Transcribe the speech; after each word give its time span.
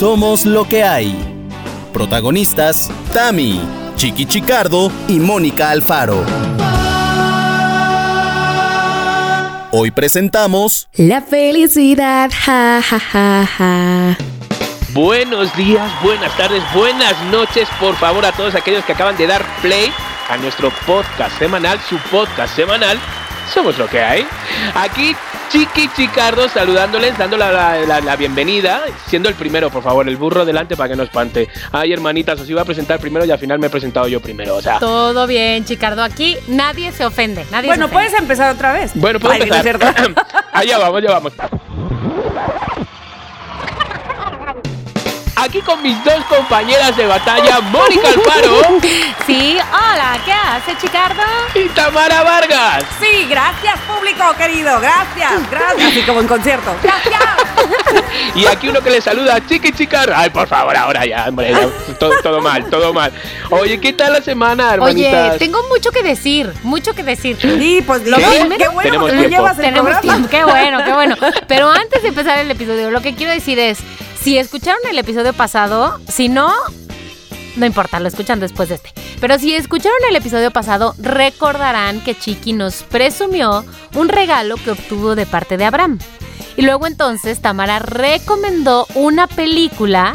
Somos 0.00 0.46
lo 0.46 0.66
que 0.66 0.82
hay. 0.82 1.14
Protagonistas, 1.92 2.90
Tami, 3.12 3.60
Chiqui 3.96 4.24
Chicardo 4.24 4.90
y 5.08 5.20
Mónica 5.20 5.68
Alfaro. 5.68 6.24
Hoy 9.72 9.90
presentamos 9.90 10.88
La 10.94 11.20
felicidad, 11.20 12.30
ja, 12.32 12.80
ja, 12.80 12.98
ja, 12.98 13.46
ja. 13.58 14.16
Buenos 14.94 15.54
días, 15.54 15.92
buenas 16.02 16.34
tardes, 16.34 16.62
buenas 16.74 17.22
noches, 17.26 17.68
por 17.78 17.94
favor, 17.96 18.24
a 18.24 18.32
todos 18.32 18.54
aquellos 18.54 18.82
que 18.86 18.92
acaban 18.92 19.18
de 19.18 19.26
dar 19.26 19.44
play 19.60 19.92
a 20.30 20.38
nuestro 20.38 20.72
podcast 20.86 21.38
semanal, 21.38 21.78
su 21.86 21.98
podcast 22.10 22.56
semanal. 22.56 22.98
Somos 23.52 23.76
lo 23.76 23.86
que 23.86 24.00
hay. 24.00 24.26
Aquí 24.74 25.14
Chiqui 25.50 25.88
Chicardo 25.96 26.48
saludándoles, 26.48 27.18
dándole 27.18 27.50
la, 27.52 27.76
la- 27.80 28.00
la 28.00 28.16
bienvenida, 28.16 28.82
siendo 29.06 29.28
el 29.28 29.34
primero, 29.34 29.68
por 29.70 29.82
favor, 29.82 30.08
el 30.08 30.16
burro 30.16 30.44
delante 30.44 30.76
para 30.76 30.90
que 30.90 30.96
no 30.96 31.02
espante. 31.02 31.48
Ay, 31.72 31.92
hermanitas, 31.92 32.40
os 32.40 32.48
iba 32.48 32.62
a 32.62 32.64
presentar 32.64 33.00
primero 33.00 33.24
y 33.24 33.30
al 33.32 33.38
final 33.38 33.58
me 33.58 33.66
he 33.66 33.70
presentado 33.70 34.06
yo 34.06 34.20
primero, 34.20 34.56
o 34.56 34.62
sea. 34.62 34.78
Todo 34.78 35.26
bien, 35.26 35.64
Chicardo. 35.64 36.02
Aquí 36.04 36.36
nadie 36.46 36.92
se 36.92 37.04
ofende. 37.04 37.44
Nadie 37.50 37.66
Bueno, 37.68 37.86
se 37.88 37.92
puedes 37.92 38.14
empezar 38.14 38.54
otra 38.54 38.72
vez. 38.72 38.92
Bueno, 38.94 39.18
puedo 39.18 39.34
Ay, 39.34 39.42
empezar. 39.42 39.78
Allá 40.52 40.78
vamos, 40.78 40.98
allá 40.98 41.10
vamos. 41.10 41.32
Aquí 45.42 45.60
con 45.62 45.82
mis 45.82 45.96
dos 46.04 46.22
compañeras 46.28 46.94
de 46.96 47.06
batalla, 47.06 47.60
Mónica 47.62 48.08
Alfaro 48.08 48.78
Sí, 49.26 49.56
hola, 49.72 50.18
¿qué 50.24 50.32
hace, 50.32 50.76
Chicardo? 50.78 51.22
y 51.54 51.66
Tamara 51.70 52.22
Vargas. 52.22 52.84
Sí, 53.00 53.26
gracias, 53.28 53.78
público 53.88 54.22
querido. 54.36 54.78
Gracias, 54.80 55.50
gracias. 55.50 55.88
Así 55.92 56.02
como 56.02 56.20
en 56.20 56.26
concierto. 56.28 56.74
Gracias. 56.82 57.22
Y 58.34 58.44
aquí 58.46 58.68
uno 58.68 58.80
que 58.82 58.90
le 58.90 59.00
saluda, 59.00 59.38
Chiqui 59.46 59.72
Chicar. 59.72 60.12
Ay, 60.14 60.28
por 60.30 60.46
favor, 60.46 60.76
ahora 60.76 61.06
ya, 61.06 61.26
hombre, 61.28 61.52
ya, 61.52 61.94
todo, 61.98 62.12
todo 62.22 62.40
mal, 62.42 62.68
todo 62.68 62.92
mal. 62.92 63.10
Oye, 63.50 63.80
¿qué 63.80 63.92
tal 63.94 64.12
la 64.12 64.20
semana, 64.20 64.74
hermanitas? 64.74 65.30
Oye, 65.30 65.38
tengo 65.38 65.62
mucho 65.68 65.90
que 65.90 66.02
decir, 66.02 66.52
mucho 66.62 66.94
que 66.94 67.02
decir. 67.02 67.38
Sí, 67.40 67.82
pues 67.86 68.04
lo 68.06 68.16
¿Qué? 68.18 68.24
primero, 68.24 68.58
qué 68.58 68.68
bueno 68.68 68.82
Tenemos 68.90 69.10
que 69.10 69.14
no 69.16 69.20
tiempo. 69.22 69.36
llevas 69.36 69.58
el 69.58 69.64
Tenemos 69.64 69.90
programa. 69.92 70.00
tiempo, 70.02 70.28
qué 70.30 70.44
bueno, 70.44 70.84
qué 70.84 70.92
bueno. 70.92 71.16
Pero 71.48 71.70
antes 71.70 72.02
de 72.02 72.08
empezar 72.08 72.38
el 72.38 72.50
episodio, 72.50 72.90
lo 72.90 73.00
que 73.00 73.14
quiero 73.14 73.32
decir 73.32 73.58
es, 73.58 73.78
si 74.22 74.38
escucharon 74.38 74.80
el 74.90 74.98
episodio 74.98 75.32
pasado, 75.32 75.98
si 76.08 76.28
no, 76.28 76.52
no 77.56 77.66
importa, 77.66 78.00
lo 78.00 78.08
escuchan 78.08 78.40
después 78.40 78.68
de 78.68 78.76
este. 78.76 78.92
Pero 79.20 79.38
si 79.38 79.54
escucharon 79.54 79.98
el 80.08 80.16
episodio 80.16 80.50
pasado, 80.50 80.94
recordarán 80.98 82.00
que 82.00 82.18
Chiqui 82.18 82.52
nos 82.52 82.82
presumió 82.84 83.64
un 83.94 84.08
regalo 84.08 84.56
que 84.56 84.70
obtuvo 84.70 85.14
de 85.14 85.26
parte 85.26 85.56
de 85.56 85.64
Abraham. 85.66 85.98
Y 86.56 86.62
luego 86.62 86.86
entonces 86.86 87.40
Tamara 87.40 87.78
recomendó 87.78 88.86
una 88.94 89.26
película 89.26 90.14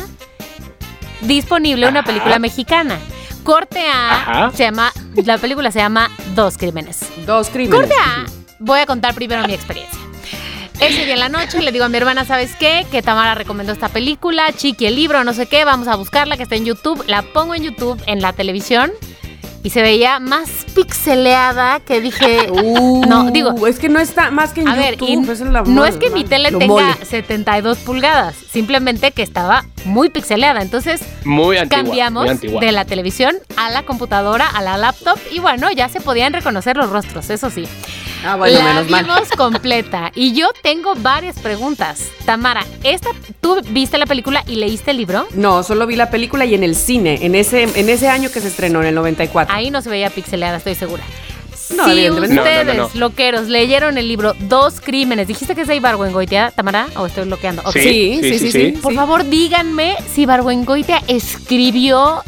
disponible, 1.22 1.88
una 1.88 2.00
Ajá. 2.02 2.08
película 2.08 2.40
mexicana. 2.40 3.00
Corte 3.44 3.86
A, 3.88 4.16
Ajá. 4.16 4.52
se 4.56 4.64
llama, 4.64 4.92
la 5.16 5.38
película 5.38 5.72
se 5.72 5.80
llama 5.80 6.09
Dos 6.34 6.58
Crímenes. 6.58 7.00
Dos 7.25 7.50
crímenes. 7.50 7.80
Corte 7.80 7.95
A, 8.03 8.25
voy 8.59 8.80
a 8.80 8.86
contar 8.86 9.14
primero 9.14 9.45
mi 9.47 9.53
experiencia. 9.53 10.00
Ese 10.80 11.06
día 11.06 11.14
en 11.14 11.20
la 11.20 11.30
noche 11.30 11.62
le 11.62 11.72
digo 11.72 11.86
a 11.86 11.90
mi 11.90 11.98
hermana, 11.98 12.26
¿sabes 12.26 12.56
qué? 12.59 12.86
Que 12.92 13.02
Tamara 13.02 13.34
recomendó 13.34 13.72
esta 13.73 13.90
película, 13.90 14.52
Chiqui 14.54 14.86
el 14.86 14.95
libro, 14.95 15.23
no 15.23 15.34
sé 15.34 15.48
qué, 15.48 15.66
vamos 15.66 15.88
a 15.88 15.95
buscarla, 15.95 16.38
que 16.38 16.44
está 16.44 16.56
en 16.56 16.66
YouTube. 16.66 17.04
La 17.08 17.22
pongo 17.22 17.56
en 17.56 17.64
YouTube, 17.64 18.02
en 18.08 18.22
la 18.22 18.34
televisión, 18.34 18.92
y 19.64 19.72
se 19.72 19.81
veía 19.81 20.20
más 20.20 20.50
pixeleada 20.76 21.80
que 21.80 22.02
dije... 22.02 22.50
Uh, 22.52 23.03
No, 23.08 23.31
digo- 23.31 23.66
es 23.68 23.80
que 23.80 23.90
no 23.90 24.00
está 24.00 24.30
más 24.31 24.52
que 24.53 24.62
en 24.62 24.68
A 24.68 24.76
ver, 24.76 24.98
YouTube. 24.98 25.09
y 25.09 25.31
esa 25.31 25.46
es 25.46 25.52
la 25.52 25.62
no 25.64 25.86
es 25.86 25.96
que 25.96 26.09
mi 26.12 26.23
tele 26.23 26.50
tenga 26.52 26.68
mole. 26.68 26.94
72 27.03 27.78
pulgadas, 27.80 28.36
simplemente 28.36 29.12
que 29.12 29.23
estaba 29.23 29.66
muy 29.86 30.09
pixeleada. 30.09 30.62
Entonces 30.62 31.02
Muy 31.23 31.58
antigua, 31.58 31.84
cambiamos 31.84 32.26
muy 32.44 32.59
de 32.59 32.72
la 32.73 32.86
televisión 32.86 33.36
a 33.58 33.70
la 33.72 33.84
computadora, 33.84 34.48
a 34.48 34.62
la 34.62 34.78
laptop, 34.78 35.18
y 35.31 35.40
bueno, 35.40 35.72
ya 35.72 35.90
se 35.90 36.00
podían 36.02 36.34
reconocer 36.34 36.75
los 36.78 36.90
rostros, 36.90 37.30
eso 37.30 37.50
sí. 37.50 37.66
Ah, 38.25 38.36
bueno, 38.36 38.58
la 38.58 38.63
menos 38.66 38.90
mal. 38.90 39.03
vimos 39.06 39.30
completa. 39.38 40.12
Y 40.16 40.34
yo 40.34 40.47
tengo 40.63 40.96
varias 40.96 41.40
preguntas. 41.40 42.09
Tamara, 42.25 42.66
esta, 42.84 43.09
¿tú 43.40 43.62
viste 43.69 43.97
la 43.97 44.06
película 44.06 44.44
y 44.47 44.56
leíste 44.56 44.91
el 44.91 44.97
libro? 44.97 45.28
No, 45.34 45.63
solo 45.63 45.86
vi 45.86 45.96
la 45.96 46.09
película 46.09 46.46
y 46.46 46.56
en 46.56 46.64
el 46.64 46.75
cine, 46.75 47.19
en 47.22 47.35
ese, 47.35 47.64
en 47.64 47.90
ese 47.90 48.09
año 48.09 48.31
que 48.31 48.41
se 48.41 48.47
estrenó, 48.47 48.81
en 48.81 48.88
el 48.88 48.96
94. 48.96 49.53
Ahí 49.56 49.69
no 49.69 49.81
se 49.81 49.90
veía 49.90 50.09
pixeleada, 50.09 50.58
estoy 50.58 50.75
segura. 50.75 51.03
No, 51.75 51.85
si 51.85 52.09
ustedes, 52.09 52.66
no, 52.68 52.74
no, 52.74 52.84
no. 52.84 52.90
loqueros, 52.94 53.47
leyeron 53.47 53.97
el 53.97 54.08
libro 54.08 54.34
Dos 54.41 54.80
Crímenes, 54.81 55.28
¿dijiste 55.28 55.56
que 55.56 55.62
es 55.62 55.68
de 55.68 55.75
Ibargüengoitia, 55.75 56.52
Tamara? 56.52 56.88
¿O 56.96 57.08
estoy 57.08 57.25
bloqueando? 57.25 57.64
Sí, 57.72 58.19
Sí, 58.22 58.38
sí, 58.38 58.40
sí, 58.40 58.52
sí. 58.52 58.72
Por 58.81 58.94
favor, 58.94 59.28
díganme 59.28 59.96
si 60.14 60.22
Ibargüengoitia 60.24 61.02
escribió 61.08 62.24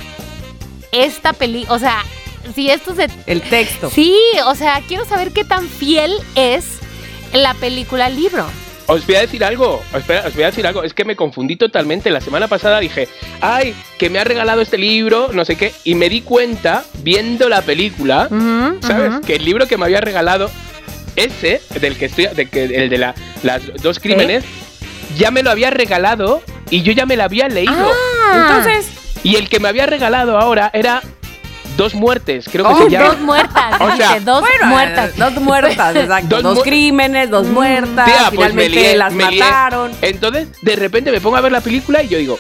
esta 0.92 1.34
película, 1.34 1.76
o 1.76 1.80
sea, 1.80 2.04
si 2.54 2.70
esto 2.70 2.96
se 2.96 3.08
El 3.26 3.42
texto. 3.42 3.90
Sí, 3.90 4.16
o 4.46 4.56
sea, 4.56 4.82
quiero 4.88 5.06
saber 5.06 5.32
qué 5.32 5.44
tan 5.44 5.68
fiel 5.68 6.14
es 6.36 6.80
la 7.34 7.54
película 7.56 8.06
al 8.06 8.16
libro. 8.16 8.46
Os 8.90 9.06
voy 9.06 9.16
a 9.16 9.22
decir 9.22 9.44
algo, 9.44 9.84
os 9.94 10.08
voy 10.08 10.16
a, 10.16 10.22
os 10.28 10.34
voy 10.34 10.44
a 10.44 10.48
decir 10.48 10.66
algo, 10.66 10.82
es 10.84 10.94
que 10.94 11.04
me 11.04 11.18
confundí 11.18 11.58
totalmente. 11.58 12.10
La 12.10 12.22
semana 12.22 12.48
pasada 12.48 12.80
dije, 12.80 13.10
ay, 13.42 13.76
que 13.98 14.10
me 14.10 14.18
ha 14.20 14.24
regalado 14.24 14.62
este 14.62 14.78
libro, 14.78 15.30
no 15.34 15.44
sé 15.44 15.58
qué, 15.58 15.74
y 15.84 15.96
me 15.96 16.08
di 16.08 16.22
cuenta, 16.22 16.86
viendo 17.04 17.50
la 17.50 17.62
película, 17.62 18.30
¿sabes? 18.82 19.26
Que 19.26 19.36
el 19.36 19.44
libro 19.44 19.68
que 19.68 19.78
me 19.78 19.84
había 19.84 20.00
regalado, 20.00 20.50
ese, 21.18 21.62
del 21.82 21.98
que 21.98 22.06
estoy, 22.06 22.28
de 22.28 22.46
que, 22.46 22.64
el 22.64 22.90
de 22.90 22.98
la- 22.98 23.16
las 23.44 23.62
dos 23.82 24.00
crímenes, 24.00 24.46
ya 25.18 25.32
me 25.32 25.44
lo 25.44 25.52
había 25.52 25.70
regalado 25.70 26.42
y 26.70 26.82
yo 26.84 26.94
ya 26.94 27.06
me 27.06 27.18
lo 27.18 27.24
había 27.24 27.50
leído. 27.50 27.74
Ah, 27.74 28.48
Entonces, 28.48 28.90
Y 29.24 29.36
el 29.36 29.50
que 29.50 29.60
me 29.60 29.68
había 29.68 29.86
regalado 29.88 30.38
ahora 30.38 30.70
era 30.74 31.02
Dos 31.78 31.94
Muertes, 31.96 32.50
creo 32.52 32.66
que 32.68 32.74
Oh, 32.74 32.84
se 32.84 32.90
llama. 32.90 33.06
dos 33.10 33.20
muertas, 33.22 33.76
O 33.82 33.96
sea, 33.96 34.08
dice, 34.14 34.20
dos 34.26 34.42
bueno, 34.42 34.66
muertas. 34.66 35.10
eh, 35.12 35.14
Dos 35.18 35.34
muertas, 35.36 35.96
exacto. 35.96 36.28
Dos 36.36 36.44
Dos, 36.44 36.56
mu- 36.58 36.62
crímenes, 36.64 37.30
dos 37.30 37.48
muertas. 37.48 38.06
Tía, 38.06 38.32
pues 38.34 38.54
me 38.54 38.64
finalmente 38.64 38.70
lié, 38.82 38.98
las 38.98 39.14
me 39.14 39.30
lié. 39.32 39.40
mataron. 39.40 39.92
Entonces, 40.02 40.50
de 40.62 40.76
repente 40.76 41.12
me 41.12 41.22
pongo 41.22 41.38
a 41.38 41.42
ver 41.42 41.52
la 41.52 41.62
película 41.62 42.02
y 42.04 42.08
yo 42.10 42.18
digo, 42.18 42.38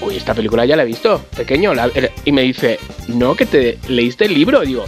uy, 0.00 0.16
esta 0.16 0.34
película 0.34 0.64
ya 0.64 0.76
la 0.76 0.82
he 0.82 0.86
visto, 0.86 1.24
pequeño. 1.36 1.74
la- 1.74 1.90
y 2.24 2.32
me 2.32 2.42
dice, 2.42 2.78
no, 3.08 3.34
que 3.36 3.46
te 3.46 3.78
leíste 3.88 4.24
el 4.24 4.34
libro. 4.34 4.60
Digo, 4.62 4.86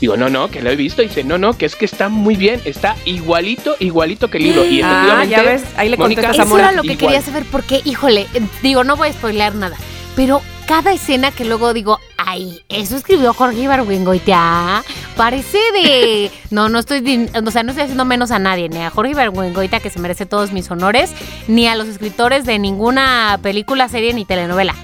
digo, 0.00 0.16
no, 0.16 0.28
no, 0.28 0.48
que 0.50 0.62
lo 0.62 0.70
he 0.70 0.76
visto. 0.76 1.02
Y 1.02 1.08
dice, 1.08 1.24
no, 1.24 1.38
no, 1.38 1.56
que 1.58 1.66
es 1.66 1.74
que 1.76 1.84
está 1.84 2.08
muy 2.08 2.36
bien, 2.36 2.60
está 2.64 2.96
igualito, 3.04 3.74
igualito 3.80 4.28
que 4.30 4.38
el 4.38 4.44
libro. 4.44 4.64
Y 4.64 4.80
Ah, 4.82 4.90
efectivamente, 5.22 5.30
ya 5.36 5.42
ves, 5.42 5.62
ahí 5.76 5.88
le 5.88 5.96
Mónica, 5.96 6.22
contestas 6.22 6.46
a 6.46 6.48
Eso 6.48 6.58
era 6.58 6.72
lo 6.72 6.82
que 6.82 6.92
igual. 6.92 6.98
quería 6.98 7.22
saber, 7.22 7.44
porque, 7.50 7.80
híjole, 7.84 8.26
eh, 8.34 8.40
digo, 8.62 8.84
no 8.84 8.96
voy 8.96 9.08
a 9.08 9.12
spoilear 9.12 9.54
nada, 9.54 9.76
pero 10.16 10.40
cada 10.66 10.92
escena 10.92 11.30
que 11.30 11.44
luego 11.44 11.72
digo, 11.72 11.98
ay, 12.16 12.60
eso 12.68 12.96
escribió 12.96 13.32
Jorge 13.34 13.60
Ibargüengoitia, 13.60 14.82
parece 15.16 15.58
de... 15.72 16.30
No, 16.50 16.68
no 16.68 16.78
estoy, 16.78 17.30
o 17.34 17.50
sea, 17.50 17.62
no 17.62 17.70
estoy 17.70 17.84
haciendo 17.84 18.04
menos 18.04 18.30
a 18.30 18.38
nadie, 18.38 18.68
ni 18.68 18.78
a 18.78 18.90
Jorge 18.90 19.12
Ibargüengoitia, 19.12 19.80
que 19.80 19.88
se 19.88 19.98
merece 20.00 20.26
todos 20.26 20.52
mis 20.52 20.70
honores, 20.70 21.12
ni 21.48 21.66
a 21.66 21.74
los 21.74 21.88
escritores 21.88 22.44
de 22.44 22.58
ninguna 22.58 23.38
película, 23.42 23.88
serie 23.88 24.12
ni 24.12 24.24
telenovela. 24.24 24.74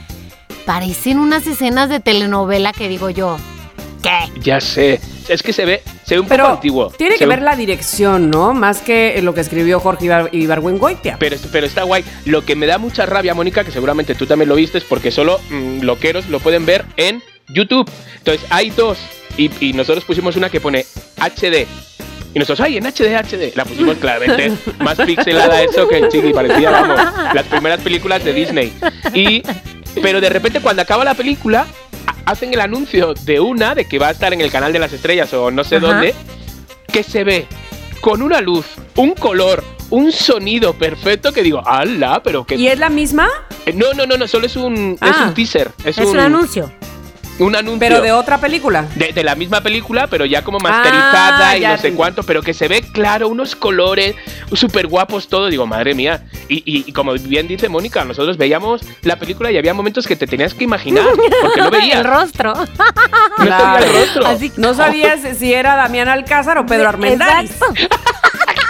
Parecen 0.65 1.19
unas 1.19 1.47
escenas 1.47 1.91
de 1.91 2.01
telenovela 2.01 2.73
que 2.73 2.89
digo 2.89 3.11
yo, 3.11 3.37
¿qué? 4.03 4.41
Ya 4.41 4.61
sé, 4.61 5.01
es 5.29 5.43
que 5.43 5.53
se 5.53 5.65
ve, 5.65 5.83
se 6.05 6.15
ve 6.15 6.21
un 6.21 6.27
Pero 6.29 6.45
poco 6.45 6.55
antiguo. 6.57 6.91
tiene 6.91 7.15
Se 7.15 7.19
que 7.21 7.27
ve- 7.27 7.35
ver 7.37 7.43
la 7.43 7.57
dirección, 7.57 8.31
¿no? 8.31 8.55
Más 8.55 8.81
que 8.81 9.21
lo 9.23 9.35
que 9.35 9.41
escribió 9.41 9.81
Jorge 9.81 10.07
Ibar 10.07 10.31
Ibargüengoitia. 10.33 11.17
Pero, 11.19 11.37
pero 11.53 11.67
está 11.67 11.83
guay. 11.85 12.05
Lo 12.25 12.45
que 12.45 12.57
me 12.57 12.67
da 12.67 12.79
mucha 12.79 13.07
rabia, 13.07 13.35
Mónica, 13.35 13.65
que 13.65 13.71
seguramente 13.73 14.15
tú 14.15 14.27
también 14.27 14.49
lo 14.49 14.55
viste, 14.55 14.79
es 14.79 14.85
porque 14.85 15.11
solo 15.11 15.41
mm, 15.51 15.81
loqueros 15.83 16.29
lo 16.29 16.41
pueden 16.41 16.65
ver 16.67 16.85
en 16.97 17.23
YouTube. 17.49 17.91
Entonces, 18.19 18.47
hay 18.51 18.71
dos. 18.71 18.99
Y, 19.37 19.51
y 19.61 19.73
nosotros 19.73 20.05
pusimos 20.05 20.37
una 20.37 20.51
que 20.51 20.61
pone 20.61 20.85
HD. 21.17 21.67
Y 22.35 22.39
nosotros, 22.39 22.61
ay, 22.61 22.77
en 22.77 22.85
HD, 22.87 23.15
HD. 23.17 23.55
La 23.57 23.65
pusimos 23.65 23.97
claramente 24.01 24.53
más 24.81 24.99
pixelada 24.99 25.63
eso 25.63 25.89
que 25.89 25.99
el 25.99 26.09
chiqui. 26.09 26.33
Parecía, 26.33 26.71
vamos, 26.71 27.01
las 27.35 27.47
primeras 27.47 27.81
películas 27.81 28.25
de 28.25 28.33
Disney. 28.33 28.73
Y, 29.15 29.43
pero 30.03 30.21
de 30.21 30.29
repente, 30.29 30.61
cuando 30.61 30.83
acaba 30.83 31.05
la 31.05 31.15
película, 31.15 31.67
hacen 32.27 32.53
el 32.53 32.61
anuncio 32.61 33.15
de 33.15 33.41
una, 33.41 33.75
de 33.75 33.87
que 33.87 33.99
va 33.99 34.09
a 34.09 34.11
estar 34.11 34.33
en 34.33 34.41
el 34.41 34.51
canal 34.51 34.73
de 34.73 34.79
las 34.79 34.93
estrellas 34.93 35.33
o 35.35 35.51
no 35.51 35.65
sé 35.65 35.77
Ajá. 35.77 35.87
dónde, 35.87 36.15
que 36.93 37.03
se 37.03 37.25
ve 37.25 37.47
con 38.01 38.23
una 38.23 38.41
luz, 38.41 38.67
un 38.97 39.15
color, 39.15 39.65
un 39.91 40.13
sonido 40.13 40.75
perfecto 40.75 41.33
que 41.33 41.43
digo, 41.43 41.63
¡hala! 41.67 42.23
Pero 42.23 42.45
que. 42.45 42.55
¿Y 42.57 42.69
es 42.69 42.79
la 42.79 42.91
misma? 42.91 43.29
Eh, 43.67 43.73
No, 43.73 43.93
no, 43.95 44.07
no, 44.07 44.17
no, 44.17 44.27
solo 44.29 44.47
es 44.47 44.57
un, 44.57 44.93
es 44.95 44.99
Ah. 45.01 45.27
un 45.29 45.35
teaser. 45.35 45.71
Es, 45.85 45.99
Es 45.99 46.07
un 46.07 46.19
anuncio. 46.21 46.71
Un 47.39 47.55
anuncio. 47.57 47.79
Pero 47.81 48.01
de 48.01 48.13
otra 48.13 48.39
película. 48.39 48.87
de, 48.95 49.13
de 49.13 49.25
la 49.25 49.35
misma 49.35 49.61
película, 49.61 50.07
pero 50.09 50.25
ya 50.25 50.43
como 50.43 50.59
masterizada 50.59 51.51
Ah, 51.51 51.57
y 51.57 51.61
ya 51.61 51.73
no 51.77 51.79
sé 51.79 51.93
cuánto, 51.93 52.23
pero 52.23 52.43
que 52.43 52.53
se 52.55 52.69
ve 52.69 52.83
claro, 52.93 53.29
unos 53.29 53.55
colores 53.57 54.15
súper 54.53 54.87
guapos, 54.87 55.29
todo. 55.29 55.49
Digo, 55.49 55.67
madre 55.67 55.95
mía. 55.95 56.25
Y, 56.49 56.57
y- 56.67 56.85
y 56.87 56.93
como 56.93 57.13
bien 57.15 57.47
dice 57.49 57.69
Mónica, 57.69 58.05
nosotros 58.05 58.37
veíamos 58.37 58.83
la 59.03 59.17
película 59.19 59.51
y 59.53 59.59
había 59.59 59.75
momentos 59.75 60.07
que 60.07 60.17
te 60.17 60.27
tenías 60.27 60.55
que 60.55 60.65
imaginar, 60.65 61.05
porque 61.43 61.61
no 61.61 61.71
veías. 61.79 61.99
El 61.99 62.05
rostro. 62.05 62.55
No 62.55 62.65
veía 63.39 63.39
el 63.39 63.47
Claro. 63.47 63.93
rostro. 63.93 64.27
Así 64.27 64.53
No 64.57 64.75
sabías 64.75 65.21
si 65.39 65.53
era 65.53 65.77
Damián 65.77 66.09
Alcázar 66.09 66.59
o 66.59 66.67
Pedro 66.67 66.89
Armendáriz. 66.89 67.51
Exacto. 67.53 67.97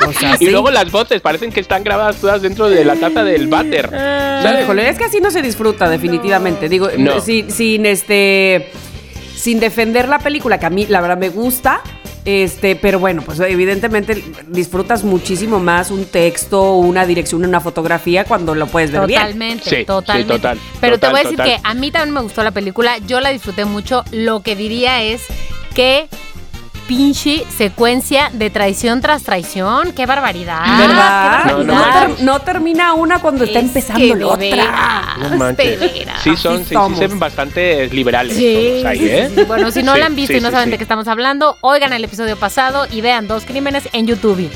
O 0.09 0.13
sea, 0.13 0.35
Y 0.35 0.39
sí. 0.47 0.51
luego 0.51 0.71
las 0.71 0.91
voces 0.91 1.21
parecen 1.21 1.51
que 1.53 1.61
están 1.61 1.85
grabadas 1.85 2.17
todas 2.17 2.43
dentro 2.43 2.69
de 2.69 2.85
la 2.85 2.97
taza 2.97 3.25
del 3.25 3.49
váter. 3.49 3.89
¿sabes? 3.91 4.65
Híjole, 4.65 4.89
es 4.89 4.99
que 4.99 5.05
así 5.05 5.21
no 5.21 5.31
se 5.31 5.43
disfruta, 5.43 5.89
definitivamente. 5.89 6.69
Digo, 6.69 6.89
No. 6.97 7.21
sin, 7.21 7.51
sin 7.51 7.87
este. 7.87 8.71
Sin 9.37 9.61
defender 9.61 10.09
la 10.09 10.19
película, 10.19 10.59
que 10.59 10.67
a 10.67 10.71
mí 10.71 10.87
la 10.87 11.01
verdad 11.01 11.17
me 11.19 11.29
gusta. 11.29 11.81
Este, 12.25 12.77
pero 12.77 12.99
bueno, 12.99 13.23
pues 13.23 13.41
evidentemente 13.41 14.23
disfrutas 14.49 15.03
muchísimo 15.03 15.61
más 15.61 15.91
un 15.91 16.05
texto, 16.05 16.75
una 16.75 17.07
dirección, 17.07 17.43
una 17.45 17.61
fotografía 17.61 18.25
cuando 18.25 18.55
lo 18.55 18.67
puedes 18.67 18.91
ver 18.91 19.07
bien. 19.07 19.21
Totalmente, 19.21 19.71
Sí, 19.71 19.77
sí, 19.77 19.85
totalmente. 19.87 20.35
total, 20.35 20.59
Pero 20.81 20.99
te 20.99 21.07
voy 21.09 21.21
a 21.21 21.23
decir 21.23 21.39
total. 21.39 21.55
que 21.55 21.61
a 21.65 21.73
mí 21.75 21.91
también 21.91 22.13
me 22.15 22.21
gustó 22.21 22.43
la 22.43 22.51
película, 22.51 22.99
yo 23.07 23.21
la 23.21 23.31
disfruté 23.31 23.65
mucho. 23.65 24.05
Lo 24.13 24.43
que 24.43 24.57
diría 24.57 25.03
es 25.03 25.23
que 25.75 26.07
pinche 26.89 27.45
secuencia 27.57 28.31
de 28.33 28.49
traición 28.51 29.01
tras 29.03 29.23
traición, 29.23 29.93
qué 29.93 30.07
barbaridad. 30.07 30.63
¿Verdad? 30.79 32.17
qué 32.17 32.25
No, 32.25 32.41
termina 32.41 32.95
una 32.95 33.21
cuando 33.21 33.45
está 33.45 33.59
Es 33.61 33.67
empezando 33.67 34.01
que 34.01 34.17
la 34.17 34.27
otra. 34.27 34.39
veras, 34.39 35.19
No 35.31 35.37
manches. 35.37 35.79
Sí, 36.25 36.37
son, 36.37 36.65
sí, 36.65 36.75
ven 36.99 37.19
bastante 37.19 37.87
liberales 37.89 38.37
Sí, 38.37 38.83
ahí, 38.85 39.07
¿eh? 39.07 39.29
sí, 39.29 39.35
sí. 39.37 39.45
Bueno, 39.47 39.71
si 39.71 39.83
no 39.83 39.93
Sí, 39.95 40.01
la 40.01 40.07
han 40.07 40.17
visto 40.17 40.33
sí, 40.33 40.39
y 40.39 40.41
no 40.41 40.49
sí, 40.49 40.53
saben 40.53 40.67
sí. 40.67 40.71
de 40.73 40.79
qué 40.79 40.85
estamos 40.85 41.07
hablando, 41.09 41.57
oigan 41.61 41.93
el 41.93 42.03
episodio 42.03 42.37
pasado 42.37 42.87
y 42.91 43.03
vean 43.03 43.29
dos 43.29 43.45
crímenes 43.45 43.89
en 43.93 44.07
YouTube. 44.07 44.51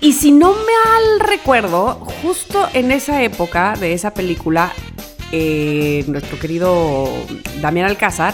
Y 0.00 0.12
si 0.12 0.30
no 0.30 0.50
mal 0.52 1.20
recuerdo, 1.20 1.94
justo 2.22 2.68
en 2.72 2.92
esa 2.92 3.20
época 3.22 3.74
de 3.80 3.94
esa 3.94 4.14
película, 4.14 4.70
eh, 5.32 6.04
nuestro 6.06 6.38
querido 6.38 7.08
Damián 7.60 7.86
Alcázar 7.88 8.32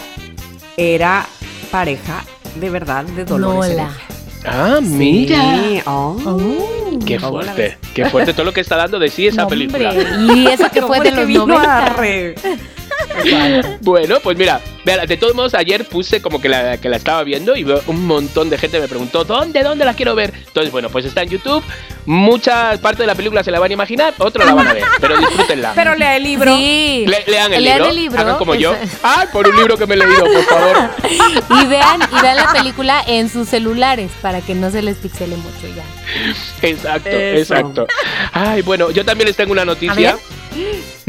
era 0.77 1.25
pareja 1.71 2.23
de 2.55 2.69
verdad 2.69 3.03
de 3.05 3.25
Dolores. 3.25 3.71
Nola. 3.71 3.83
Heredia. 3.83 4.11
Ah, 4.45 4.79
Sí, 4.81 4.87
mira. 4.89 5.83
oh. 5.85 6.17
Qué 7.05 7.17
¿Cómo 7.17 7.41
la 7.41 7.53
fuerte, 7.53 7.77
qué 7.93 8.05
fuerte 8.09 8.33
todo 8.33 8.45
lo 8.45 8.53
que 8.53 8.61
está 8.61 8.75
dando 8.75 8.99
de 8.99 9.09
sí 9.09 9.27
esa 9.27 9.43
No, 9.43 9.47
película. 9.47 9.89
hombre, 9.91 10.07
Y 10.35 10.47
eso 10.47 10.69
que 10.71 10.81
fue 10.81 10.97
¿Cómo 10.97 11.03
de 11.03 11.11
los 11.11 11.27
vino 11.27 11.45
90. 11.47 11.95
Bueno, 13.81 14.19
pues 14.21 14.37
mira, 14.37 14.61
de 14.85 15.17
todos 15.17 15.33
modos 15.35 15.53
ayer 15.53 15.85
puse 15.85 16.21
como 16.21 16.39
que 16.41 16.49
la, 16.49 16.77
que 16.77 16.87
la 16.89 16.97
estaba 16.97 17.23
viendo 17.23 17.55
y 17.55 17.63
veo 17.63 17.81
un 17.87 18.05
montón 18.05 18.49
de 18.49 18.57
gente 18.57 18.79
me 18.79 18.87
preguntó 18.87 19.23
¿dónde, 19.23 19.63
dónde 19.63 19.85
la 19.85 19.93
quiero 19.93 20.15
ver? 20.15 20.33
Entonces, 20.47 20.71
bueno, 20.71 20.89
pues 20.89 21.05
está 21.05 21.23
en 21.23 21.29
YouTube, 21.29 21.63
mucha 22.05 22.77
parte 22.81 23.03
de 23.03 23.07
la 23.07 23.15
película 23.15 23.43
se 23.43 23.51
la 23.51 23.59
van 23.59 23.71
a 23.71 23.73
imaginar, 23.73 24.13
otra 24.17 24.45
la 24.45 24.53
van 24.53 24.67
a 24.67 24.73
ver, 24.73 24.83
pero 24.99 25.17
disfrútenla. 25.17 25.73
Pero 25.75 25.95
lea 25.95 26.17
el 26.17 26.23
libro. 26.23 26.55
Sí. 26.57 27.05
Le- 27.07 27.23
lean 27.27 27.53
el 27.53 27.63
Lean 27.63 27.77
libro, 27.77 27.89
el 27.89 27.95
libro. 27.95 28.19
hagan 28.21 28.37
como 28.37 28.55
yo. 28.55 28.75
¡Ay, 29.03 29.27
por 29.31 29.47
un 29.47 29.55
libro 29.55 29.77
que 29.77 29.85
me 29.87 29.95
he 29.95 29.97
leído, 29.97 30.23
por 30.25 30.43
favor! 30.43 30.77
Y 31.61 31.65
vean, 31.67 31.99
y 32.17 32.21
vean 32.21 32.35
la 32.37 32.51
película 32.51 33.03
en 33.07 33.29
sus 33.29 33.47
celulares 33.49 34.11
para 34.21 34.41
que 34.41 34.53
no 34.55 34.69
se 34.71 34.81
les 34.81 34.97
pixele 34.97 35.35
mucho 35.35 35.67
ya. 35.75 35.83
Exacto, 36.67 37.09
Eso. 37.09 37.53
exacto. 37.55 37.87
Ay, 38.31 38.61
bueno, 38.61 38.91
yo 38.91 39.03
también 39.05 39.27
les 39.27 39.35
tengo 39.35 39.51
una 39.51 39.65
noticia. 39.65 40.17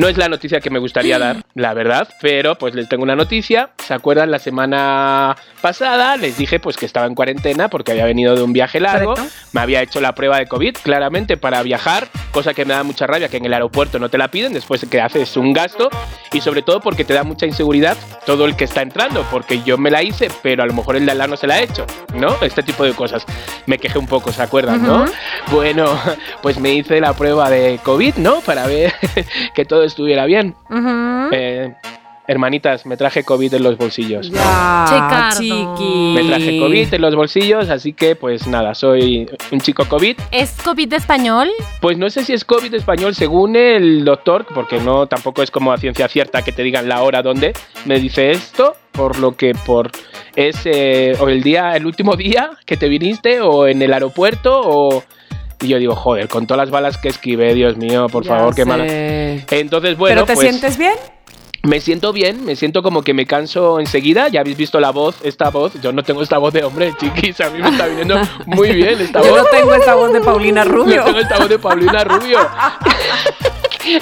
No 0.03 0.09
es 0.09 0.17
la 0.17 0.29
noticia 0.29 0.59
que 0.59 0.69
me 0.69 0.81
gustaría 0.81 1.17
dar, 1.17 1.45
la 1.55 1.75
verdad, 1.75 2.09
pero 2.21 2.57
pues 2.57 2.75
les 2.75 2.89
tengo 2.89 3.05
una 3.05 3.15
noticia. 3.15 3.71
¿Se 3.87 3.95
acuerdan 3.95 4.33
la 4.33 4.41
semana 4.41 5.37
pasada? 5.61 6.17
Les 6.17 6.37
dije 6.37 6.59
pues 6.59 6.77
que 6.77 6.87
estaba 6.87 7.07
en 7.07 7.15
cuarentena 7.15 7.69
porque 7.69 7.93
había 7.93 8.05
venido 8.05 8.35
de 8.35 8.43
un 8.43 8.53
viaje 8.53 8.81
largo. 8.81 9.15
Correcto. 9.15 9.33
Me 9.53 9.61
había 9.61 9.81
hecho 9.81 10.01
la 10.01 10.13
prueba 10.17 10.39
de 10.39 10.49
COVID, 10.49 10.79
claramente, 10.83 11.37
para 11.37 11.63
viajar, 11.63 12.09
cosa 12.33 12.53
que 12.53 12.65
me 12.65 12.75
da 12.75 12.83
mucha 12.83 13.07
rabia, 13.07 13.29
que 13.29 13.37
en 13.37 13.45
el 13.45 13.55
aeropuerto 13.55 14.01
no 14.01 14.09
te 14.09 14.19
la 14.19 14.27
piden, 14.27 14.53
después 14.53 14.85
que 14.91 15.01
haces 15.01 15.37
un 15.37 15.53
gasto 15.53 15.89
y 16.33 16.41
sobre 16.41 16.63
todo 16.63 16.81
porque 16.81 17.05
te 17.05 17.15
da 17.15 17.23
mucha 17.23 17.47
inseguridad 17.47 17.97
todo 18.27 18.47
el 18.47 18.57
que 18.57 18.65
está 18.65 18.83
entrando, 18.83 19.25
porque 19.31 19.63
yo 19.63 19.79
me 19.79 19.93
la 19.93 20.03
hice, 20.03 20.31
pero 20.43 20.65
a 20.65 20.67
lo 20.67 20.73
mejor 20.73 20.97
el 20.97 21.07
de 21.07 21.13
al 21.13 21.19
lado 21.19 21.31
no 21.31 21.37
se 21.37 21.47
la 21.47 21.55
ha 21.55 21.63
hecho, 21.63 21.87
¿no? 22.15 22.35
Este 22.43 22.65
tipo 22.65 22.83
de 22.85 22.93
cosas. 22.95 23.25
Me 23.67 23.79
quejé 23.79 23.99
un 23.99 24.09
poco, 24.09 24.33
¿se 24.33 24.43
acuerdan, 24.43 24.83
no? 24.83 25.05
Bueno, 25.53 25.97
pues 26.43 26.59
me 26.59 26.75
hice 26.75 27.01
la 27.01 27.13
prueba 27.13 27.51
de 27.51 27.79
COVID, 27.85 28.17
¿no? 28.17 28.41
Para 28.41 28.67
ver 28.67 28.93
que 29.55 29.65
todo 29.65 29.85
estuviera 29.93 30.27
bien. 30.27 30.55
Eh, 31.33 31.73
hermanitas, 32.27 32.87
me 32.87 32.97
traje 32.97 33.25
COVID 33.25 33.55
en 33.55 33.63
los 33.63 33.77
bolsillos. 33.77 34.31
Ya, 34.31 35.31
chiqui. 35.37 36.13
Me 36.15 36.25
traje 36.25 36.59
COVID 36.59 36.95
en 36.95 37.03
los 37.03 37.15
bolsillos, 37.15 37.69
así 37.69 37.93
que 37.93 38.17
pues 38.17 38.47
nada, 38.47 38.75
soy 38.75 39.29
un 39.51 39.61
chico 39.61 39.85
COVID. 39.87 40.17
¿Es 40.31 40.53
COVID 40.63 40.89
de 40.89 40.97
español? 40.97 41.49
Pues 41.81 41.99
no 41.99 42.09
sé 42.11 42.25
si 42.25 42.33
es 42.33 42.45
COVID 42.45 42.73
español, 42.75 43.15
según 43.15 43.57
el 43.57 44.05
doctor, 44.05 44.47
porque 44.55 44.81
no 44.81 45.07
tampoco 45.07 45.43
es 45.43 45.51
como 45.51 45.73
a 45.73 45.77
ciencia 45.79 46.09
cierta 46.09 46.43
que 46.43 46.53
te 46.53 46.63
digan 46.63 46.89
la 46.89 47.03
hora 47.03 47.23
donde 47.23 47.53
me 47.85 47.99
dice 47.99 48.31
esto, 48.31 48.77
por 48.93 49.19
lo 49.19 49.37
que 49.37 49.55
por 49.55 49.91
es 50.35 50.63
eh, 50.65 51.15
o 51.21 51.29
el 51.29 51.43
día, 51.43 51.77
el 51.77 51.87
último 51.87 52.17
día 52.17 52.51
que 52.65 52.77
te 52.77 52.89
viniste, 52.89 53.41
o 53.41 53.67
en 53.67 53.83
el 53.83 53.93
aeropuerto, 53.93 54.61
o 54.65 55.05
y 55.63 55.69
yo 55.69 55.79
digo, 55.79 55.95
joder, 55.95 56.29
con 56.29 56.47
todas 56.47 56.59
las 56.67 56.71
balas 56.71 56.99
que 56.99 57.09
esquivé, 57.09 57.55
Dios 57.55 57.77
mío, 57.77 58.09
por 58.09 58.25
Ya 58.25 58.37
favor, 58.37 58.55
qué 58.55 58.65
mala. 58.65 58.85
Entonces, 58.87 59.97
bueno, 59.97 60.15
¿Pero 60.15 60.27
te 60.27 60.35
pues, 60.35 60.49
sientes 60.49 60.77
bien? 60.77 60.95
me 61.65 61.81
siento 61.81 62.13
bien, 62.13 62.45
me 62.45 62.57
siento 62.57 62.83
como 62.83 63.03
que 63.03 63.15
me 63.15 63.25
canso 63.25 63.79
enseguida. 63.79 64.29
Ya 64.29 64.41
habéis 64.41 64.57
visto 64.57 64.81
la 64.81 64.91
voz, 64.91 65.17
esta 65.23 65.51
voz. 65.51 65.81
Yo 65.81 65.93
no 65.93 66.03
tengo 66.03 66.23
esta 66.23 66.39
voz 66.39 66.53
de 66.53 66.65
hombre, 66.65 66.93
chiquis. 66.99 67.41
A 67.41 67.51
mí 67.51 67.63
me 67.63 67.69
está 67.69 67.87
viniendo 67.87 68.21
muy 68.47 68.73
bien 68.73 69.01
esta 69.01 69.23
Yo 69.23 69.31
voz. 69.31 69.43
no 69.43 69.45
tengo 69.51 69.75
esta 69.75 69.95
voz 69.95 70.13
de 70.13 70.21
Paulina 70.21 70.65
Rubio. 70.65 70.97
Yo 70.97 71.05
tengo 71.05 71.19
esta 71.21 71.39
voz 71.39 71.49
de 71.49 71.59
Paulina 71.59 72.05
Rubio. 72.05 72.39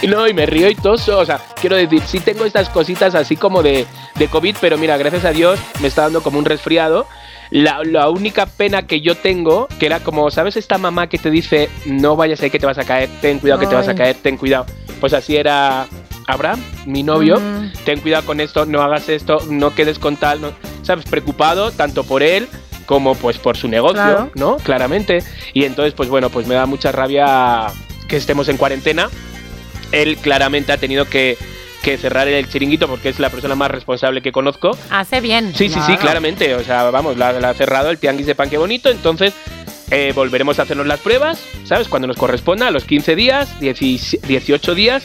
No, 0.09 0.27
y 0.29 0.35
me 0.35 0.47
río 0.47 0.69
y 0.71 0.75
toso. 0.75 1.19
O 1.19 1.25
sea, 1.27 1.41
quiero 1.61 1.77
decir, 1.77 2.03
sí 2.07 2.21
tengo 2.21 2.45
estas 2.45 2.69
cositas 2.71 3.15
así 3.15 3.37
como 3.37 3.63
de, 3.63 3.87
de 4.15 4.29
COVID, 4.29 4.57
pero 4.61 4.79
mira, 4.79 4.97
gracias 4.97 5.25
a 5.25 5.31
Dios 5.33 5.59
me 5.81 5.89
está 5.89 6.03
dando 6.03 6.23
como 6.23 6.39
un 6.39 6.45
resfriado. 6.45 7.07
La, 7.51 7.81
la 7.85 8.09
única 8.11 8.47
pena 8.47 8.87
que 8.87 9.01
yo 9.01 9.17
tengo, 9.17 9.67
que 9.79 9.87
era 9.87 10.01
como, 10.01 10.31
¿sabes 10.31 10.57
esta 10.57 10.79
mamá 10.79 11.09
que 11.09 11.19
te 11.19 11.31
dice, 11.31 11.69
no 11.85 12.15
vayas 12.15 12.41
ahí 12.43 12.51
que 12.51 12.59
te 12.61 12.67
vas 12.67 12.79
a 12.79 12.85
caer, 12.85 13.09
ten 13.21 13.39
cuidado 13.41 13.61
que 13.61 13.67
te 13.67 13.75
vas 13.75 13.89
a 13.89 13.95
caer, 13.95 14.17
ten 14.23 14.37
cuidado? 14.37 14.67
Pues 15.01 15.13
así 15.13 15.37
era 15.37 15.87
Abraham, 16.29 16.63
mi 16.87 17.03
novio. 17.03 17.41
Ten 17.85 18.01
cuidado 18.01 18.25
con 18.25 18.41
esto, 18.41 18.67
no 18.67 18.83
hagas 18.83 19.09
esto, 19.09 19.39
no 19.51 19.75
quedes 19.75 19.99
con 19.99 20.17
tal, 20.17 20.41
no- 20.41 20.53
¿sabes? 20.83 21.05
Preocupado 21.07 21.73
tanto 21.73 22.05
por 22.05 22.23
él 22.23 22.47
como 22.87 23.15
pues 23.17 23.39
por 23.39 23.57
su 23.57 23.67
negocio, 23.69 23.95
Claro. 24.03 24.31
¿no? 24.37 24.57
Claramente. 24.59 25.25
Y 25.53 25.65
entonces, 25.65 25.93
pues 25.95 26.09
bueno, 26.09 26.31
pues 26.31 26.47
me 26.47 26.55
da 26.55 26.67
mucha 26.67 26.93
rabia 26.93 27.67
que 28.09 28.17
estemos 28.17 28.49
en 28.49 28.57
cuarentena. 28.59 29.09
Él 29.93 30.17
claramente 30.19 30.73
ha 30.73 30.77
tenido 30.77 31.05
que, 31.05 31.37
que 31.81 31.99
cerrar 31.99 32.29
el 32.29 32.49
chiringuito 32.49 32.89
porque 32.89 33.09
es 33.09 33.19
la 33.19 33.31
persona 33.31 33.55
más 33.55 33.71
responsable 33.71 34.23
que 34.23 34.33
conozco. 34.33 34.77
Hace 34.91 35.21
bien. 35.21 35.55
Sí, 35.55 35.69
sí, 35.69 35.81
sí, 35.87 35.97
claramente. 35.97 36.55
O 36.55 36.63
sea, 36.63 36.91
vamos, 36.91 37.17
la, 37.17 37.33
la 37.33 37.51
ha 37.51 37.55
cerrado 37.55 37.91
el 37.91 37.99
tianguis 37.99 38.27
de 38.27 38.35
pan 38.35 38.51
que 38.51 38.59
bonito. 38.59 38.91
Entonces, 38.91 39.35
eh, 39.93 40.13
volveremos 40.15 40.59
a 40.61 40.63
hacernos 40.63 40.87
las 40.87 41.01
pruebas, 41.01 41.43
¿sabes? 41.65 41.89
Cuando 41.89 42.07
nos 42.07 42.17
corresponda, 42.17 42.69
a 42.69 42.71
los 42.71 42.85
15 42.85 43.17
días, 43.17 43.59
10 43.59 44.21
18 44.23 44.75
días. 44.77 45.03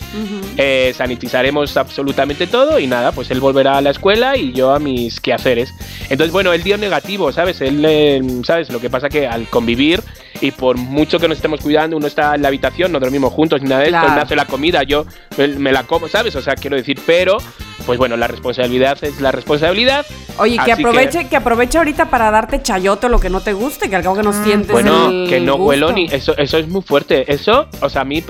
Eh, 0.57 0.94
sanitizaremos 0.96 1.75
absolutamente 1.75 2.46
todo 2.46 2.77
y 2.79 2.86
nada, 2.86 3.12
pues 3.12 3.32
él 3.32 3.39
volverá 3.39 3.77
a 3.77 3.82
la 3.82 3.89
escuela 3.89 4.38
y 4.38 4.53
yo 4.53 4.74
a 4.74 4.79
mis 4.79 5.20
quehaceres. 5.20 5.74
Entonces, 6.10 6.32
bueno, 6.32 6.53
él 6.53 6.62
dio 6.62 6.77
negativo, 6.77 7.32
¿sabes? 7.32 7.62
Él, 7.62 7.84
eh, 7.84 8.22
¿sabes? 8.44 8.72
Lo 8.72 8.79
que 8.79 8.91
pasa 8.91 9.10
que 9.10 9.25
al 9.25 9.48
convivir 9.48 10.03
y 10.42 10.51
por 10.51 10.77
mucho 10.77 11.20
que 11.20 11.27
nos 11.27 11.38
estemos 11.38 11.62
cuidando, 11.62 11.98
uno 11.98 12.08
está 12.08 12.36
en 12.36 12.42
la 12.42 12.50
habitación, 12.50 12.92
no 12.92 13.00
dormimos 13.00 13.34
juntos 13.34 13.62
ni 13.62 13.70
nada 13.70 13.82
de 13.82 13.88
esto, 13.88 14.00
Claro. 14.00 14.08
él 14.10 14.15
me 14.15 14.22
hace 14.22 14.36
la 14.36 14.46
comida, 14.46 14.84
yo 14.84 15.06
me, 15.38 15.48
me 15.48 15.72
la 15.72 15.84
como, 15.84 16.08
¿sabes? 16.08 16.36
O 16.36 16.42
sea, 16.42 16.56
quiero 16.56 16.75
decir, 16.75 17.00
pero, 17.06 17.38
pues 17.86 17.98
bueno, 18.00 18.18
la 18.18 18.27
responsabilidad 18.27 18.98
es 19.04 19.22
la 19.22 19.32
responsabilidad. 19.32 20.06
Oye, 20.38 20.58
que 20.65 20.74
aproveche, 20.74 21.30
que... 21.30 21.36
aproveche 21.38 21.77
ahorita 21.77 22.10
para 22.10 22.30
darte 22.30 22.62
chayote 22.62 23.06
o 23.06 23.10
lo 23.10 23.20
que 23.20 23.30
no 23.30 23.39
te 23.39 23.54
guste, 23.54 23.89
que 23.89 23.96
al 23.96 24.04
cabo 24.04 24.18
que 24.18 24.24
no 24.24 24.34
sientes 24.44 24.72
Bueno, 24.72 25.08
el 25.10 25.30
que 25.30 25.39
no 25.39 25.54
gusto. 25.54 25.70
huelo 25.70 25.92
ni. 25.94 26.06
Eso, 26.12 26.36
eso 26.38 26.58
es 26.58 26.68
muy 26.68 26.82
fuerte. 26.82 27.32
Eso, 27.32 27.68
o 27.82 27.89
sea, 27.89 28.01
a 28.01 28.06
mí. 28.06 28.22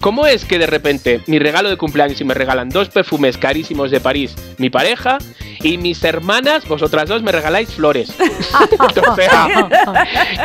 ¿Cómo 0.00 0.26
es 0.26 0.46
que 0.46 0.58
de 0.58 0.66
repente 0.66 1.20
mi 1.26 1.38
regalo 1.38 1.68
de 1.68 1.76
cumpleaños 1.76 2.18
y 2.20 2.24
me 2.24 2.32
regalan 2.32 2.70
dos 2.70 2.88
perfumes 2.88 3.36
carísimos 3.36 3.90
de 3.90 4.00
París, 4.00 4.34
mi 4.56 4.70
pareja, 4.70 5.18
y 5.62 5.76
mis 5.76 6.02
hermanas, 6.04 6.66
vosotras 6.66 7.08
dos, 7.08 7.22
me 7.22 7.32
regaláis 7.32 7.68
flores? 7.74 8.14
o 9.10 9.14
sea, 9.14 9.48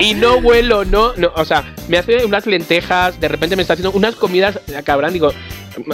y 0.01 0.13
no 0.15 0.35
huelo, 0.37 0.83
no, 0.83 1.04
no. 1.17 1.31
O 1.35 1.45
sea, 1.45 1.63
me 1.87 1.97
hace 1.97 2.25
unas 2.25 2.45
lentejas, 2.45 3.19
de 3.19 3.27
repente 3.27 3.55
me 3.55 3.61
está 3.61 3.73
haciendo 3.73 3.91
unas 3.91 4.15
comidas, 4.15 4.59
cabrón, 4.83 5.13
digo. 5.13 5.31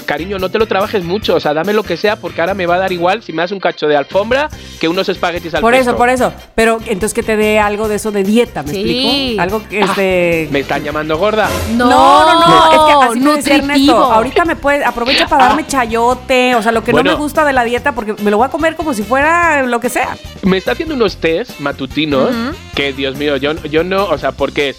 Cariño, 0.06 0.38
no 0.40 0.50
te 0.50 0.60
lo 0.60 0.68
trabajes 0.68 1.04
mucho, 1.04 1.36
o 1.36 1.40
sea, 1.40 1.54
dame 1.54 1.74
lo 1.74 1.84
que 1.84 1.98
sea, 1.98 2.16
porque 2.16 2.42
ahora 2.42 2.54
me 2.54 2.66
va 2.66 2.76
a 2.76 2.80
dar 2.80 2.92
igual 2.92 3.24
si 3.24 3.34
me 3.34 3.42
das 3.42 3.52
un 3.52 3.60
cacho 3.60 3.88
de 3.88 3.96
alfombra 3.98 4.50
que 4.80 4.88
unos 4.88 5.10
espaguetis 5.10 5.54
al 5.56 5.62
Por 5.62 5.74
eso, 5.74 5.96
por 5.96 6.10
eso. 6.10 6.32
Pero 6.56 6.78
entonces 6.86 7.14
que 7.14 7.24
te 7.24 7.36
dé 7.36 7.60
algo 7.60 7.88
de 7.88 7.96
eso 7.96 8.12
de 8.12 8.24
dieta, 8.24 8.64
¿me 8.64 8.72
Sí. 8.74 8.80
explico? 8.82 9.42
Algo 9.42 9.64
que 9.68 9.82
Ah, 9.82 9.86
este. 9.86 10.48
¿Me 10.52 10.60
están 10.60 10.84
llamando 10.84 11.18
gorda? 11.18 11.50
No, 11.72 11.90
No, 11.90 12.26
no, 12.26 12.48
no, 12.48 12.72
es 12.72 12.80
que 12.80 13.10
así 13.10 13.20
me 13.20 13.36
decía 13.36 13.56
Ernesto, 13.56 13.96
ahorita 13.96 14.46
me 14.46 14.56
puede, 14.56 14.84
aprovecha 14.86 15.28
para 15.28 15.46
darme 15.48 15.64
Ah. 15.64 15.68
chayote, 15.68 16.56
o 16.56 16.62
sea, 16.62 16.72
lo 16.72 16.84
que 16.84 16.92
Bueno. 16.92 17.12
no 17.12 17.18
me 17.18 17.22
gusta 17.24 17.44
de 17.46 17.54
la 17.54 17.64
dieta, 17.64 17.94
porque 17.94 18.14
me 18.22 18.32
lo 18.32 18.38
voy 18.38 18.46
a 18.48 18.50
comer 18.50 18.76
como 18.76 18.94
si 18.94 19.04
fuera 19.04 19.64
lo 19.64 19.80
que 19.80 19.90
sea. 19.90 20.16
me 20.44 20.58
está 20.58 20.72
haciendo 20.74 20.96
unos 20.96 21.18
test 21.18 21.60
matutinos 21.60 22.30
que, 22.76 22.94
Dios 22.94 23.16
mío, 23.18 23.38
yo, 23.38 23.54
yo 23.64 23.84
no, 23.84 24.06
o 24.06 24.18
sea, 24.18 24.32
porque 24.32 24.70
es. 24.70 24.78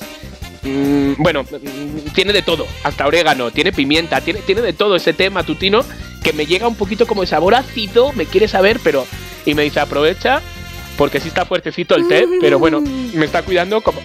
Mm, 0.63 1.15
bueno, 1.19 1.43
mm, 1.45 2.13
tiene 2.15 2.33
de 2.33 2.43
todo, 2.43 2.67
hasta 2.83 3.07
orégano, 3.07 3.51
tiene 3.51 3.73
pimienta, 3.73 4.21
tiene, 4.21 4.41
tiene 4.41 4.63
de 4.63 4.73
todo 4.73 4.97
ese 4.97 5.13
té 5.13 5.31
matutino 5.31 5.85
que 6.23 6.33
me 6.33 6.47
llega 6.47 6.69
un 6.69 6.77
poquito 6.77 7.07
como 7.07 7.23
de 7.23 7.27
sabor 7.27 7.55
ácido, 7.55 8.13
me 8.13 8.27
quiere 8.27 8.49
saber, 8.49 8.81
pero. 8.83 9.07
Y 9.45 9.55
me 9.55 9.63
dice, 9.65 9.81
aprovecha, 9.81 10.41
porque 10.97 11.21
sí 11.21 11.29
está 11.29 11.45
fuertecito 11.45 11.97
el 11.97 12.07
té, 12.07 12.27
pero 12.41 12.59
bueno, 12.59 12.81
me 12.81 13.25
está 13.25 13.43
cuidando 13.43 13.81
como. 13.81 14.01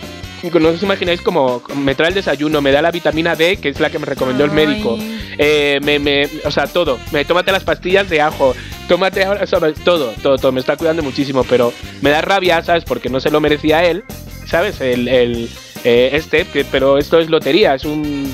no 0.60 0.70
os 0.70 0.84
imagináis 0.84 1.22
como 1.22 1.62
me 1.76 1.96
trae 1.96 2.10
el 2.10 2.16
desayuno, 2.16 2.62
me 2.62 2.72
da 2.72 2.82
la 2.82 2.92
vitamina 2.92 3.36
D, 3.36 3.58
que 3.58 3.70
es 3.70 3.80
la 3.80 3.90
que 3.90 4.00
me 4.00 4.06
recomendó 4.06 4.46
el 4.46 4.52
médico. 4.52 4.98
Eh, 5.38 5.80
me, 5.84 6.00
me, 6.00 6.28
o 6.46 6.52
sea, 6.52 6.66
todo. 6.66 6.98
Me, 7.12 7.24
tómate 7.24 7.52
las 7.52 7.64
pastillas 7.64 8.10
de 8.10 8.22
ajo. 8.22 8.56
Tómate 8.88 9.24
ahora, 9.26 9.46
sea, 9.46 9.60
todo, 9.60 10.14
todo, 10.24 10.38
todo. 10.38 10.52
Me 10.52 10.60
está 10.60 10.76
cuidando 10.78 11.04
muchísimo, 11.04 11.44
pero 11.44 11.72
me 12.02 12.10
da 12.10 12.22
rabia, 12.22 12.64
¿sabes? 12.64 12.84
Porque 12.84 13.10
no 13.10 13.20
se 13.20 13.30
lo 13.30 13.40
merecía 13.42 13.84
él, 13.86 14.04
¿sabes? 14.46 14.82
El, 14.82 15.08
el 15.08 15.50
eh, 15.84 16.10
este, 16.14 16.46
que- 16.46 16.66
pero 16.66 16.98
esto 16.98 17.20
es 17.20 17.30
lotería, 17.30 17.74
es 17.76 17.86
un... 17.86 18.34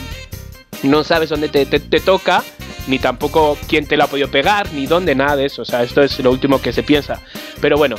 No 0.83 1.03
sabes 1.03 1.29
dónde 1.29 1.47
te, 1.49 1.65
te- 1.65 1.79
te 1.79 1.99
toca, 2.01 2.43
ni 2.87 2.99
tampoco 2.99 3.57
quién 3.69 3.85
te 3.87 3.95
lo 3.95 4.03
ha 4.03 4.07
podido 4.07 4.27
pegar, 4.29 4.71
ni 4.73 4.85
dónde, 4.85 5.15
nada 5.15 5.35
de 5.37 5.45
eso. 5.45 5.61
O 5.61 5.65
sea, 5.65 5.81
esto 5.83 6.01
es 6.03 6.19
lo 6.19 6.29
último 6.31 6.61
que 6.61 6.73
se 6.73 6.83
piensa. 6.83 7.21
Pero 7.61 7.77
bueno, 7.77 7.95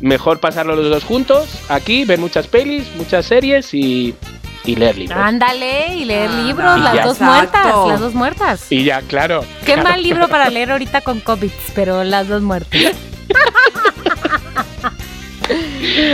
mejor 0.00 0.40
pasarlo 0.40 0.74
los 0.74 0.90
dos 0.90 1.04
juntos, 1.04 1.48
aquí, 1.68 2.04
ver 2.04 2.18
muchas 2.18 2.48
pelis, 2.48 2.88
muchas 2.96 3.26
series 3.26 3.72
y, 3.72 4.14
y 4.64 4.74
leer 4.74 4.98
libros. 4.98 5.16
Ándale 5.22 5.94
y 5.94 6.04
leer 6.06 6.28
Ah, 6.32 6.42
libros, 6.42 6.76
y 6.78 6.80
las 6.80 6.94
ya. 6.94 7.04
dos 7.04 7.16
Exacto. 7.20 7.26
muertas, 7.62 7.88
las 7.88 8.00
dos 8.00 8.14
muertas. 8.14 8.66
Y 8.72 8.82
ya, 8.82 9.00
claro. 9.02 9.44
Qué 9.64 9.74
claro. 9.74 9.90
mal 9.90 10.02
libro 10.02 10.26
para 10.28 10.50
leer 10.50 10.72
ahorita 10.72 11.02
con 11.02 11.20
COVID, 11.20 11.52
pero 11.76 12.02
las 12.02 12.26
dos 12.26 12.42
muertas. 12.42 12.80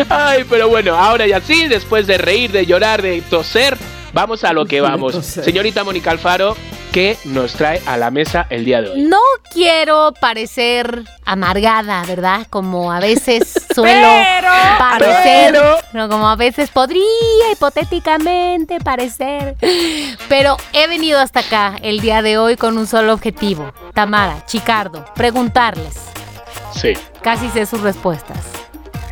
Ay, 0.09 0.45
pero 0.49 0.69
bueno, 0.69 0.95
ahora 0.97 1.27
ya 1.27 1.41
sí, 1.41 1.67
después 1.69 2.07
de 2.07 2.19
reír, 2.19 2.51
de 2.53 2.67
llorar, 2.67 3.03
de 3.03 3.21
toser, 3.23 3.77
vamos 4.13 4.45
a 4.45 4.53
lo 4.53 4.67
que 4.67 4.81
vamos. 4.81 5.15
Señorita 5.25 5.85
Mónica 5.85 6.11
Alfaro, 6.11 6.57
¿qué 6.93 7.17
nos 7.25 7.53
trae 7.55 7.81
a 7.87 7.97
la 7.97 8.11
mesa 8.11 8.47
el 8.51 8.65
día 8.65 8.83
de 8.83 8.91
hoy? 8.91 9.03
No 9.03 9.21
quiero 9.53 10.13
parecer 10.21 11.05
amargada, 11.25 12.03
¿verdad? 12.07 12.47
Como 12.51 12.93
a 12.93 12.99
veces 13.01 13.53
suelo 13.75 14.09
Pero, 14.09 14.49
parecer. 14.79 15.53
Pero- 15.53 15.77
No, 15.93 16.09
como 16.09 16.29
a 16.29 16.37
veces 16.37 16.71
podría 16.71 17.03
hipotéticamente 17.53 18.81
parecer. 18.81 19.57
Pero 20.29 20.57
he 20.73 20.87
venido 20.89 21.21
hasta 21.21 21.41
acá 21.41 21.77
el 21.83 22.01
día 22.01 22.23
de 22.23 22.39
hoy 22.39 22.57
con 22.57 22.77
un 22.79 22.87
solo 22.87 23.13
objetivo. 23.15 23.73
Tamara, 23.95 24.45
Chicardo, 24.47 25.05
preguntarles. 25.15 25.95
Sí. 26.75 26.95
Casi 27.23 27.49
sé 27.51 27.67
sus 27.67 27.81
respuestas. 27.81 28.39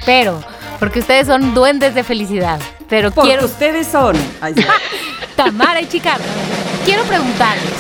Pero, 0.05 0.43
porque 0.79 1.01
ustedes 1.01 1.27
son 1.27 1.55
duendes 1.55 1.95
de 1.95 2.05
felicidad. 2.05 2.61
Pero 2.89 3.11
porque 3.11 3.31
quiero. 3.31 3.47
ustedes 3.47 3.87
son. 3.87 4.17
Ay, 4.41 4.55
sí. 4.57 4.65
Tamara 5.37 5.81
y 5.81 5.89
Chicardo. 5.89 6.25
Quiero 6.85 7.05
preguntarles, 7.05 7.73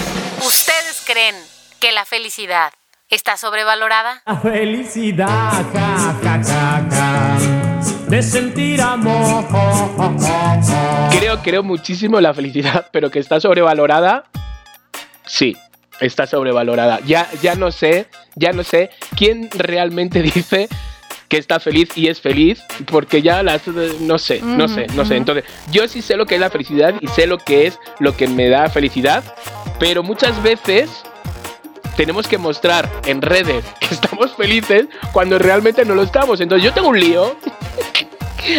¿ustedes 0.46 1.02
creen 1.06 1.34
que 1.80 1.92
la 1.92 2.04
felicidad 2.04 2.72
está 3.08 3.37
sobrevalorada? 3.37 4.22
La 4.26 4.37
felicidad, 4.37 5.64
ja, 5.72 6.16
ja, 6.22 6.42
ja, 6.44 6.87
ja, 6.90 7.38
de 8.08 8.22
sentir 8.22 8.80
amor. 8.80 9.44
Creo, 11.10 11.42
creo 11.42 11.62
muchísimo 11.62 12.18
en 12.18 12.25
la 12.25 12.34
felicidad, 12.34 12.88
pero 12.92 13.10
que 13.10 13.18
está 13.18 13.40
sobrevalorada. 13.40 14.25
Sí, 15.26 15.56
está 16.00 16.26
sobrevalorada. 16.26 17.00
Ya, 17.06 17.28
ya 17.42 17.54
no 17.54 17.70
sé, 17.70 18.08
ya 18.34 18.52
no 18.52 18.62
sé 18.62 18.90
quién 19.16 19.50
realmente 19.52 20.22
dice 20.34 20.68
que 21.28 21.37
está 21.37 21.61
feliz 21.61 21.90
y 21.97 22.08
es 22.08 22.20
feliz, 22.20 22.61
porque 22.87 23.20
ya 23.23 23.42
las 23.42 23.66
no 23.66 24.18
sé, 24.18 24.40
no 24.42 24.66
sé, 24.68 24.87
no 24.94 25.04
sé. 25.04 25.16
Entonces, 25.16 25.44
yo 25.70 25.87
sí 25.87 26.00
sé 26.02 26.16
lo 26.16 26.25
que 26.26 26.37
es 26.37 26.40
la 26.40 26.50
felicidad 26.50 26.94
y 27.00 27.06
sé 27.08 27.26
lo 27.26 27.38
que 27.38 27.66
es 27.66 27.78
lo 27.99 28.16
que 28.16 28.26
me 28.28 28.49
da 28.49 28.68
felicidad, 28.70 29.23
pero 29.78 30.02
muchas 30.02 30.42
veces 30.42 30.88
tenemos 31.97 32.26
que 32.28 32.38
mostrar 32.38 32.88
en 33.06 33.20
redes 33.23 33.64
que 33.80 33.94
estamos 33.94 34.35
felices 34.37 34.87
cuando 35.12 35.38
realmente 35.38 35.85
no 35.85 35.94
lo 35.94 36.02
estamos. 36.02 36.40
Entonces, 36.40 36.64
yo 36.64 36.73
tengo 36.73 36.88
un 36.88 36.99
lío. 36.99 37.37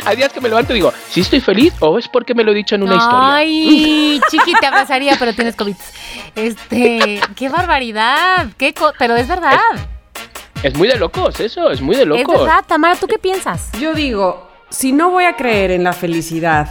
Hay 0.05 0.17
días 0.17 0.31
que 0.31 0.41
me 0.41 0.49
levanto 0.49 0.73
y 0.73 0.75
digo, 0.75 0.93
si 1.09 1.21
estoy 1.21 1.39
feliz 1.39 1.73
o 1.79 1.97
es 1.97 2.07
porque 2.07 2.35
me 2.35 2.43
lo 2.43 2.51
he 2.51 2.55
dicho 2.55 2.75
en 2.75 2.83
una 2.83 2.95
historia. 2.97 3.35
Ay, 3.37 4.21
chiqui, 4.29 4.53
te 4.59 4.65
abrazaría, 4.67 5.15
pero 5.17 5.33
tienes 5.33 5.55
COVID. 5.55 5.75
Este, 6.35 7.19
qué 7.35 7.49
barbaridad. 7.49 8.49
Qué 8.57 8.73
co- 8.73 8.93
pero 8.99 9.15
es 9.15 9.27
verdad. 9.27 9.53
Es 9.73 9.81
muy 10.77 10.87
de 10.87 10.97
locos 10.97 11.39
eso, 11.39 11.69
es 11.71 11.81
muy 11.81 11.95
de 11.95 12.03
Es 12.03 12.07
locos. 12.07 12.39
verdad, 12.39 12.63
Tamara, 12.67 12.95
¿tú 12.95 13.07
qué 13.07 13.17
piensas? 13.17 13.69
Yo 13.79 13.93
digo, 13.93 14.47
si 14.69 14.91
no 14.91 15.09
voy 15.09 15.23
a 15.25 15.35
creer 15.35 15.71
en 15.71 15.83
la 15.83 15.93
felicidad, 15.93 16.67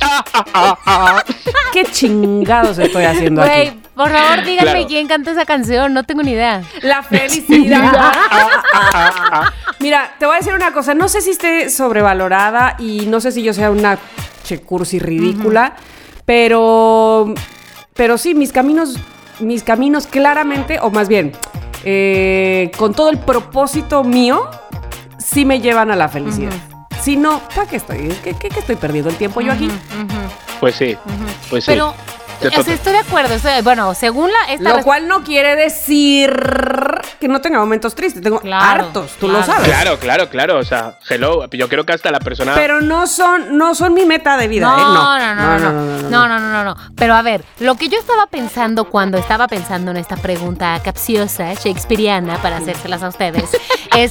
¿qué 1.72 1.84
chingados 1.84 2.78
estoy 2.78 3.04
haciendo 3.04 3.42
Güey, 3.42 3.68
aquí? 3.68 3.80
por 3.94 4.10
favor, 4.10 4.44
díganme 4.44 4.70
Claro. 4.72 4.86
quién 4.86 5.08
canta 5.08 5.30
esa 5.32 5.44
canción, 5.44 5.92
no 5.92 6.04
tengo 6.04 6.22
ni 6.22 6.32
idea. 6.32 6.62
La 6.82 7.02
felicidad. 7.02 8.12
Mira, 9.80 10.14
te 10.18 10.26
voy 10.26 10.34
a 10.36 10.38
decir 10.38 10.54
una 10.54 10.72
cosa. 10.72 10.94
No 10.94 11.08
sé 11.08 11.20
si 11.20 11.30
esté 11.30 11.68
sobrevalorada 11.70 12.76
y 12.78 13.06
no 13.06 13.20
sé 13.20 13.32
si 13.32 13.42
yo 13.42 13.52
sea 13.52 13.70
una 13.70 13.98
che 14.44 14.60
cursi 14.60 14.98
ridícula, 14.98 15.74
pero, 16.24 17.32
pero 17.94 18.18
sí, 18.18 18.34
mis 18.34 18.52
caminos, 18.52 18.96
mis 19.40 19.62
caminos 19.62 20.06
claramente, 20.06 20.78
o 20.80 20.90
más 20.90 21.08
bien, 21.08 21.32
eh, 21.84 22.70
con 22.76 22.94
todo 22.94 23.10
el 23.10 23.18
propósito 23.18 24.02
mío, 24.04 24.48
sí 25.18 25.44
me 25.44 25.60
llevan 25.60 25.90
a 25.90 25.96
la 25.96 26.08
felicidad. 26.08 26.52
Si 27.00 27.16
no, 27.16 27.40
¿para 27.54 27.66
qué 27.66 27.76
estoy? 27.76 28.08
¿Qué, 28.24 28.34
qué- 28.34 28.48
qué 28.48 28.60
estoy 28.60 28.76
perdiendo 28.76 29.10
el 29.10 29.16
tiempo 29.16 29.40
yo 29.42 29.52
aquí? 29.52 29.68
Pues 30.60 30.74
sí, 30.76 30.96
pues 31.50 31.64
sí. 31.64 31.70
Pero, 31.70 31.92
o 32.48 32.50
sea, 32.50 32.60
toca. 32.60 32.72
estoy 32.72 32.92
de 32.92 32.98
acuerdo. 32.98 33.34
estoy- 33.34 33.62
bueno, 33.62 33.94
según 33.94 34.30
la. 34.30 34.52
Esta 34.52 34.76
Lo 34.76 34.82
cual 34.82 35.08
no 35.08 35.22
quiere 35.24 35.56
decir 35.56 36.30
que 37.20 37.28
no 37.28 37.40
tenga 37.40 37.58
momentos 37.58 37.94
tristes. 37.94 38.22
Tengo 38.22 38.40
Claro, 38.40 38.84
hartos, 38.86 39.12
tú 39.18 39.26
claro. 39.28 39.38
lo 39.40 39.44
sabes. 39.46 39.64
Claro, 39.68 39.98
claro, 39.98 40.28
claro. 40.28 40.58
O 40.58 40.64
sea, 40.64 40.98
hello. 41.08 41.48
Yo 41.50 41.68
creo 41.68 41.84
que 41.84 41.92
hasta 41.92 42.10
la 42.10 42.20
persona. 42.20 42.54
Pero 42.54 42.80
no 42.80 43.06
son, 43.06 43.56
no 43.56 43.74
son 43.74 43.94
mi 43.94 44.04
meta 44.06 44.36
de 44.36 44.48
vida, 44.48 44.66
No, 44.66 44.76
¿eh? 44.76 44.80
no, 44.82 45.18
no, 45.18 45.58
no, 45.58 45.58
no, 46.10 46.28
no, 46.28 46.38
no, 46.38 46.40
no, 46.52 46.64
no. 46.64 46.76
Pero 46.96 47.14
a 47.14 47.22
ver, 47.22 47.44
lo 47.60 47.74
que 47.76 47.88
yo 47.88 47.98
estaba 47.98 48.26
pensando 48.26 48.84
cuando 48.90 49.18
estaba 49.18 49.46
pensando 49.48 49.90
en 49.90 49.96
esta 49.98 50.16
pregunta 50.16 50.78
capciosa, 50.84 51.54
shakespeariana, 51.54 52.38
para 52.42 52.58
hacérselas 52.58 53.02
a 53.02 53.08
ustedes, 53.08 53.44
es, 53.96 54.10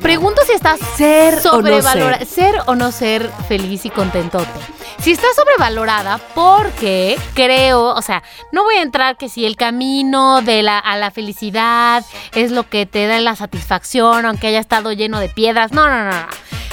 pregunto 0.00 0.42
si 0.46 0.52
estás 0.52 0.80
Ser 0.96 1.38
o 1.52 1.62
no 1.62 1.82
ser. 1.82 2.26
ser 2.26 2.54
o 2.66 2.74
no 2.74 2.92
ser 2.92 3.30
feliz 3.48 3.84
y 3.84 3.90
contentote. 3.90 4.50
Si 4.98 5.10
está 5.10 5.26
sobrevalorada, 5.34 6.18
porque 6.34 7.18
creo, 7.34 7.94
o 7.94 8.02
sea, 8.02 8.22
no 8.52 8.62
voy 8.62 8.76
a 8.76 8.82
entrar 8.82 9.16
que 9.16 9.28
si 9.28 9.44
el 9.44 9.56
camino 9.56 10.42
de 10.42 10.62
la, 10.62 10.78
a 10.78 10.96
la 10.96 11.10
felicidad 11.10 12.04
es 12.34 12.52
lo 12.52 12.68
que 12.68 12.86
te 12.86 13.06
da 13.06 13.20
la 13.20 13.34
satisfacción, 13.34 14.26
aunque 14.26 14.46
haya 14.46 14.60
estado 14.60 14.92
lleno 14.92 15.18
de 15.18 15.28
piedras. 15.28 15.72
No, 15.72 15.88
no, 15.88 16.04
no, 16.04 16.10
no. 16.10 16.26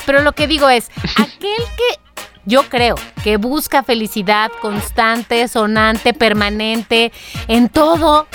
Pero 0.06 0.22
lo 0.22 0.34
que 0.34 0.48
digo 0.48 0.70
es, 0.70 0.90
aquel 1.18 1.58
que 1.76 2.00
yo 2.46 2.64
creo 2.64 2.96
que 3.24 3.38
busca 3.38 3.84
felicidad 3.84 4.52
constante, 4.62 5.48
sonante, 5.48 6.14
permanente, 6.14 7.12
en 7.48 7.70
todo, 7.70 8.28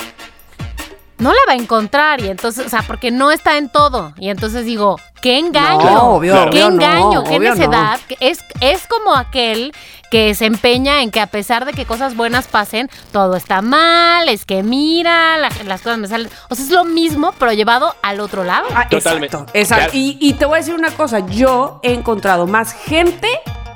no 1.17 1.31
la 1.31 1.39
va 1.47 1.53
a 1.53 1.55
encontrar. 1.55 2.21
Y 2.21 2.27
entonces, 2.29 2.65
o 2.65 2.69
sea, 2.69 2.83
porque 2.83 3.11
no 3.11 3.31
está 3.31 3.57
en 3.57 3.69
todo. 3.69 4.13
Y 4.17 4.29
entonces 4.29 4.65
digo, 4.65 4.97
qué 5.21 5.37
engaño. 5.39 5.79
No, 5.89 6.03
obvio. 6.15 6.33
Qué 6.33 6.63
obvio 6.63 6.69
no, 6.69 6.75
engaño, 6.75 7.23
qué 7.23 7.39
no. 7.39 7.49
necedad. 7.55 7.99
Es, 8.19 8.39
es 8.61 8.85
como 8.87 9.15
aquel 9.15 9.73
que 10.11 10.35
se 10.35 10.45
empeña 10.45 11.01
en 11.01 11.11
que 11.11 11.19
a 11.19 11.27
pesar 11.27 11.65
de 11.65 11.73
que 11.73 11.85
cosas 11.85 12.15
buenas 12.15 12.47
pasen, 12.47 12.89
todo 13.11 13.35
está 13.35 13.61
mal, 13.61 14.29
es 14.29 14.45
que 14.45 14.61
mira, 14.63 15.37
la- 15.37 15.49
las 15.65 15.81
cosas 15.81 15.97
me 15.97 16.07
salen. 16.07 16.29
O 16.49 16.55
sea, 16.55 16.63
es 16.63 16.71
lo 16.71 16.85
mismo, 16.85 17.33
pero 17.39 17.51
llevado 17.53 17.95
al 18.01 18.19
otro 18.19 18.43
lado. 18.43 18.67
Ah, 18.75 18.87
Totalmente. 18.87 19.37
Exacto. 19.53 19.91
Y, 19.93 20.17
y 20.21 20.33
te 20.33 20.45
voy 20.45 20.55
a 20.55 20.59
decir 20.59 20.75
una 20.75 20.91
cosa, 20.91 21.19
yo 21.27 21.79
he 21.83 21.93
encontrado 21.93 22.45
más 22.47 22.71
gente 22.73 23.27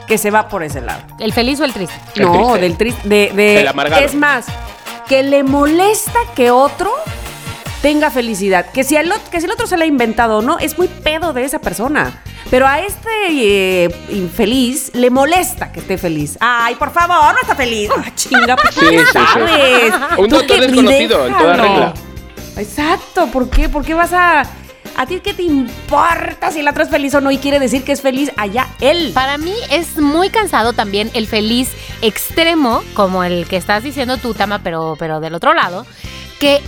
que 0.08 0.18
se 0.18 0.32
va 0.32 0.48
por 0.48 0.64
ese 0.64 0.82
lado. 0.82 1.02
¿El 1.20 1.34
feliz 1.34 1.60
o 1.60 1.66
el 1.66 1.74
triste? 1.74 1.96
El 2.16 2.24
no, 2.24 2.32
triste. 2.34 2.60
del 2.60 2.78
triste, 2.78 3.10
de, 3.10 3.32
de- 3.34 3.62
El 3.62 3.68
amargado. 3.68 4.04
Es 4.04 4.16
más, 4.16 4.46
que 5.08 5.24
le 5.24 5.44
molesta 5.44 6.20
que 6.36 6.52
otro 6.52 6.92
tenga 7.82 8.12
felicidad. 8.12 8.66
Que 8.72 8.84
si, 8.84 8.96
el, 8.96 9.12
que 9.32 9.40
si 9.40 9.46
el 9.46 9.52
otro 9.52 9.68
se 9.68 9.78
la 9.78 9.84
ha 9.84 9.88
inventado 9.88 10.40
o 10.40 10.42
no, 10.42 10.60
es 10.60 10.78
muy 10.78 10.88
pedo 10.88 11.34
de 11.34 11.46
esa 11.46 11.60
persona. 11.60 12.22
Pero 12.50 12.68
a 12.68 12.80
este 12.80 13.10
eh, 13.30 13.96
infeliz 14.10 14.92
le 14.94 15.10
molesta 15.10 15.72
que 15.72 15.80
esté 15.82 15.98
feliz. 15.98 16.38
Ay, 16.40 16.76
por 16.76 16.92
favor, 16.92 17.34
no 17.34 17.42
está 17.42 17.56
feliz. 17.56 17.90
Ah, 17.96 18.12
chinga, 18.16 18.56
pues 18.56 18.74
Sí, 18.76 18.86
sí, 18.90 18.98
sí. 18.98 19.06
sabes. 19.12 19.94
Un 20.18 20.30
doctor 20.30 20.60
desconocido, 20.60 21.28
en 21.28 21.38
toda 21.38 21.54
regla. 21.54 21.94
Exacto, 22.58 23.28
¿por 23.28 23.50
qué? 23.50 23.70
¿Por 23.70 23.86
qué 23.86 23.94
vas 23.94 24.14
a... 24.14 24.44
¿A 24.98 25.06
ti 25.06 25.22
qué 25.24 25.34
te 25.34 25.44
importa 25.44 26.52
si 26.52 26.60
el 26.60 26.68
otro 26.68 26.84
es 26.84 26.90
feliz 26.90 27.14
o 27.14 27.22
no 27.22 27.32
y 27.32 27.38
quiere 27.38 27.60
decir 27.60 27.84
que 27.84 27.94
es 27.94 28.02
feliz 28.02 28.32
allá 28.36 28.68
él? 28.82 29.12
Para 29.14 29.38
mí 29.38 29.54
es 29.72 29.98
muy 29.98 30.30
cansado 30.30 30.74
también 30.74 31.10
el 31.14 31.26
feliz 31.28 31.70
extremo, 32.02 32.84
como 32.96 33.24
el 33.24 33.48
que 33.48 33.56
estás 33.56 33.84
diciendo 33.84 34.18
tú, 34.18 34.34
Tama, 34.34 34.60
pero, 34.62 34.96
pero 35.00 35.22
del 35.22 35.36
otro 35.36 35.54
lado, 35.54 35.86
que 36.40 36.60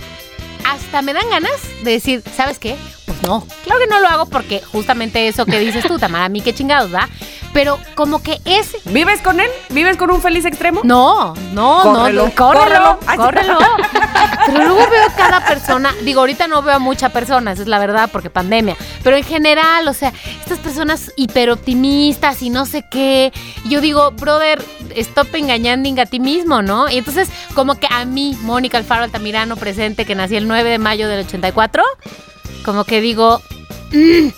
hasta 0.64 1.02
me 1.02 1.12
dan 1.12 1.28
ganas 1.30 1.60
de 1.82 1.92
decir, 1.92 2.22
¿sabes 2.34 2.58
qué? 2.58 2.76
No, 3.22 3.46
claro 3.64 3.80
que 3.80 3.86
no 3.86 4.00
lo 4.00 4.08
hago 4.08 4.26
porque 4.26 4.60
justamente 4.72 5.28
eso 5.28 5.46
que 5.46 5.58
dices 5.58 5.86
tú, 5.86 5.98
Tamara, 5.98 6.24
a 6.24 6.28
mí 6.28 6.40
qué 6.40 6.54
chingados, 6.54 6.92
¿va? 6.92 7.08
Pero 7.52 7.78
como 7.94 8.22
que 8.22 8.40
ese 8.44 8.78
¿Vives 8.86 9.20
con 9.20 9.38
él? 9.38 9.48
¿Vives 9.68 9.96
con 9.96 10.10
un 10.10 10.22
feliz 10.22 10.44
extremo? 10.44 10.80
no, 10.84 11.34
no, 11.52 11.82
Córrelo, 11.82 12.24
no, 12.26 12.34
córrelo, 12.34 12.98
córrelo. 13.00 13.58
córrelo. 13.58 13.58
Pero 14.46 14.58
luego 14.58 14.90
veo 14.90 15.04
a 15.06 15.14
cada 15.14 15.44
persona, 15.44 15.94
digo, 16.02 16.20
ahorita 16.20 16.48
no 16.48 16.62
veo 16.62 16.76
a 16.76 16.78
mucha 16.78 17.10
persona, 17.10 17.52
esa 17.52 17.62
es 17.62 17.68
la 17.68 17.78
verdad, 17.78 18.08
porque 18.10 18.30
pandemia, 18.30 18.76
pero 19.04 19.16
en 19.16 19.24
general, 19.24 19.86
o 19.86 19.92
sea, 19.92 20.12
estas 20.40 20.58
personas 20.58 21.12
hiperoptimistas 21.16 22.42
y 22.42 22.50
no 22.50 22.64
sé 22.64 22.84
qué, 22.90 23.32
yo 23.68 23.80
digo, 23.80 24.10
brother, 24.12 24.64
stop 24.96 25.34
engañando 25.34 25.82
a 26.00 26.06
ti 26.06 26.20
mismo, 26.20 26.62
¿no? 26.62 26.88
Y 26.88 26.98
entonces, 26.98 27.28
como 27.54 27.74
que 27.78 27.86
a 27.90 28.04
mí, 28.04 28.36
Mónica 28.42 28.78
Alfaro 28.78 29.04
Altamirano, 29.04 29.56
presente, 29.56 30.04
que 30.04 30.14
nací 30.14 30.36
el 30.36 30.48
9 30.48 30.70
de 30.70 30.78
mayo 30.78 31.08
del 31.08 31.26
84, 31.26 31.82
como 32.64 32.84
que 32.84 33.00
digo, 33.00 33.42
mm, 33.92 34.28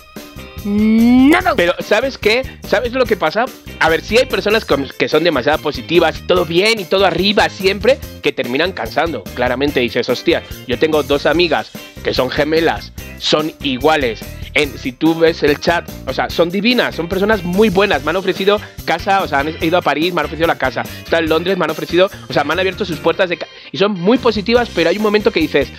no. 0.65 1.55
Pero, 1.55 1.75
¿sabes 1.79 2.17
qué? 2.17 2.41
¿Sabes 2.67 2.91
lo 2.93 3.05
que 3.05 3.15
pasa? 3.15 3.45
A 3.79 3.89
ver, 3.89 4.01
sí 4.01 4.17
hay 4.17 4.25
personas 4.25 4.65
que 4.65 5.07
son 5.07 5.23
demasiado 5.23 5.59
positivas, 5.59 6.23
todo 6.25 6.45
bien 6.45 6.79
y 6.79 6.85
todo 6.85 7.05
arriba 7.05 7.47
siempre, 7.49 7.99
que 8.23 8.31
terminan 8.31 8.71
cansando. 8.71 9.23
Claramente 9.35 9.79
dices, 9.79 10.09
hostia, 10.09 10.41
yo 10.67 10.79
tengo 10.79 11.03
dos 11.03 11.27
amigas 11.27 11.71
que 12.03 12.13
son 12.13 12.31
gemelas, 12.31 12.91
son 13.19 13.53
iguales. 13.61 14.21
En, 14.55 14.77
si 14.77 14.93
tú 14.93 15.13
ves 15.15 15.43
el 15.43 15.59
chat, 15.59 15.87
o 16.07 16.13
sea, 16.13 16.29
son 16.29 16.49
divinas, 16.49 16.95
son 16.95 17.09
personas 17.09 17.43
muy 17.43 17.69
buenas. 17.69 18.03
Me 18.03 18.11
han 18.11 18.15
ofrecido 18.15 18.59
casa, 18.85 19.21
o 19.21 19.27
sea, 19.27 19.39
han 19.39 19.53
ido 19.61 19.77
a 19.77 19.81
París, 19.81 20.13
me 20.13 20.21
han 20.21 20.25
ofrecido 20.25 20.47
la 20.47 20.57
casa. 20.57 20.81
Está 20.81 21.19
en 21.19 21.29
Londres, 21.29 21.57
me 21.57 21.65
han 21.65 21.71
ofrecido, 21.71 22.09
o 22.27 22.33
sea, 22.33 22.43
me 22.43 22.53
han 22.53 22.59
abierto 22.59 22.85
sus 22.85 22.99
puertas 22.99 23.29
de 23.29 23.37
y 23.71 23.77
son 23.77 23.91
muy 23.91 24.17
positivas, 24.17 24.69
pero 24.73 24.89
hay 24.89 24.97
un 24.97 25.03
momento 25.03 25.29
que 25.29 25.41
dices, 25.41 25.69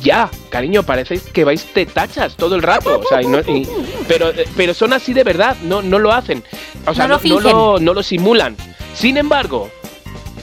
ya, 0.00 0.30
cariño, 0.48 0.82
parece 0.84 1.18
que 1.18 1.44
vais 1.44 1.64
te 1.64 1.86
tachas 1.86 2.36
todo 2.36 2.54
el 2.54 2.62
rato. 2.62 3.00
O 3.00 3.08
sea, 3.08 3.22
y 3.22 3.26
no- 3.26 3.40
y- 3.40 3.66
pero, 4.06 4.30
eh, 4.30 4.44
pero 4.56 4.74
son 4.74 4.92
así 4.92 5.12
de 5.12 5.24
verdad, 5.24 5.56
no, 5.62 5.82
no 5.82 5.98
lo 5.98 6.12
hacen. 6.12 6.42
O 6.86 6.94
sea, 6.94 7.08
No 7.08 7.18
lo 7.18 7.28
no, 7.28 7.40
lo, 7.40 7.78
no 7.80 7.94
lo 7.94 8.02
simulan. 8.02 8.56
Sin 8.94 9.16
embargo, 9.16 9.70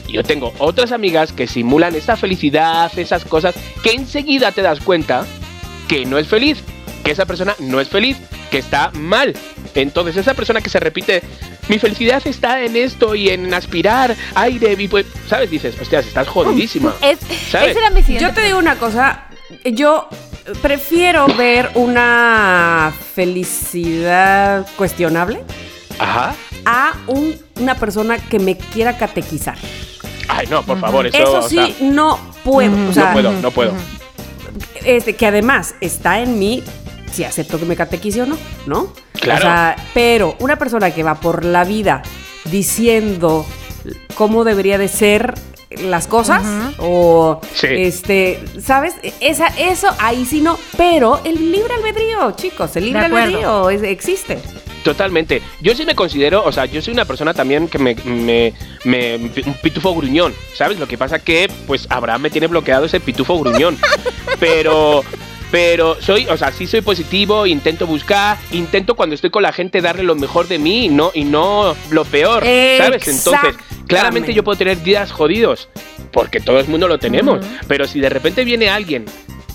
yo 0.08 0.22
tengo 0.24 0.52
otras 0.58 0.92
amigas 0.92 1.32
que 1.32 1.46
simulan 1.46 1.94
esa 1.94 2.16
felicidad, 2.16 2.90
esas 2.98 3.24
cosas, 3.24 3.54
que 3.82 3.92
enseguida 3.92 4.52
te 4.52 4.62
das 4.62 4.80
cuenta 4.80 5.24
que 5.88 6.04
no 6.04 6.18
es 6.18 6.26
feliz, 6.26 6.58
que 7.04 7.12
esa 7.12 7.26
persona 7.26 7.54
no 7.60 7.80
es 7.80 7.88
feliz, 7.88 8.16
que 8.50 8.58
está 8.58 8.90
mal. 8.94 9.34
Entonces, 9.74 10.16
esa 10.16 10.34
persona 10.34 10.60
que 10.60 10.68
se 10.68 10.80
repite, 10.80 11.22
mi 11.68 11.78
felicidad 11.78 12.20
está 12.26 12.62
en 12.64 12.76
esto 12.76 13.14
y 13.14 13.28
en 13.30 13.54
aspirar 13.54 14.16
aire, 14.34 14.74
y 14.76 14.88
pues, 14.88 15.06
¿sabes? 15.28 15.48
Dices, 15.50 15.80
hostias, 15.80 16.06
estás 16.06 16.26
jodidísima. 16.28 16.92
Es, 17.02 17.18
¿Sabes? 17.48 17.70
ese 17.70 17.78
era 17.78 17.90
mi 17.90 18.02
Yo 18.18 18.34
te 18.34 18.42
digo 18.42 18.58
una 18.58 18.76
cosa, 18.76 19.26
yo 19.64 20.08
prefiero 20.62 21.26
ver 21.28 21.70
una 21.74 22.92
felicidad 23.14 24.66
cuestionable 24.76 25.42
Ajá. 25.98 26.34
a 26.64 26.92
un- 27.06 27.36
una 27.60 27.74
persona 27.74 28.18
que 28.18 28.38
me 28.38 28.56
quiera 28.56 28.96
catequizar. 28.96 29.56
Ay, 30.28 30.46
no, 30.48 30.62
por 30.62 30.78
favor, 30.80 31.06
eso, 31.06 31.18
Eso 31.18 31.38
o 31.40 31.42
sí, 31.48 31.56
sea, 31.56 31.68
no 31.80 32.18
puedo. 32.44 32.88
o 32.88 32.92
sea, 32.92 33.06
no 33.08 33.12
puedo, 33.12 33.32
no 33.32 33.50
puedo. 33.50 33.72
este, 34.84 35.14
que 35.16 35.26
además 35.26 35.74
está 35.80 36.20
en 36.20 36.38
mí 36.38 36.62
si 37.12 37.24
acepto 37.24 37.58
que 37.58 37.64
me 37.66 37.76
catequice 37.76 38.22
o 38.22 38.26
no, 38.26 38.38
¿no? 38.66 38.92
Claro. 39.20 39.40
O 39.40 39.42
sea, 39.42 39.76
pero 39.92 40.36
una 40.38 40.56
persona 40.56 40.92
que 40.92 41.02
va 41.02 41.16
por 41.16 41.44
la 41.44 41.64
vida 41.64 42.02
diciendo 42.44 43.44
cómo 44.14 44.44
debería 44.44 44.78
de 44.78 44.88
ser 44.88 45.34
las 45.70 46.06
cosas 46.06 46.42
o 46.78 47.40
Sí. 47.54 47.68
este, 47.70 48.40
¿sabes? 48.62 48.94
Esa 49.20 49.46
eso 49.58 49.88
ahí 49.98 50.24
sí 50.24 50.40
no, 50.40 50.58
pero 50.76 51.20
el 51.24 51.52
libre 51.52 51.74
albedrío, 51.74 52.32
chicos, 52.32 52.74
el 52.76 52.86
libre 52.86 53.04
albedrío 53.06 53.70
es- 53.70 53.82
existe. 53.82 54.38
Totalmente. 54.82 55.42
Yo 55.60 55.74
sí 55.74 55.84
me 55.84 55.94
considero, 55.94 56.42
o 56.42 56.50
sea, 56.52 56.64
yo 56.64 56.80
soy 56.80 56.94
una 56.94 57.04
persona 57.04 57.34
también 57.34 57.68
que 57.68 57.78
me, 57.78 57.94
me, 58.04 58.54
me- 58.84 59.16
un 59.16 59.54
pitufo 59.62 59.94
gruñón, 59.94 60.34
¿sabes? 60.54 60.78
Lo 60.78 60.88
que 60.88 60.96
pasa 60.96 61.18
que, 61.18 61.50
pues, 61.66 61.86
Abraham 61.90 62.22
me 62.22 62.30
tiene 62.30 62.46
bloqueado 62.46 62.86
ese 62.86 62.98
pitufo 62.98 63.38
gruñón. 63.38 63.76
pero, 64.40 65.04
pero 65.50 66.00
soy, 66.00 66.26
o 66.28 66.36
sea, 66.36 66.50
sí 66.52 66.66
soy 66.66 66.80
positivo, 66.80 67.46
intento 67.46 67.86
buscar, 67.86 68.38
intento 68.52 68.94
cuando 68.94 69.14
estoy 69.14 69.28
con 69.30 69.42
la 69.42 69.52
gente 69.52 69.80
darle 69.82 70.02
lo 70.02 70.14
mor 70.16 70.48
de 70.48 70.58
mí 70.58 70.86
y 70.86 70.88
no, 70.88 71.10
y 71.14 71.24
no 71.24 71.74
lo 71.90 72.04
peor, 72.06 72.42
¿sabes? 72.42 73.06
Entonces, 73.06 73.54
claramente 73.90 74.32
yo 74.34 74.44
puedo 74.44 74.56
tener 74.58 74.82
días 74.82 75.12
jodidos, 75.12 75.68
porque 76.12 76.40
todo 76.40 76.58
el 76.60 76.68
mundo 76.68 76.88
lo 76.88 76.98
tenemos. 76.98 77.44
Pero 77.68 77.86
si 77.86 78.00
de 78.00 78.08
repente 78.08 78.44
viene 78.44 78.68
alguien 78.70 79.04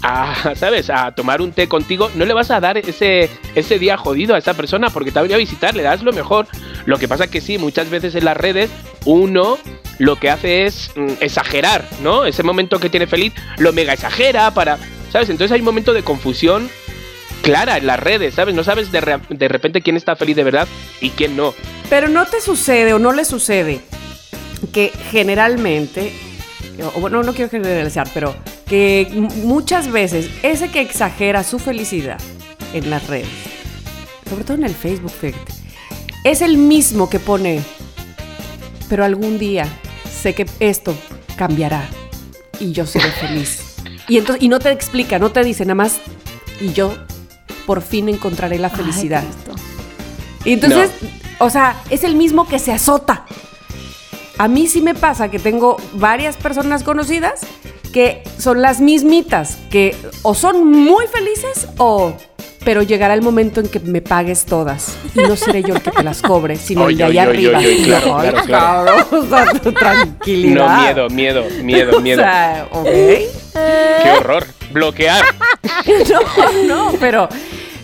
a, 0.01 0.53
¿sabes? 0.55 0.89
A 0.89 1.13
tomar 1.15 1.41
un 1.41 1.51
té 1.51 1.67
contigo, 1.67 2.11
no 2.15 2.25
le 2.25 2.33
vas 2.33 2.51
a 2.51 2.59
dar 2.59 2.77
ese, 2.77 3.29
ese 3.55 3.79
día 3.79 3.97
jodido 3.97 4.35
a 4.35 4.37
esa 4.37 4.53
persona 4.53 4.89
porque 4.89 5.11
te 5.11 5.19
ha 5.19 5.21
venido 5.21 5.35
a 5.35 5.39
visitar, 5.39 5.75
le 5.75 5.83
das 5.83 6.03
lo 6.03 6.13
mejor. 6.13 6.47
Lo 6.85 6.97
que 6.99 7.07
pasa 7.07 7.27
que 7.27 7.41
sí, 7.41 7.57
muchas 7.57 7.89
veces 7.89 8.13
en 8.15 8.25
las 8.25 8.37
redes 8.37 8.69
uno 9.05 9.57
lo 9.97 10.17
que 10.17 10.29
hace 10.29 10.65
es 10.65 10.91
mm, 10.95 11.13
exagerar, 11.21 11.87
¿no? 12.03 12.25
Ese 12.25 12.43
momento 12.43 12.79
que 12.79 12.89
tiene 12.89 13.07
feliz 13.07 13.33
lo 13.57 13.71
mega 13.73 13.93
exagera 13.93 14.51
para, 14.51 14.77
¿sabes? 15.11 15.29
Entonces 15.29 15.53
hay 15.53 15.61
un 15.61 15.65
momento 15.65 15.93
de 15.93 16.03
confusión 16.03 16.69
clara 17.41 17.77
en 17.77 17.87
las 17.87 17.99
redes, 17.99 18.33
¿sabes? 18.35 18.53
No 18.55 18.63
sabes 18.63 18.91
de, 18.91 19.01
re- 19.01 19.19
de 19.29 19.47
repente 19.47 19.81
quién 19.81 19.95
está 19.97 20.15
feliz 20.15 20.35
de 20.35 20.43
verdad 20.43 20.67
y 20.99 21.11
quién 21.11 21.37
no. 21.37 21.53
Pero 21.89 22.09
no 22.09 22.25
te 22.25 22.41
sucede 22.41 22.93
o 22.93 22.99
no 22.99 23.13
le 23.13 23.23
sucede 23.25 23.81
que 24.71 24.91
generalmente, 25.11 26.13
o 26.95 26.99
bueno, 26.99 27.23
no 27.23 27.33
quiero 27.33 27.49
generalizar, 27.49 28.07
pero 28.13 28.35
que 28.67 29.07
muchas 29.43 29.91
veces 29.91 30.29
ese 30.43 30.69
que 30.69 30.81
exagera 30.81 31.43
su 31.43 31.59
felicidad 31.59 32.19
en 32.73 32.89
las 32.89 33.07
redes, 33.07 33.27
sobre 34.29 34.43
todo 34.43 34.57
en 34.57 34.63
el 34.63 34.73
Facebook, 34.73 35.11
fíjate, 35.11 35.53
es 36.23 36.41
el 36.41 36.57
mismo 36.57 37.09
que 37.09 37.19
pone, 37.19 37.61
pero 38.89 39.05
algún 39.05 39.37
día 39.37 39.67
sé 40.09 40.33
que 40.33 40.45
esto 40.59 40.95
cambiará 41.35 41.87
y 42.59 42.71
yo 42.71 42.85
seré 42.85 43.11
feliz. 43.11 43.61
Y, 44.07 44.19
entonces, 44.19 44.43
y 44.43 44.49
no 44.49 44.59
te 44.59 44.69
explica, 44.69 45.17
no 45.17 45.31
te 45.31 45.43
dice 45.43 45.65
nada 45.65 45.73
más, 45.73 45.97
y 46.61 46.73
yo 46.73 46.95
por 47.65 47.81
fin 47.81 48.07
encontraré 48.07 48.59
la 48.59 48.69
felicidad. 48.69 49.23
Ay. 49.23 49.55
Y 50.45 50.53
entonces, 50.53 50.91
o 51.39 51.49
sea, 51.49 51.81
es 51.89 52.03
el 52.03 52.15
mismo 52.15 52.47
que 52.47 52.59
se 52.59 52.71
azota. 52.71 53.25
A 54.37 54.47
mí 54.47 54.67
sí 54.67 54.81
me 54.81 54.95
pasa 54.95 55.29
que 55.29 55.39
tengo 55.39 55.77
varias 55.93 56.35
personas 56.37 56.83
conocidas 56.83 57.41
que 57.93 58.21
son 58.37 58.61
las 58.61 58.81
mismitas, 58.81 59.57
que 59.69 59.95
o 60.23 60.33
son 60.35 60.67
muy 60.69 61.05
felices 61.07 61.67
o... 61.77 62.13
Pero 62.65 62.81
llegará 62.81 63.13
el 63.13 63.21
momento 63.21 63.59
en 63.59 63.67
que 63.67 63.79
me 63.79 64.01
pagues 64.01 64.45
todas 64.45 64.97
y 65.13 65.19
no 65.19 65.35
seré 65.35 65.61
yo 65.61 65.75
el 65.75 65.83
que 65.83 65.91
te 65.91 66.01
las 66.01 66.23
cobre, 66.23 66.55
sino 66.55 66.89
el 66.89 66.97
de 66.97 67.03
allá 67.03 67.21
arriba. 67.21 67.59
oye, 67.59 67.67
oye, 67.67 67.83
claro, 67.83 68.17
claro, 68.17 68.41
claro. 68.43 68.85
cabrón, 68.85 69.23
o 69.23 69.29
sea, 69.29 69.59
tu 69.59 69.71
tranquilidad. 69.71 70.67
No, 70.67 70.81
miedo, 70.81 71.09
miedo, 71.11 71.43
miedo, 71.61 72.01
miedo. 72.01 72.23
O 72.23 72.25
sea, 72.25 72.67
ok. 72.71 72.85
Qué 72.85 74.11
horror. 74.17 74.47
Bloquear. 74.71 75.23
No, 76.09 76.63
no, 76.91 76.97
pero 76.99 77.29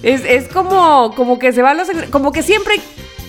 es, 0.01 0.21
es 0.25 0.47
como, 0.47 1.13
como 1.15 1.37
que 1.37 1.53
se 1.53 1.61
van 1.61 1.77
los... 1.77 1.87
Como 2.09 2.31
que 2.31 2.41
siempre 2.41 2.81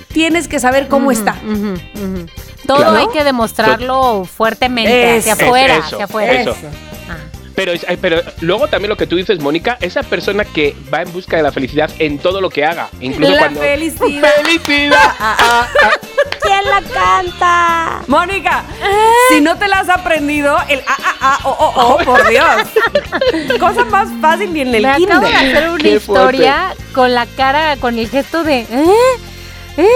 tienes 0.08 0.48
que 0.48 0.58
saber 0.58 0.88
cómo 0.88 1.12
está. 1.12 1.36
Ujú, 1.44 1.74
ujú. 2.02 2.26
Todo 2.66 2.78
Claro. 2.78 2.96
hay 2.96 3.08
que 3.08 3.24
demostrarlo 3.24 4.24
fuertemente, 4.24 5.18
hacia 5.18 5.32
afuera, 5.34 5.76
Eso, 5.78 5.84
hacia 5.96 6.04
afuera. 6.04 6.32
eso. 6.40 6.56
Ah. 7.08 7.16
Pero, 7.54 7.72
pero 8.00 8.22
luego 8.40 8.66
también 8.68 8.88
lo 8.88 8.96
que 8.96 9.06
tú 9.06 9.16
dices, 9.16 9.38
Mónica, 9.40 9.76
esa 9.82 10.02
persona 10.02 10.44
que 10.44 10.74
va 10.92 11.02
en 11.02 11.12
busca 11.12 11.36
de 11.36 11.42
la 11.42 11.52
felicidad 11.52 11.90
en 11.98 12.18
todo 12.18 12.40
lo 12.40 12.48
que 12.48 12.64
haga, 12.64 12.88
incluso 13.00 13.32
La 13.32 13.38
cuando... 13.40 13.60
felicidad. 13.60 14.34
¡Felicidad! 14.36 15.12
Ah, 15.20 15.36
ah. 15.82 15.90
¿Quién 16.40 16.64
la 16.64 16.80
canta? 16.82 18.02
Mónica, 18.08 18.64
si 19.30 19.40
no 19.40 19.56
te 19.58 19.68
la 19.68 19.80
has 19.80 19.88
aprendido, 19.90 20.56
el 20.68 20.80
a, 20.80 20.96
a, 21.20 21.34
a, 21.36 21.38
o, 21.48 21.50
o, 21.50 21.94
o, 21.94 21.98
por 21.98 22.26
Dios. 22.28 22.46
Cosa 23.60 23.84
más 23.84 24.08
fácil 24.20 24.52
ni 24.52 24.62
en 24.62 24.74
el 24.74 24.82
Me 24.82 24.88
acabo 24.88 25.20
de 25.20 25.30
kinder. 25.32 25.56
hacer 25.56 25.68
una 25.70 25.78
Qué 25.78 26.00
fuerte. 26.00 26.36
historia 26.36 26.74
con 26.94 27.14
la 27.14 27.26
cara, 27.26 27.76
con 27.76 27.96
el 27.98 28.08
gesto 28.08 28.42
de 28.42 28.60
¿eh? 28.60 28.94
¿Eh? 29.76 29.86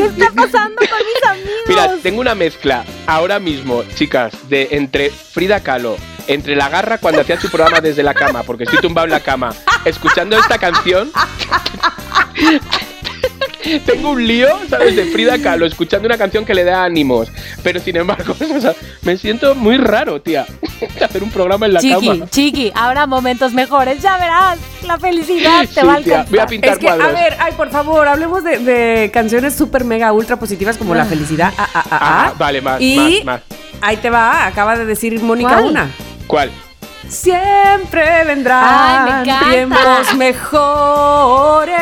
¿Qué 0.00 0.06
está 0.06 0.32
pasando 0.32 0.76
con 0.76 0.98
mis 0.98 1.22
amigos? 1.28 1.60
Mira, 1.68 1.96
tengo 2.02 2.22
una 2.22 2.34
mezcla 2.34 2.86
ahora 3.06 3.38
mismo, 3.38 3.84
chicas, 3.94 4.48
de 4.48 4.68
entre 4.70 5.10
Frida 5.10 5.60
Kahlo, 5.60 5.98
entre 6.26 6.56
la 6.56 6.70
garra 6.70 6.96
cuando 6.96 7.20
hacía 7.20 7.38
su 7.38 7.50
programa 7.50 7.82
desde 7.82 8.02
la 8.02 8.14
cama, 8.14 8.42
porque 8.42 8.64
estoy 8.64 8.80
tumbado 8.80 9.04
en 9.04 9.10
la 9.10 9.20
cama, 9.20 9.54
escuchando 9.84 10.38
esta 10.38 10.56
canción. 10.56 11.12
Tengo 13.86 14.10
un 14.10 14.26
lío, 14.26 14.48
¿sabes? 14.68 14.96
De 14.96 15.04
Frida 15.06 15.38
Kahlo, 15.38 15.66
escuchando 15.66 16.06
una 16.06 16.16
canción 16.18 16.44
que 16.44 16.54
le 16.54 16.64
da 16.64 16.84
ánimos. 16.84 17.28
Pero 17.62 17.80
sin 17.80 17.96
embargo, 17.96 18.34
o 18.56 18.60
sea, 18.60 18.74
me 19.02 19.16
siento 19.16 19.54
muy 19.54 19.76
raro, 19.76 20.20
tía. 20.20 20.46
Hacer 21.04 21.22
un 21.22 21.30
programa 21.30 21.66
en 21.66 21.74
la 21.74 21.80
Chiqui, 21.80 22.08
cama. 22.08 22.26
chiqui, 22.30 22.72
habrá 22.74 23.06
momentos 23.06 23.52
mejores, 23.52 24.00
ya 24.02 24.16
verás. 24.18 24.58
La 24.86 24.98
felicidad 24.98 25.60
te 25.62 25.80
Sí, 25.80 25.86
va 25.86 25.94
a 25.94 25.96
tía, 26.00 26.14
alcanzar. 26.20 26.30
voy 26.30 26.38
a 26.38 26.46
pintar 26.46 26.70
Es 26.72 26.78
que, 26.78 26.88
a 26.88 26.96
ver, 26.96 27.36
ay, 27.38 27.52
por 27.56 27.70
favor, 27.70 28.08
hablemos 28.08 28.42
de, 28.42 28.58
de 28.58 29.10
canciones 29.12 29.54
súper 29.54 29.84
mega 29.84 30.12
ultra 30.12 30.36
positivas 30.38 30.76
como 30.78 30.94
La 30.94 31.04
Felicidad. 31.04 31.52
Ah, 31.58 31.68
ah, 31.74 31.82
ah, 31.84 31.88
Ah, 31.90 32.24
ah. 32.30 32.34
vale, 32.38 32.60
más, 32.62 32.80
y 32.80 33.22
más, 33.24 33.24
más. 33.24 33.58
ahí 33.82 33.96
te 33.98 34.08
va, 34.10 34.46
acaba 34.46 34.76
de 34.78 34.86
decir 34.86 35.20
Mónica 35.20 35.50
¿Cuál? 35.50 35.64
una. 35.66 35.90
¿Cuál? 36.26 36.50
Siempre 37.08 38.24
vendrán 38.24 38.64
Ay, 38.64 38.98
me 39.04 39.20
encanta. 39.22 39.50
tiempos 39.50 40.14
mejores. 40.16 41.76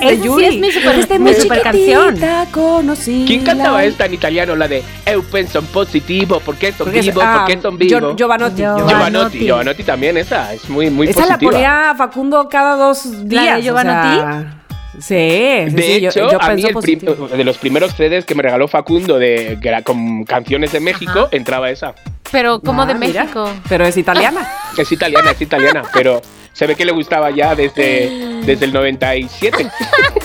De 0.00 0.06
Esa 0.06 0.22
sí 0.22 0.28
Yuri. 0.28 0.44
es 0.44 0.56
mi 0.58 0.70
super- 0.72 0.96
Desde 0.96 1.18
mi 1.18 1.24
muy 1.32 1.34
super 1.40 1.62
chiquitita 1.62 2.02
canción. 2.12 2.50
conocí 2.52 3.24
¿Quién 3.26 3.44
cantaba 3.44 3.78
la- 3.78 3.84
esta 3.84 4.06
en 4.06 4.14
italiano? 4.14 4.54
La 4.56 4.68
de 4.68 4.82
Eu 5.04 5.22
penso 5.24 5.58
en 5.58 5.66
positivo, 5.66 6.40
porque 6.44 6.72
son 6.72 6.86
Porque 6.86 7.00
es- 7.00 7.06
vivo, 7.06 7.20
ah, 7.22 7.38
porque 7.46 7.60
son 7.60 7.74
Gio- 7.78 7.78
vivo. 8.00 8.16
Giovanotti. 8.16 8.16
Giovanotti. 8.16 8.62
Giovanotti, 8.62 8.88
Giovanotti. 8.90 9.38
Giovanotti 9.40 9.82
también, 9.84 10.16
esa 10.16 10.52
es 10.54 10.68
muy, 10.68 10.88
muy 10.90 11.08
Esa 11.08 11.20
la 11.22 11.26
positiva. 11.34 11.52
ponía 11.52 11.94
Facundo 11.96 12.48
cada 12.48 12.76
dos 12.76 13.28
días. 13.28 13.58
o 13.58 13.62
Giovanotti? 13.62 14.16
sea, 14.16 14.54
sí, 15.00 15.68
sí, 15.68 15.74
De 15.74 15.82
sí, 15.82 16.06
hecho, 16.06 16.30
yo, 16.30 16.40
a 16.42 16.50
mí 16.54 16.62
el 16.62 17.36
de 17.38 17.44
los 17.44 17.58
primeros 17.58 17.92
CDs 17.94 18.24
que 18.24 18.34
me 18.34 18.42
regaló 18.42 18.68
Facundo 18.68 19.18
de 19.18 19.58
que 19.60 19.68
era 19.68 19.82
con 19.82 20.24
canciones 20.24 20.72
de 20.72 20.80
México, 20.80 21.10
Ajá. 21.20 21.28
entraba 21.32 21.70
esa. 21.70 21.94
Pero 22.30 22.60
como 22.60 22.82
Ah, 22.82 22.86
de 22.86 22.94
mira, 22.94 23.22
México. 23.24 23.50
Pero 23.68 23.84
es 23.86 23.96
italiana. 23.96 24.46
Es 24.78 24.92
italiana, 24.92 25.32
es 25.32 25.40
italiana, 25.40 25.82
pero 25.92 26.20
se 26.52 26.66
ve 26.66 26.76
que 26.76 26.84
le 26.84 26.92
gustaba 26.92 27.30
ya 27.30 27.54
desde, 27.56 28.40
desde 28.44 28.64
el 28.66 28.72
97. 28.72 29.66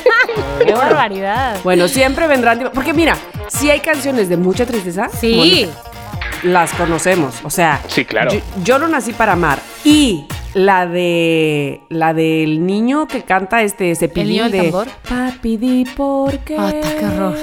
Qué 0.66 0.74
barbaridad. 0.74 1.58
Bueno, 1.64 1.88
siempre 1.88 2.28
vendrán. 2.28 2.70
Porque 2.74 2.94
mira, 2.94 3.16
si 3.48 3.70
hay 3.72 3.80
canciones 3.80 4.30
de 4.30 4.38
mucha 4.38 4.66
tristeza, 4.66 5.10
Sí. 5.10 5.68
Las 6.44 6.74
conocemos. 6.74 7.36
O 7.44 7.50
sea, 7.50 7.82
Sí, 7.88 8.06
claro. 8.06 8.32
Yo, 8.32 8.40
yo 8.64 8.80
no 8.80 8.88
nací 8.88 9.14
para 9.14 9.34
amar. 9.34 9.60
Y 9.84 10.26
la 10.54 10.86
de. 10.86 11.82
La 11.90 12.14
del 12.14 12.66
niño 12.66 13.08
que 13.08 13.24
canta 13.24 13.62
este 13.64 13.96
cepillín 13.96 14.30
niño 14.30 14.44
del 14.44 14.52
de. 14.52 14.58
tambor? 14.72 14.88
Papi, 15.10 15.58
di 15.58 15.86
por 15.86 16.38
qué. 16.40 16.58
Ata, 16.58 16.96
qué 17.00 17.06
horror. 17.06 17.38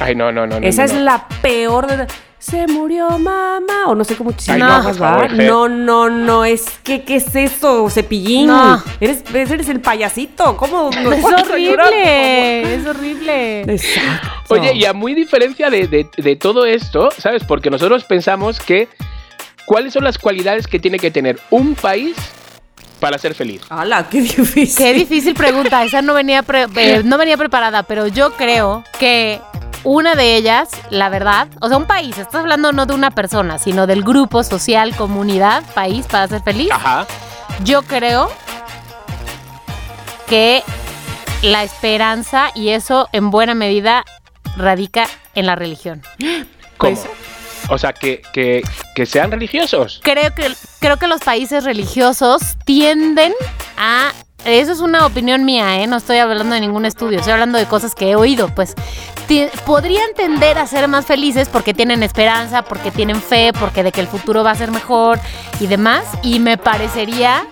Ay, 0.00 0.14
no, 0.14 0.30
no, 0.32 0.46
no. 0.46 0.60
no, 0.60 0.66
Esa 0.66 0.82
no, 0.82 0.86
es 0.86 0.94
no. 0.94 1.00
la 1.00 1.26
peor 1.42 1.86
de. 1.86 2.06
Se 2.38 2.66
murió 2.68 3.18
mamá. 3.18 3.86
O 3.88 3.94
no 3.94 4.04
sé 4.04 4.14
cómo 4.16 4.30
Ay, 4.48 4.60
no. 4.60 4.66
No, 5.46 5.68
no, 5.68 6.08
no. 6.10 6.44
Es 6.44 6.66
que, 6.84 7.02
¿qué 7.02 7.16
es 7.16 7.34
eso, 7.34 7.88
cepillín? 7.90 8.46
No. 8.46 8.82
Eres, 9.00 9.22
eres 9.34 9.68
el 9.68 9.80
payasito. 9.80 10.56
¿Cómo? 10.56 10.90
no 11.02 11.12
Es 11.12 11.24
horrible. 11.24 12.74
Es 12.76 12.86
horrible. 12.86 13.60
Exacto. 13.62 14.28
Oye, 14.50 14.72
y 14.74 14.84
a 14.84 14.92
muy 14.92 15.14
diferencia 15.14 15.68
de, 15.70 15.88
de- 15.88 16.08
de 16.16 16.36
todo 16.36 16.64
esto, 16.64 17.10
¿sabes? 17.18 17.44
Porque 17.44 17.70
nosotros 17.70 18.04
pensamos 18.04 18.60
que 18.60 18.88
cuáles 19.66 19.92
son 19.92 20.04
las 20.04 20.16
cualidades 20.18 20.66
que 20.66 20.78
tiene 20.78 20.98
que 20.98 21.10
tener 21.10 21.38
un 21.50 21.74
país 21.74 22.16
para 23.00 23.18
ser 23.18 23.34
feliz. 23.34 23.60
¡Hala, 23.68 24.08
qué 24.08 24.20
difícil! 24.22 24.74
Qué 24.76 24.92
difícil 24.94 25.34
pregunta. 25.34 25.84
Esa 25.84 26.02
no 26.02 26.14
venía, 26.14 26.42
pre- 26.42 26.66
eh, 26.76 27.02
no 27.04 27.18
venía 27.18 27.36
preparada, 27.36 27.82
pero 27.84 28.06
yo 28.08 28.32
creo 28.32 28.82
que 28.98 29.40
una 29.84 30.14
de 30.14 30.36
ellas, 30.36 30.68
la 30.90 31.08
verdad, 31.08 31.48
o 31.60 31.68
sea, 31.68 31.76
un 31.76 31.86
país, 31.86 32.18
estás 32.18 32.36
hablando 32.36 32.72
no 32.72 32.86
de 32.86 32.94
una 32.94 33.10
persona, 33.10 33.58
sino 33.58 33.86
del 33.86 34.02
grupo 34.02 34.42
social, 34.42 34.94
comunidad, 34.96 35.62
país 35.74 36.06
para 36.06 36.28
ser 36.28 36.42
feliz. 36.42 36.70
Ajá. 36.72 37.06
Yo 37.64 37.82
creo 37.82 38.30
que 40.28 40.62
la 41.42 41.62
esperanza 41.62 42.50
y 42.54 42.70
eso 42.70 43.08
en 43.12 43.30
buena 43.30 43.54
medida 43.54 44.04
radica 44.56 45.06
en 45.34 45.46
la 45.46 45.54
religión. 45.54 46.02
¿Cómo? 46.76 46.94
Pues- 46.94 47.06
o 47.70 47.76
sea, 47.76 47.92
que, 47.92 48.22
que, 48.32 48.62
que 48.94 49.04
sean 49.04 49.30
religiosos. 49.30 50.00
Creo 50.02 50.34
que, 50.34 50.50
creo 50.80 50.96
que 50.96 51.06
los 51.06 51.20
países 51.20 51.64
religiosos 51.64 52.40
tienden 52.64 53.34
a... 53.76 54.12
Eso 54.44 54.72
es 54.72 54.80
una 54.80 55.04
opinión 55.04 55.44
mía, 55.44 55.82
¿eh? 55.82 55.86
No 55.86 55.96
estoy 55.96 56.16
hablando 56.16 56.54
de 56.54 56.60
ningún 56.62 56.86
estudio, 56.86 57.18
estoy 57.18 57.34
hablando 57.34 57.58
de 57.58 57.66
cosas 57.66 57.94
que 57.94 58.10
he 58.10 58.16
oído. 58.16 58.48
Pues 58.54 58.74
podrían 59.64 60.14
tender 60.14 60.58
a 60.58 60.66
ser 60.66 60.88
más 60.88 61.06
felices 61.06 61.48
porque 61.48 61.74
tienen 61.74 62.02
esperanza, 62.02 62.62
porque 62.62 62.90
tienen 62.90 63.20
fe, 63.20 63.52
porque 63.58 63.82
de 63.82 63.92
que 63.92 64.00
el 64.00 64.08
futuro 64.08 64.42
va 64.42 64.52
a 64.52 64.54
ser 64.54 64.70
mejor 64.70 65.20
y 65.60 65.66
demás. 65.66 66.04
Y 66.22 66.40
me 66.40 66.56
parecería 66.56 67.46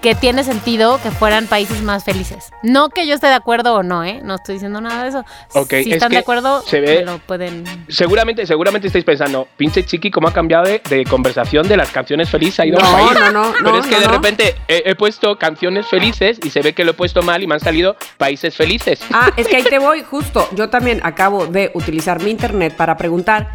que 0.00 0.14
tiene 0.14 0.44
sentido 0.44 1.00
que 1.02 1.10
fueran 1.10 1.46
países 1.46 1.82
más 1.82 2.04
felices. 2.04 2.50
No 2.62 2.88
que 2.88 3.06
yo 3.06 3.14
esté 3.14 3.26
de 3.26 3.34
acuerdo 3.34 3.74
o 3.74 3.82
no, 3.82 4.04
¿eh? 4.04 4.20
No 4.22 4.36
estoy 4.36 4.54
diciendo 4.54 4.80
nada 4.80 5.02
de 5.02 5.08
eso. 5.08 5.24
Si 5.68 5.76
es 5.90 5.96
están 5.96 6.12
de 6.12 6.18
acuerdo, 6.18 6.62
se 6.62 6.80
ve- 6.80 6.98
me 7.00 7.04
lo 7.04 7.18
pueden... 7.18 7.64
Seguramente, 7.88 8.46
seguramente 8.46 8.86
estáis 8.86 9.04
pensando, 9.04 9.48
pinche 9.56 9.84
chiqui, 9.84 10.10
cómo 10.10 10.28
ha 10.28 10.32
cambiado 10.32 10.64
de, 10.64 10.80
de 10.88 11.04
conversación 11.04 11.66
de 11.68 11.76
las 11.76 11.90
canciones 11.90 12.30
felices 12.30 12.60
ha 12.60 12.66
ido 12.66 12.78
No, 12.78 12.86
al 12.86 12.92
país. 12.94 13.20
no, 13.20 13.30
no, 13.32 13.52
Pero 13.58 13.70
no, 13.72 13.78
es 13.80 13.86
que 13.86 13.94
no, 13.96 14.00
de 14.00 14.06
no. 14.06 14.12
repente 14.12 14.54
he, 14.68 14.82
he 14.86 14.94
puesto 14.94 15.36
canciones 15.38 15.86
felices 15.86 16.38
y 16.44 16.50
se 16.50 16.60
ve 16.62 16.72
que 16.72 16.84
lo 16.84 16.92
he 16.92 16.94
puesto 16.94 17.22
mal 17.22 17.42
y 17.42 17.46
me 17.46 17.54
han 17.54 17.60
salido 17.60 17.96
países 18.16 18.54
felices. 18.56 19.00
Ah, 19.12 19.30
es 19.36 19.48
que 19.48 19.56
ahí 19.56 19.64
te 19.64 19.78
voy, 19.78 20.02
justo. 20.02 20.48
Yo 20.54 20.68
también 20.70 21.00
acabo 21.02 21.46
de 21.46 21.70
utilizar 21.74 22.22
mi 22.22 22.30
internet 22.30 22.74
para 22.76 22.96
preguntar 22.96 23.48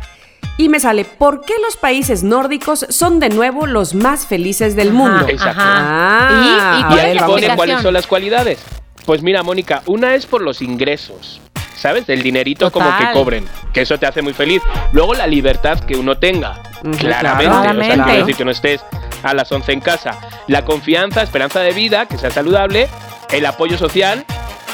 y 0.57 0.69
me 0.69 0.79
sale, 0.79 1.05
¿por 1.05 1.41
qué 1.45 1.53
los 1.63 1.77
países 1.77 2.23
nórdicos 2.23 2.85
son 2.89 3.19
de 3.19 3.29
nuevo 3.29 3.65
los 3.67 3.95
más 3.95 4.25
felices 4.27 4.75
del 4.75 4.91
mundo? 4.93 5.27
Exacto. 5.27 5.61
Ah, 5.65 6.89
¿Y- 6.91 6.95
y 6.95 6.99
ahí 6.99 7.19
pone 7.19 7.55
cuáles 7.55 7.81
son 7.81 7.93
las 7.93 8.07
cualidades. 8.07 8.59
Pues 9.05 9.21
mira, 9.21 9.43
Mónica, 9.43 9.81
una 9.87 10.15
es 10.15 10.25
por 10.25 10.41
los 10.41 10.61
ingresos. 10.61 11.41
¿Sabes? 11.75 12.07
Del 12.07 12.23
dinerito 12.23 12.71
como 12.71 12.89
que 12.97 13.11
cobren. 13.11 13.45
Que 13.73 13.81
eso 13.81 13.97
te 13.97 14.05
hace 14.05 14.21
muy 14.21 14.31
feliz. 14.33 14.61
Luego 14.93 15.15
la 15.15 15.27
libertad 15.27 15.79
que 15.81 15.97
uno 15.97 16.17
tenga. 16.17 16.61
Claramente. 16.97 16.99
claro. 16.99 17.37
O 17.37 17.41
sea, 17.41 17.73
Claramente. 17.73 18.03
quiero 18.03 18.19
decir 18.19 18.35
que 18.37 18.45
no 18.45 18.51
estés 18.51 18.81
a 19.21 19.33
las 19.33 19.51
11 19.51 19.73
en 19.73 19.81
casa. 19.81 20.17
La 20.47 20.63
confianza, 20.63 21.21
esperanza 21.23 21.59
de 21.59 21.71
vida, 21.73 22.05
que 22.05 22.17
sea 22.17 22.31
saludable. 22.31 22.87
El 23.31 23.45
apoyo 23.45 23.77
social 23.77 24.23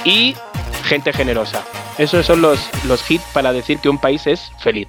y 0.03 0.35
gente 0.83 1.11
generosa. 1.11 1.63
Esos 1.97 2.27
son 2.27 2.41
los, 2.43 2.59
los 2.85 3.09
hits 3.09 3.23
para 3.33 3.53
decir 3.53 3.79
que 3.79 3.89
un 3.89 3.97
país 3.97 4.27
es 4.27 4.51
feliz. 4.59 4.87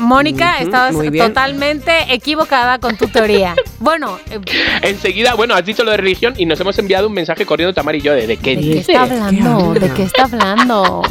Mónica, 0.00 0.54
Ujú, 0.56 0.64
estabas 0.64 0.94
totalmente 1.16 1.92
equivocada 2.12 2.78
con 2.78 2.96
tu 2.96 3.06
teoría. 3.08 3.54
Bueno, 3.80 4.18
eh, 4.30 4.38
Enseguida, 4.82 5.32
bueno, 5.32 5.54
has 5.54 5.64
dicho 5.64 5.84
lo 5.84 5.90
de 5.92 5.96
religión 5.96 6.34
y 6.36 6.44
nos 6.44 6.60
hemos 6.60 6.78
enviado 6.78 7.06
un 7.06 7.14
mensaje 7.14 7.46
corriendo 7.46 7.72
Tamar 7.72 7.94
y 7.94 8.02
yo 8.02 8.12
de, 8.12 8.26
¿de 8.26 8.36
qué 8.36 8.54
¿de 8.54 8.62
qué 8.62 8.78
está 8.80 9.02
hablando? 9.04 9.72
¿Qué 9.72 9.80
¿De 9.80 9.90
qué 9.94 10.02
está 10.02 10.24
hablando? 10.24 11.02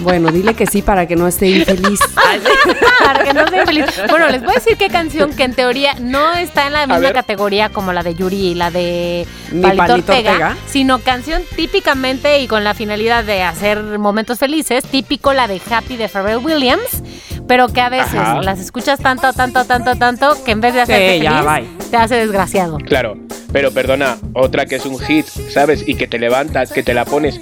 Bueno, 0.00 0.32
dile 0.32 0.54
que 0.54 0.66
sí 0.66 0.80
para 0.80 1.06
que 1.06 1.16
no 1.16 1.28
esté 1.28 1.48
infeliz. 1.48 2.00
Para 3.04 3.24
que 3.24 3.34
no 3.34 3.46
sea 3.46 3.66
feliz. 3.66 3.84
Bueno, 4.08 4.28
les 4.28 4.42
voy 4.42 4.52
a 4.52 4.54
decir 4.54 4.76
qué 4.76 4.88
canción 4.88 5.34
que 5.34 5.44
en 5.44 5.54
teoría 5.54 5.94
no 6.00 6.32
está 6.34 6.66
en 6.66 6.72
la 6.72 6.86
misma 6.86 7.12
categoría 7.12 7.68
como 7.68 7.92
la 7.92 8.02
de 8.02 8.14
Yuri 8.14 8.36
y 8.48 8.54
la 8.54 8.70
de 8.70 9.26
Palito, 9.50 9.76
Palito 9.76 9.94
Ortega, 10.12 10.30
Ortega. 10.32 10.56
sino 10.66 10.98
canción 11.00 11.42
típicamente 11.56 12.40
y 12.40 12.48
con 12.48 12.64
la 12.64 12.74
finalidad 12.74 13.24
de 13.24 13.42
hacer 13.42 13.82
momentos 13.98 14.38
felices, 14.38 14.84
típico 14.84 15.32
la 15.32 15.46
de 15.46 15.60
Happy 15.70 15.96
de 15.96 16.08
Pharrell 16.08 16.38
Williams, 16.38 17.02
pero 17.46 17.68
que 17.68 17.80
a 17.80 17.88
veces 17.88 18.20
Ajá. 18.34 18.42
las 18.42 18.60
escuchas 18.60 18.98
tanto, 19.00 19.32
tanto, 19.32 19.64
tanto, 19.64 19.96
tanto, 19.96 20.44
que 20.44 20.52
en 20.52 20.60
vez 20.60 20.74
de 20.74 20.82
hacerte 20.82 21.16
Sí, 21.18 21.22
ya, 21.22 21.42
feliz, 21.42 21.68
bye. 21.78 21.88
te 21.90 21.96
hace 21.96 22.14
desgraciado. 22.16 22.78
Claro, 22.78 23.16
pero 23.52 23.70
perdona, 23.72 24.16
otra 24.34 24.66
que 24.66 24.76
es 24.76 24.86
un 24.86 24.98
hit, 24.98 25.26
¿sabes? 25.26 25.84
Y 25.86 25.94
que 25.96 26.06
te 26.06 26.18
levantas, 26.18 26.72
que 26.72 26.82
te 26.82 26.94
la 26.94 27.04
pones. 27.04 27.38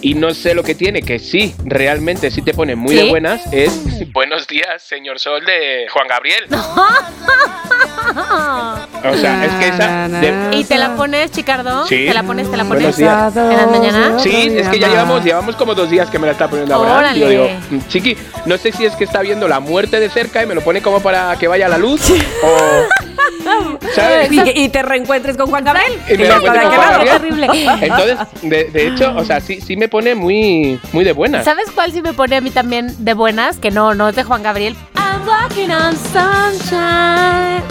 Y 0.00 0.14
no 0.14 0.34
sé 0.34 0.54
lo 0.54 0.62
que 0.62 0.74
tiene, 0.74 1.00
que 1.02 1.18
sí, 1.18 1.54
realmente 1.64 2.30
sí 2.30 2.42
te 2.42 2.52
pone 2.52 2.76
muy 2.76 2.94
¿Sí? 2.94 3.02
de 3.04 3.08
buenas, 3.08 3.40
es 3.52 3.72
Buenos 4.12 4.46
días, 4.46 4.82
señor 4.82 5.18
Sol 5.18 5.44
de 5.46 5.86
Juan 5.90 6.06
Gabriel. 6.08 6.44
O 8.10 9.16
sea, 9.16 9.44
es 9.44 9.52
que 9.54 9.68
esa... 9.68 10.08
de- 10.08 10.56
¿Y 10.56 10.64
te 10.64 10.78
la 10.78 10.94
pones, 10.96 11.30
Chicardo? 11.30 11.86
Sí. 11.86 12.06
¿Te 12.06 12.14
la 12.14 12.22
pones, 12.22 12.50
te 12.50 12.56
la 12.56 12.64
Buenos 12.64 12.82
pones? 12.94 12.96
días. 12.96 13.36
¿En 13.36 13.56
las 13.56 13.70
mañanas? 13.70 14.22
Sí, 14.22 14.52
es 14.56 14.68
que 14.68 14.78
ya 14.78 14.88
llevamos, 14.88 15.24
llevamos 15.24 15.56
como 15.56 15.74
dos 15.74 15.90
días 15.90 16.08
que 16.10 16.18
me 16.18 16.26
la 16.26 16.32
está 16.32 16.48
poniendo 16.48 16.74
ahora. 16.74 16.98
Órale. 16.98 17.20
Yo 17.20 17.28
digo, 17.28 17.48
"Mm, 17.70 17.78
chiqui, 17.88 18.16
no 18.46 18.56
sé 18.58 18.72
si 18.72 18.84
es 18.86 18.94
que 18.96 19.04
está 19.04 19.20
viendo 19.20 19.48
la 19.48 19.60
muerte 19.60 20.00
de 20.00 20.08
cerca 20.10 20.42
y 20.42 20.46
me 20.46 20.54
lo 20.54 20.60
pone 20.62 20.80
como 20.82 21.00
para 21.00 21.36
que 21.36 21.48
vaya 21.48 21.66
a 21.66 21.68
la 21.68 21.78
luz 21.78 22.00
o... 22.42 23.13
¿Sabes? 23.94 24.32
Y, 24.32 24.64
y 24.64 24.68
te 24.68 24.82
reencuentres 24.82 25.36
con 25.36 25.48
Juan 25.48 25.64
Gabriel. 25.64 25.92
Y 26.08 26.16
me 26.16 26.28
con 26.28 26.40
Juan. 26.40 26.70
Gabriel. 26.70 27.16
terrible. 27.16 27.48
Entonces, 27.80 28.18
de, 28.42 28.64
de 28.64 28.88
hecho, 28.88 29.14
o 29.16 29.24
sea, 29.24 29.40
sí, 29.40 29.60
sí 29.60 29.76
me 29.76 29.88
pone 29.88 30.14
muy, 30.14 30.80
muy 30.92 31.04
de 31.04 31.12
buenas. 31.12 31.44
¿Sabes 31.44 31.70
cuál 31.74 31.92
sí 31.92 32.02
me 32.02 32.12
pone 32.12 32.36
a 32.36 32.40
mí 32.40 32.50
también 32.50 33.04
de 33.04 33.14
buenas? 33.14 33.58
Que 33.58 33.70
no, 33.70 33.94
no 33.94 34.08
es 34.08 34.16
de 34.16 34.24
Juan 34.24 34.42
Gabriel. 34.42 34.76
I'm 34.96 35.26
walking 35.26 35.70
on 35.70 35.96
sunshine. 35.96 37.62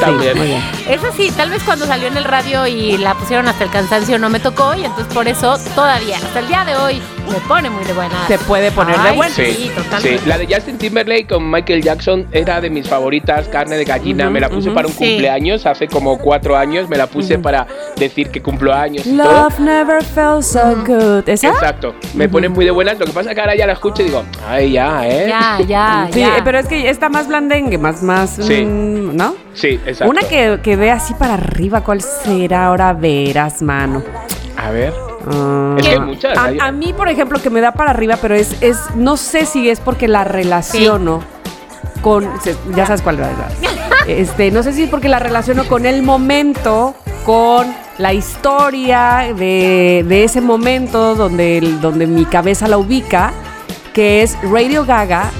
También. 0.00 0.34
bien. 0.34 0.62
Esa 0.88 1.12
sí, 1.12 1.30
tal 1.36 1.50
vez 1.50 1.62
cuando 1.62 1.86
salió 1.86 2.08
en 2.08 2.16
el 2.16 2.24
radio 2.24 2.66
y 2.66 2.96
la 2.96 3.14
pusieron 3.14 3.48
hasta 3.48 3.64
el 3.64 3.70
cansancio 3.70 4.18
no 4.18 4.30
me 4.30 4.40
tocó 4.40 4.74
y 4.74 4.84
entonces 4.84 5.12
por 5.12 5.28
eso 5.28 5.58
todavía, 5.74 6.16
hasta 6.16 6.38
el 6.38 6.48
día 6.48 6.64
de 6.64 6.74
hoy, 6.76 7.02
me 7.30 7.38
pone 7.48 7.70
muy 7.70 7.84
de 7.84 7.92
buenas. 7.92 8.28
Te 8.28 8.38
puede 8.38 8.70
poner 8.72 8.96
de 9.00 9.08
Ay, 9.10 9.16
buenas. 9.16 9.34
Sí, 9.36 9.44
Sí, 9.46 9.70
totalmente. 9.74 10.18
sí. 10.18 10.28
La 10.28 10.38
de 10.38 10.46
Justin 10.54 10.78
Timberlake 10.78 11.26
con 11.28 11.50
Michael 11.50 11.82
Jackson 11.82 12.26
era 12.32 12.60
de 12.60 12.70
mis 12.70 12.88
favoritas, 12.88 13.48
carne 13.48 13.76
de 13.76 13.84
gallina. 13.84 14.28
Me 14.30 14.40
la 14.40 14.48
puse 14.48 14.70
para 14.70 14.86
un 14.88 14.92
Sí. 14.94 14.98
cumpleaños 15.10 15.66
hace 15.66 15.86
como 15.88 16.18
cuatro 16.18 16.56
años. 16.56 16.88
Me 16.88 16.96
la 16.96 17.06
puse 17.06 17.38
para 17.38 17.66
decir 17.96 18.30
que 18.30 18.42
cumplo 18.42 18.74
años 18.74 19.06
y 19.06 19.16
todo. 19.16 19.32
Love 19.44 19.58
never 19.60 20.02
felt 20.04 20.42
so 20.42 20.76
good. 20.86 21.28
¿Esa? 21.28 21.48
Exacto. 21.48 21.94
Me 22.14 22.28
pone 22.28 22.48
muy 22.48 22.64
de 22.64 22.70
buenas. 22.70 22.98
Lo 22.98 23.06
que 23.06 23.12
pasa 23.12 23.30
es 23.30 23.34
que 23.34 23.40
ahora 23.40 23.54
ya 23.54 23.66
la 23.66 23.72
escucho 23.74 24.02
y 24.02 24.06
digo, 24.06 24.22
ay, 24.48 24.72
ya, 24.72 25.06
¿eh? 25.08 25.26
Ya, 25.28 25.58
ya, 25.66 26.08
Sí, 26.12 26.20
ya. 26.20 26.40
pero 26.44 26.58
es 26.58 26.66
que 26.66 26.88
está 26.90 27.08
más 27.08 27.28
blandengue, 27.28 27.78
más, 27.78 28.02
más, 28.02 28.30
Sí. 28.40 28.64
mm, 28.64 29.16
¿no? 29.16 29.34
Sí, 29.54 29.80
exacto. 29.86 30.10
Una 30.10 30.22
que, 30.22 30.60
que 30.62 30.76
ve 30.76 30.90
así 30.90 31.14
para 31.14 31.34
arriba, 31.34 31.82
¿cuál 31.82 32.00
será? 32.02 32.66
Ahora 32.66 32.92
verás, 32.92 33.62
mano. 33.62 34.02
A 34.56 34.70
ver. 34.70 34.92
Ah. 35.32 35.76
Es 35.78 35.86
que 35.86 35.92
hay 35.92 36.00
muchas, 36.00 36.36
A, 36.36 36.44
hay- 36.44 36.58
a 36.60 36.72
mí, 36.72 36.92
por 36.92 37.08
ejemplo, 37.08 37.40
que 37.40 37.50
me 37.50 37.60
da 37.60 37.72
para 37.72 37.90
arriba, 37.90 38.16
pero 38.20 38.34
es, 38.34 38.56
es 38.62 38.78
no 38.96 39.16
sé 39.16 39.46
si 39.46 39.68
es 39.70 39.80
porque 39.80 40.08
la 40.08 40.24
relaciono 40.24 41.22
con, 42.02 42.28
ya 42.74 42.86
sabes 42.86 43.02
cuál 43.02 43.16
es, 43.20 43.26
¿verdad? 43.26 43.52
Este, 44.06 44.50
no 44.50 44.62
sé 44.62 44.72
si 44.72 44.86
porque 44.86 45.08
la 45.08 45.18
relaciono 45.18 45.64
con 45.64 45.84
el 45.86 46.02
momento, 46.02 46.94
con 47.24 47.66
la 47.98 48.14
historia 48.14 49.32
de, 49.36 50.04
de 50.08 50.24
ese 50.24 50.40
momento 50.40 51.14
donde, 51.14 51.58
el- 51.58 51.80
donde 51.80 52.06
mi 52.06 52.24
cabeza 52.24 52.66
la 52.68 52.78
ubica, 52.78 53.32
que 53.92 54.22
es 54.22 54.36
Radio 54.50 54.84
Gaga 54.86 55.30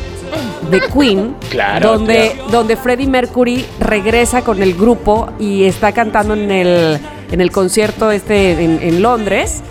de 0.71 0.81
Queen, 0.83 1.35
Claro, 1.51 1.93
donde, 1.93 2.33
claro. 2.35 2.51
donde 2.51 2.77
Freddie 2.77 3.07
Mercury 3.07 3.65
regresa 3.81 4.43
con 4.43 4.63
el 4.63 4.75
grupo 4.75 5.31
y 5.39 5.65
está 5.65 5.93
cantando 5.93 6.35
en 6.35 6.51
el, 6.51 7.01
en 7.33 7.41
el 7.41 7.51
concierto 7.51 8.11
este 8.11 8.63
en, 8.63 8.79
en 8.83 9.01
Londres. 9.03 9.63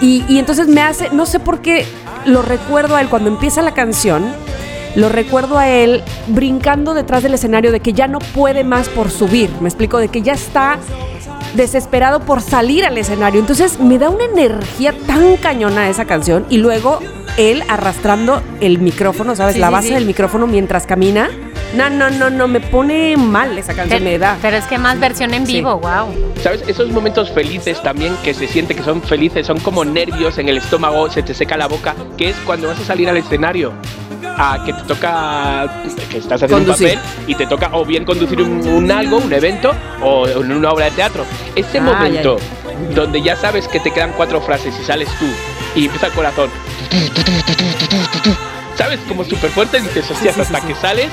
Y, 0.00 0.24
y 0.28 0.38
entonces 0.38 0.68
me 0.68 0.80
hace, 0.80 1.10
no 1.10 1.26
sé 1.26 1.40
por 1.40 1.60
qué 1.60 1.84
lo 2.24 2.42
recuerdo 2.42 2.96
a 2.96 3.00
él 3.00 3.08
cuando 3.08 3.28
empieza 3.28 3.62
la 3.62 3.72
canción, 3.72 4.24
lo 4.94 5.08
recuerdo 5.08 5.58
a 5.58 5.68
él 5.68 6.02
brincando 6.28 6.94
detrás 6.94 7.22
del 7.22 7.34
escenario 7.34 7.70
de 7.72 7.80
que 7.80 7.92
ya 7.92 8.08
no 8.08 8.18
puede 8.18 8.64
más 8.64 8.88
por 8.88 9.10
subir, 9.10 9.50
me 9.60 9.68
explico, 9.68 9.98
de 9.98 10.08
que 10.08 10.22
ya 10.22 10.32
está 10.32 10.78
desesperado 11.54 12.20
por 12.20 12.40
salir 12.42 12.84
al 12.84 12.96
escenario. 12.98 13.40
Entonces 13.40 13.78
me 13.80 13.98
da 13.98 14.08
una 14.10 14.24
energía 14.24 14.94
tan 15.06 15.36
cañona 15.36 15.88
esa 15.88 16.04
canción 16.04 16.46
y 16.50 16.58
luego 16.58 17.00
él 17.36 17.62
arrastrando 17.68 18.42
el 18.60 18.78
micrófono, 18.78 19.34
¿sabes? 19.36 19.54
Sí, 19.54 19.60
la 19.60 19.70
base 19.70 19.88
sí. 19.88 19.94
del 19.94 20.04
micrófono 20.06 20.46
mientras 20.46 20.86
camina. 20.86 21.28
No, 21.74 21.88
no, 21.88 22.10
no, 22.10 22.30
no, 22.30 22.48
me 22.48 22.58
pone 22.58 23.16
mal 23.16 23.56
esa 23.56 23.74
canción, 23.74 24.02
me 24.02 24.18
da. 24.18 24.36
Pero 24.42 24.56
es 24.56 24.64
que 24.64 24.76
más 24.76 24.98
versión 24.98 25.32
en 25.34 25.46
Sí. 25.46 25.54
vivo, 25.54 25.78
wow. 25.78 26.08
¿Sabes? 26.42 26.64
Esos 26.66 26.90
momentos 26.90 27.30
felices 27.30 27.80
también 27.80 28.16
que 28.24 28.34
se 28.34 28.48
siente 28.48 28.74
que 28.74 28.82
son 28.82 29.00
felices, 29.02 29.46
son 29.46 29.60
como 29.60 29.84
nervios 29.84 30.36
en 30.38 30.48
el 30.48 30.56
estómago, 30.56 31.08
se 31.10 31.22
te 31.22 31.32
seca 31.32 31.56
la 31.56 31.68
boca, 31.68 31.94
que 32.16 32.30
es 32.30 32.36
cuando 32.44 32.66
vas 32.66 32.80
a 32.80 32.84
salir 32.84 33.08
al 33.08 33.16
escenario. 33.18 33.72
A 34.36 34.62
que 34.64 34.72
te 34.72 34.82
toca, 34.82 35.68
que 36.10 36.18
estás 36.18 36.42
haciendo 36.42 36.66
Conducir. 36.72 36.98
un 36.98 37.02
papel 37.02 37.24
y 37.26 37.34
te 37.34 37.46
toca 37.46 37.70
o 37.72 37.84
bien 37.84 38.04
conducir 38.04 38.40
un, 38.40 38.66
un 38.66 38.90
algo, 38.90 39.18
un 39.18 39.32
evento 39.32 39.72
o 40.02 40.26
en 40.26 40.52
una 40.52 40.70
obra 40.70 40.86
de 40.86 40.90
teatro. 40.92 41.24
Ese 41.54 41.78
Ay, 41.78 41.84
momento 41.84 42.38
donde 42.94 43.20
ya 43.20 43.36
sabes 43.36 43.68
que 43.68 43.80
te 43.80 43.90
quedan 43.90 44.12
cuatro 44.16 44.40
frases 44.40 44.74
y 44.80 44.84
sales 44.84 45.08
tú 45.18 45.26
y 45.74 45.84
empieza 45.84 46.06
el 46.06 46.12
corazón. 46.12 46.48
¿Sabes? 48.80 48.98
Como 49.08 49.24
súper 49.24 49.50
fuerte 49.50 49.78
dices, 49.80 50.10
hostias, 50.10 50.34
sí, 50.34 50.40
sí, 50.40 50.40
hasta 50.40 50.60
sí. 50.62 50.66
que 50.68 50.74
sales, 50.74 51.10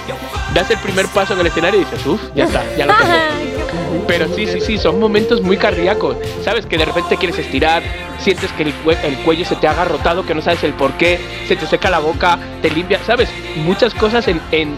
das 0.54 0.70
el 0.72 0.78
primer 0.78 1.06
paso 1.08 1.34
en 1.34 1.42
el 1.42 1.48
escenario 1.48 1.82
y 1.82 1.84
dices, 1.84 2.06
uff, 2.06 2.22
ya 2.34 2.46
está, 2.46 2.64
ya 2.78 2.86
lo 2.86 2.94
tengo. 2.96 3.68
Pero 4.08 4.34
sí, 4.34 4.48
sí, 4.48 4.62
sí, 4.62 4.78
son 4.78 5.00
momentos 5.02 5.42
muy 5.42 5.58
cardíacos. 5.58 6.16
Sabes 6.46 6.66
que 6.66 6.78
de 6.78 6.86
repente 6.86 7.10
te 7.10 7.18
quieres 7.18 7.38
estirar, 7.40 7.84
sientes 8.20 8.52
que 8.54 8.64
el, 8.64 8.74
cue- 8.86 8.98
el 9.04 9.18
cuello 9.18 9.44
se 9.44 9.58
te 9.58 9.68
ha 9.68 9.72
agarrotado, 9.72 10.26
que 10.26 10.34
no 10.34 10.42
sabes 10.42 10.64
el 10.64 10.74
por 10.74 10.94
qué, 10.94 11.20
se 11.48 11.58
te 11.58 11.68
seca 11.68 11.90
la 11.90 12.00
boca, 12.00 12.40
te 12.62 12.70
limpia, 12.70 13.00
¿sabes? 13.06 13.28
Muchas 13.58 13.94
cosas 13.94 14.26
en, 14.30 14.40
en 14.54 14.76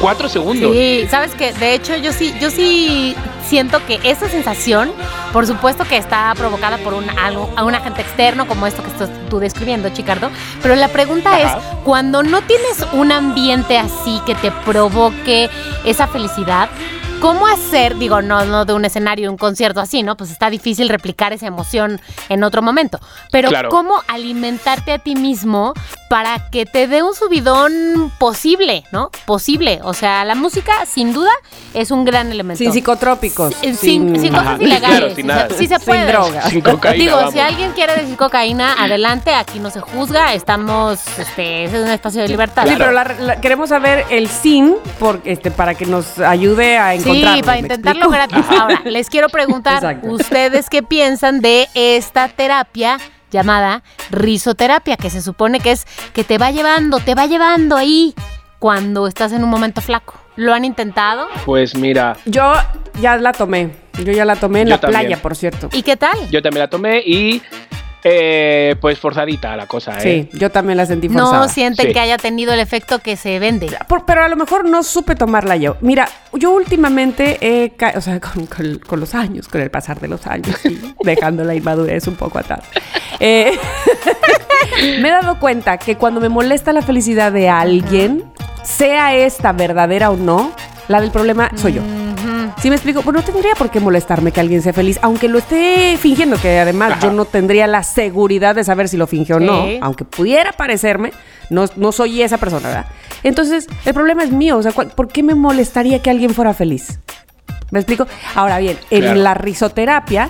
cuatro 0.00 0.28
segundos. 0.28 0.72
Sí, 0.72 1.06
sabes 1.10 1.34
que 1.34 1.52
de 1.52 1.74
hecho 1.74 1.96
yo 1.96 2.12
sí, 2.12 2.34
yo 2.40 2.50
sí 2.50 3.14
siento 3.46 3.84
que 3.86 4.00
esa 4.04 4.28
sensación, 4.28 4.92
por 5.32 5.46
supuesto 5.46 5.84
que 5.84 5.96
está 5.96 6.32
provocada 6.36 6.78
por 6.78 6.94
un 6.94 7.08
algo, 7.18 7.50
a 7.56 7.64
un 7.64 7.74
agente 7.74 8.02
externo 8.02 8.46
como 8.46 8.66
esto 8.66 8.82
que 8.82 8.90
estás 8.90 9.10
tú 9.28 9.38
describiendo, 9.38 9.88
Chicardo. 9.90 10.30
Pero 10.62 10.74
la 10.76 10.88
pregunta 10.88 11.34
Ajá. 11.34 11.58
es, 11.58 11.64
cuando 11.84 12.22
no 12.22 12.42
tienes 12.42 12.84
un 12.92 13.12
ambiente 13.12 13.78
así 13.78 14.20
que 14.26 14.34
te 14.34 14.50
provoque 14.50 15.50
esa 15.84 16.06
felicidad. 16.06 16.68
¿Cómo 17.20 17.46
hacer, 17.46 17.98
digo, 17.98 18.22
no, 18.22 18.46
no 18.46 18.64
de 18.64 18.72
un 18.72 18.86
escenario, 18.86 19.30
un 19.30 19.36
concierto 19.36 19.78
así, 19.80 20.02
¿no? 20.02 20.16
Pues 20.16 20.30
está 20.30 20.48
difícil 20.48 20.88
replicar 20.88 21.34
esa 21.34 21.46
emoción 21.46 22.00
en 22.30 22.42
otro 22.44 22.62
momento. 22.62 22.98
Pero 23.30 23.50
Claro. 23.50 23.68
¿cómo 23.68 23.96
alimentarte 24.08 24.92
a 24.92 24.98
ti 24.98 25.14
mismo 25.16 25.74
para 26.08 26.48
que 26.50 26.64
te 26.64 26.88
dé 26.88 27.02
un 27.02 27.14
subidón 27.14 28.10
posible, 28.18 28.84
¿no? 28.90 29.10
Posible. 29.26 29.80
O 29.84 29.92
sea, 29.92 30.24
la 30.24 30.34
música, 30.34 30.86
sin 30.86 31.12
duda, 31.12 31.30
es 31.74 31.90
un 31.90 32.06
gran 32.06 32.32
elemento. 32.32 32.58
Sin 32.58 32.72
psicotrópicos. 32.72 33.54
Sin, 33.60 33.76
sin- 33.76 34.18
sin 34.20 34.32
cosas 34.32 34.60
ilegales. 34.60 34.88
claro, 34.98 35.14
sin 35.14 35.30
o 35.30 35.34
sea, 35.34 35.42
nada. 35.44 35.54
sí 35.58 35.66
se 35.68 35.78
sin 35.78 36.06
drogas. 36.06 36.48
Sin 36.48 36.60
cocaína, 36.62 37.04
Digo, 37.04 37.16
vamos. 37.16 37.32
si 37.34 37.38
alguien 37.38 37.72
quiere 37.72 37.96
decir 37.96 38.16
cocaína, 38.16 38.72
adelante, 38.82 39.34
aquí 39.34 39.58
no 39.60 39.70
se 39.70 39.80
juzga, 39.80 40.32
estamos, 40.32 40.98
este, 41.18 41.64
es 41.64 41.72
un 41.74 41.86
espacio 41.90 42.22
de 42.22 42.28
libertad. 42.28 42.62
Sí, 42.66 42.74
Claro. 42.74 42.84
pero 42.86 42.92
la- 42.92 43.26
la- 43.34 43.40
queremos 43.42 43.68
saber 43.68 44.06
el 44.08 44.28
sin 44.28 44.74
por, 44.98 45.20
este, 45.24 45.50
para 45.50 45.74
que 45.74 45.84
nos 45.86 46.18
ayude 46.18 46.78
a 46.78 46.92
Sí, 46.98 47.09
encontrarlo. 47.18 47.42
para 47.44 47.52
¿me 47.54 47.60
intentarlo 47.60 48.10
gratis. 48.10 48.44
Ahora, 48.58 48.80
les 48.84 49.08
quiero 49.10 49.28
preguntar, 49.28 49.74
Exacto. 49.76 50.08
¿ustedes 50.08 50.68
qué 50.70 50.82
piensan 50.82 51.40
de 51.40 51.68
esta 51.74 52.28
terapia 52.28 52.98
llamada 53.30 53.82
risoterapia? 54.10 54.96
Que 54.96 55.10
se 55.10 55.22
supone 55.22 55.60
que 55.60 55.72
es 55.72 55.86
que 56.12 56.24
te 56.24 56.38
va 56.38 56.50
llevando, 56.50 57.00
te 57.00 57.14
va 57.14 57.26
llevando 57.26 57.76
ahí 57.76 58.14
cuando 58.58 59.06
estás 59.06 59.32
en 59.32 59.42
un 59.44 59.50
momento 59.50 59.80
flaco. 59.80 60.14
¿Lo 60.36 60.54
han 60.54 60.64
intentado? 60.64 61.28
Pues 61.44 61.74
mira, 61.74 62.16
Yo 62.26 62.52
ya 63.00 63.16
la 63.16 63.32
tomé. 63.32 63.70
Yo 64.04 64.12
ya 64.12 64.24
la 64.24 64.36
tomé 64.36 64.62
en 64.62 64.68
Yo 64.68 64.74
la 64.74 64.80
también. 64.80 65.00
playa, 65.02 65.16
por 65.22 65.36
cierto. 65.36 65.68
¿Y 65.72 65.82
qué 65.82 65.96
tal? 65.96 66.16
yo 66.30 66.40
también 66.40 66.60
la 66.60 66.70
tomé 66.70 67.00
y 67.00 67.42
eh, 68.04 68.76
pues 68.80 68.98
forzadita 68.98 69.56
la 69.56 69.66
cosa, 69.66 69.98
¿eh? 69.98 70.28
Sí, 70.32 70.38
yo 70.38 70.50
también 70.50 70.76
la 70.78 70.86
sentí 70.86 71.08
forzada. 71.08 71.38
No 71.38 71.48
sienten 71.48 71.88
Sí. 71.88 71.92
que 71.92 72.00
haya 72.00 72.16
tenido 72.16 72.52
el 72.54 72.60
efecto 72.60 72.98
que 73.00 73.16
se 73.16 73.38
vende. 73.38 73.68
Por- 73.88 74.04
pero 74.06 74.22
a 74.24 74.28
lo 74.28 74.36
mejor 74.36 74.64
no 74.68 74.82
supe 74.82 75.14
tomarla 75.14 75.56
yo. 75.56 75.76
Mira, 75.80 76.08
yo 76.32 76.50
últimamente 76.52 77.36
he 77.40 77.70
ca- 77.70 77.92
o 77.96 78.00
sea, 78.00 78.18
con, 78.20 78.46
con- 78.46 78.78
con 78.78 79.00
los 79.00 79.14
años, 79.14 79.48
con 79.48 79.60
el 79.60 79.70
pasar 79.70 80.00
de 80.00 80.08
los 80.08 80.26
años, 80.26 80.56
y 80.64 80.78
dejando 81.04 81.44
la 81.44 81.54
inmadurez 81.54 82.06
un 82.06 82.16
poco 82.16 82.38
atrás, 82.38 82.60
eh, 83.20 83.52
me 85.00 85.08
he 85.08 85.12
dado 85.12 85.38
cuenta 85.38 85.78
que 85.78 85.96
cuando 85.96 86.20
me 86.20 86.28
molesta 86.28 86.72
la 86.72 86.82
felicidad 86.82 87.32
de 87.32 87.48
alguien, 87.48 88.24
sea 88.62 89.14
esta 89.14 89.52
verdadera 89.52 90.10
o 90.10 90.16
no, 90.16 90.52
la 90.88 91.00
del 91.00 91.10
problema 91.10 91.50
soy 91.56 91.74
yo. 91.74 91.82
¿Sí 92.60 92.68
me 92.68 92.76
explico? 92.76 93.00
Pues 93.00 93.14
no 93.16 93.22
tendría 93.22 93.54
por 93.54 93.70
qué 93.70 93.80
molestarme 93.80 94.32
que 94.32 94.40
alguien 94.40 94.60
sea 94.60 94.74
feliz, 94.74 94.98
aunque 95.00 95.28
lo 95.28 95.38
esté 95.38 95.96
fingiendo, 95.98 96.36
que 96.38 96.58
además 96.58 96.92
Ajá. 96.92 97.00
yo 97.06 97.12
no 97.12 97.24
tendría 97.24 97.66
la 97.66 97.82
seguridad 97.82 98.54
de 98.54 98.64
saber 98.64 98.86
si 98.88 98.98
lo 98.98 99.06
fingió 99.06 99.36
o 99.36 99.40
no, 99.40 99.66
aunque 99.80 100.04
pudiera 100.04 100.52
parecerme, 100.52 101.12
no, 101.48 101.64
no 101.76 101.90
soy 101.90 102.20
esa 102.20 102.36
persona, 102.36 102.68
¿verdad? 102.68 102.86
Entonces, 103.22 103.66
el 103.86 103.94
problema 103.94 104.24
es 104.24 104.30
mío, 104.30 104.58
o 104.58 104.62
sea, 104.62 104.72
¿cuál- 104.72 104.88
¿por 104.88 105.08
qué 105.08 105.22
me 105.22 105.34
molestaría 105.34 106.02
que 106.02 106.10
alguien 106.10 106.34
fuera 106.34 106.52
feliz? 106.52 106.98
¿Me 107.70 107.78
explico? 107.78 108.06
Ahora 108.34 108.58
bien, 108.58 108.76
en 108.90 109.00
Claro. 109.02 109.20
la 109.20 109.32
risoterapia, 109.32 110.28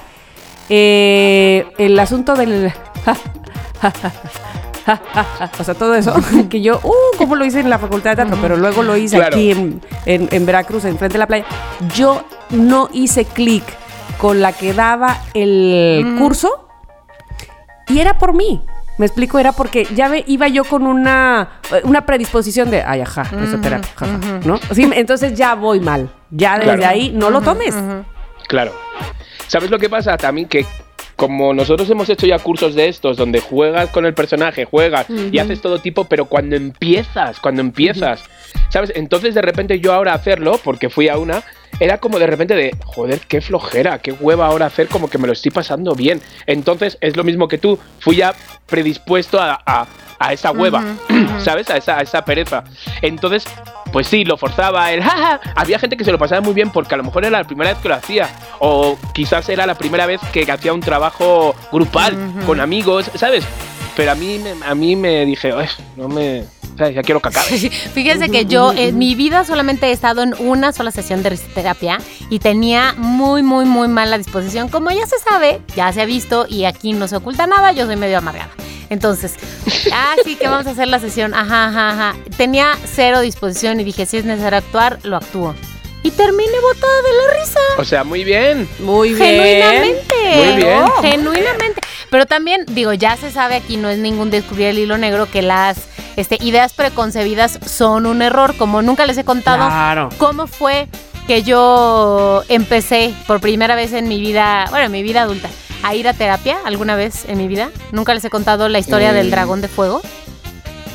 eh, 0.68 1.66
el 1.78 1.98
asunto 1.98 2.34
del... 2.36 2.72
o 5.58 5.64
sea, 5.64 5.74
todo 5.74 5.94
eso, 5.94 6.14
que 6.50 6.60
yo, 6.60 6.80
uh, 6.82 7.16
¿cómo 7.18 7.36
lo 7.36 7.44
hice 7.44 7.60
en 7.60 7.70
la 7.70 7.78
facultad 7.78 8.10
de 8.10 8.16
teatro? 8.16 8.38
Pero 8.40 8.56
luego 8.56 8.82
lo 8.82 8.96
hice 8.96 9.16
Claro. 9.16 9.36
aquí 9.36 9.50
en, 9.52 9.80
en- 10.06 10.28
en 10.30 10.46
Veracruz, 10.46 10.84
enfrente 10.84 11.14
de 11.14 11.18
la 11.18 11.26
playa. 11.26 11.44
Yo 11.94 12.22
no 12.50 12.88
hice 12.92 13.24
clic 13.24 13.64
con 14.18 14.40
la 14.40 14.52
que 14.52 14.72
daba 14.74 15.18
el 15.34 16.16
curso 16.18 16.68
y 17.88 17.98
era 18.00 18.18
por 18.18 18.34
mí. 18.34 18.62
Me 18.98 19.06
explico, 19.06 19.38
era 19.38 19.52
porque 19.52 19.86
ya 19.94 20.10
iba 20.26 20.46
yo 20.48 20.62
con 20.64 20.86
una, 20.86 21.60
una 21.84 22.04
predisposición 22.04 22.70
de, 22.70 22.82
ay, 22.82 23.00
ajá, 23.00 23.22
risoterapia, 23.24 23.90
jaja", 23.96 24.18
¿no? 24.44 24.58
Sí, 24.74 24.90
entonces 24.94 25.32
ya 25.34 25.54
voy 25.54 25.80
mal. 25.80 26.10
Ya 26.30 26.58
desde 26.58 26.76
Claro. 26.76 26.86
ahí 26.92 27.10
no 27.14 27.30
lo 27.30 27.40
tomes. 27.40 27.74
Claro. 28.46 28.72
¿Sabes 29.46 29.70
lo 29.70 29.78
que 29.78 29.88
pasa? 29.88 30.18
También 30.18 30.48
que 30.48 30.66
como 31.20 31.52
nosotros 31.52 31.90
hemos 31.90 32.08
hecho 32.08 32.26
ya 32.26 32.38
cursos 32.38 32.74
de 32.74 32.88
estos 32.88 33.18
donde 33.18 33.40
juegas 33.40 33.90
con 33.90 34.06
el 34.06 34.14
personaje, 34.14 34.64
juegas 34.64 35.06
y 35.30 35.38
haces 35.38 35.60
todo 35.60 35.78
tipo, 35.78 36.06
pero 36.06 36.24
cuando 36.24 36.56
empiezas, 36.56 37.38
cuando 37.40 37.60
empiezas, 37.60 38.22
¿sabes? 38.70 38.90
Entonces 38.96 39.34
de 39.34 39.42
repente 39.42 39.80
yo 39.80 39.92
ahora 39.92 40.14
hacerlo, 40.14 40.58
porque 40.64 40.88
fui 40.88 41.10
a 41.10 41.18
una, 41.18 41.42
era 41.78 41.98
como 41.98 42.18
de 42.18 42.26
repente 42.26 42.54
de, 42.56 42.74
joder, 42.86 43.20
qué 43.28 43.42
flojera, 43.42 43.98
qué 43.98 44.12
hueva 44.12 44.46
ahora 44.46 44.64
hacer 44.64 44.88
como 44.88 45.10
que 45.10 45.18
me 45.18 45.26
lo 45.26 45.34
estoy 45.34 45.50
pasando 45.50 45.94
bien. 45.94 46.22
Entonces 46.46 46.96
es 47.02 47.14
lo 47.18 47.22
mismo 47.22 47.48
que 47.48 47.58
tú, 47.58 47.78
fui 47.98 48.16
ya 48.16 48.32
predispuesto 48.66 49.38
a, 49.38 49.60
a- 49.66 49.86
a 50.20 50.32
esa 50.32 50.52
hueva, 50.52 50.84
¿sabes? 51.42 51.68
A 51.70 51.76
esa, 51.78 51.98
a 51.98 52.02
esa 52.02 52.24
pereza. 52.24 52.62
Entonces, 53.02 53.42
pues 53.92 54.06
sí, 54.06 54.24
lo 54.24 54.36
forzaba, 54.36 54.92
el 54.92 55.02
jaja. 55.04 55.40
Había 55.56 55.78
gente 55.78 55.96
que 55.96 56.04
se 56.04 56.12
lo 56.12 56.18
pasaba 56.18 56.40
muy 56.42 56.52
bien 56.54 56.70
porque 56.70 56.94
a 56.94 56.98
lo 56.98 57.02
mejor 57.04 57.24
era 57.24 57.38
la 57.38 57.44
primera 57.44 57.70
vez 57.70 57.78
que 57.80 57.88
lo 57.88 57.94
hacía. 57.96 58.28
O 58.60 58.96
quizás 59.14 59.48
era 59.48 59.66
la 59.66 59.74
primera 59.74 60.06
vez 60.06 60.20
que 60.32 60.42
hacía 60.52 60.72
un 60.74 60.80
trabajo 60.80 61.56
grupal 61.72 62.16
con 62.46 62.60
amigos, 62.60 63.10
¿sabes? 63.16 63.44
Pero 63.96 64.12
a 64.12 64.14
mí, 64.14 64.38
me- 64.38 64.64
a 64.64 64.74
mí 64.74 64.94
me 64.94 65.24
dije, 65.26 65.52
"Ay, 65.56 65.66
no 65.96 66.06
me. 66.08 66.44
¿sabes? 66.78 66.94
Ya 66.94 67.02
quiero 67.02 67.18
acabe. 67.18 67.48
Fíjense 67.94 68.28
que 68.30 68.44
yo 68.46 68.72
en 68.72 68.96
mi 68.98 69.14
vida 69.14 69.44
solamente 69.44 69.86
he 69.88 69.92
estado 69.92 70.22
en 70.22 70.34
una 70.38 70.72
sola 70.72 70.90
sesión 70.90 71.22
de 71.22 71.30
risoterapia 71.30 71.98
y 72.30 72.38
tenía 72.38 72.94
muy, 72.96 73.42
muy, 73.42 73.64
muy 73.64 73.88
mala 73.88 74.16
disposición. 74.18 74.68
Como 74.68 74.90
ya 74.90 75.06
se 75.06 75.18
sabe, 75.18 75.60
ya 75.74 75.92
se 75.92 76.00
ha 76.02 76.04
visto 76.06 76.46
y 76.48 76.64
aquí 76.66 76.92
no 76.92 77.08
se 77.08 77.16
oculta 77.16 77.46
nada, 77.46 77.72
yo 77.72 77.86
soy 77.86 77.96
medio 77.96 78.18
amargada. 78.18 78.50
Entonces, 78.90 79.34
ah, 79.92 80.14
sí, 80.24 80.36
que 80.36 80.46
vamos 80.48 80.66
a 80.66 80.70
hacer 80.70 80.88
la 80.88 80.98
sesión. 80.98 81.32
Ajá, 81.32 81.66
ajá, 81.68 81.90
ajá. 81.90 82.16
Tenía 82.36 82.76
cero 82.84 83.20
disposición 83.20 83.80
y 83.80 83.84
dije, 83.84 84.04
si 84.04 84.18
es 84.18 84.24
necesario 84.24 84.58
actuar, 84.58 84.98
lo 85.04 85.16
actúo. 85.16 85.54
Y 86.02 86.10
terminé 86.10 86.58
botada 86.60 87.02
de 87.02 87.12
la 87.12 87.40
risa. 87.40 87.60
O 87.78 87.84
sea, 87.84 88.04
muy 88.04 88.24
bien. 88.24 88.68
Muy 88.80 89.14
bien. 89.14 89.42
Genuinamente. 89.42 90.14
Muy 90.34 90.56
bien. 90.56 90.80
¿no? 90.80 90.92
Genuinamente. 91.02 91.80
Pero 92.10 92.26
también, 92.26 92.64
digo, 92.68 92.92
ya 92.92 93.16
se 93.16 93.30
sabe 93.30 93.54
aquí, 93.54 93.76
no 93.76 93.88
es 93.88 93.98
ningún 93.98 94.30
descubrir 94.30 94.68
el 94.68 94.78
hilo 94.78 94.98
negro, 94.98 95.30
que 95.30 95.42
las 95.42 95.78
este, 96.16 96.38
ideas 96.40 96.72
preconcebidas 96.72 97.58
son 97.64 98.06
un 98.06 98.22
error. 98.22 98.56
Como 98.56 98.82
nunca 98.82 99.06
les 99.06 99.16
he 99.18 99.24
contado 99.24 99.66
Claro. 99.68 100.08
cómo 100.18 100.46
fue 100.48 100.88
que 101.28 101.42
yo 101.44 102.42
empecé 102.48 103.14
por 103.28 103.40
primera 103.40 103.76
vez 103.76 103.92
en 103.92 104.08
mi 104.08 104.20
vida, 104.20 104.66
bueno, 104.70 104.86
en 104.86 104.92
mi 104.92 105.02
vida 105.04 105.22
adulta, 105.22 105.48
a 105.82 105.94
ir 105.94 106.06
a 106.08 106.12
terapia 106.14 106.58
alguna 106.64 106.96
vez 106.96 107.24
en 107.28 107.38
mi 107.38 107.48
vida. 107.48 107.70
Nunca 107.92 108.14
les 108.14 108.24
he 108.24 108.30
contado 108.30 108.68
la 108.68 108.78
historia 108.78 109.12
Mm. 109.12 109.14
del 109.14 109.30
dragón 109.30 109.60
de 109.60 109.68
fuego. 109.68 110.00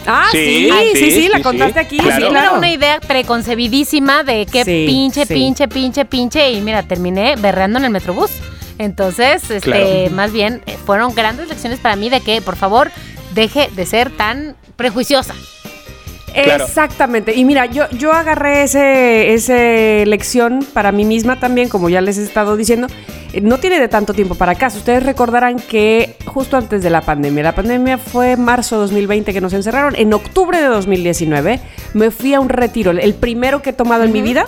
Ah, 0.08 0.28
sí, 0.32 0.38
Sí, 0.38 0.72
sí, 0.94 1.00
sí, 1.00 1.12
sí, 1.24 1.28
la 1.30 1.38
sí, 1.38 1.44
contaste 1.44 1.80
sí. 1.80 1.86
aquí. 1.86 1.98
Claro. 1.98 2.28
Sí, 2.28 2.32
Era 2.32 2.52
una 2.52 2.70
idea 2.72 3.00
preconcebidísima 3.00 4.24
de 4.24 4.46
que 4.46 4.64
Sí, 4.64 4.86
pinche, 4.88 5.26
sí. 5.26 5.34
pinche, 5.34 5.68
pinche, 5.68 6.06
pinche. 6.06 6.52
Y 6.52 6.62
mira, 6.62 6.84
terminé 6.84 7.36
berreando 7.38 7.80
en 7.80 7.86
el 7.86 7.92
metrobús. 7.92 8.30
Entonces, 8.78 9.50
este, 9.50 9.62
Claro. 9.62 10.12
más 10.12 10.32
bien, 10.32 10.62
eh, 10.68 10.78
fueron 10.86 11.16
grandes 11.16 11.48
lecciones 11.48 11.80
para 11.80 11.96
mí 11.96 12.10
de 12.10 12.22
que, 12.22 12.42
por 12.42 12.56
favor, 12.56 12.92
deje 13.34 13.70
de 13.76 13.86
ser 13.86 14.12
tan 14.12 14.56
prejuiciosa. 14.76 15.34
Claro. 16.44 16.66
Exactamente. 16.66 17.34
Y 17.34 17.46
mira, 17.46 17.66
yo, 17.66 17.90
yo 17.92 18.12
agarré 18.12 18.64
ese, 18.64 19.34
ese 19.34 20.04
lección 20.06 20.66
para 20.74 20.92
mí 20.92 21.06
misma 21.06 21.40
también, 21.40 21.70
como 21.70 21.90
ya 21.90 22.02
les 22.02 22.18
he 22.18 22.24
estado 22.24 22.58
diciendo. 22.58 22.88
Eh, 23.34 23.42
No 23.42 23.58
tiene 23.58 23.80
de 23.80 23.88
tanto 23.88 24.14
tiempo 24.14 24.36
para 24.36 24.54
acá. 24.54 24.68
Ustedes 24.68 25.04
recordarán 25.04 25.58
que 25.58 26.16
justo 26.26 26.58
antes 26.58 26.84
de 26.84 26.90
la 26.90 27.02
pandemia, 27.02 27.44
la 27.44 27.56
pandemia 27.56 27.98
fue 27.98 28.38
marzo 28.38 28.78
2020 28.78 29.34
que 29.34 29.42
nos 29.42 29.54
encerraron. 29.54 29.96
En 29.96 30.14
octubre 30.14 30.60
de 30.60 30.68
2019 30.68 31.60
me 31.94 32.12
fui 32.12 32.34
a 32.34 32.40
un 32.40 32.50
retiro, 32.50 32.92
el 32.92 33.14
primero 33.14 33.62
que 33.62 33.72
he 33.72 33.74
tomado 33.74 34.04
en 34.04 34.12
mi 34.12 34.22
vida. 34.22 34.46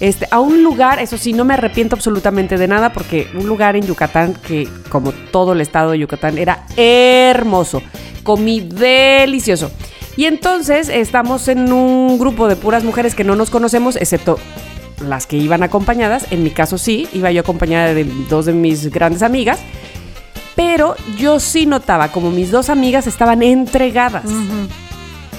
Este, 0.00 0.26
a 0.30 0.40
un 0.40 0.62
lugar, 0.64 0.98
eso 0.98 1.16
sí, 1.16 1.32
no 1.32 1.44
me 1.44 1.54
arrepiento 1.54 1.94
absolutamente 1.94 2.58
de 2.58 2.66
nada 2.66 2.92
porque 2.92 3.28
un 3.34 3.46
lugar 3.46 3.76
en 3.76 3.86
Yucatán 3.86 4.34
que, 4.34 4.68
como 4.88 5.12
todo 5.12 5.52
el 5.52 5.60
estado 5.60 5.92
de 5.92 6.00
Yucatán, 6.00 6.36
era 6.36 6.66
hermoso. 6.76 7.80
Comí 8.24 8.60
delicioso. 8.60 9.70
Y 10.16 10.26
entonces 10.26 10.88
estamos 10.88 11.48
en 11.48 11.72
un 11.72 12.18
grupo 12.18 12.48
de 12.48 12.56
puras 12.56 12.84
mujeres 12.84 13.14
que 13.14 13.24
no 13.24 13.34
nos 13.36 13.50
conocemos, 13.50 13.96
excepto 13.96 14.38
las 15.06 15.26
que 15.26 15.36
iban 15.36 15.62
acompañadas. 15.62 16.26
En 16.30 16.42
mi 16.44 16.50
caso 16.50 16.78
sí, 16.78 17.08
iba 17.12 17.30
yo 17.32 17.40
acompañada 17.40 17.92
de 17.94 18.04
dos 18.30 18.46
de 18.46 18.52
mis 18.52 18.90
grandes 18.90 19.22
amigas. 19.22 19.58
Pero 20.54 20.94
yo 21.18 21.40
sí 21.40 21.66
notaba 21.66 22.08
como 22.12 22.30
mis 22.30 22.50
dos 22.52 22.70
amigas 22.70 23.08
estaban 23.08 23.42
entregadas 23.42 24.22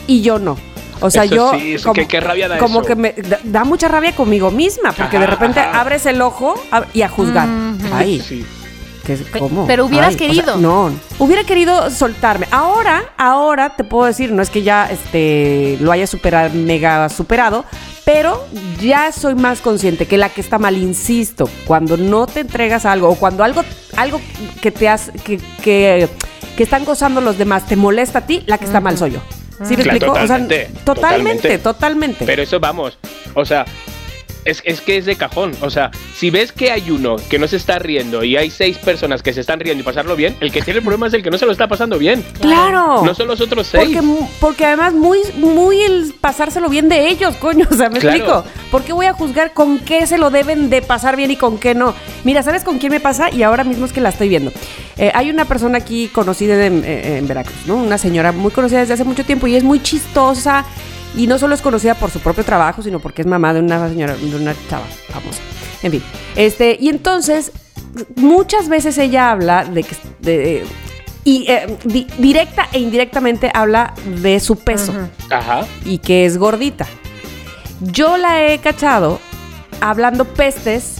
y 0.07 0.21
yo 0.21 0.39
no. 0.39 0.57
O 1.01 1.09
sea, 1.09 1.23
Eso 1.23 1.35
yo 1.35 1.51
sí, 1.57 1.73
eso, 1.75 1.93
qué- 1.93 2.05
qué 2.07 2.19
rabia 2.19 2.47
da 2.47 2.57
como 2.57 2.79
eso. 2.79 2.87
que 2.87 2.95
me 2.95 3.11
da, 3.13 3.39
da 3.43 3.63
mucha 3.63 3.87
rabia 3.87 4.13
conmigo 4.15 4.49
misma, 4.51 4.91
porque 4.93 5.19
de 5.19 5.27
repente 5.27 5.59
ajá. 5.59 5.81
abres 5.81 6.05
el 6.05 6.21
ojo 6.21 6.55
a- 6.71 6.85
y 6.93 7.01
a 7.01 7.09
juzgar. 7.09 7.47
Ay, 7.93 8.21
Sí. 8.25 8.45
¿Qué- 9.05 9.15
Pe- 9.17 9.39
¿cómo? 9.39 9.65
pero 9.67 9.85
hubieras 9.85 10.09
Ay, 10.09 10.15
o 10.15 10.17
sea, 10.19 10.27
querido. 10.27 10.57
no, 10.57 10.91
hubiera 11.19 11.43
querido 11.43 11.89
soltarme. 11.89 12.47
Ahora, 12.51 13.03
ahora 13.17 13.75
te 13.75 13.83
puedo 13.83 14.05
decir, 14.05 14.31
no 14.31 14.41
es 14.41 14.49
que 14.49 14.63
ya 14.63 14.89
este 14.91 15.77
lo 15.81 15.91
haya 15.91 16.07
superado, 16.07 16.49
mega 16.53 17.07
superado, 17.09 17.65
pero 18.03 18.45
ya 18.81 19.11
soy 19.11 19.35
más 19.35 19.61
consciente 19.61 20.05
que 20.07 20.17
la 20.17 20.29
que 20.29 20.41
está 20.41 20.57
mal, 20.59 20.77
insisto, 20.77 21.49
cuando 21.65 21.97
no 21.97 22.27
te 22.27 22.41
entregas 22.41 22.85
a 22.85 22.91
algo 22.91 23.09
o 23.09 23.15
cuando 23.15 23.43
algo, 23.43 23.63
algo 23.97 24.19
que 24.61 24.71
te 24.71 24.89
hace, 24.89 25.11
que, 25.13 25.39
que, 25.63 26.07
que 26.55 26.63
están 26.63 26.85
gozando 26.85 27.21
los 27.21 27.37
demás 27.37 27.65
te 27.67 27.75
molesta 27.75 28.19
a 28.19 28.25
ti, 28.27 28.43
la 28.45 28.57
que 28.57 28.65
está 28.65 28.79
mal 28.81 28.97
soy 28.97 29.11
yo. 29.11 29.19
¿Sí 29.63 29.77
me 29.77 29.83
Claro, 29.83 29.91
explico? 29.97 30.11
O 30.11 30.15
sea, 30.15 30.37
totalmente, 30.37 30.69
totalmente, 30.83 30.83
totalmente. 30.83 31.57
totalmente. 31.59 32.25
Pero 32.25 32.43
eso 32.43 32.59
vamos, 32.59 32.97
o 33.33 33.45
sea, 33.45 33.63
es, 34.45 34.61
es 34.63 34.79
que 34.81 34.97
es 34.97 35.05
de 35.05 35.15
cajón. 35.15 35.51
O 35.61 35.69
sea, 35.69 35.91
si 36.15 36.29
ves 36.29 36.51
que 36.51 36.71
hay 36.71 36.89
uno 36.91 37.17
que 37.29 37.37
no 37.39 37.47
se 37.47 37.57
está 37.57 37.79
riendo 37.79 38.23
y 38.23 38.37
hay 38.37 38.49
seis 38.49 38.77
personas 38.77 39.21
que 39.21 39.33
se 39.33 39.41
están 39.41 39.59
riendo 39.59 39.81
y 39.81 39.83
pasarlo 39.85 40.15
bien, 40.15 40.35
el 40.39 40.51
que 40.51 40.61
tiene 40.61 40.77
el 40.79 40.83
problema 40.83 41.07
es 41.07 41.13
el 41.13 41.21
que 41.23 41.29
no 41.31 41.37
se 41.37 41.45
lo 41.45 41.51
está 41.51 41.67
pasando 41.67 41.97
bien. 41.97 42.23
Claro. 42.39 43.03
No 43.03 43.13
son 43.13 43.27
los 43.27 43.41
otros 43.41 43.67
seis. 43.67 43.97
Porque, 43.97 44.25
porque 44.39 44.65
además 44.65 44.93
muy, 44.93 45.19
muy 45.35 45.81
el 45.81 46.13
pasárselo 46.21 46.69
bien 46.69 46.87
de 46.89 47.09
ellos, 47.09 47.35
coño, 47.37 47.67
o 47.71 47.75
sea, 47.75 47.89
me 47.89 47.99
Claro. 47.99 48.15
explico. 48.17 48.45
¿Por 48.71 48.83
qué 48.83 48.93
voy 48.93 49.05
a 49.07 49.13
juzgar 49.13 49.53
con 49.53 49.79
qué 49.79 50.05
se 50.07 50.17
lo 50.17 50.29
deben 50.29 50.69
de 50.69 50.81
pasar 50.81 51.15
bien 51.15 51.31
y 51.31 51.35
con 51.37 51.57
qué 51.57 51.73
no? 51.75 51.93
Mira, 52.23 52.43
¿sabes 52.43 52.63
con 52.63 52.77
quién 52.77 52.91
me 52.91 52.99
pasa? 52.99 53.29
Y 53.33 53.43
ahora 53.43 53.63
mismo 53.63 53.85
es 53.85 53.93
que 53.93 54.01
la 54.01 54.09
estoy 54.09 54.29
viendo. 54.29 54.51
Eh, 54.97 55.11
hay 55.13 55.29
una 55.29 55.45
persona 55.45 55.77
aquí 55.79 56.07
conocida 56.09 56.65
en, 56.65 56.83
en 56.85 57.27
Veracruz, 57.27 57.55
¿no? 57.65 57.75
Una 57.77 57.97
señora 57.97 58.31
muy 58.31 58.51
conocida 58.51 58.79
desde 58.79 58.93
hace 58.93 59.03
mucho 59.03 59.23
tiempo 59.25 59.47
y 59.47 59.55
es 59.55 59.63
muy 59.63 59.81
chistosa. 59.81 60.65
Y 61.17 61.27
no 61.27 61.37
solo 61.39 61.55
es 61.55 61.61
conocida 61.61 61.95
por 61.95 62.11
su 62.11 62.19
propio 62.19 62.43
trabajo, 62.43 62.81
sino 62.81 62.99
porque 62.99 63.21
es 63.21 63.27
mamá 63.27 63.53
de 63.53 63.61
una 63.61 63.87
señora, 63.89 64.15
de 64.15 64.35
una 64.35 64.53
chava 64.69 64.85
famosa. 65.09 65.39
En 65.81 65.91
fin. 65.91 66.03
Este, 66.35 66.77
y 66.79 66.89
entonces, 66.89 67.51
muchas 68.15 68.67
veces 68.69 68.97
ella 68.97 69.31
habla 69.31 69.63
de 69.65 69.83
que. 69.83 69.95
de- 70.19 70.65
y 71.23 71.45
eh, 71.49 71.77
di- 71.85 72.05
directa 72.19 72.67
e 72.71 72.77
indirectamente 72.79 73.49
habla 73.53 73.93
de 74.21 74.39
su 74.39 74.57
peso 74.57 74.93
Ajá. 75.31 75.65
y 75.83 75.97
que 75.97 76.25
es 76.25 76.37
gordita. 76.37 76.85
Yo 77.81 78.17
la 78.17 78.45
he 78.45 78.59
cachado 78.59 79.19
hablando 79.81 80.25
pestes 80.25 80.97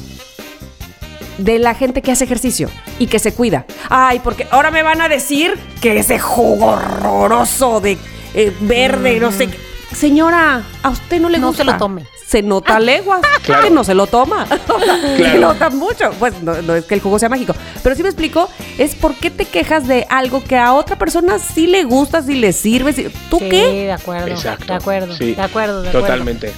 de 1.38 1.60
la 1.60 1.75
gente 1.75 2.01
que 2.01 2.12
hace 2.12 2.23
ejercicio 2.23 2.69
y 2.97 3.08
que 3.08 3.19
se 3.19 3.34
cuida. 3.34 3.65
Ay, 3.89 4.19
porque 4.19 4.47
ahora 4.49 4.71
me 4.71 4.82
van 4.82 4.99
a 5.01 5.10
decir 5.10 5.60
que 5.82 5.99
ese 5.99 6.17
jugo 6.17 6.67
horroroso 6.71 7.82
de 7.82 7.97
eh, 8.34 8.51
verde, 8.62 9.19
no 9.19 9.32
sé 9.32 9.47
qué. 9.47 9.58
Señora, 9.95 10.63
a 10.84 10.89
usted 10.89 11.19
no 11.21 11.29
le 11.29 11.38
No 11.39 11.47
gusta. 11.47 11.63
se 11.63 11.71
lo 11.71 11.77
tome. 11.77 12.05
Se 12.27 12.41
nota 12.41 12.79
leguas, 12.79 13.21
Claro. 13.43 13.63
que 13.63 13.69
no 13.69 13.84
se 13.84 13.93
lo 13.93 14.08
toma. 14.08 14.43
O 14.67 14.79
sea, 14.84 14.97
Se 15.01 15.15
Claro. 15.17 15.39
nota 15.39 15.69
mucho. 15.69 16.12
Pues 16.19 16.41
no, 16.41 16.62
no 16.63 16.75
es 16.75 16.86
que 16.86 16.95
el 16.95 17.01
jugo 17.01 17.17
sea 17.19 17.29
mágico. 17.29 17.53
Pero 17.84 17.95
si 17.95 18.03
me 18.03 18.10
explico, 18.10 18.49
es 18.77 18.95
por 18.95 19.15
qué 19.15 19.29
te 19.29 19.45
quejas 19.45 19.88
de 19.88 20.05
algo 20.10 20.43
que 20.43 20.58
a 20.58 20.73
otra 20.73 20.97
persona 20.97 21.39
sí 21.39 21.67
le 21.67 21.84
gusta, 21.86 22.21
sí 22.21 22.34
le 22.36 22.51
sirve. 22.51 22.93
sí- 22.93 23.08
¿Tú 23.29 23.39
Sí, 23.39 23.49
qué? 23.49 23.67
de 23.86 23.91
acuerdo. 23.93 24.27
Exacto. 24.27 24.65
De 24.65 24.73
acuerdo. 24.73 25.15
Sí. 25.15 25.34
De 25.36 25.41
acuerdo, 25.41 25.81
de 25.81 25.89
acuerdo. 25.89 26.08
Totalmente. 26.08 26.51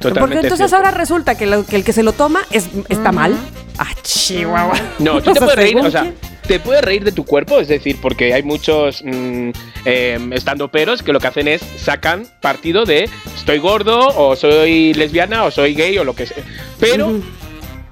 Porque 0.00 0.08
Totalmente. 0.14 0.46
entonces 0.46 0.68
cierto. 0.70 0.76
ahora 0.76 0.90
resulta 0.96 1.34
que, 1.36 1.46
lo- 1.46 1.64
que 1.64 1.76
el 1.76 1.84
que 1.84 1.92
se 1.92 2.02
lo 2.02 2.12
toma 2.12 2.40
es, 2.50 2.66
está 2.88 3.10
mal. 3.10 3.34
Ah, 3.78 3.86
chihuahua. 4.02 4.74
No, 4.98 5.20
tú 5.22 5.32
te 5.32 5.40
puedes 5.40 5.56
reír, 5.56 5.78
o 5.78 5.90
sea. 5.90 6.12
Te 6.48 6.58
puedes 6.58 6.82
reír 6.82 7.04
de 7.04 7.12
tu 7.12 7.24
cuerpo, 7.24 7.60
es 7.60 7.68
decir, 7.68 7.98
porque 8.00 8.32
hay 8.32 8.42
muchos 8.42 9.02
mm, 9.04 9.50
eh, 9.84 10.18
estandoperos 10.32 11.02
que 11.02 11.12
lo 11.12 11.20
que 11.20 11.26
hacen 11.26 11.46
es 11.46 11.60
sacan 11.76 12.26
partido 12.40 12.84
de 12.86 13.08
estoy 13.36 13.58
gordo 13.58 13.98
o 14.16 14.34
soy 14.34 14.94
lesbiana 14.94 15.44
o 15.44 15.50
soy 15.50 15.74
gay 15.74 15.98
o 15.98 16.04
lo 16.04 16.14
que 16.14 16.26
sea. 16.26 16.42
Pero 16.80 17.20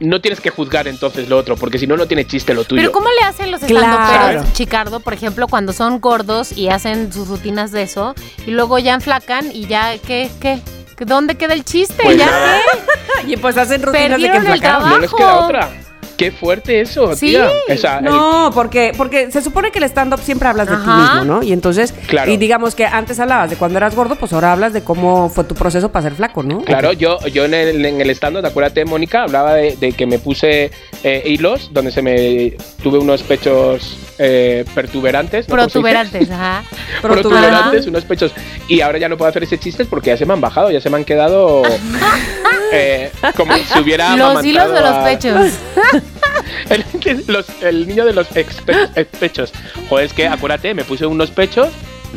no 0.01 0.21
tienes 0.21 0.41
que 0.41 0.49
juzgar 0.51 0.89
entonces 0.89 1.29
lo 1.29 1.37
otro, 1.37 1.57
porque 1.57 1.79
si 1.79 1.87
no, 1.87 1.97
no 1.99 2.07
tiene 2.07 2.27
chiste 2.27 2.55
lo 2.55 2.65
tuyo. 2.65 2.81
Pero 2.81 2.93
¿cómo 2.93 3.09
le 3.11 3.27
hacen 3.27 3.51
los 3.51 3.61
Claro. 3.61 3.87
estandoperos, 4.03 4.53
Chicardo, 4.55 5.01
por 5.01 5.13
ejemplo, 5.13 5.49
cuando 5.49 5.73
son 5.75 6.01
gordos 6.01 6.53
y 6.57 6.69
hacen 6.69 7.13
sus 7.13 7.29
rutinas 7.29 7.73
de 7.73 7.83
eso 7.83 8.15
y 8.47 8.53
luego 8.53 8.79
ya 8.79 8.95
enflacan 8.95 9.51
y 9.53 9.67
ya, 9.67 9.99
¿qué? 9.99 10.31
¿Qué? 10.41 10.61
¿Dónde 11.05 11.35
queda 11.35 11.53
el 11.53 11.63
chiste? 11.63 12.03
Pues 12.03 12.17
¿Ya 12.17 12.27
qué? 12.27 13.33
Y 13.33 13.37
pues 13.37 13.57
hacen 13.59 13.83
rutinas 13.83 14.19
de 14.21 14.29
que 14.29 14.31
Perdieron 14.31 14.47
el 14.47 14.53
enflacaron. 14.53 14.89
no 14.91 14.99
les 14.99 15.13
queda 15.13 15.37
otra. 15.47 15.71
Qué 16.17 16.31
fuerte 16.31 16.81
eso, 16.81 17.15
Sí. 17.15 17.27
tía. 17.29 17.51
O 17.69 17.77
sea, 17.77 17.99
el- 17.99 18.05
No, 18.05 18.51
porque, 18.55 18.93
porque 18.97 19.31
se 19.31 19.43
supone 19.43 19.71
que 19.71 19.79
el 19.79 19.85
stand-up 19.85 20.21
siempre 20.23 20.49
hablas 20.49 20.69
de 20.69 20.77
ti 20.77 20.89
mismo, 20.89 21.25
¿no? 21.25 21.43
Y 21.43 21.53
entonces, 21.53 21.93
Claro. 22.07 22.31
y 22.33 22.37
digamos 22.37 22.75
que 22.75 22.87
antes 22.87 23.21
hablabas 23.21 23.51
de 23.51 23.57
cuando 23.57 23.77
eras 23.79 23.95
gordo, 23.95 24.17
pues 24.17 24.33
ahora 24.33 24.53
hablas 24.53 24.73
de 24.73 24.83
cómo 24.83 25.29
fue 25.29 25.45
tu 25.45 25.55
proceso 25.55 25.91
para 25.93 26.05
ser 26.05 26.15
flaco, 26.15 26.43
¿no? 26.43 26.61
Claro, 26.63 26.93
yo, 26.93 27.19
yo 27.27 27.45
en 27.45 27.55
el, 27.55 27.85
en 27.85 28.01
el 28.01 28.11
stand 28.11 28.39
de 28.41 28.49
acuérdate, 28.49 28.85
Mónica, 28.85 29.23
hablaba 29.25 29.55
de, 29.55 29.77
de 29.77 29.93
que 29.93 30.07
me 30.07 30.19
puse 30.19 30.71
eh, 31.03 31.23
hilos 31.27 31.71
donde 31.73 31.91
se 31.93 32.03
me 32.03 32.57
tuve 32.83 32.99
unos 32.99 33.23
pechos 33.23 33.99
eh, 34.19 34.65
pertuberantes. 34.75 35.47
¿no? 35.49 35.55
Protuberantes, 35.55 36.31
ajá. 36.31 36.65
Protuberantes, 37.03 37.87
unos 37.87 38.05
pechos. 38.05 38.33
Y 38.69 38.81
ahora 38.81 38.99
ya 38.99 39.09
no 39.09 39.17
puedo 39.17 39.29
hacer 39.29 39.43
ese 39.43 39.59
chiste 39.59 39.85
porque 39.85 40.11
ya 40.11 40.17
se 40.17 40.25
me 40.27 40.33
han 40.33 40.41
bajado, 40.41 40.71
ya 40.71 40.81
se 40.81 40.89
me 40.91 40.97
han 40.97 41.05
quedado 41.05 41.63
eh, 42.73 43.11
como 43.37 43.55
si 43.55 43.79
hubiera 43.81 44.17
Los 44.17 44.45
hilos 44.45 44.73
de 44.73 44.81
los 44.81 44.97
pechos. 45.05 45.51
el, 46.71 47.25
los- 47.27 47.47
el 47.63 47.87
niño 47.87 48.05
de 48.05 48.13
los 48.13 48.27
ex- 48.37 48.61
pe- 48.63 48.89
ex- 48.95 49.19
pechos. 49.19 49.53
Joder, 49.89 50.07
es 50.07 50.13
que 50.13 50.27
acuérdate, 50.29 50.75
me 50.75 50.85
puse 50.85 51.07
unos 51.07 51.31
pechos, 51.31 51.69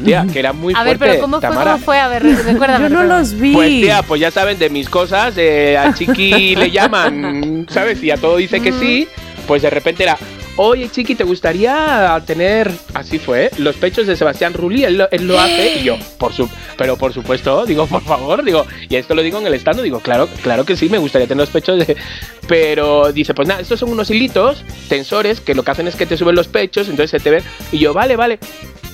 tía, 0.03 0.25
que 0.31 0.39
era 0.39 0.53
muy 0.53 0.73
A 0.75 0.83
ver, 0.83 0.97
fuerte. 0.97 1.13
pero 1.17 1.21
¿cómo 1.21 1.39
fue? 1.41 1.49
¿Cómo 1.49 1.77
fue? 1.79 1.99
A 1.99 2.07
ver, 2.07 2.23
re- 2.23 2.35
recuérdame. 2.43 2.83
Yo 2.83 2.89
no 2.89 3.01
recuérdame. 3.01 3.19
los 3.19 3.33
vi. 3.33 3.53
Pues 3.53 3.69
tía, 3.69 4.01
pues 4.03 4.21
ya 4.21 4.31
saben 4.31 4.57
de 4.59 4.69
mis 4.69 4.89
cosas, 4.89 5.35
de 5.35 5.77
a 5.77 5.93
Chiqui 5.93 6.55
le 6.55 6.71
llaman, 6.71 7.67
¿sabes? 7.69 8.01
Y 8.03 8.11
a 8.11 8.17
todo 8.17 8.37
dice 8.37 8.59
que 8.61 8.71
sí, 8.73 9.07
pues 9.47 9.61
de 9.61 9.69
repente 9.69 10.03
era, 10.03 10.17
oye 10.61 10.89
Chiqui, 10.89 11.15
¿te 11.15 11.23
gustaría 11.23 12.21
tener, 12.25 12.69
así 12.93 13.17
fue, 13.17 13.49
los 13.59 13.77
pechos 13.77 14.05
de 14.07 14.17
Sebastián 14.17 14.53
Rulli? 14.53 14.83
Él, 14.83 14.97
lo- 14.97 15.39
hace 15.39 15.79
y 15.79 15.83
yo, 15.83 15.97
por 16.17 16.33
su, 16.33 16.49
pero 16.77 16.97
por 16.97 17.13
supuesto, 17.13 17.65
digo, 17.65 17.87
por 17.87 18.03
favor, 18.03 18.43
digo, 18.43 18.65
y 18.89 18.97
esto 18.97 19.15
lo 19.15 19.21
digo 19.21 19.39
en 19.39 19.47
el 19.47 19.53
estando, 19.53 19.81
digo, 19.83 20.01
claro, 20.01 20.27
claro 20.43 20.65
que 20.65 20.75
sí, 20.75 20.89
me 20.89 20.97
gustaría 20.97 21.27
tener 21.27 21.43
los 21.43 21.49
pechos 21.49 21.79
de... 21.85 21.95
Pero 22.49 23.13
dice, 23.13 23.33
pues 23.35 23.47
nada, 23.47 23.61
estos 23.61 23.79
son 23.79 23.89
unos 23.91 24.09
hilitos, 24.09 24.63
tensores, 24.89 25.39
que 25.39 25.53
lo 25.53 25.61
que 25.63 25.69
hacen 25.71 25.87
es 25.87 25.95
que 25.95 26.07
te 26.07 26.17
suben 26.17 26.33
los 26.35 26.47
pechos, 26.47 26.89
entonces 26.89 27.11
se 27.11 27.19
te 27.19 27.29
ven, 27.29 27.43
y 27.71 27.77
yo, 27.77 27.93
vale, 27.93 28.15
vale. 28.15 28.39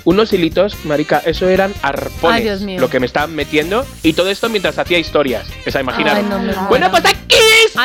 Unos 0.06 0.32
hilitos, 0.32 0.86
marica, 0.86 1.22
eso 1.26 1.50
eran 1.50 1.74
arpones, 1.82 2.38
Ay, 2.38 2.44
Dios 2.44 2.62
mío. 2.62 2.80
lo 2.80 2.90
que 2.90 3.00
me 3.00 3.06
estaban 3.08 3.36
metiendo, 3.36 3.86
y 4.04 4.14
todo 4.14 4.30
esto 4.30 4.50
mientras 4.50 4.78
hacía 4.78 4.98
historias. 5.00 5.48
O 5.68 5.72
sea, 5.72 5.82
imaginaros. 5.82 6.24
Ay, 6.24 6.30
no 6.30 6.40
me 6.40 6.54
bueno, 6.70 6.90
pues 6.92 7.04
aquí 7.06 7.36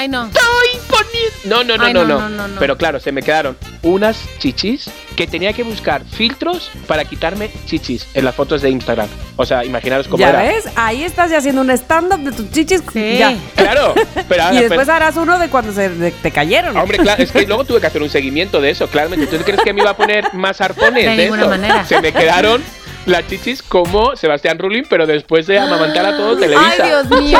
no. 0.08 0.26
estoy 0.26 0.80
poniendo. 0.88 1.30
No, 1.44 1.64
no, 1.64 1.76
no, 1.76 1.84
Ay, 1.84 1.92
no, 1.94 2.04
no, 2.04 2.20
no, 2.20 2.28
no, 2.28 2.36
no, 2.36 2.48
no. 2.48 2.60
Pero 2.60 2.76
claro, 2.76 3.00
se 3.00 3.12
me 3.12 3.22
quedaron 3.22 3.56
unas 3.82 4.18
chichis 4.38 4.90
que 5.16 5.26
tenía 5.26 5.52
que 5.52 5.62
buscar 5.62 6.02
filtros 6.04 6.70
para 6.86 7.04
quitarme 7.04 7.50
chichis 7.66 8.06
en 8.14 8.24
las 8.24 8.34
fotos 8.34 8.62
de 8.62 8.70
Instagram. 8.70 9.08
O 9.36 9.44
sea, 9.46 9.64
imaginaros 9.64 10.08
cómo 10.08 10.18
¿Ya 10.20 10.30
era. 10.30 10.42
ves? 10.42 10.64
Ahí 10.76 11.02
estás 11.04 11.30
ya 11.30 11.38
haciendo 11.38 11.60
un 11.62 11.70
stand-up 11.70 12.20
de 12.20 12.32
tus 12.32 12.50
chichis. 12.50 12.82
Sí. 12.92 13.16
Ya. 13.18 13.34
Claro, 13.56 13.94
pero 14.28 14.42
ahora, 14.44 14.54
Y 14.56 14.58
después 14.60 14.80
pero- 14.80 14.92
harás 14.92 15.16
uno 15.16 15.38
de 15.38 15.48
cuando 15.48 15.72
se 15.72 15.88
de- 15.88 16.10
te 16.10 16.30
cayeron. 16.30 16.76
Hombre, 16.76 16.98
claro, 16.98 17.22
es 17.22 17.32
que 17.32 17.46
luego 17.46 17.64
tuve 17.64 17.80
que 17.80 17.86
hacer 17.86 18.02
un 18.02 18.10
seguimiento 18.10 18.60
de 18.60 18.70
eso, 18.70 18.86
claramente. 18.88 19.26
¿Tú 19.26 19.36
crees 19.44 19.60
que 19.62 19.72
me 19.72 19.80
iba 19.82 19.90
a 19.90 19.96
poner 19.96 20.32
más 20.34 20.60
arpones 20.60 21.04
De 21.04 21.10
de, 21.10 21.16
ninguna 21.24 21.42
eso? 21.42 21.50
manera. 21.50 21.84
Se 21.84 22.00
me 22.00 22.12
quedaron 22.12 22.62
las 23.06 23.26
chichis 23.26 23.62
como 23.62 24.14
Sebastián 24.14 24.58
Rulín, 24.58 24.86
pero 24.88 25.06
después 25.06 25.46
de 25.46 25.58
amamantar 25.58 26.06
a 26.06 26.16
todo 26.16 26.36
Televisa. 26.36 26.70
Ay, 26.78 26.88
Dios 26.88 27.08
mío. 27.20 27.38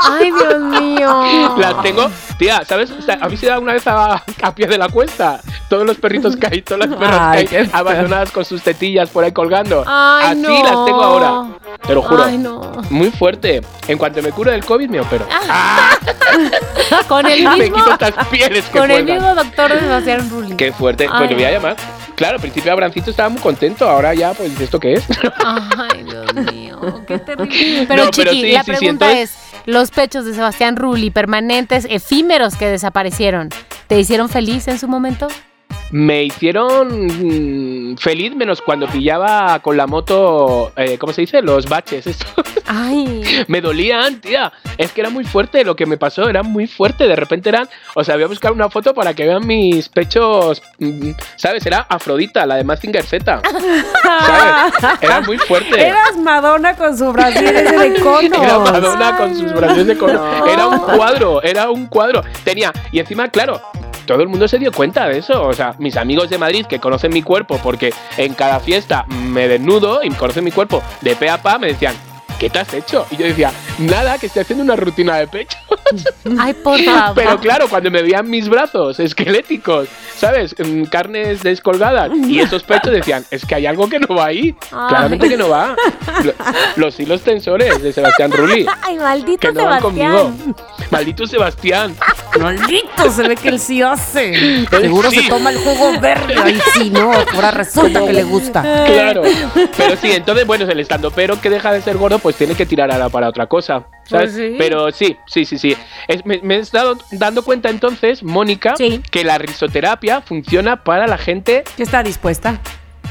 Ay, 0.00 0.30
Dios 0.30 0.60
mío. 0.60 1.54
Las 1.58 1.82
tengo, 1.82 2.10
tía, 2.38 2.62
¿sabes? 2.64 2.90
O 2.90 3.00
sea, 3.02 3.18
¿Habéis 3.20 3.42
ido 3.42 3.54
alguna 3.54 3.72
vez 3.72 3.86
a, 3.86 4.22
a 4.42 4.54
pie 4.54 4.66
de 4.66 4.78
la 4.78 4.88
cuesta? 4.88 5.40
Todos 5.68 5.86
los 5.86 5.96
perritos 5.98 6.36
hay, 6.50 6.62
todas 6.62 6.88
las 6.88 6.98
perras 6.98 7.20
Ay, 7.20 7.70
abandonadas 7.72 8.30
con 8.30 8.44
sus 8.44 8.62
tetillas 8.62 9.10
por 9.10 9.24
ahí 9.24 9.32
colgando. 9.32 9.84
Ay, 9.86 10.32
Así 10.32 10.40
no. 10.40 10.62
las 10.62 10.84
tengo 10.86 11.02
ahora, 11.02 11.44
te 11.86 11.94
lo 11.94 12.02
juro. 12.02 12.24
Ay, 12.24 12.38
no. 12.38 12.72
Muy 12.90 13.10
fuerte. 13.10 13.60
En 13.86 13.98
cuanto 13.98 14.22
me 14.22 14.30
curo 14.30 14.50
del 14.50 14.64
COVID, 14.64 14.88
me 14.88 15.00
opero. 15.00 15.26
Con 17.08 17.26
el 17.26 17.42
me 17.48 17.56
mismo, 17.56 17.76
quito 17.76 17.92
estas 17.92 18.26
pieles 18.28 18.64
que 18.66 18.78
con 18.78 18.90
el 18.90 19.04
mismo 19.04 19.34
doctor 19.34 19.72
de 19.72 19.80
Sebastián 19.80 20.30
Rulli. 20.30 20.56
Qué 20.56 20.72
fuerte. 20.72 21.08
Pues 21.08 21.28
le 21.28 21.34
voy 21.34 21.44
a 21.44 21.50
llamar. 21.52 21.76
Claro, 22.18 22.34
al 22.34 22.40
principio 22.40 22.72
Abrancito 22.72 23.10
estaba 23.10 23.28
muy 23.28 23.40
contento, 23.40 23.88
ahora 23.88 24.12
ya, 24.12 24.34
pues, 24.34 24.60
¿esto 24.60 24.80
qué 24.80 24.94
es? 24.94 25.04
Ay, 25.44 26.02
Dios 26.02 26.34
mío, 26.52 27.04
qué 27.06 27.18
terrible. 27.18 27.84
Pero 27.86 28.04
No, 28.06 28.10
pero 28.10 28.30
Chiqui, 28.32 28.42
sí, 28.42 28.52
la 28.52 28.64
sí, 28.64 28.70
pregunta 28.72 29.06
entonces- 29.12 29.30
es, 29.30 29.60
los 29.66 29.90
pechos 29.92 30.24
de 30.24 30.34
Sebastián 30.34 30.74
Rulli, 30.76 31.10
permanentes, 31.10 31.86
efímeros 31.88 32.56
que 32.56 32.66
desaparecieron, 32.66 33.50
¿te 33.86 34.00
hicieron 34.00 34.28
feliz 34.28 34.66
en 34.66 34.78
su 34.80 34.88
momento? 34.88 35.28
Me 35.90 36.24
hicieron 36.24 37.06
mm, 37.06 37.96
feliz 37.96 38.34
menos 38.36 38.60
cuando 38.60 38.86
pillaba 38.86 39.58
con 39.60 39.76
la 39.76 39.86
moto, 39.86 40.72
eh, 40.76 40.98
¿cómo 40.98 41.12
se 41.12 41.22
dice? 41.22 41.40
Los 41.40 41.66
baches. 41.66 42.06
Esto. 42.06 42.26
Ay, 42.66 43.22
me 43.48 43.60
dolían, 43.60 44.20
tía. 44.20 44.52
Es 44.76 44.92
que 44.92 45.00
era 45.00 45.08
muy 45.08 45.24
fuerte 45.24 45.64
lo 45.64 45.74
que 45.74 45.86
me 45.86 45.96
pasó, 45.96 46.28
era 46.28 46.42
muy 46.42 46.66
fuerte. 46.66 47.08
De 47.08 47.16
repente 47.16 47.48
eran, 47.48 47.68
o 47.94 48.04
sea, 48.04 48.16
voy 48.16 48.24
a 48.24 48.28
buscar 48.28 48.52
una 48.52 48.68
foto 48.68 48.92
para 48.92 49.14
que 49.14 49.24
vean 49.24 49.46
mis 49.46 49.88
pechos, 49.88 50.62
mm, 50.78 51.10
¿sabes? 51.36 51.64
Era 51.64 51.86
Afrodita, 51.88 52.44
la 52.44 52.56
de 52.56 52.64
Mazinger 52.64 53.04
Z. 53.04 53.40
¿Sabes? 54.02 54.74
Era 55.00 55.20
muy 55.22 55.38
fuerte. 55.38 55.86
Eras 55.86 56.16
Madonna 56.18 56.76
con 56.76 56.96
su 56.96 57.10
brasil 57.12 57.48
ese 57.48 57.78
de 57.78 58.00
conos. 58.00 58.42
Era 58.42 58.58
Madonna 58.58 59.16
con 59.16 59.34
sus 59.34 59.52
brazos 59.54 59.86
de 59.86 59.96
cono. 59.96 60.46
Era 60.46 60.66
un 60.66 60.78
cuadro, 60.78 61.42
era 61.42 61.70
un 61.70 61.86
cuadro. 61.86 62.22
Tenía, 62.44 62.72
y 62.92 62.98
encima, 62.98 63.28
claro, 63.28 63.60
todo 64.08 64.22
el 64.22 64.28
mundo 64.28 64.48
se 64.48 64.58
dio 64.58 64.72
cuenta 64.72 65.06
de 65.06 65.18
eso. 65.18 65.44
O 65.44 65.52
sea, 65.52 65.74
mis 65.78 65.96
amigos 65.98 66.30
de 66.30 66.38
Madrid 66.38 66.64
que 66.66 66.80
conocen 66.80 67.12
mi 67.12 67.22
cuerpo 67.22 67.60
porque 67.62 67.92
en 68.16 68.32
cada 68.32 68.58
fiesta 68.58 69.04
me 69.06 69.46
desnudo 69.46 70.02
y 70.02 70.10
conocen 70.10 70.44
mi 70.44 70.50
cuerpo 70.50 70.82
de 71.02 71.14
pe 71.14 71.28
a 71.28 71.42
pa, 71.42 71.58
me 71.58 71.68
decían, 71.68 71.94
¿qué 72.40 72.48
te 72.48 72.58
has 72.58 72.72
hecho? 72.72 73.06
Y 73.10 73.16
yo 73.18 73.26
decía, 73.26 73.52
nada, 73.78 74.16
que 74.18 74.26
estoy 74.26 74.42
haciendo 74.42 74.64
una 74.64 74.76
rutina 74.76 75.16
de 75.16 75.28
pecho. 75.28 75.58
ay, 76.38 76.52
por 76.54 76.78
favor. 76.82 77.14
Pero 77.14 77.38
claro, 77.40 77.68
cuando 77.68 77.90
me 77.90 78.02
veían 78.02 78.28
mis 78.28 78.48
brazos 78.48 78.98
esqueléticos, 79.00 79.88
¿sabes? 80.16 80.54
Carnes 80.90 81.42
descolgadas 81.42 82.10
y 82.26 82.40
esos 82.40 82.62
pechos 82.62 82.92
decían, 82.92 83.24
es 83.30 83.44
que 83.44 83.54
hay 83.54 83.66
algo 83.66 83.88
que 83.88 83.98
no 83.98 84.14
va 84.14 84.26
ahí. 84.26 84.54
Ay. 84.72 84.88
Claramente 84.88 85.28
que 85.28 85.36
no 85.36 85.48
va. 85.48 85.74
Lo- 86.24 86.32
Los 86.76 86.98
hilos 87.00 87.22
tensores 87.22 87.82
de 87.82 87.92
Sebastián 87.92 88.30
Rulli 88.32 88.66
Ay, 88.82 88.96
maldito 88.98 89.38
que 89.48 89.52
no 89.52 89.64
van 89.64 89.80
Sebastián. 89.80 90.12
conmigo. 90.12 90.54
Maldito 90.90 91.26
Sebastián. 91.26 91.96
Maldito, 92.38 93.10
se 93.10 93.26
ve 93.26 93.36
que 93.36 93.48
él 93.48 93.58
sí 93.58 93.82
hace. 93.82 94.66
Seguro 94.68 95.10
Sí. 95.10 95.22
se 95.22 95.28
toma 95.28 95.50
el 95.50 95.58
jugo 95.58 95.98
verde. 96.00 96.34
Ay, 96.42 96.58
sí, 96.74 96.90
no. 96.90 97.12
Ahora 97.34 97.50
resulta 97.50 98.04
que 98.04 98.12
le 98.12 98.24
gusta. 98.24 98.62
Claro. 98.86 99.22
Pero 99.76 99.96
sí, 100.00 100.12
entonces, 100.12 100.46
bueno, 100.46 100.64
el 100.68 100.80
estando 100.80 101.10
pero 101.10 101.40
que 101.40 101.50
deja 101.50 101.72
de 101.72 101.80
ser 101.80 101.96
gordo, 101.96 102.18
pues 102.18 102.36
tiene 102.36 102.54
que 102.54 102.66
tirar 102.66 102.90
ahora 102.92 103.08
para 103.08 103.28
otra 103.28 103.46
cosa. 103.46 103.84
¿Sabes? 104.08 104.32
Pues 104.32 104.50
sí. 104.50 104.54
Pero 104.58 104.90
sí, 104.90 105.16
sí, 105.26 105.44
sí, 105.44 105.58
sí. 105.58 105.76
Es- 106.08 106.24
me, 106.26 106.40
me 106.42 106.56
he 106.56 106.58
estado 106.60 106.96
dando 107.12 107.42
cuenta 107.44 107.68
entonces, 107.70 108.22
Mónica, 108.22 108.74
Sí. 108.76 109.00
que 109.10 109.24
la 109.24 109.38
risoterapia 109.38 110.20
funciona 110.20 110.82
para 110.82 111.06
la 111.06 111.18
gente 111.18 111.64
Que 111.76 111.82
está 111.82 112.02
dispuesta. 112.02 112.60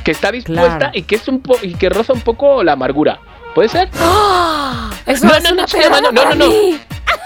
que 0.03 0.11
está 0.11 0.31
dispuesta 0.31 0.77
Claro. 0.77 0.91
y 0.93 1.03
que 1.03 1.15
es 1.15 1.27
un 1.27 1.41
po 1.41 1.55
y 1.61 1.73
que 1.75 1.89
roza 1.89 2.13
un 2.13 2.21
poco 2.21 2.63
la 2.63 2.73
amargura. 2.73 3.19
¿Puede 3.55 3.69
ser? 3.69 3.89
¡Ah! 3.99 4.91
Eso 5.05 5.25
No, 5.25 5.33
no, 5.39 5.51
no, 5.55 5.65
llama- 5.65 5.67
pedrada 5.67 6.01
no, 6.01 6.11
no, 6.11 6.21
para 6.23 6.35
no. 6.35 6.45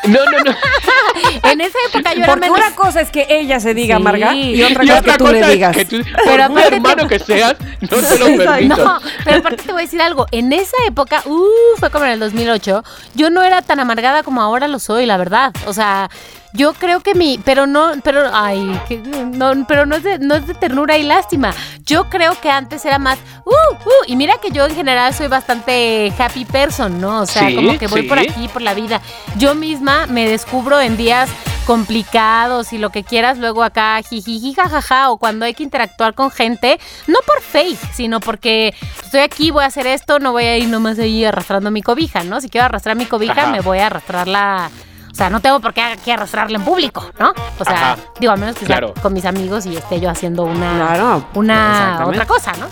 No, 0.05 0.19
no, 0.25 0.39
no. 0.45 0.55
En 1.51 1.61
esa 1.61 1.77
época 1.89 2.13
yo 2.13 2.19
era 2.23 2.27
Porque 2.33 2.49
menos... 2.49 2.57
una 2.65 2.75
cosa 2.75 3.01
es 3.01 3.11
que 3.11 3.27
ella 3.29 3.59
se 3.59 3.73
diga 3.73 3.95
Sí. 3.97 4.01
amarga 4.01 4.33
y 4.35 4.61
otra 4.63 4.83
Y 4.83 4.87
cosa 4.87 4.99
es 4.99 5.05
que 5.05 5.17
tú 5.17 5.27
le 5.27 5.39
es 5.41 5.47
digas. 5.49 5.75
que 5.75 5.85
tú, 5.85 5.97
Pero 6.25 6.43
por 6.47 6.49
muy 6.51 6.61
hermano 6.63 7.07
te- 7.07 7.17
que 7.17 7.19
seas, 7.19 7.55
no 7.81 7.87
te 7.97 8.19
lo 8.19 8.25
permito. 8.43 8.77
No, 8.77 8.99
pero 9.23 9.37
aparte 9.39 9.63
te 9.63 9.71
voy 9.71 9.81
a 9.81 9.85
decir 9.85 10.01
algo. 10.01 10.25
En 10.31 10.53
esa 10.53 10.77
época, 10.87 11.21
uh, 11.25 11.45
fue 11.77 11.89
como 11.89 12.05
en 12.05 12.11
el 12.11 12.19
2008, 12.19 12.83
yo 13.15 13.29
no 13.29 13.43
era 13.43 13.61
tan 13.61 13.79
amargada 13.79 14.23
como 14.23 14.41
ahora 14.41 14.67
lo 14.67 14.79
soy, 14.79 15.05
la 15.05 15.17
verdad. 15.17 15.53
O 15.65 15.73
sea, 15.73 16.09
yo 16.53 16.73
creo 16.73 16.99
que 17.01 17.15
mi, 17.15 17.39
pero 17.43 17.65
no, 17.67 17.91
pero, 18.03 18.29
ay, 18.33 18.79
que- 18.87 18.97
no, 18.97 19.51
pero 19.67 19.85
no 19.85 19.95
es, 19.95 20.03
de, 20.03 20.19
no 20.19 20.35
es 20.35 20.47
de 20.47 20.53
ternura 20.53 20.97
y 20.97 21.03
lástima. 21.03 21.53
Yo 21.85 22.09
creo 22.09 22.39
que 22.39 22.49
antes 22.49 22.83
era 22.85 22.99
más, 22.99 23.19
uh, 23.45 23.49
uh, 23.51 23.91
y 24.07 24.15
mira 24.15 24.35
que 24.41 24.51
yo 24.51 24.65
en 24.65 24.75
general 24.75 25.13
soy 25.13 25.27
bastante 25.27 26.11
happy 26.17 26.45
person, 26.45 26.99
¿no? 27.01 27.21
O 27.21 27.25
sea, 27.25 27.47
Sí, 27.47 27.55
como 27.55 27.77
que 27.77 27.87
voy 27.87 28.01
sí. 28.03 28.07
por 28.07 28.19
aquí, 28.19 28.47
por 28.47 28.61
la 28.61 28.73
vida. 28.73 29.01
Yo 29.37 29.55
misma 29.81 30.05
me 30.07 30.29
descubro 30.29 30.79
en 30.79 30.95
días 30.95 31.27
complicados 31.65 32.71
y 32.73 32.77
lo 32.77 32.91
que 32.91 33.03
quieras, 33.03 33.37
luego 33.39 33.63
acá 33.63 33.99
jijiji 34.07 34.53
jajaja 34.53 35.09
o 35.09 35.17
cuando 35.17 35.45
hay 35.45 35.53
que 35.55 35.63
interactuar 35.63 36.13
con 36.13 36.29
gente, 36.29 36.79
no 37.07 37.17
por 37.25 37.41
fake, 37.41 37.79
sino 37.93 38.19
porque 38.19 38.75
estoy 39.03 39.21
aquí, 39.21 39.49
voy 39.51 39.63
a 39.63 39.67
hacer 39.67 39.87
esto, 39.87 40.19
no 40.19 40.31
voy 40.33 40.43
a 40.45 40.57
ir 40.57 40.67
nomás 40.69 40.99
ahí 40.99 41.25
arrastrando 41.25 41.71
mi 41.71 41.81
cobija, 41.81 42.23
¿no? 42.23 42.39
Si 42.41 42.49
quiero 42.49 42.65
arrastrar 42.65 42.95
mi 42.95 43.05
cobija, 43.05 43.33
Ajá. 43.43 43.47
me 43.51 43.61
voy 43.61 43.79
a 43.79 43.87
arrastrarla. 43.87 44.69
O 45.11 45.15
sea, 45.15 45.29
no 45.29 45.39
tengo 45.41 45.59
por 45.59 45.73
qué 45.73 45.81
aquí 45.81 46.09
arrastrarla 46.11 46.57
en 46.57 46.63
público, 46.63 47.03
¿no? 47.19 47.33
O 47.59 47.65
sea, 47.65 47.73
Ajá. 47.93 47.97
digo, 48.19 48.31
a 48.33 48.37
menos 48.37 48.55
que 48.55 48.65
Claro. 48.65 48.93
sea 48.93 49.01
con 49.01 49.13
mis 49.13 49.25
amigos 49.25 49.65
y 49.65 49.75
esté 49.75 49.99
yo 49.99 50.09
haciendo 50.09 50.43
una, 50.43 50.75
Claro. 50.75 51.25
una 51.33 52.03
otra 52.05 52.25
cosa, 52.25 52.53
¿no? 52.59 52.67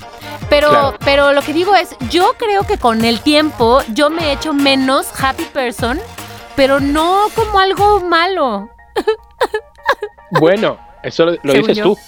Pero, 0.49 0.70
Claro. 0.70 0.97
pero 1.03 1.34
lo 1.34 1.41
que 1.41 1.53
digo 1.53 1.76
es, 1.76 1.95
yo 2.10 2.34
creo 2.38 2.64
que 2.64 2.78
con 2.78 3.03
el 3.03 3.20
tiempo 3.22 3.82
yo 3.93 4.10
me 4.10 4.28
he 4.28 4.32
hecho 4.34 4.53
menos 4.53 5.07
happy 5.22 5.43
person, 5.45 5.99
pero 6.56 6.80
no 6.80 7.28
como 7.36 7.60
algo 7.60 8.02
malo. 8.02 8.70
Bueno, 10.32 10.78
eso 11.04 11.26
lo, 11.41 11.54
dices 11.54 11.78
yo. 11.78 11.84
tú. 11.84 11.97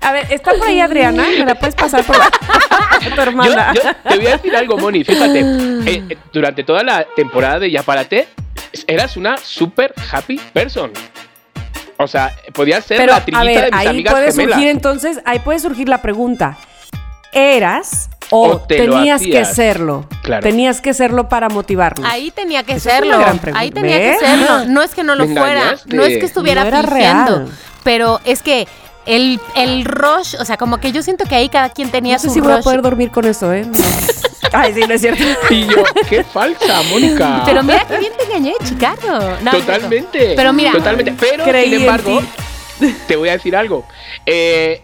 A 0.00 0.12
ver, 0.12 0.26
¿está 0.32 0.52
por 0.54 0.66
ahí 0.66 0.80
Adriana? 0.80 1.24
¿Me 1.38 1.44
la 1.44 1.54
puedes 1.54 1.74
pasar 1.74 2.02
por 2.04 2.16
tu 3.14 3.20
hermana? 3.20 3.74
yo 3.74 3.82
te 4.08 4.16
voy 4.16 4.26
a 4.26 4.30
decir 4.36 4.56
algo, 4.56 4.78
Moni. 4.78 5.04
Fíjate, 5.04 5.40
eh, 5.40 6.04
eh, 6.08 6.18
durante 6.32 6.64
toda 6.64 6.82
la 6.82 7.04
temporada 7.04 7.58
de 7.58 7.70
Ya 7.70 7.82
Párate, 7.82 8.26
eras 8.86 9.18
una 9.18 9.36
super 9.36 9.92
happy 10.10 10.38
person. 10.52 10.92
O 11.98 12.06
sea, 12.06 12.34
podías 12.54 12.84
ser 12.84 12.98
Pero, 12.98 13.12
la 13.12 13.18
a 13.18 13.24
trillita 13.24 13.44
ver, 13.44 13.64
de 13.64 13.70
mis 13.70 13.80
ahí 13.80 13.86
amigas 13.88 14.14
puede 14.14 14.30
gemelas. 14.30 14.52
surgir 14.54 14.68
entonces, 14.70 15.20
ahí 15.26 15.40
puede 15.40 15.58
surgir 15.58 15.88
la 15.90 16.00
pregunta. 16.00 16.56
¿Eras 17.32 18.08
o, 18.30 18.48
O 18.48 18.58
te 18.60 18.86
lo 18.86 18.96
tenías 18.96 19.22
que 19.22 19.44
serlo? 19.44 20.06
Claro. 20.22 20.42
Tenías 20.42 20.80
que 20.80 20.92
serlo 20.94 21.28
para 21.28 21.48
motivarnos. 21.48 22.08
Ahí 22.10 22.30
tenía 22.30 22.62
que 22.62 22.72
Esa 22.74 22.90
serlo. 22.90 23.16
una 23.16 23.18
gran 23.24 23.38
pregunta. 23.38 23.60
Ahí 23.60 23.70
tenía 23.70 23.96
¿Ves? 23.98 24.18
que 24.18 24.26
serlo. 24.26 24.64
No 24.68 24.82
es 24.82 24.94
que 24.94 25.02
no 25.04 25.14
lo 25.14 25.26
Me 25.26 25.34
fuera. 25.38 25.60
engañaste. 25.62 25.96
No 25.96 26.02
es 26.04 26.18
que 26.18 26.26
estuviera 26.26 26.64
No 26.64 26.70
fingiendo. 26.82 26.94
real. 27.38 27.48
Pero 27.84 28.20
es 28.24 28.42
que 28.42 28.68
el, 29.06 29.40
el 29.56 29.84
rush, 29.86 30.34
o 30.38 30.44
sea, 30.44 30.58
como 30.58 30.78
que 30.78 30.92
yo 30.92 31.02
siento 31.02 31.24
que 31.24 31.34
ahí 31.34 31.48
cada 31.48 31.70
quien 31.70 31.90
tenía 31.90 32.14
no 32.16 32.18
sé 32.18 32.28
su 32.28 32.34
si 32.34 32.40
voy 32.40 32.52
a 32.52 32.56
rush. 32.56 32.64
poder 32.64 32.82
dormir 32.82 33.10
con 33.10 33.24
eso, 33.24 33.50
¿eh? 33.52 33.64
No. 33.64 33.78
Ay, 34.52 34.72
sí, 34.74 34.80
no 34.86 34.94
es 34.94 35.00
cierto. 35.00 35.22
Y 35.50 35.66
yo, 35.66 35.82
qué 36.08 36.24
falsa, 36.24 36.82
Mónica. 36.90 37.42
Pero 37.46 37.62
mira 37.62 37.86
que 37.86 37.98
bien 37.98 38.12
te 38.18 38.24
engañé. 38.24 38.54
No, 39.06 39.20
no. 39.42 39.50
Totalmente. 39.50 40.32
Pero 40.36 40.52
mira. 40.52 40.72
Totalmente. 40.72 41.14
Pero, 41.18 41.44
Creí 41.44 41.70
sin 41.70 41.80
embargo, 41.80 42.22
te 43.06 43.16
voy 43.16 43.28
a 43.28 43.32
decir 43.32 43.54
algo. 43.56 43.86
Eh, 44.26 44.80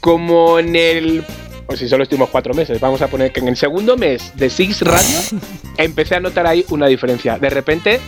como 0.00 0.58
en 0.58 0.74
el. 0.76 1.24
O 1.70 1.76
si 1.76 1.86
solo 1.88 2.02
estuvimos 2.02 2.30
cuatro 2.30 2.54
meses, 2.54 2.80
vamos 2.80 3.02
a 3.02 3.08
poner 3.08 3.30
que 3.30 3.40
en 3.40 3.48
el 3.48 3.56
segundo 3.56 3.96
mes 3.96 4.32
de 4.34 4.48
Six 4.48 4.80
Radio 4.82 5.18
empecé 5.76 6.14
a 6.16 6.20
notar 6.20 6.46
ahí 6.46 6.64
una 6.70 6.86
diferencia. 6.86 7.38
De 7.38 7.50
repente, 7.50 8.00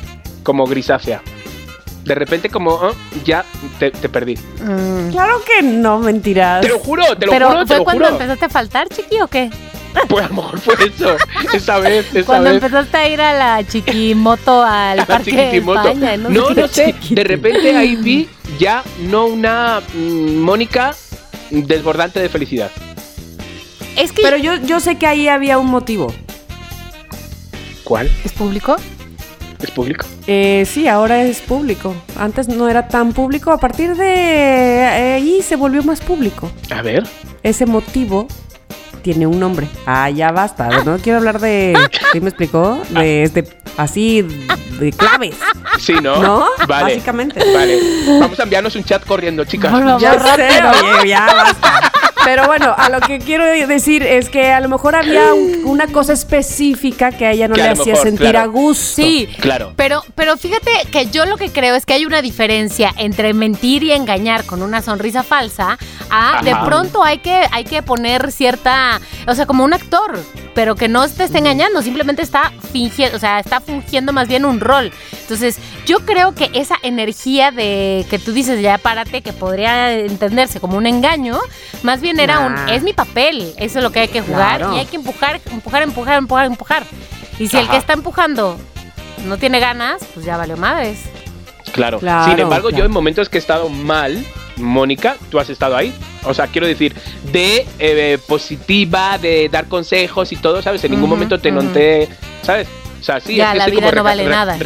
como 0.43 0.67
grisácea. 0.67 1.23
De 2.05 2.15
repente, 2.15 2.49
como 2.49 2.73
ah, 2.83 2.93
ya 3.25 3.45
te, 3.79 3.91
te 3.91 4.09
perdí. 4.09 4.35
Mm. 4.65 5.11
Claro 5.11 5.43
que 5.45 5.63
no, 5.63 5.99
mentiras. 5.99 6.63
Te 6.63 6.69
lo 6.69 6.79
juro, 6.79 7.05
te 7.19 7.27
lo 7.27 7.33
Pero 7.33 7.49
juro, 7.49 7.61
te 7.61 7.67
fue 7.67 7.77
lo 7.77 7.85
cuando 7.85 8.05
juro. 8.05 8.17
empezaste 8.17 8.45
a 8.47 8.49
faltar, 8.49 8.89
chiqui, 8.89 9.21
o 9.21 9.29
qué? 9.29 9.51
Pues 10.09 10.25
a 10.25 10.29
lo 10.29 10.35
mejor 10.37 10.59
fue 10.61 10.75
eso. 10.87 11.17
Esa 11.53 11.79
vez, 11.81 12.15
esa 12.15 12.25
Cuando 12.25 12.45
vez. 12.51 12.63
empezaste 12.63 12.97
a 12.97 13.09
ir 13.09 13.21
a 13.21 13.33
la 13.37 13.67
chiquimoto 13.67 14.63
al 14.63 14.97
La 14.99 15.05
parque 15.05 15.33
de. 15.33 15.57
España. 15.59 16.17
No, 16.17 16.31
No, 16.31 16.69
sé. 16.69 16.95
De 17.11 17.25
repente 17.25 17.77
ahí 17.77 17.97
vi 17.97 18.29
ya 18.59 18.83
no 19.01 19.27
una 19.27 19.81
mm, 19.93 20.37
Mónica 20.39 20.95
desbordante 21.51 22.21
de 22.21 22.29
felicidad. 22.29 22.71
Es 23.97 24.12
que 24.12 24.22
Pero 24.22 24.36
yo, 24.36 24.57
yo 24.57 24.80
sé 24.80 24.97
que 24.97 25.07
ahí 25.07 25.28
había 25.28 25.59
un 25.59 25.66
motivo. 25.66 26.12
¿Cuál? 27.84 28.11
es 28.24 28.32
público. 28.32 28.76
¿Es 29.61 29.70
público? 29.70 30.07
Eh, 30.26 30.64
sí, 30.66 30.88
ahora 30.88 31.22
es 31.22 31.41
público. 31.41 31.95
Antes 32.16 32.49
no 32.49 32.68
era 32.68 32.88
tan 32.88 33.12
público. 33.12 33.51
A 33.51 33.59
partir 33.59 33.95
de 33.97 34.14
eh, 34.14 35.14
ahí 35.14 35.43
se 35.43 35.57
volvió 35.57 35.82
más 35.82 36.01
público. 36.01 36.51
A 36.70 36.82
ver. 36.82 37.07
Ese 37.43 37.66
motivo 37.66 38.26
tiene 39.03 39.26
un 39.26 39.38
nombre. 39.38 39.68
Ah, 39.86 40.09
ya 40.09 40.30
basta. 40.30 40.68
No 40.84 40.99
quiero 40.99 41.18
hablar 41.18 41.41
de. 41.41 41.76
¿Sí 42.12 42.20
me 42.20 42.28
explicó? 42.28 42.80
De 42.91 43.24
este. 43.24 43.45
Así, 43.76 44.22
de 44.78 44.93
claves. 44.93 45.36
Sí, 45.78 45.95
¿no? 46.03 46.20
¿No? 46.22 46.47
Vale. 46.66 46.95
Básicamente. 46.95 47.41
Vale. 47.53 47.80
Vamos 48.20 48.38
a 48.38 48.43
enviarnos 48.45 48.74
un 48.76 48.84
chat 48.84 49.05
corriendo, 49.05 49.45
chicas. 49.45 49.72
Ya 50.01 50.18
sé, 50.36 50.49
oye, 50.62 51.09
ya 51.09 51.26
basta. 51.26 51.91
Pero 52.25 52.47
bueno, 52.47 52.75
a 52.77 52.89
lo 52.91 53.01
que 53.01 53.18
quiero 53.18 53.45
decir 53.45 54.03
es 54.03 54.29
que 54.29 54.51
a 54.53 54.61
lo 54.61 54.68
mejor 54.68 54.95
había 54.95 55.33
un- 55.35 55.62
una 55.64 55.87
cosa 55.87 56.12
específica 56.12 57.11
que 57.12 57.27
a 57.27 57.33
ella 57.33 57.49
no 57.49 57.55
Que 57.55 57.62
le 57.62 57.68
hacía 57.71 57.93
mejor, 57.93 58.03
sentir 58.07 58.31
claro. 58.31 58.39
a 58.41 58.47
gusto. 58.47 59.03
Sí, 59.03 59.29
Claro. 59.41 59.73
Pero, 59.77 60.03
pero 60.14 60.37
fíjate 60.37 60.71
que 60.91 61.07
yo 61.11 61.25
lo 61.27 61.37
que 61.37 61.51
creo 61.51 61.75
es 61.75 61.87
que 61.87 61.95
hay 61.95 62.05
una 62.07 62.23
diferencia 62.23 62.93
entre 62.99 63.33
mentir 63.35 63.83
y 63.83 63.93
engañar 63.93 64.45
con 64.45 64.62
una 64.62 64.83
sonrisa 64.83 65.23
falsa 65.23 65.79
a 66.11 66.41
de 66.43 66.55
pronto 66.66 67.03
hay 67.05 67.18
que, 67.18 67.43
hay 67.53 67.64
que 67.64 67.83
poner 67.83 68.33
cierta, 68.33 69.01
o 69.27 69.35
sea, 69.35 69.47
como 69.47 69.64
un 69.64 69.73
actor, 69.73 70.18
pero 70.55 70.75
que 70.75 70.89
no 70.89 71.09
te 71.09 71.25
esté 71.25 71.39
engañando, 71.39 71.81
simplemente 71.83 72.23
está 72.23 72.53
fingiendo, 72.73 73.16
o 73.16 73.21
sea, 73.21 73.39
está 73.39 73.61
fungiendo 73.61 74.12
más 74.12 74.29
bien 74.29 74.45
un 74.45 74.61
rol. 74.61 74.93
Entonces, 75.23 75.59
yo 75.87 76.01
creo 76.01 76.35
que 76.35 76.51
esa 76.53 76.77
energía 76.83 77.51
de 77.53 78.05
que 78.11 78.18
tú 78.18 78.33
dices, 78.33 78.61
ya 78.61 78.77
párate, 78.79 79.23
que 79.23 79.33
podría 79.33 79.93
entenderse 79.93 80.59
como 80.61 80.77
un 80.77 80.87
engaño, 80.87 81.39
más 81.83 82.01
bien 82.01 82.10
era 82.19 82.41
un, 82.41 82.55
Nah. 82.55 82.73
es 82.73 82.83
mi 82.83 82.93
papel, 82.93 83.53
eso 83.59 83.79
es 83.79 83.85
lo 83.85 83.93
que 83.93 84.01
hay 84.01 84.09
que 84.09 84.23
jugar 84.23 84.59
Claro. 84.59 84.75
y 84.75 84.79
hay 84.81 84.87
que 84.87 84.97
empujar, 84.97 85.41
empujar, 85.51 85.83
empujar, 85.83 86.17
empujar, 86.19 86.47
empujar. 86.47 86.83
Y 87.39 87.47
si 87.49 87.57
el 87.57 87.65
Ajá. 87.65 87.73
que 87.73 87.77
está 87.79 87.93
empujando 87.93 88.59
no 89.27 89.37
tiene 89.37 89.61
ganas, 89.61 90.03
pues 90.15 90.27
ya 90.27 90.37
valió 90.37 90.57
madres. 90.57 91.01
Claro. 91.73 92.01
Claro, 92.01 92.25
Sin 92.31 92.39
embargo, 92.41 92.71
yo 92.71 92.77
claro. 92.77 92.87
en 92.87 92.93
momentos 92.93 93.29
que 93.29 93.39
he 93.39 93.41
estado 93.41 93.69
mal, 93.69 94.25
Mónica, 94.57 95.17
tú 95.31 95.39
has 95.39 95.49
estado 95.51 95.77
ahí. 95.77 95.95
O 96.25 96.35
sea, 96.35 96.49
quiero 96.49 96.67
decir, 96.67 96.95
de 97.33 97.67
eh, 97.79 98.19
positiva, 98.27 99.17
de 99.19 99.49
dar 99.49 99.67
consejos 99.69 100.33
y 100.33 100.37
todo, 100.37 100.61
¿sabes? 100.63 100.83
En 100.85 100.91
ningún 100.91 101.05
Ujú, 101.09 101.15
momento 101.17 101.39
te 101.39 101.51
ujú. 101.53 101.63
noté, 101.63 102.09
¿sabes? 102.43 102.67
O 103.01 103.03
sea, 103.03 103.21
sí, 103.21 103.37
Ya, 103.37 103.47
es 103.47 103.53
que 103.53 103.59
la 103.59 103.65
estoy 103.65 103.77
vida 103.79 103.87
como 103.91 103.97
no 103.97 104.05
vale 104.05 104.25
nada. 104.27 104.59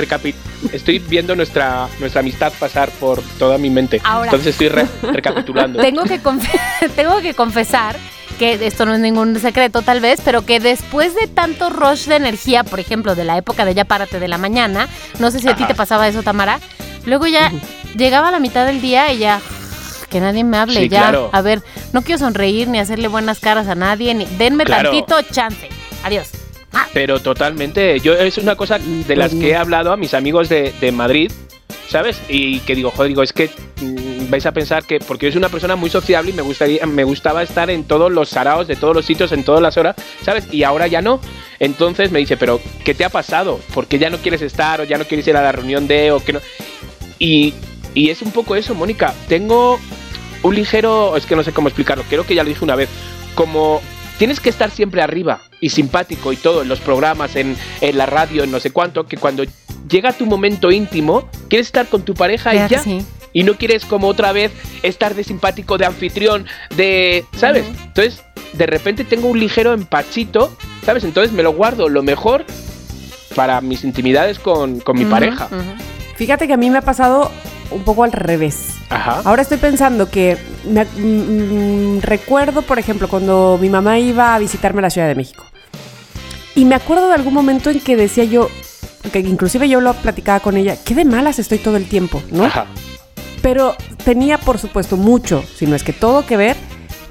estoy 0.72 0.99
viendo 0.99 1.37
nuestra, 1.37 1.89
nuestra 2.01 2.20
amistad 2.20 2.53
pasar 2.59 2.91
por 2.91 3.22
toda 3.39 3.59
mi 3.59 3.70
mente. 3.70 4.01
Ahora. 4.05 4.26
Entonces 4.26 4.49
estoy 4.55 4.68
re- 4.68 4.87
recapitulando. 5.12 5.78
Tengo 5.82 6.03
que, 6.05 6.18
tengo 6.97 7.20
que 7.20 7.35
confesar 7.35 7.97
que 8.39 8.55
esto 8.66 8.85
no 8.85 8.95
es 8.95 9.01
ningún 9.01 9.39
secreto 9.39 9.82
tal 9.82 10.01
vez, 10.01 10.20
pero 10.24 10.45
que 10.45 10.59
después 10.59 11.14
de 11.14 11.28
tanto 11.28 11.70
rush 11.70 12.07
de 12.07 12.16
energía, 12.16 12.64
por 12.64 12.80
ejemplo, 12.80 13.14
de 13.14 13.22
la 13.24 13.37
época 13.39 13.64
de 13.64 13.74
ya 13.74 13.85
párate 13.85 14.18
de 14.18 14.26
la 14.26 14.39
mañana, 14.39 14.89
no 15.20 15.30
sé 15.30 15.39
si 15.39 15.49
a 15.49 15.55
ti 15.55 15.64
te 15.64 15.74
pasaba 15.76 16.09
eso, 16.09 16.24
Tamara, 16.24 16.59
luego 17.07 17.28
ya 17.28 17.53
llegaba 17.97 18.28
a 18.28 18.32
la 18.32 18.41
mitad 18.41 18.66
del 18.66 18.80
día 18.80 19.12
y 19.12 19.18
ya 19.18 19.41
que 20.11 20.18
nadie 20.20 20.43
me 20.43 20.57
hable, 20.59 20.80
Sí, 20.80 20.89
ya, 20.89 21.01
claro. 21.03 21.30
a 21.32 21.41
ver, 21.43 21.62
no 21.93 22.03
quiero 22.03 22.18
sonreír 22.18 22.66
ni 22.66 22.80
hacerle 22.80 23.07
buenas 23.07 23.39
caras 23.39 23.68
a 23.68 23.76
nadie, 23.76 24.14
ni 24.14 24.26
denme 24.26 24.64
Claro. 24.64 24.91
tantito 24.91 25.22
chance. 25.30 25.68
Adiós. 26.03 26.28
Pero 26.92 27.20
totalmente, 27.20 28.00
yo 28.00 28.14
es 28.14 28.38
una 28.38 28.56
cosa 28.56 28.78
de 28.78 29.16
las 29.16 29.34
que 29.34 29.50
he 29.50 29.56
hablado 29.56 29.92
a 29.92 29.96
mis 29.96 30.14
amigos 30.14 30.48
de, 30.48 30.72
de 30.80 30.92
Madrid, 30.92 31.30
¿sabes? 31.88 32.20
Y 32.28 32.60
que 32.60 32.74
digo, 32.74 32.90
joder, 32.90 33.08
digo, 33.08 33.22
es 33.22 33.32
que 33.32 33.50
mm, 33.80 34.30
vais 34.30 34.46
a 34.46 34.52
pensar 34.52 34.84
que, 34.84 34.98
porque 34.98 35.26
yo 35.26 35.32
soy 35.32 35.38
una 35.38 35.48
persona 35.48 35.76
muy 35.76 35.90
sociable 35.90 36.30
y 36.30 36.34
me 36.34 36.42
gustaría, 36.42 36.84
me 36.86 37.04
gustaba 37.04 37.42
estar 37.42 37.70
en 37.70 37.84
todos 37.84 38.10
los 38.10 38.28
saraos, 38.28 38.66
de 38.66 38.76
todos 38.76 38.94
los 38.94 39.04
sitios, 39.04 39.32
en 39.32 39.44
todas 39.44 39.62
las 39.62 39.76
horas, 39.76 39.96
¿sabes? 40.22 40.46
Y 40.52 40.62
ahora 40.62 40.86
ya 40.86 41.02
no. 41.02 41.20
Entonces 41.58 42.10
me 42.10 42.18
dice, 42.18 42.36
pero 42.36 42.60
¿qué 42.84 42.94
te 42.94 43.04
ha 43.04 43.10
pasado? 43.10 43.60
¿Por 43.72 43.86
qué 43.86 43.98
ya 43.98 44.10
no 44.10 44.18
quieres 44.18 44.42
estar 44.42 44.80
o 44.80 44.84
ya 44.84 44.98
no 44.98 45.04
quieres 45.04 45.26
ir 45.28 45.36
a 45.36 45.42
la 45.42 45.52
reunión 45.52 45.86
de 45.86 46.12
o 46.12 46.20
que 46.20 46.32
no? 46.32 46.40
Y, 47.18 47.54
y 47.94 48.10
es 48.10 48.22
un 48.22 48.32
poco 48.32 48.56
eso, 48.56 48.74
Mónica. 48.74 49.14
Tengo 49.28 49.78
un 50.42 50.54
ligero, 50.54 51.16
es 51.16 51.26
que 51.26 51.36
no 51.36 51.42
sé 51.42 51.52
cómo 51.52 51.68
explicarlo, 51.68 52.04
creo 52.08 52.26
que 52.26 52.34
ya 52.34 52.42
lo 52.42 52.50
dije 52.50 52.64
una 52.64 52.76
vez, 52.76 52.88
como 53.34 53.80
tienes 54.18 54.40
que 54.40 54.50
estar 54.50 54.70
siempre 54.70 55.00
arriba 55.00 55.40
y 55.64 55.70
simpático 55.70 56.32
y 56.32 56.36
todo 56.36 56.62
en 56.62 56.68
los 56.68 56.80
programas, 56.80 57.36
en, 57.36 57.56
en 57.80 57.96
la 57.96 58.06
radio, 58.06 58.44
en 58.44 58.50
no 58.50 58.60
sé 58.60 58.70
cuánto, 58.70 59.06
que 59.06 59.16
cuando 59.16 59.44
llega 59.88 60.12
tu 60.12 60.26
momento 60.26 60.70
íntimo, 60.70 61.28
quieres 61.48 61.68
estar 61.68 61.86
con 61.86 62.02
tu 62.02 62.12
pareja 62.14 62.54
y 62.54 62.58
ya. 62.68 62.78
sí. 62.82 63.04
Y 63.32 63.42
no 63.44 63.54
quieres 63.54 63.84
como 63.84 64.06
otra 64.08 64.32
vez 64.32 64.52
estar 64.82 65.14
de 65.14 65.24
simpático, 65.24 65.76
de 65.78 65.86
anfitrión, 65.86 66.46
de... 66.76 67.24
¿Sabes? 67.36 67.64
Entonces, 67.86 68.22
de 68.52 68.66
repente 68.66 69.04
tengo 69.04 69.26
un 69.28 69.40
ligero 69.40 69.72
empachito, 69.72 70.56
¿sabes? 70.84 71.02
Entonces 71.02 71.32
me 71.32 71.42
lo 71.42 71.52
guardo 71.52 71.88
lo 71.88 72.02
mejor 72.02 72.44
para 73.34 73.60
mis 73.60 73.82
intimidades 73.84 74.38
con, 74.38 74.78
con 74.80 74.96
mi 74.98 75.04
pareja. 75.06 75.48
Fíjate 76.16 76.46
que 76.46 76.52
a 76.52 76.56
mí 76.56 76.70
me 76.70 76.78
ha 76.78 76.82
pasado 76.82 77.30
un 77.70 77.82
poco 77.82 78.04
al 78.04 78.12
revés. 78.12 78.68
Ajá. 78.90 79.22
Ahora 79.24 79.42
estoy 79.42 79.58
pensando 79.58 80.08
que 80.10 80.36
me- 80.64 80.84
mm, 80.84 81.96
mm, 81.96 82.00
recuerdo, 82.02 82.62
por 82.62 82.78
ejemplo, 82.78 83.08
cuando 83.08 83.58
mi 83.60 83.68
mamá 83.68 83.98
iba 83.98 84.34
a 84.34 84.38
visitarme 84.38 84.78
a 84.78 84.82
la 84.82 84.90
Ciudad 84.90 85.08
de 85.08 85.14
México. 85.16 85.44
Y 86.55 86.64
me 86.64 86.74
acuerdo 86.74 87.09
de 87.09 87.14
algún 87.14 87.34
momento 87.34 87.70
en 87.70 87.80
que 87.80 87.96
decía 87.96 88.24
yo, 88.24 88.48
que 89.12 89.20
inclusive 89.20 89.68
yo 89.68 89.80
lo 89.80 89.94
platicaba 89.94 90.40
con 90.40 90.57
ella, 90.57 90.76
qué 90.84 90.94
de 90.94 91.05
malas 91.05 91.38
estoy 91.38 91.59
todo 91.59 91.76
el 91.76 91.88
tiempo, 91.88 92.22
¿no? 92.30 92.44
Ajá. 92.44 92.66
Pero 93.42 93.74
tenía, 94.05 94.38
por 94.38 94.59
supuesto, 94.59 94.96
mucho, 94.96 95.42
si 95.57 95.66
no 95.66 95.76
es 95.76 95.82
que 95.82 95.92
todo 95.92 96.24
que 96.24 96.36
ver, 96.36 96.57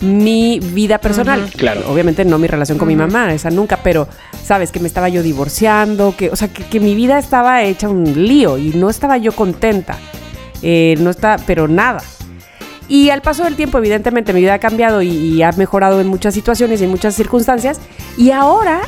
mi 0.01 0.59
vida 0.59 0.97
personal. 0.97 1.49
Claro. 1.55 1.81
Obviamente 1.89 2.25
no 2.25 2.37
mi 2.37 2.47
relación 2.47 2.77
con 2.77 2.87
mi 2.87 2.95
mamá, 2.95 3.33
esa 3.33 3.49
nunca, 3.49 3.77
pero 3.83 4.07
sabes 4.43 4.71
que 4.71 4.79
me 4.79 4.87
estaba 4.87 5.09
yo 5.09 5.23
divorciando, 5.23 6.15
que, 6.17 6.29
o 6.29 6.35
sea, 6.35 6.47
que, 6.47 6.63
que 6.63 6.79
mi 6.79 6.95
vida 6.95 7.19
estaba 7.19 7.63
hecha 7.63 7.89
un 7.89 8.25
lío 8.27 8.57
y 8.57 8.69
no 8.69 8.89
estaba 8.89 9.17
yo 9.17 9.31
contenta. 9.31 9.97
Eh, 10.61 10.95
no 10.99 11.09
está, 11.09 11.37
pero 11.45 11.67
nada. 11.67 12.01
Y 12.87 13.09
al 13.09 13.21
paso 13.21 13.43
del 13.43 13.55
tiempo, 13.55 13.77
evidentemente, 13.77 14.33
mi 14.33 14.41
vida 14.41 14.55
ha 14.55 14.59
cambiado 14.59 15.01
y, 15.01 15.09
y 15.09 15.41
ha 15.41 15.51
mejorado 15.53 16.01
en 16.01 16.07
muchas 16.07 16.33
situaciones 16.33 16.81
y 16.81 16.85
en 16.85 16.89
muchas 16.89 17.15
circunstancias. 17.15 17.79
Y 18.17 18.31
ahora, 18.31 18.81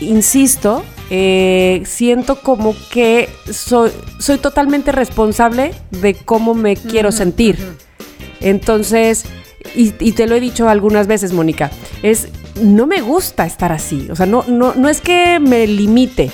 insisto, 0.00 0.82
eh, 1.10 1.82
siento 1.84 2.40
como 2.40 2.74
que 2.90 3.28
soy, 3.50 3.90
soy 4.18 4.38
totalmente 4.38 4.92
responsable 4.92 5.72
de 5.90 6.14
cómo 6.14 6.54
me 6.54 6.76
quiero 6.76 7.12
sentir. 7.12 7.58
Entonces, 8.40 9.24
y, 9.74 9.94
y 10.00 10.12
te 10.12 10.26
lo 10.26 10.34
he 10.34 10.40
dicho 10.40 10.68
algunas 10.68 11.06
veces, 11.06 11.32
Mónica, 11.32 11.70
es, 12.02 12.28
no 12.60 12.86
me 12.86 13.00
gusta 13.00 13.46
estar 13.46 13.72
así. 13.72 14.08
O 14.10 14.16
sea, 14.16 14.26
no, 14.26 14.44
no, 14.48 14.74
no 14.74 14.88
es 14.88 15.00
que 15.00 15.38
me 15.38 15.66
limite, 15.66 16.30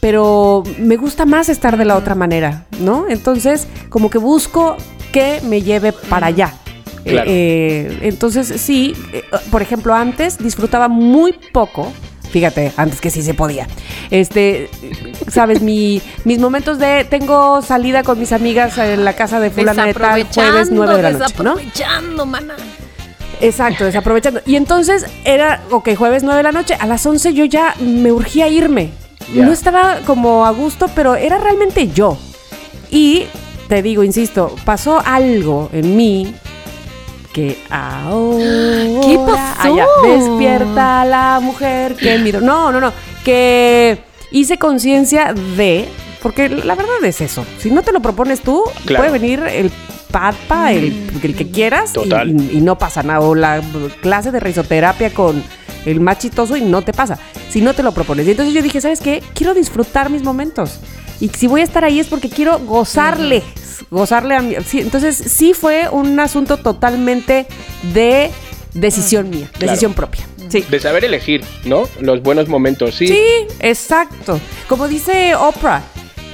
pero 0.00 0.62
me 0.78 0.96
gusta 0.96 1.24
más 1.24 1.48
estar 1.48 1.76
de 1.76 1.84
la 1.84 1.96
otra 1.96 2.14
manera, 2.14 2.66
¿no? 2.80 3.08
Entonces, 3.08 3.66
como 3.88 4.10
que 4.10 4.18
busco 4.18 4.76
que 5.12 5.40
me 5.44 5.62
lleve 5.62 5.92
para 5.92 6.28
allá. 6.28 6.54
Claro. 7.04 7.30
Eh, 7.30 7.98
entonces, 8.02 8.60
sí, 8.60 8.94
eh, 9.12 9.22
por 9.50 9.62
ejemplo, 9.62 9.94
antes 9.94 10.38
disfrutaba 10.38 10.88
muy 10.88 11.32
poco. 11.52 11.92
Fíjate, 12.36 12.70
antes 12.76 13.00
que 13.00 13.08
sí 13.08 13.22
se 13.22 13.32
podía. 13.32 13.66
Este, 14.10 14.68
sabes, 15.26 15.62
mi, 15.62 16.02
mis 16.24 16.38
momentos 16.38 16.78
de 16.78 17.06
tengo 17.08 17.62
salida 17.62 18.02
con 18.02 18.18
mis 18.18 18.30
amigas 18.30 18.76
en 18.76 19.06
la 19.06 19.14
casa 19.14 19.40
de 19.40 19.48
fulana 19.48 19.86
de 19.86 19.94
tal 19.94 20.22
jueves 20.26 20.68
9 20.70 20.96
de 20.96 21.02
la 21.02 21.10
noche, 21.12 21.34
¿no? 21.42 21.54
Desaprovechando, 21.54 22.26
mana. 22.26 22.54
Exacto, 23.40 23.86
desaprovechando. 23.86 24.42
Y 24.44 24.56
entonces 24.56 25.06
era, 25.24 25.62
ok, 25.70 25.96
jueves 25.96 26.24
9 26.24 26.36
de 26.36 26.42
la 26.42 26.52
noche, 26.52 26.76
a 26.78 26.84
las 26.84 27.06
11 27.06 27.32
yo 27.32 27.46
ya 27.46 27.74
me 27.80 28.12
urgía 28.12 28.48
irme. 28.48 28.90
No 29.32 29.50
estaba 29.50 30.00
como 30.04 30.44
a 30.44 30.50
gusto, 30.50 30.90
pero 30.94 31.14
era 31.16 31.38
realmente 31.38 31.88
yo. 31.88 32.18
Y 32.90 33.28
te 33.66 33.80
digo, 33.80 34.04
insisto, 34.04 34.54
pasó 34.66 35.02
algo 35.02 35.70
en 35.72 35.96
mí 35.96 36.34
que 37.36 37.58
ahora... 37.68 38.38
¿Qué 39.04 39.18
pasó? 39.26 39.74
Allá, 39.74 39.86
despierta 40.06 41.04
la 41.04 41.38
mujer 41.42 41.94
que 41.96 42.16
miro. 42.16 42.40
No, 42.40 42.72
no, 42.72 42.80
no. 42.80 42.92
Que 43.26 43.98
hice 44.30 44.56
conciencia 44.56 45.34
de... 45.34 45.86
Porque 46.22 46.48
la 46.48 46.74
verdad 46.74 46.94
es 47.04 47.20
eso. 47.20 47.44
Si 47.58 47.70
no 47.70 47.82
te 47.82 47.92
lo 47.92 48.00
propones 48.00 48.40
tú, 48.40 48.62
Claro. 48.86 49.04
puede 49.04 49.18
venir 49.18 49.40
el 49.40 49.70
papa, 50.10 50.72
el, 50.72 51.10
el 51.22 51.36
que 51.36 51.50
quieras, 51.50 51.90
y- 51.90 51.94
Total. 51.94 52.30
y, 52.30 52.56
y 52.56 52.60
no 52.62 52.78
pasa 52.78 53.02
nada. 53.02 53.20
O 53.20 53.34
la 53.34 53.60
clase 54.00 54.32
de 54.32 54.40
risoterapia 54.40 55.12
con 55.12 55.44
el 55.84 56.00
más 56.00 56.18
chistoso 56.18 56.56
y 56.56 56.62
no 56.62 56.80
te 56.80 56.94
pasa. 56.94 57.18
Si 57.50 57.60
no 57.60 57.74
te 57.74 57.82
lo 57.82 57.92
propones. 57.92 58.26
Y 58.26 58.30
entonces 58.30 58.54
yo 58.54 58.62
dije, 58.62 58.80
¿sabes 58.80 59.00
qué? 59.00 59.22
Quiero 59.34 59.52
disfrutar 59.52 60.08
mis 60.08 60.22
momentos. 60.22 60.80
Y 61.20 61.28
si 61.30 61.46
voy 61.46 61.62
a 61.62 61.64
estar 61.64 61.84
ahí 61.84 61.98
es 62.00 62.08
porque 62.08 62.28
quiero 62.28 62.58
gozarle. 62.58 63.42
Gozarle 63.90 64.34
a 64.36 64.42
mi. 64.42 64.54
sí, 64.66 64.80
entonces 64.80 65.16
sí 65.16 65.52
fue 65.54 65.88
un 65.90 66.18
asunto 66.20 66.56
totalmente 66.58 67.46
de 67.94 68.30
decisión 68.74 69.30
mía, 69.30 69.48
Claro. 69.52 69.66
decisión 69.72 69.94
propia. 69.94 70.26
Sí. 70.48 70.64
De 70.68 70.78
saber 70.80 71.04
elegir, 71.04 71.44
¿no? 71.64 71.88
Los 72.00 72.22
buenos 72.22 72.48
momentos, 72.48 72.94
sí. 72.94 73.08
Sí, 73.08 73.22
exacto. 73.60 74.38
Como 74.68 74.86
dice 74.88 75.34
Oprah, 75.34 75.82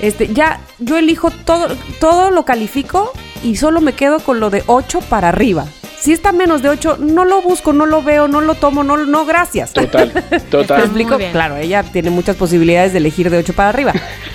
este, 0.01 0.33
ya 0.33 0.61
yo 0.79 0.99
elijo 0.99 1.31
todo, 1.31 1.69
todo 2.01 2.31
lo 2.31 2.45
califico 2.45 3.13
y 3.43 3.57
solo 3.57 3.81
me 3.81 3.95
quedo 3.95 4.19
con 4.21 4.39
lo 4.41 4.51
de 4.51 4.63
8 4.67 5.01
para 5.09 5.29
arriba. 5.31 5.67
Si 6.03 6.13
está 6.13 6.33
menos 6.33 6.63
de 6.63 6.69
8, 6.69 6.97
no 6.99 7.25
lo 7.25 7.41
busco, 7.43 7.73
no 7.73 7.87
lo 7.87 8.03
veo, 8.03 8.27
no 8.27 8.41
lo 8.41 8.57
tomo, 8.57 8.83
no, 8.83 8.97
no 8.97 9.25
gracias. 9.25 9.73
Total, 9.73 10.13
¿Me 10.33 10.41
total. 10.41 10.81
explico? 10.85 11.11
Muy 11.11 11.19
bien. 11.19 11.31
Claro, 11.33 11.57
ella 11.57 11.85
tiene 11.85 12.11
muchas 12.11 12.35
posibilidades 12.35 12.91
de 12.91 12.99
elegir 12.99 13.31
de 13.31 13.39
8 13.39 13.53
para 13.53 13.69
arriba. 13.69 13.93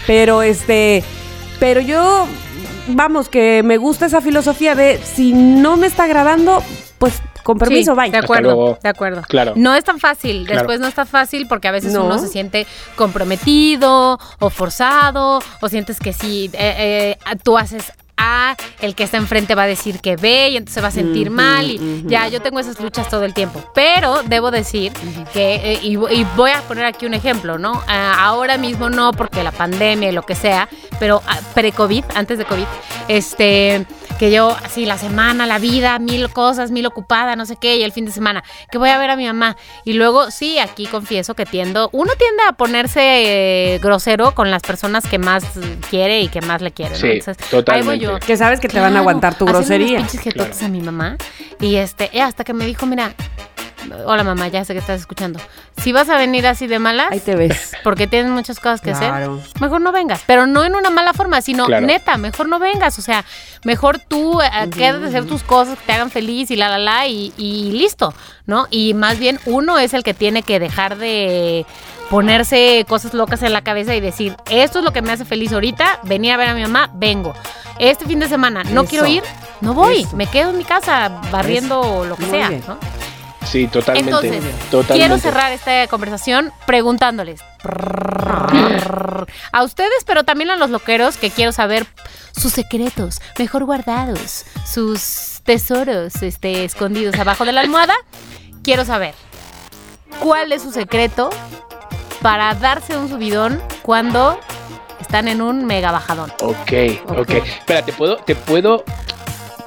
Pero 0.08 0.44
este, 0.44 1.04
pero 1.60 1.82
yo, 1.82 2.26
vamos, 2.88 3.28
que 3.28 3.64
me 3.64 3.76
gusta 3.76 4.06
esa 4.06 4.22
filosofía 4.22 4.76
de 4.76 4.98
si 5.04 5.34
no 5.34 5.76
me 5.76 5.88
está 5.88 6.06
agradando, 6.06 6.64
pues 7.00 7.22
con 7.44 7.58
permiso, 7.58 7.94
Sí, 7.96 8.00
bye. 8.00 8.12
De 8.12 8.18
acuerdo, 8.18 8.80
de 8.82 8.90
acuerdo. 8.90 9.22
Claro. 9.28 9.52
No 9.58 9.76
es 9.76 9.84
tan 9.84 10.00
fácil, 10.00 10.46
Claro. 10.46 10.60
después 10.62 10.80
no 10.80 10.88
está 10.88 11.06
fácil 11.06 11.48
porque 11.50 11.68
a 11.68 11.72
veces 11.72 11.92
No. 11.92 12.06
uno 12.06 12.18
se 12.18 12.28
siente 12.30 12.66
comprometido 12.96 14.18
o 14.40 14.50
forzado 14.50 15.40
o 15.62 15.70
sientes 15.70 16.00
que 16.00 16.14
si 16.14 16.46
eh, 16.54 17.18
eh, 17.18 17.18
tú 17.44 17.58
haces 17.58 17.92
A, 18.18 18.56
el 18.82 18.96
que 18.96 19.04
está 19.04 19.18
enfrente 19.18 19.56
va 19.56 19.64
a 19.64 19.68
decir 19.68 20.00
que 20.00 20.16
B 20.16 20.50
y 20.50 20.58
entonces 20.58 20.76
se 20.76 20.82
va 20.82 20.88
a 20.88 20.92
sentir 20.92 21.30
mal 21.30 21.70
y 21.70 22.04
ya 22.08 22.28
yo 22.28 22.42
tengo 22.42 22.60
esas 22.60 22.80
luchas 22.80 23.10
todo 23.10 23.26
el 23.26 23.34
tiempo. 23.34 23.64
Pero 23.74 24.24
debo 24.24 24.52
decir 24.52 24.92
que, 25.34 25.56
eh, 25.56 25.80
y, 25.82 25.94
y 25.94 26.28
voy 26.36 26.52
a 26.52 26.62
poner 26.62 26.86
aquí 26.86 27.06
un 27.06 27.14
ejemplo, 27.14 27.58
¿no? 27.58 27.82
Ah, 27.88 28.26
ahora 28.26 28.58
mismo 28.58 28.90
no 28.90 29.12
porque 29.14 29.44
la 29.44 29.52
pandemia 29.52 30.10
y 30.10 30.12
lo 30.12 30.24
que 30.24 30.36
sea, 30.36 30.68
pero 31.00 31.22
ah, 31.28 31.40
pre-COVID, 31.54 32.04
antes 32.16 32.38
de 32.38 32.46
COVID, 32.46 32.66
este, 33.08 33.86
que 34.20 34.32
yo 34.32 34.56
así 34.64 34.86
la 34.86 34.98
semana, 34.98 35.46
la 35.46 35.60
vida, 35.60 36.00
mil 36.00 36.30
cosas, 36.30 36.72
mil 36.72 36.86
ocupada, 36.86 37.36
no 37.36 37.46
sé 37.46 37.56
qué, 37.56 37.78
y 37.78 37.84
el 37.84 37.92
fin 37.92 38.06
de 38.06 38.12
semana, 38.12 38.44
que 38.72 38.78
voy 38.78 38.90
a 38.90 38.98
ver 38.98 39.10
a 39.12 39.16
mi 39.16 39.26
mamá. 39.26 39.56
Y 39.86 39.94
luego, 39.94 40.32
sí, 40.32 40.58
aquí 40.60 40.86
confieso 40.88 41.36
que 41.36 41.46
tiendo, 41.46 41.90
uno 41.94 42.14
tiende 42.18 42.44
a 42.50 42.54
ponerse 42.54 43.00
eh, 43.76 43.80
grosero 43.80 44.34
con 44.34 44.50
las 44.52 44.62
personas 44.64 45.06
que 45.08 45.20
más 45.20 45.44
quiere 45.90 46.22
y 46.22 46.30
que 46.30 46.42
más 46.42 46.62
le 46.62 46.72
quieren. 46.72 46.94
¿no? 46.94 47.00
Sí, 47.00 47.08
Entonces, 47.08 47.38
Ahí 47.44 47.50
totalmente. 47.50 48.06
voy 48.08 48.20
yo. 48.20 48.20
Que 48.26 48.38
sabes 48.38 48.60
que 48.60 48.68
te 48.68 48.76
van 48.80 48.86
a 48.86 48.90
Claro, 48.90 49.02
aguantar 49.02 49.36
tu 49.36 49.46
unos 49.46 49.58
grosería. 49.58 49.98
pinches 50.00 50.22
jetotes 50.22 50.64
a 50.64 50.68
mi 50.68 50.82
mamá. 50.82 51.18
Y 51.60 51.76
este, 51.76 52.10
eh, 52.14 52.22
hasta 52.22 52.44
que 52.44 52.54
me 52.54 52.66
dijo, 52.66 52.86
mira, 52.86 53.14
hola 54.06 54.24
mamá, 54.24 54.48
ya 54.48 54.64
sé 54.66 54.74
que 54.74 54.80
estás 54.80 55.00
escuchando. 55.02 55.40
Si 55.82 55.92
vas 55.92 56.10
a 56.10 56.18
venir 56.18 56.46
así 56.48 56.68
de 56.68 56.80
malas, 56.80 57.12
Ahí 57.12 57.20
te 57.20 57.36
ves. 57.36 57.74
porque 57.84 58.08
tienes 58.08 58.32
muchas 58.32 58.60
cosas 58.60 58.82
que 58.82 58.92
Claro. 58.92 59.40
hacer, 59.40 59.62
mejor 59.62 59.82
no 59.82 59.92
vengas. 59.92 60.22
Pero 60.26 60.46
no 60.48 60.64
en 60.66 60.76
una 60.76 60.90
mala 60.90 61.14
forma, 61.14 61.42
sino 61.42 61.66
Claro. 61.66 61.86
neta, 61.86 62.18
mejor 62.18 62.48
no 62.50 62.60
vengas. 62.60 62.98
O 63.00 63.02
sea, 63.02 63.24
mejor 63.64 64.00
tú 64.00 64.42
eh, 64.42 64.50
quédate 64.76 65.06
a 65.06 65.08
hacer 65.10 65.26
tus 65.26 65.44
cosas 65.44 65.78
que 65.80 65.86
te 65.86 65.94
hagan 65.94 66.10
feliz 66.12 66.50
y 66.52 66.56
la, 66.56 66.70
la, 66.70 66.78
la, 66.80 67.08
y, 67.08 67.34
y 67.38 67.72
listo, 67.72 68.14
¿no? 68.46 68.68
Y 68.72 68.94
más 68.94 69.20
bien 69.20 69.40
uno 69.46 69.78
es 69.78 69.94
el 69.94 70.04
que 70.04 70.14
tiene 70.14 70.44
que 70.44 70.60
dejar 70.60 70.98
de 70.98 71.66
ponerse 72.10 72.86
cosas 72.88 73.14
locas 73.14 73.44
en 73.44 73.52
la 73.54 73.62
cabeza 73.62 73.94
y 73.96 74.00
decir, 74.00 74.36
esto 74.50 74.80
es 74.80 74.86
lo 74.86 74.92
que 74.94 75.02
me 75.02 75.12
hace 75.12 75.26
feliz 75.26 75.52
ahorita, 75.52 76.00
venir 76.04 76.32
a 76.32 76.38
ver 76.38 76.50
a 76.50 76.54
mi 76.54 76.62
mamá, 76.62 76.90
vengo. 76.94 77.34
Este 77.80 78.06
fin 78.06 78.20
de 78.20 78.28
semana 78.30 78.64
no 78.64 78.82
Eso. 78.82 78.90
quiero 78.90 79.06
ir, 79.08 79.24
no 79.62 79.74
voy, 79.74 80.02
Eso. 80.04 80.16
me 80.16 80.26
quedo 80.28 80.50
en 80.52 80.58
mi 80.58 80.64
casa 80.64 81.10
barriendo 81.32 82.06
lo 82.06 82.16
que 82.16 82.24
Muy 82.26 82.32
sea, 82.32 82.50
bien. 82.50 82.64
¿no? 82.68 82.78
Sí, 83.52 83.68
totalmente. 83.68 84.10
Entonces, 84.10 84.44
totalmente. 84.70 84.94
quiero 84.94 85.18
cerrar 85.18 85.52
esta 85.52 85.88
conversación 85.88 86.52
preguntándoles 86.66 87.42
a 89.52 89.64
ustedes, 89.64 90.04
pero 90.06 90.24
también 90.24 90.50
a 90.50 90.56
los 90.56 90.70
loqueros 90.70 91.18
que 91.18 91.30
quiero 91.30 91.52
saber 91.52 91.86
sus 92.32 92.54
secretos 92.54 93.22
mejor 93.38 93.66
guardados, 93.66 94.46
sus 94.66 95.42
tesoros 95.44 96.22
este, 96.22 96.66
escondidos 96.66 97.18
abajo 97.18 97.46
de 97.46 97.52
la 97.54 97.62
almohada. 97.62 97.96
Quiero 98.64 98.86
saber 98.86 99.14
cuál 100.20 100.52
es 100.52 100.62
su 100.62 100.72
secreto 100.72 101.30
para 102.22 102.54
darse 102.56 102.98
un 102.98 103.10
subidón 103.10 103.62
cuando 103.82 104.40
están 105.00 105.28
en 105.28 105.42
un 105.42 105.66
mega 105.66 105.92
bajadón. 105.92 106.32
Ok, 106.42 106.74
ok. 107.08 107.20
Ok. 107.20 107.30
Espera, 107.30 107.82
¿te 107.84 107.94
puedo, 107.94 108.18
te 108.18 108.36
puedo, 108.36 108.84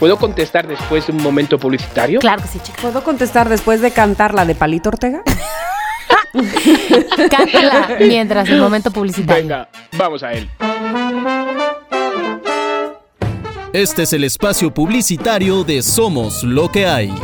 puedo 0.00 0.16
contestar 0.16 0.66
después 0.66 1.06
de 1.06 1.12
un 1.12 1.22
momento 1.22 1.58
publicitario? 1.58 2.20
Claro 2.20 2.40
que 2.40 2.48
sí, 2.48 2.58
chica. 2.58 2.78
¿Puedo 2.80 3.04
contestar 3.04 3.50
después 3.50 3.82
de 3.82 3.90
cantar 3.90 4.32
la 4.32 4.46
de 4.46 4.54
Palito 4.54 4.88
Ortega? 4.88 5.22
Cántala 7.30 7.98
mientras 8.00 8.48
el 8.48 8.60
momento 8.60 8.90
publicitario. 8.90 9.42
Venga, 9.42 9.68
vamos 9.98 10.22
a 10.22 10.32
él. 10.32 10.48
Este 13.74 14.02
es 14.02 14.12
el 14.14 14.24
espacio 14.24 14.72
publicitario 14.72 15.64
de 15.64 15.82
Somos 15.82 16.44
lo 16.44 16.72
que 16.72 16.86
hay. 16.86 17.14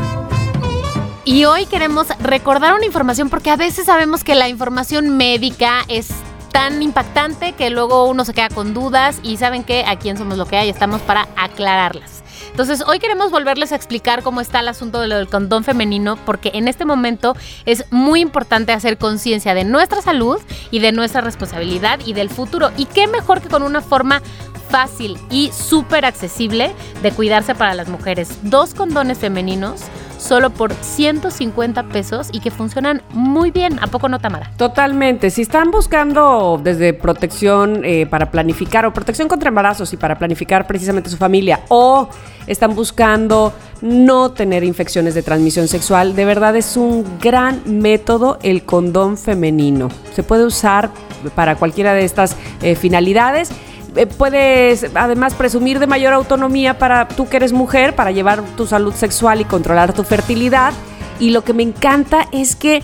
Y 1.24 1.46
hoy 1.46 1.64
queremos 1.66 2.08
recordar 2.20 2.74
una 2.74 2.84
información 2.84 3.30
porque 3.30 3.50
a 3.50 3.56
veces 3.56 3.86
sabemos 3.86 4.22
que 4.22 4.34
la 4.34 4.50
información 4.50 5.16
médica 5.16 5.80
es 5.88 6.10
tan 6.52 6.82
impactante 6.82 7.54
que 7.54 7.70
luego 7.70 8.04
uno 8.04 8.24
se 8.26 8.34
queda 8.34 8.50
con 8.50 8.74
dudas 8.74 9.18
y 9.22 9.38
saben 9.38 9.64
que 9.64 9.84
aquí 9.86 10.10
en 10.10 10.18
Somos 10.18 10.36
lo 10.36 10.46
que 10.46 10.58
hay 10.58 10.68
estamos 10.68 11.00
para 11.00 11.26
aclararlas. 11.36 12.15
Entonces 12.56 12.82
hoy 12.86 13.00
queremos 13.00 13.30
volverles 13.30 13.72
a 13.72 13.76
explicar 13.76 14.22
cómo 14.22 14.40
está 14.40 14.60
el 14.60 14.68
asunto 14.68 14.98
de 15.02 15.08
lo 15.08 15.16
del 15.16 15.28
condón 15.28 15.62
femenino 15.62 16.16
porque 16.24 16.52
en 16.54 16.68
este 16.68 16.86
momento 16.86 17.36
es 17.66 17.84
muy 17.90 18.20
importante 18.22 18.72
hacer 18.72 18.96
conciencia 18.96 19.52
de 19.52 19.64
nuestra 19.64 20.00
salud 20.00 20.38
y 20.70 20.78
de 20.78 20.90
nuestra 20.90 21.20
responsabilidad 21.20 22.00
y 22.06 22.14
del 22.14 22.30
futuro. 22.30 22.70
Y 22.78 22.86
qué 22.86 23.08
mejor 23.08 23.42
que 23.42 23.50
con 23.50 23.62
una 23.62 23.82
forma 23.82 24.22
fácil 24.70 25.18
y 25.30 25.50
súper 25.52 26.06
accesible 26.06 26.72
de 27.02 27.12
cuidarse 27.12 27.54
para 27.54 27.74
las 27.74 27.88
mujeres. 27.88 28.30
Dos 28.40 28.72
condones 28.72 29.18
femeninos 29.18 29.82
solo 30.18 30.50
por 30.50 30.72
150 30.72 31.84
pesos 31.84 32.28
y 32.32 32.40
que 32.40 32.50
funcionan 32.50 33.02
muy 33.10 33.50
bien. 33.50 33.78
¿A 33.80 33.86
poco 33.86 34.08
no, 34.08 34.18
Tamara? 34.18 34.50
Totalmente. 34.56 35.30
Si 35.30 35.42
están 35.42 35.70
buscando 35.70 36.60
desde 36.62 36.92
protección 36.92 37.84
eh, 37.84 38.06
para 38.06 38.30
planificar 38.30 38.86
o 38.86 38.92
protección 38.92 39.28
contra 39.28 39.48
embarazos 39.48 39.92
y 39.92 39.96
para 39.96 40.18
planificar 40.18 40.66
precisamente 40.66 41.10
su 41.10 41.16
familia 41.16 41.60
o 41.68 42.08
están 42.46 42.74
buscando 42.74 43.52
no 43.80 44.30
tener 44.32 44.64
infecciones 44.64 45.14
de 45.14 45.22
transmisión 45.22 45.68
sexual, 45.68 46.14
de 46.14 46.24
verdad 46.24 46.56
es 46.56 46.76
un 46.76 47.04
gran 47.20 47.62
método 47.66 48.38
el 48.42 48.64
condón 48.64 49.18
femenino. 49.18 49.88
Se 50.14 50.22
puede 50.22 50.44
usar 50.44 50.90
para 51.34 51.56
cualquiera 51.56 51.94
de 51.94 52.04
estas 52.04 52.36
eh, 52.62 52.74
finalidades. 52.74 53.50
Eh, 53.96 54.06
puedes 54.06 54.86
además 54.94 55.34
presumir 55.34 55.78
de 55.78 55.86
mayor 55.86 56.12
autonomía 56.12 56.78
para 56.78 57.08
tú 57.08 57.28
que 57.28 57.38
eres 57.38 57.52
mujer, 57.52 57.94
para 57.94 58.10
llevar 58.10 58.42
tu 58.56 58.66
salud 58.66 58.94
sexual 58.94 59.40
y 59.40 59.44
controlar 59.44 59.92
tu 59.92 60.04
fertilidad. 60.04 60.72
Y 61.18 61.30
lo 61.30 61.44
que 61.44 61.54
me 61.54 61.62
encanta 61.62 62.28
es 62.32 62.56
que 62.56 62.82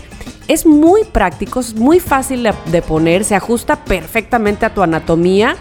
es 0.49 0.67
muy 0.67 1.05
práctico, 1.05 1.61
es 1.61 1.75
muy 1.75 2.01
fácil 2.01 2.49
de, 2.67 2.83
poner, 2.83 3.25
se 3.25 3.35
ajusta 3.35 3.85
perfectamente 3.85 4.67
a 4.67 4.75
tu 4.75 4.83
anatomía. 4.83 5.57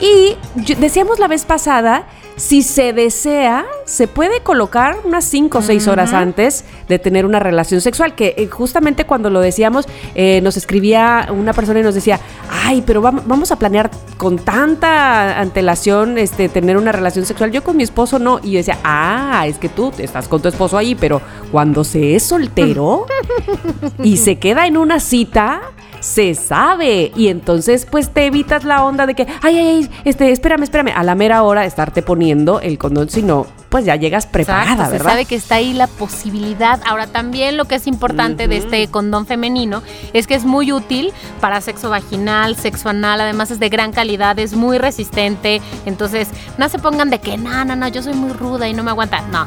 Y 0.00 0.36
decíamos 0.78 1.18
la 1.18 1.28
vez 1.28 1.44
pasada, 1.44 2.06
si 2.38 2.62
se 2.62 2.92
desea, 2.94 3.66
se 3.84 4.08
puede 4.08 4.40
colocar 4.40 4.96
unas 5.04 5.24
5 5.24 5.58
o 5.58 5.62
6 5.62 5.86
horas 5.88 6.12
antes 6.12 6.64
de 6.88 6.98
tener 6.98 7.26
una 7.26 7.38
relación 7.40 7.80
sexual, 7.80 8.14
que 8.14 8.34
eh, 8.38 8.46
justamente 8.46 9.04
cuando 9.04 9.28
lo 9.28 9.40
decíamos, 9.40 9.86
eh, 10.14 10.40
nos 10.42 10.56
escribía 10.56 11.28
una 11.30 11.52
persona 11.52 11.80
y 11.80 11.82
nos 11.82 11.94
decía, 11.94 12.20
ay, 12.64 12.82
pero 12.86 13.02
vam- 13.02 13.22
vamos 13.26 13.52
a 13.52 13.56
planear 13.56 13.90
con 14.16 14.38
tanta 14.38 15.38
antelación 15.40 16.16
este, 16.16 16.48
tener 16.48 16.76
una 16.76 16.92
relación 16.92 17.26
sexual. 17.26 17.50
Yo 17.50 17.62
con 17.62 17.76
mi 17.76 17.82
esposo 17.82 18.18
no. 18.18 18.38
Y 18.42 18.52
yo 18.52 18.58
decía, 18.58 18.78
ah, 18.84 19.44
es 19.46 19.58
que 19.58 19.68
tú 19.68 19.92
estás 19.98 20.28
con 20.28 20.40
tu 20.40 20.48
esposo 20.48 20.78
ahí, 20.78 20.94
pero 20.94 21.20
cuando 21.50 21.84
se 21.84 22.14
es 22.14 22.22
soltero 22.22 23.06
y 24.02 24.16
se 24.16 24.38
queda 24.38 24.66
en 24.66 24.76
una 24.76 25.00
cita, 25.00 25.60
se 26.08 26.34
sabe. 26.34 27.12
Y 27.14 27.28
entonces, 27.28 27.86
pues 27.88 28.10
te 28.10 28.26
evitas 28.26 28.64
la 28.64 28.82
onda 28.82 29.06
de 29.06 29.14
que, 29.14 29.26
ay, 29.42 29.58
ay, 29.58 29.66
ay, 29.66 29.90
este, 30.04 30.32
espérame, 30.32 30.62
espérame, 30.62 30.92
a 30.94 31.02
la 31.04 31.14
mera 31.14 31.42
hora 31.42 31.66
estarte 31.66 32.02
poniendo 32.02 32.60
el 32.60 32.78
condón, 32.78 33.10
si 33.10 33.22
no, 33.22 33.46
pues 33.68 33.84
ya 33.84 33.94
llegas 33.96 34.26
preparada, 34.26 34.72
Exacto, 34.72 34.92
¿verdad? 34.92 35.04
Se 35.04 35.10
sabe 35.10 35.24
que 35.26 35.34
está 35.34 35.56
ahí 35.56 35.74
la 35.74 35.86
posibilidad. 35.86 36.80
Ahora, 36.86 37.06
también 37.06 37.58
lo 37.58 37.66
que 37.66 37.74
es 37.74 37.86
importante 37.86 38.48
de 38.48 38.56
este 38.56 38.88
condón 38.88 39.26
femenino 39.26 39.82
es 40.14 40.26
que 40.26 40.34
es 40.34 40.46
muy 40.46 40.72
útil 40.72 41.12
para 41.42 41.60
sexo 41.60 41.90
vaginal, 41.90 42.56
sexo 42.56 42.88
anal. 42.88 43.20
Además, 43.20 43.50
es 43.50 43.60
de 43.60 43.68
gran 43.68 43.92
calidad, 43.92 44.38
es 44.38 44.54
muy 44.54 44.78
resistente. 44.78 45.60
Entonces, 45.84 46.28
no 46.56 46.70
se 46.70 46.78
pongan 46.78 47.10
de 47.10 47.20
que, 47.20 47.36
no, 47.36 47.66
no, 47.66 47.76
no, 47.76 47.86
yo 47.88 48.02
soy 48.02 48.14
muy 48.14 48.32
ruda 48.32 48.66
y 48.66 48.72
no 48.72 48.82
me 48.82 48.90
aguanta. 48.90 49.20
No. 49.30 49.46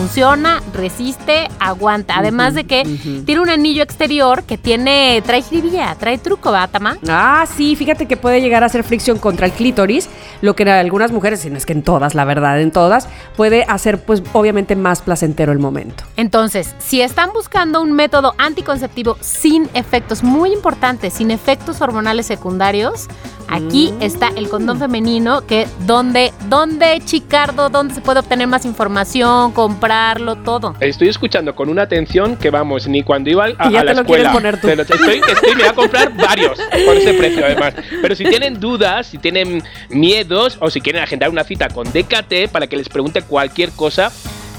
Funciona, 0.00 0.62
resiste, 0.72 1.48
aguanta. 1.58 2.16
Además 2.16 2.54
de 2.54 2.64
que 2.64 2.84
tiene 3.26 3.42
un 3.42 3.50
anillo 3.50 3.82
exterior 3.82 4.44
que 4.44 4.56
tiene, 4.56 5.22
trae 5.26 5.42
jiribilla, 5.42 5.94
trae 5.96 6.16
truco, 6.16 6.50
¿verdad, 6.50 6.70
Tama? 6.70 6.96
Ah, 7.06 7.44
sí, 7.54 7.76
fíjate 7.76 8.06
que 8.06 8.16
puede 8.16 8.40
llegar 8.40 8.62
a 8.62 8.66
hacer 8.66 8.82
fricción 8.82 9.18
contra 9.18 9.44
el 9.44 9.52
clítoris, 9.52 10.08
lo 10.40 10.56
que 10.56 10.62
en 10.62 10.70
algunas 10.70 11.12
mujeres, 11.12 11.40
si 11.40 11.50
no 11.50 11.58
es 11.58 11.66
que 11.66 11.74
en 11.74 11.82
todas, 11.82 12.14
la 12.14 12.24
verdad, 12.24 12.58
en 12.62 12.70
todas, 12.70 13.08
puede 13.36 13.64
hacer, 13.64 14.02
pues, 14.02 14.22
obviamente 14.32 14.74
más 14.74 15.02
placentero 15.02 15.52
el 15.52 15.58
momento. 15.58 16.04
Entonces, 16.16 16.74
si 16.78 17.02
están 17.02 17.34
buscando 17.34 17.82
un 17.82 17.92
método 17.92 18.34
anticonceptivo 18.38 19.18
sin 19.20 19.68
efectos, 19.74 20.22
muy 20.22 20.54
importante, 20.54 21.10
sin 21.10 21.30
efectos 21.30 21.82
hormonales 21.82 22.24
secundarios, 22.24 23.06
aquí 23.50 23.92
está 24.00 24.28
el 24.36 24.48
condón 24.48 24.78
femenino, 24.78 25.46
que 25.46 25.66
donde, 25.86 26.32
donde, 26.48 27.00
Chicardo, 27.04 27.68
donde 27.68 27.94
se 27.94 28.00
puede 28.00 28.20
obtener 28.20 28.46
más 28.46 28.64
información, 28.64 29.52
comprarlo, 29.52 30.36
todo. 30.36 30.74
Estoy 30.80 31.08
escuchando 31.08 31.54
con 31.54 31.68
una 31.68 31.82
atención 31.82 32.36
que 32.36 32.50
vamos, 32.50 32.86
ni 32.86 33.02
cuando 33.02 33.28
iba 33.30 33.44
a, 33.46 33.48
Que 33.68 33.70
ya 33.72 33.80
a 33.80 33.84
la 33.84 33.90
te 33.92 33.94
lo 33.96 34.00
escuela. 34.02 34.32
poner 34.32 34.60
tú. 34.60 34.68
Te 34.68 34.76
lo- 34.76 34.82
estoy, 34.82 34.98
estoy- 35.26 35.54
me 35.54 35.62
voy 35.62 35.68
a 35.68 35.72
comprar 35.74 36.16
varios 36.16 36.58
por 36.86 36.96
ese 36.96 37.12
precio 37.14 37.44
además. 37.44 37.74
Pero 38.00 38.14
si 38.14 38.24
tienen 38.24 38.60
dudas, 38.60 39.06
si 39.08 39.18
tienen 39.18 39.62
miedos 39.88 40.56
o 40.60 40.70
si 40.70 40.80
quieren 40.80 41.02
agendar 41.02 41.28
una 41.30 41.44
cita 41.44 41.68
con 41.68 41.86
DKT 41.92 42.48
para 42.52 42.66
que 42.66 42.76
les 42.76 42.88
pregunte 42.88 43.22
cualquier 43.22 43.70
cosa, 43.72 44.12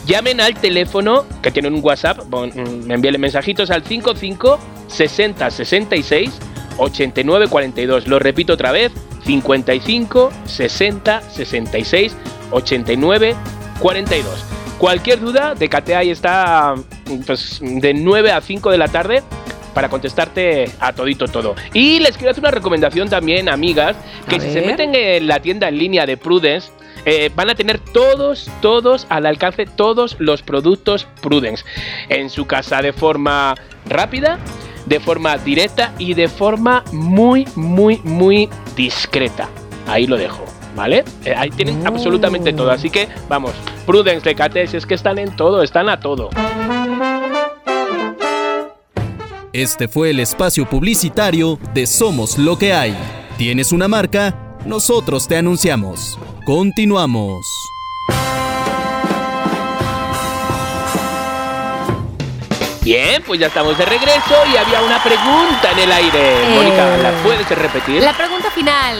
llamen 0.05 0.41
al 0.41 0.55
teléfono 0.55 1.25
que 1.41 1.51
tienen 1.51 1.73
un 1.73 1.81
WhatsApp, 1.83 2.19
bon- 2.27 2.49
mm, 2.53 2.91
envíenle 2.91 3.17
mensajitos 3.19 3.69
al 3.71 3.83
55 3.83 4.59
60 4.87 5.49
66 5.51 6.31
89 6.77 7.47
42. 7.47 8.07
Lo 8.07 8.19
repito 8.19 8.53
otra 8.53 8.71
vez, 8.71 8.91
55 9.25 10.31
60 10.45 11.21
66 11.21 12.15
89 12.51 13.35
42. 13.79 14.45
Cualquier 14.77 15.19
duda, 15.19 15.53
Decate 15.53 15.95
ahí 15.95 16.09
está 16.09 16.75
pues, 17.25 17.59
de 17.61 17.93
9 17.93 18.31
a 18.31 18.41
5 18.41 18.71
de 18.71 18.77
la 18.77 18.87
tarde 18.87 19.23
para 19.73 19.89
contestarte 19.89 20.65
a 20.79 20.93
todito 20.93 21.27
todo. 21.27 21.55
Y 21.73 21.99
les 21.99 22.17
quiero 22.17 22.31
hacer 22.31 22.43
una 22.43 22.51
recomendación 22.51 23.09
también, 23.09 23.49
amigas, 23.49 23.95
que 24.27 24.35
A 24.37 24.39
si 24.39 24.51
se 24.51 24.61
meten 24.61 24.93
en 24.95 25.27
la 25.27 25.39
tienda 25.39 25.69
en 25.69 25.77
línea 25.77 26.05
de 26.05 26.17
Prudence, 26.17 26.71
eh, 27.05 27.31
van 27.35 27.49
a 27.49 27.55
tener 27.55 27.79
todos, 27.79 28.49
todos 28.61 29.07
al 29.09 29.25
alcance, 29.25 29.65
todos 29.65 30.17
los 30.19 30.43
productos 30.43 31.07
Prudence 31.21 31.63
en 32.09 32.29
su 32.29 32.45
casa 32.45 32.81
de 32.81 32.93
forma 32.93 33.55
rápida, 33.87 34.39
de 34.91 34.99
forma 34.99 35.37
directa 35.37 35.93
y 35.97 36.13
de 36.15 36.27
forma 36.27 36.83
muy, 36.91 37.47
muy, 37.55 38.01
muy 38.03 38.49
discreta. 38.75 39.47
Ahí 39.87 40.05
lo 40.05 40.17
dejo. 40.17 40.43
¿Vale? 40.75 41.05
Eh, 41.23 41.33
ahí 41.35 41.49
tienen 41.49 41.81
Oh. 41.83 41.87
absolutamente 41.87 42.51
todo. 42.51 42.71
Así 42.71 42.89
que, 42.89 43.07
vamos, 43.29 43.51
Prudence, 43.85 44.27
Decate, 44.27 44.67
si 44.67 44.75
es 44.77 44.85
que 44.85 44.95
están 44.95 45.17
en 45.17 45.33
todo, 45.35 45.63
están 45.63 45.87
a 45.87 45.99
todo. 45.99 46.29
Este 49.53 49.87
fue 49.87 50.09
el 50.09 50.19
espacio 50.19 50.69
publicitario 50.69 51.57
de 51.73 51.87
Somos 51.87 52.37
lo 52.37 52.57
que 52.57 52.73
hay. 52.73 52.93
¿Tienes 53.37 53.71
una 53.71 53.87
marca? 53.87 54.57
Nosotros 54.65 55.27
te 55.27 55.37
anunciamos. 55.37 56.19
Continuamos. 56.45 57.45
Bien, 62.83 63.21
pues 63.25 63.39
ya 63.39 63.47
estamos 63.47 63.77
de 63.77 63.85
regreso 63.85 64.35
y 64.51 64.57
había 64.57 64.81
una 64.81 65.03
pregunta 65.03 65.71
en 65.71 65.79
el 65.79 65.91
aire. 65.91 66.19
Eh, 66.19 66.55
Mónica, 66.55 66.97
¿la 66.97 67.11
puedes 67.23 67.47
repetir? 67.49 68.01
La 68.01 68.17
pregunta 68.17 68.49
final. 68.49 68.97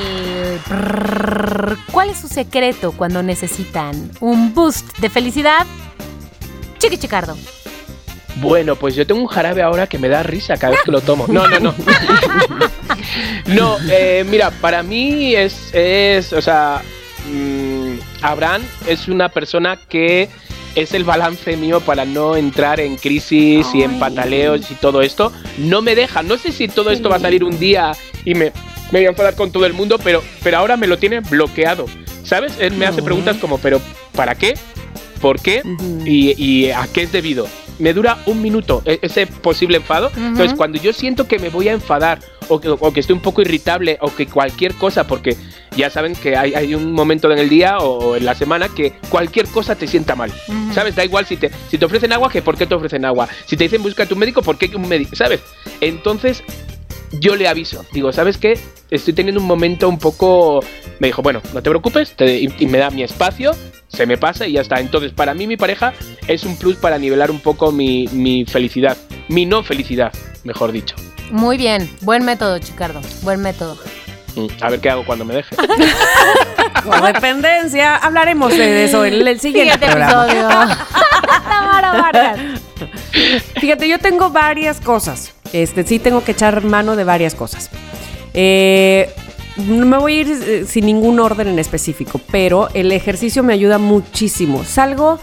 ¿Cuál 1.92 2.12
es 2.12 2.20
su 2.20 2.28
secreto 2.28 2.92
cuando 2.92 3.24
necesitan 3.24 4.12
un 4.20 4.54
boost 4.54 5.00
de 5.00 5.10
felicidad? 5.10 5.66
Chiqui 6.78 7.00
Chicardo. 7.00 7.36
Bueno, 8.36 8.76
pues 8.76 8.96
yo 8.96 9.06
tengo 9.06 9.20
un 9.20 9.28
jarabe 9.28 9.64
ahora 9.64 9.88
que 9.88 9.98
me 9.98 10.10
da 10.10 10.22
risa 10.22 10.58
cada 10.58 10.74
vez 10.74 10.82
que 10.84 10.92
lo 10.92 11.02
tomo. 11.02 11.26
No, 11.28 11.48
no, 11.48 11.60
no. 11.60 11.74
no, 13.48 13.78
eh, 13.90 14.24
mira, 14.30 14.52
para 14.52 14.84
mí 14.84 15.34
es, 15.34 15.74
es 15.74 16.34
o 16.34 16.42
sea, 16.42 16.84
mm, 17.32 17.96
Abraham 18.22 18.62
es 18.86 19.08
una 19.08 19.30
persona 19.30 19.76
que 19.90 20.30
es 20.76 20.94
el 20.94 21.04
balance 21.04 21.58
mío 21.58 21.80
para 21.82 22.06
no 22.06 22.36
entrar 22.36 22.80
en 22.80 22.96
crisis 22.98 23.68
y 23.74 23.84
en 23.84 24.00
pataleos 24.00 24.70
y 24.72 24.76
todo 24.76 25.02
esto. 25.02 25.32
No 25.58 25.82
me 25.82 25.96
deja. 25.96 26.24
No 26.24 26.38
sé 26.38 26.52
si 26.52 26.68
todo 26.68 26.92
esto 26.92 27.10
va 27.10 27.18
a 27.18 27.20
salir 27.20 27.44
un 27.44 27.60
día 27.60 27.92
y 28.26 28.34
me, 28.36 28.52
me 28.92 29.00
voy 29.00 29.06
a 29.06 29.10
enfadar 29.10 29.36
con 29.36 29.52
todo 29.52 29.66
el 29.66 29.74
mundo, 29.74 30.00
pero, 30.04 30.24
pero 30.44 30.58
ahora 30.58 30.78
me 30.78 30.88
lo 30.88 30.98
tiene 30.98 31.20
bloqueado. 31.20 31.86
¿Sabes? 32.24 32.54
Él 32.60 32.74
me 32.76 32.86
hace 32.86 33.02
preguntas 33.02 33.38
como, 33.38 33.58
¿pero 33.58 33.82
para 34.16 34.36
qué? 34.36 34.54
¿Por 35.20 35.42
qué? 35.42 35.62
Y 36.06 36.70
a 36.70 36.88
qué 36.92 37.04
es 37.04 37.12
debido. 37.12 37.48
Me 37.80 37.94
dura 37.94 38.20
un 38.28 38.42
minuto 38.42 38.82
e- 38.86 39.00
ese 39.02 39.26
posible 39.28 39.78
enfado. 39.78 40.12
Entonces, 40.16 40.54
cuando 40.56 40.80
yo 40.80 40.94
siento 40.94 41.28
que 41.28 41.40
me 41.40 41.50
voy 41.50 41.68
a 41.68 41.74
enfadar 41.74 42.20
o 42.48 42.60
que, 42.62 42.70
o 42.70 42.94
que 42.94 43.00
estoy 43.00 43.16
un 43.16 43.22
poco 43.22 43.42
irritable 43.42 43.98
o 44.02 44.14
que 44.14 44.28
cualquier 44.28 44.76
cosa, 44.76 45.08
porque 45.08 45.36
ya 45.76 45.90
saben 45.90 46.16
que 46.16 46.36
hay, 46.36 46.54
hay 46.54 46.76
un 46.76 46.92
momento 46.94 47.32
en 47.32 47.40
el 47.40 47.50
día 47.50 47.78
o 47.80 48.16
en 48.16 48.26
la 48.26 48.36
semana 48.36 48.70
que 48.70 48.94
cualquier 49.10 49.48
cosa 49.48 49.76
te 49.76 49.88
sienta 49.88 50.16
mal. 50.16 50.32
¿Sabes? 50.74 50.96
Da 50.96 51.04
igual 51.06 51.26
si 51.26 51.38
te, 51.38 51.50
si 51.70 51.78
te 51.78 51.86
ofrecen 51.86 52.12
agua, 52.14 52.30
que 52.30 52.42
por 52.42 52.58
qué 52.58 52.66
te 52.66 52.76
ofrecen 52.76 53.06
agua. 53.06 53.28
Si 53.46 53.56
te 53.58 53.64
dicen 53.66 53.82
busca 53.84 54.04
a 54.04 54.06
tu 54.06 54.16
médico, 54.16 54.42
¿por 54.42 54.58
qué 54.58 54.70
un 54.76 54.88
médico? 54.88 55.16
¿Sabes? 55.16 55.42
Entonces, 55.80 56.44
yo 57.20 57.36
le 57.36 57.48
aviso. 57.48 57.86
Digo, 57.94 58.12
¿sabes 58.12 58.38
qué? 58.38 58.58
Estoy 58.90 59.14
teniendo 59.14 59.40
un 59.42 59.48
momento 59.48 59.88
un 59.90 59.98
poco... 60.00 60.64
Me 61.00 61.08
dijo, 61.08 61.22
bueno, 61.22 61.42
no 61.54 61.62
te 61.64 61.70
preocupes, 61.70 62.16
te- 62.16 62.40
y, 62.40 62.54
y 62.60 62.66
me 62.68 62.78
da 62.78 62.90
mi 62.92 63.02
espacio, 63.04 63.52
se 63.88 64.06
me 64.06 64.18
pasa 64.18 64.46
y 64.48 64.54
ya 64.54 64.62
está. 64.62 64.80
Entonces, 64.80 65.12
para 65.14 65.34
mí 65.34 65.48
mi 65.48 65.58
pareja 65.58 65.94
es 66.28 66.44
un 66.44 66.56
plus 66.58 66.76
para 66.76 66.98
nivelar 67.00 67.32
un 67.32 67.40
poco 67.40 67.72
mi, 67.72 68.08
mi 68.12 68.46
felicidad. 68.46 68.98
Mi 69.30 69.46
no 69.46 69.64
felicidad, 69.64 70.12
mejor 70.44 70.72
dicho. 70.72 70.96
Muy 71.32 71.58
bien. 71.58 71.90
Buen 72.02 72.24
método, 72.26 72.60
Chicardo. 72.60 73.00
Buen 73.24 73.42
método. 73.42 73.78
Mm, 74.36 74.48
A 74.62 74.70
ver 74.70 74.80
qué 74.80 74.90
hago 74.90 75.06
cuando 75.06 75.26
me 75.26 75.36
deje. 75.36 75.56
Codependencia. 76.84 77.98
Hablaremos 77.98 78.52
de 78.52 78.86
eso 78.86 79.06
en 79.06 79.28
el 79.28 79.40
siguiente, 79.40 79.74
Siguiente 79.74 80.02
episodio. 80.02 80.50
Fíjate, 83.60 83.88
yo 83.88 84.00
tengo 84.00 84.30
varias 84.30 84.80
cosas. 84.80 85.34
Este, 85.54 85.86
sí 85.86 86.00
tengo 86.00 86.24
que 86.24 86.32
echar 86.32 86.64
mano 86.64 86.96
de 86.96 87.04
varias 87.04 87.36
cosas. 87.36 87.70
Eh, 88.34 89.10
no 89.58 89.86
me 89.86 89.98
voy 89.98 90.18
a 90.18 90.22
ir 90.22 90.32
eh, 90.32 90.66
sin 90.66 90.86
ningún 90.86 91.20
orden 91.20 91.48
en 91.48 91.60
específico, 91.60 92.20
pero 92.32 92.70
el 92.74 92.92
ejercicio 92.92 93.44
me 93.44 93.54
ayuda 93.54 93.78
muchísimo. 93.78 94.64
Salgo, 94.64 95.20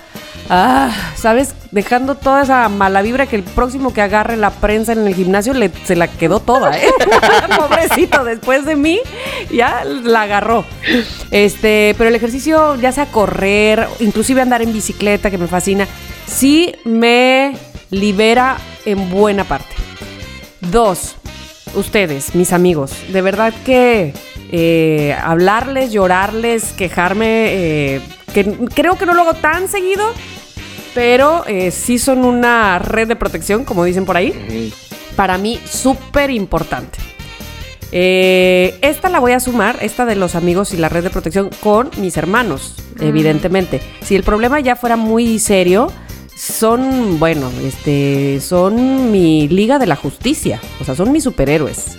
ah, 0.48 0.90
¿sabes? 1.16 1.54
Dejando 1.70 2.14
toda 2.14 2.42
esa 2.42 2.68
mala 2.68 3.02
vibra 3.02 3.26
que 3.26 3.36
el 3.36 3.42
próximo 3.42 3.92
que 3.92 4.00
agarre 4.00 4.36
la 4.36 4.50
prensa 4.50 4.92
en 4.92 5.06
el 5.06 5.14
gimnasio 5.14 5.52
le, 5.52 5.70
se 5.84 5.96
la 5.96 6.08
quedó 6.08 6.40
toda, 6.40 6.76
¿eh? 6.76 6.88
Pobrecito, 7.56 8.24
después 8.24 8.64
de 8.64 8.76
mí 8.76 9.00
ya 9.50 9.84
la 9.84 10.22
agarró. 10.22 10.64
Este, 11.30 11.94
pero 11.98 12.08
el 12.08 12.16
ejercicio, 12.16 12.76
ya 12.76 12.92
sea 12.92 13.06
correr, 13.06 13.86
inclusive 14.00 14.40
andar 14.40 14.62
en 14.62 14.72
bicicleta, 14.72 15.30
que 15.30 15.38
me 15.38 15.46
fascina, 15.46 15.86
sí 16.26 16.74
me 16.84 17.56
libera 17.90 18.56
en 18.84 19.10
buena 19.10 19.44
parte. 19.44 19.74
Dos, 20.60 21.16
ustedes, 21.74 22.34
mis 22.34 22.52
amigos, 22.52 22.92
de 23.12 23.22
verdad 23.22 23.52
que 23.64 24.12
eh, 24.50 25.16
hablarles, 25.22 25.92
llorarles, 25.92 26.72
quejarme, 26.72 27.26
eh, 27.50 28.00
que 28.32 28.44
creo 28.74 28.96
que 28.98 29.06
no 29.06 29.14
lo 29.14 29.22
hago 29.22 29.34
tan 29.34 29.68
seguido, 29.68 30.12
pero 30.94 31.44
eh, 31.46 31.70
sí 31.70 31.98
son 31.98 32.24
una 32.24 32.78
red 32.78 33.08
de 33.08 33.16
protección, 33.16 33.64
como 33.64 33.84
dicen 33.84 34.04
por 34.04 34.16
ahí, 34.16 34.72
para 35.16 35.38
mí 35.38 35.60
súper 35.70 36.30
importante. 36.30 36.98
Eh, 37.90 38.76
esta 38.82 39.08
la 39.08 39.18
voy 39.18 39.32
a 39.32 39.40
sumar, 39.40 39.78
esta 39.80 40.04
de 40.04 40.14
los 40.14 40.34
amigos 40.34 40.74
y 40.74 40.76
la 40.76 40.88
red 40.88 41.02
de 41.02 41.10
protección, 41.10 41.50
con 41.62 41.90
mis 41.98 42.16
hermanos, 42.16 42.74
evidentemente. 43.00 43.80
Si 44.02 44.14
el 44.14 44.22
problema 44.22 44.60
ya 44.60 44.76
fuera 44.76 44.96
muy 44.96 45.38
serio, 45.38 45.90
son, 46.36 47.18
bueno, 47.18 47.50
este, 47.64 48.40
son 48.40 49.10
mi 49.10 49.48
liga 49.48 49.78
de 49.78 49.86
la 49.86 49.96
justicia, 49.96 50.60
o 50.80 50.84
sea, 50.84 50.94
son 50.94 51.10
mis 51.12 51.24
superhéroes. 51.24 51.96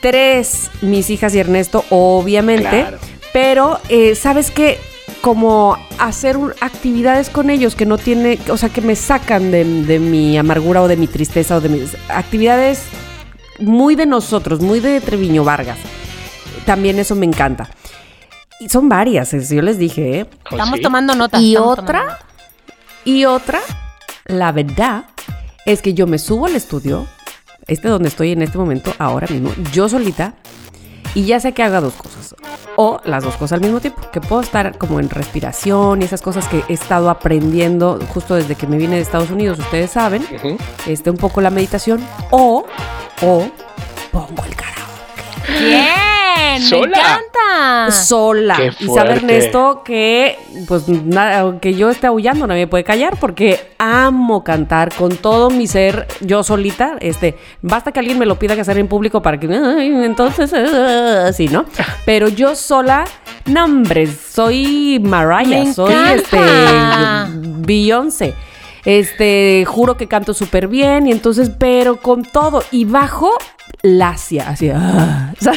Tres, 0.00 0.70
mis 0.80 1.10
hijas 1.10 1.34
y 1.34 1.40
Ernesto, 1.40 1.84
obviamente, 1.90 2.68
Claro. 2.68 2.98
pero 3.32 3.80
eh, 3.88 4.14
sabes 4.14 4.50
que 4.50 4.78
como 5.20 5.76
hacer 5.98 6.36
un- 6.36 6.54
actividades 6.60 7.28
con 7.30 7.50
ellos 7.50 7.74
que 7.74 7.86
no 7.86 7.98
tiene, 7.98 8.38
o 8.50 8.56
sea, 8.56 8.68
que 8.68 8.80
me 8.80 8.94
sacan 8.96 9.50
de, 9.50 9.64
de 9.64 9.98
mi 9.98 10.38
amargura 10.38 10.82
o 10.82 10.88
de 10.88 10.96
mi 10.96 11.06
tristeza 11.06 11.56
o 11.56 11.60
de 11.60 11.68
mis 11.68 11.96
actividades 12.08 12.82
muy 13.58 13.96
de 13.96 14.06
nosotros, 14.06 14.60
muy 14.60 14.80
de 14.80 15.00
Treviño 15.00 15.42
Vargas. 15.44 15.78
También 16.64 16.98
eso 16.98 17.14
me 17.16 17.26
encanta. 17.26 17.68
Y 18.60 18.68
son 18.68 18.88
varias, 18.88 19.34
es- 19.34 19.50
yo 19.50 19.62
les 19.62 19.78
dije, 19.78 20.20
¿eh? 20.20 20.26
Oh, 20.46 20.54
Estamos 20.56 20.76
sí. 20.76 20.82
tomando 20.82 21.14
notas. 21.14 21.40
Y 21.40 21.56
otra, 21.56 22.18
y 23.04 23.24
otra, 23.24 23.60
la 24.26 24.52
verdad 24.52 25.04
es 25.66 25.82
que 25.82 25.94
yo 25.94 26.06
me 26.06 26.18
subo 26.18 26.46
al 26.46 26.54
estudio, 26.56 27.06
este 27.66 27.88
donde 27.88 28.08
estoy 28.08 28.32
en 28.32 28.42
este 28.42 28.58
momento, 28.58 28.94
ahora 28.98 29.26
mismo, 29.28 29.52
yo 29.72 29.88
solita, 29.88 30.34
y 31.14 31.24
ya 31.24 31.40
sé 31.40 31.52
que 31.52 31.62
haga 31.62 31.80
dos 31.80 31.94
cosas. 31.94 32.34
O 32.76 33.00
las 33.04 33.24
dos 33.24 33.34
cosas 33.36 33.52
al 33.56 33.60
mismo 33.60 33.80
tiempo, 33.80 34.00
que 34.12 34.20
puedo 34.20 34.40
estar 34.42 34.76
como 34.78 35.00
en 35.00 35.10
respiración 35.10 36.00
y 36.02 36.04
esas 36.04 36.22
cosas 36.22 36.46
que 36.48 36.62
he 36.68 36.72
estado 36.74 37.10
aprendiendo 37.10 37.98
justo 38.12 38.34
desde 38.34 38.54
que 38.54 38.66
me 38.66 38.76
vine 38.78 38.96
de 38.96 39.02
Estados 39.02 39.30
Unidos, 39.30 39.58
ustedes 39.58 39.90
saben, 39.90 40.22
Ujú. 40.36 40.56
este, 40.86 41.10
un 41.10 41.16
poco 41.16 41.40
la 41.40 41.50
meditación, 41.50 42.00
o, 42.30 42.64
o 43.22 43.46
pongo. 44.12 44.44
Bien, 46.58 46.68
¿Sola? 46.68 46.96
me 46.96 47.02
encanta. 47.02 47.90
sola. 47.92 48.56
Qué 48.56 48.72
Y 48.84 48.88
sabe. 48.88 49.12
Ernesto 49.14 49.82
que, 49.84 50.36
pues, 50.66 50.88
nada, 50.88 51.40
aunque 51.40 51.74
yo 51.74 51.90
esté 51.90 52.06
aullando, 52.06 52.46
nadie 52.46 52.62
me 52.62 52.66
puede 52.66 52.84
callar 52.84 53.16
porque 53.20 53.58
amo 53.78 54.44
cantar 54.44 54.94
con 54.94 55.16
todo 55.16 55.50
mi 55.50 55.66
ser, 55.66 56.06
yo 56.20 56.42
solita. 56.42 56.96
Este, 57.00 57.36
basta 57.62 57.92
que 57.92 58.00
alguien 58.00 58.18
me 58.18 58.26
lo 58.26 58.38
pida 58.38 58.54
que 58.54 58.60
hacer 58.60 58.78
en 58.78 58.88
público 58.88 59.22
para 59.22 59.38
que, 59.40 59.46
entonces, 60.04 60.52
ah, 60.54 61.26
así, 61.28 61.48
¿no? 61.48 61.64
Pero 62.04 62.28
yo 62.28 62.54
sola, 62.54 63.04
no, 63.46 63.64
hombre, 63.64 64.06
soy 64.06 65.00
Mariah, 65.02 65.64
Me 65.64 65.72
soy 65.72 65.92
encanta. 65.92 66.14
este, 66.14 66.38
Beyoncé. 67.60 68.34
Este, 68.84 69.64
juro 69.66 69.96
que 69.96 70.06
canto 70.06 70.32
súper 70.32 70.68
bien 70.68 71.06
y 71.06 71.12
entonces, 71.12 71.50
pero 71.58 71.96
con 71.96 72.22
todo. 72.22 72.62
Y 72.70 72.84
bajo 72.84 73.32
lacia, 73.82 74.48
así, 74.48 74.70
ah, 74.70 75.32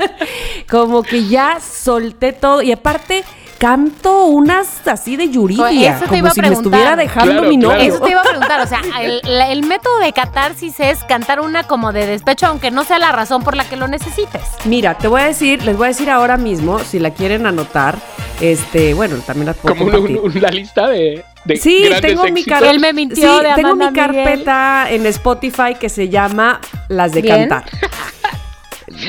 como 0.70 1.02
que 1.02 1.26
ya 1.26 1.60
solté 1.60 2.32
todo. 2.32 2.62
Y 2.62 2.72
aparte 2.72 3.24
canto 3.58 4.26
unas 4.26 4.86
así 4.86 5.16
de 5.16 5.28
Yuridia, 5.30 5.64
Oye, 5.66 5.88
eso 5.88 5.98
te 6.00 6.04
como 6.06 6.16
iba 6.18 6.28
a 6.28 6.32
si 6.34 6.40
me 6.40 6.48
estuviera 6.48 6.94
dejando 6.96 7.32
Claro, 7.32 7.48
mi 7.48 7.58
claro. 7.58 7.74
novio. 7.76 7.92
Eso 7.94 8.02
te 8.04 8.10
iba 8.10 8.20
a 8.20 8.24
preguntar, 8.24 8.60
o 8.60 8.66
sea, 8.66 8.80
el, 9.00 9.20
la- 9.24 9.50
el 9.50 9.64
método 9.64 9.98
de 9.98 10.12
catarsis 10.12 10.78
es 10.80 11.02
cantar 11.04 11.40
una 11.40 11.64
como 11.64 11.92
de 11.92 12.06
despecho, 12.06 12.46
aunque 12.46 12.70
no 12.70 12.84
sea 12.84 12.98
la 12.98 13.10
razón 13.12 13.42
por 13.42 13.56
la 13.56 13.68
que 13.68 13.76
lo 13.76 13.88
necesites. 13.88 14.42
Mira, 14.64 14.94
te 14.94 15.08
voy 15.08 15.22
a 15.22 15.24
decir, 15.24 15.64
les 15.64 15.76
voy 15.76 15.86
a 15.86 15.88
decir 15.88 16.08
ahora 16.08 16.36
mismo, 16.36 16.78
si 16.78 16.98
la 17.00 17.10
quieren 17.10 17.46
anotar, 17.46 17.96
este, 18.40 18.94
bueno, 18.94 19.16
también 19.26 19.46
las 19.46 19.56
puedo 19.56 19.74
Como 19.74 19.86
un- 19.86 19.92
compartir. 19.92 20.20
un- 20.22 20.36
una 20.38 20.48
lista 20.50 20.86
de, 20.88 21.24
de 21.44 21.56
Sí, 21.56 21.88
tengo 22.00 22.22
mi, 22.24 22.40
éxitos. 22.40 22.60
car- 22.60 22.68
Él 22.68 22.78
me 22.78 22.92
mintió 22.92 23.38
sí, 23.38 23.44
de 23.44 23.54
tengo 23.54 23.74
mi 23.74 23.86
Miguel. 23.86 23.94
carpeta 24.06 24.86
en 24.90 25.04
Spotify 25.06 25.74
que 25.80 25.88
se 25.88 26.08
llama 26.08 26.60
Las 26.88 27.10
de 27.12 27.22
Bien. 27.22 27.48
cantar. 27.48 27.64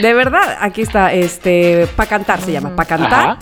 De 0.02 0.14
verdad, 0.14 0.58
aquí 0.60 0.82
está, 0.82 1.14
este, 1.14 1.88
pa 1.96 2.06
cantar 2.06 2.42
se 2.42 2.52
llama, 2.52 2.76
pa 2.76 2.86
cantar. 2.86 3.14
Ajá. 3.14 3.38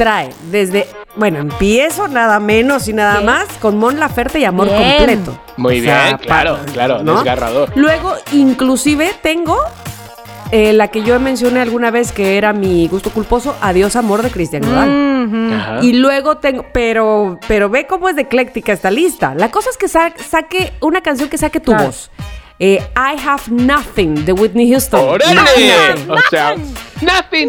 Trae 0.00 0.30
desde, 0.50 0.86
bueno, 1.14 1.40
empiezo 1.40 2.08
nada 2.08 2.40
menos 2.40 2.88
y 2.88 2.94
nada 2.94 3.18
¿Qué? 3.18 3.24
más 3.26 3.44
con 3.60 3.76
Mon 3.76 4.00
Laferte 4.00 4.38
y 4.38 4.44
Amor 4.46 4.68
Bien. 4.68 4.96
Completo. 4.96 5.38
Muy 5.58 5.78
O 5.80 5.82
sea, 5.84 6.04
bien, 6.04 6.16
claro, 6.16 6.58
claro, 6.72 7.02
¿no? 7.02 7.16
desgarrador. 7.16 7.70
Luego, 7.76 8.14
inclusive, 8.32 9.12
tengo 9.22 9.58
eh, 10.52 10.72
la 10.72 10.88
que 10.88 11.02
yo 11.02 11.20
mencioné 11.20 11.60
alguna 11.60 11.90
vez 11.90 12.12
que 12.12 12.38
era 12.38 12.54
mi 12.54 12.88
gusto 12.88 13.10
culposo, 13.10 13.54
Adiós 13.60 13.94
Amor 13.94 14.22
de 14.22 14.30
Cristian 14.30 14.62
Nodal. 14.62 15.52
Ajá. 15.54 15.78
Y 15.82 15.92
luego 15.92 16.38
tengo, 16.38 16.64
pero, 16.72 17.38
pero 17.46 17.68
ve 17.68 17.86
cómo 17.86 18.08
es 18.08 18.16
de 18.16 18.22
ecléctica 18.22 18.72
esta 18.72 18.90
lista. 18.90 19.34
La 19.34 19.50
cosa 19.50 19.68
es 19.68 19.76
que 19.76 19.86
sa- 19.86 20.14
saque 20.30 20.72
una 20.80 21.02
canción 21.02 21.28
que 21.28 21.36
saque 21.36 21.60
tu 21.60 21.72
Claro. 21.72 21.88
voz. 21.88 22.10
Eh, 22.62 22.78
I 22.94 23.16
Have 23.26 23.44
Nothing 23.48 24.26
de 24.26 24.34
Whitney 24.34 24.70
Houston. 24.70 25.00
¡Órale! 25.00 25.32
Imagínate. 25.32 26.12
O 26.12 26.18
sea, 26.28 26.54
nothing, 27.00 27.48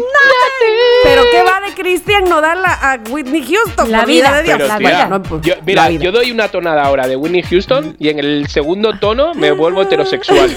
Pero 1.04 1.22
¿qué 1.30 1.42
va 1.42 1.60
de 1.60 1.74
Cristian 1.74 2.24
Nodal 2.24 2.64
a, 2.64 2.92
a 2.92 2.98
Whitney 3.10 3.44
Houston? 3.46 3.92
La 3.92 4.06
vida, 4.06 4.32
de 4.38 4.44
Dios. 4.44 4.56
Pero, 4.56 4.68
la 4.68 4.78
vida. 4.78 5.08
No, 5.08 5.22
pues, 5.22 5.42
yo, 5.42 5.54
la 5.56 5.62
mira, 5.66 5.88
vida. 5.88 6.04
yo 6.04 6.12
doy 6.12 6.30
una 6.30 6.48
tonada 6.48 6.84
ahora 6.84 7.06
de 7.06 7.16
Whitney 7.16 7.42
Houston 7.42 7.94
y 7.98 8.08
en 8.08 8.20
el 8.20 8.46
segundo 8.48 8.98
tono 8.98 9.34
me 9.34 9.52
vuelvo 9.52 9.82
heterosexual. 9.82 10.56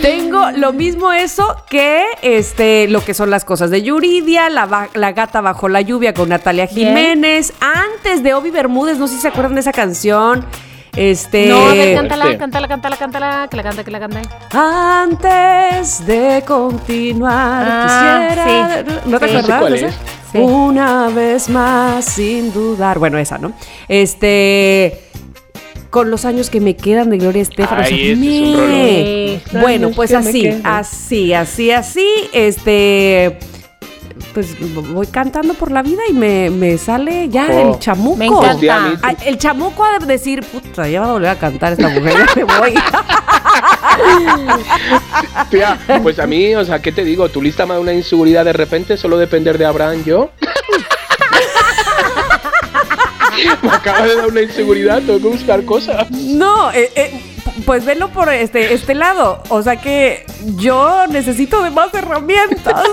Tengo 0.00 0.50
lo 0.52 0.72
mismo 0.72 1.12
eso 1.12 1.56
que 1.68 2.06
este 2.22 2.88
lo 2.88 3.04
que 3.04 3.12
son 3.12 3.28
las 3.28 3.44
cosas 3.44 3.70
de 3.70 3.82
Yuridia, 3.82 4.48
la, 4.48 5.12
gata 5.12 5.42
bajo 5.42 5.68
la 5.68 5.82
lluvia 5.82 6.14
con 6.14 6.30
Natalia 6.30 6.66
Bien. 6.72 6.88
Jiménez, 6.88 7.52
antes 7.60 8.22
de 8.22 8.32
Obi 8.32 8.50
Bermúdez, 8.50 8.96
no 8.96 9.08
sé 9.08 9.16
si 9.16 9.20
se 9.20 9.28
acuerdan 9.28 9.54
de 9.54 9.60
esa 9.60 9.72
canción. 9.72 10.46
Este 10.94 11.46
No, 11.46 11.68
a 11.68 11.72
ver, 11.74 11.94
cántala, 11.96 12.24
Fuerte. 12.24 12.38
cántala, 12.38 12.68
cántala, 12.68 12.96
cántala, 12.98 13.48
que 13.50 13.56
la 13.56 13.62
cante, 13.62 13.84
que 13.84 13.90
la 13.90 14.00
cante. 14.00 14.20
Antes 14.50 16.04
de 16.06 16.42
continuar, 16.46 17.66
Ah, 17.66 18.28
quisiera. 18.28 18.84
sí. 19.02 19.08
¿No 19.10 19.18
te 19.18 19.26
Sí. 19.28 19.32
sé 19.32 19.86
es. 19.86 19.94
Sí. 20.32 20.38
Una 20.38 21.08
vez 21.08 21.48
más, 21.48 22.04
sin 22.04 22.52
dudar. 22.52 22.98
Bueno, 22.98 23.16
esa, 23.18 23.38
¿no? 23.38 23.52
Este. 23.88 25.00
Con 25.90 26.10
los 26.10 26.24
años 26.24 26.48
que 26.48 26.60
me 26.60 26.74
quedan 26.76 27.10
de 27.10 27.18
Gloria 27.18 27.42
Estefan. 27.42 27.80
o 27.80 27.84
sea, 27.84 27.94
Ay, 27.96 28.12
es. 28.12 29.60
Bueno, 29.60 29.90
pues 29.94 30.12
así, 30.14 30.48
así, 30.64 31.32
así, 31.34 31.70
así. 31.70 32.08
Este. 32.32 33.38
Pues 34.34 34.56
voy 34.92 35.06
cantando 35.08 35.54
por 35.54 35.70
la 35.70 35.82
vida 35.82 36.02
y 36.08 36.12
me, 36.12 36.50
me 36.50 36.78
sale 36.78 37.28
ya 37.28 37.46
el 37.48 37.78
chamuco. 37.78 38.16
Me 38.16 38.26
encanta. 38.26 38.52
Hostia, 38.54 38.76
a 38.76 38.80
mí- 38.88 38.96
Ay, 39.02 39.16
el 39.26 39.38
chamuco 39.38 39.84
ha 39.84 39.98
de 39.98 40.06
decir, 40.06 40.42
puta, 40.44 40.88
ya 40.88 41.00
va 41.02 41.08
a 41.08 41.12
volver 41.12 41.28
a 41.30 41.38
cantar 41.38 41.72
esta 41.72 41.88
mujer, 41.88 42.14
ya 42.16 42.26
me 42.34 42.44
voy. 42.44 42.74
Tía, 45.50 45.78
pues 46.02 46.18
a 46.18 46.26
mí, 46.26 46.54
o 46.54 46.64
sea, 46.64 46.80
¿qué 46.80 46.92
te 46.92 47.04
digo? 47.04 47.28
Tu 47.28 47.42
lista 47.42 47.66
me 47.66 47.74
da 47.74 47.80
una 47.80 47.92
inseguridad 47.92 48.44
de 48.44 48.52
repente, 48.54 48.96
solo 48.96 49.18
depender 49.18 49.58
de 49.58 49.66
Abraham 49.66 50.02
yo. 50.04 50.30
me 53.62 53.70
acaba 53.70 54.06
de 54.06 54.16
dar 54.16 54.26
una 54.26 54.42
inseguridad, 54.42 54.98
tengo 55.02 55.20
que 55.20 55.28
buscar 55.28 55.64
cosas. 55.64 56.10
No, 56.10 56.70
eh, 56.72 56.90
eh, 56.94 57.20
pues 57.66 57.84
velo 57.84 58.08
por 58.08 58.32
este, 58.32 58.72
este 58.74 58.94
lado. 58.94 59.42
O 59.48 59.62
sea 59.62 59.76
que 59.76 60.24
yo 60.56 61.06
necesito 61.08 61.62
de 61.62 61.70
más 61.70 61.92
herramientas. 61.94 62.82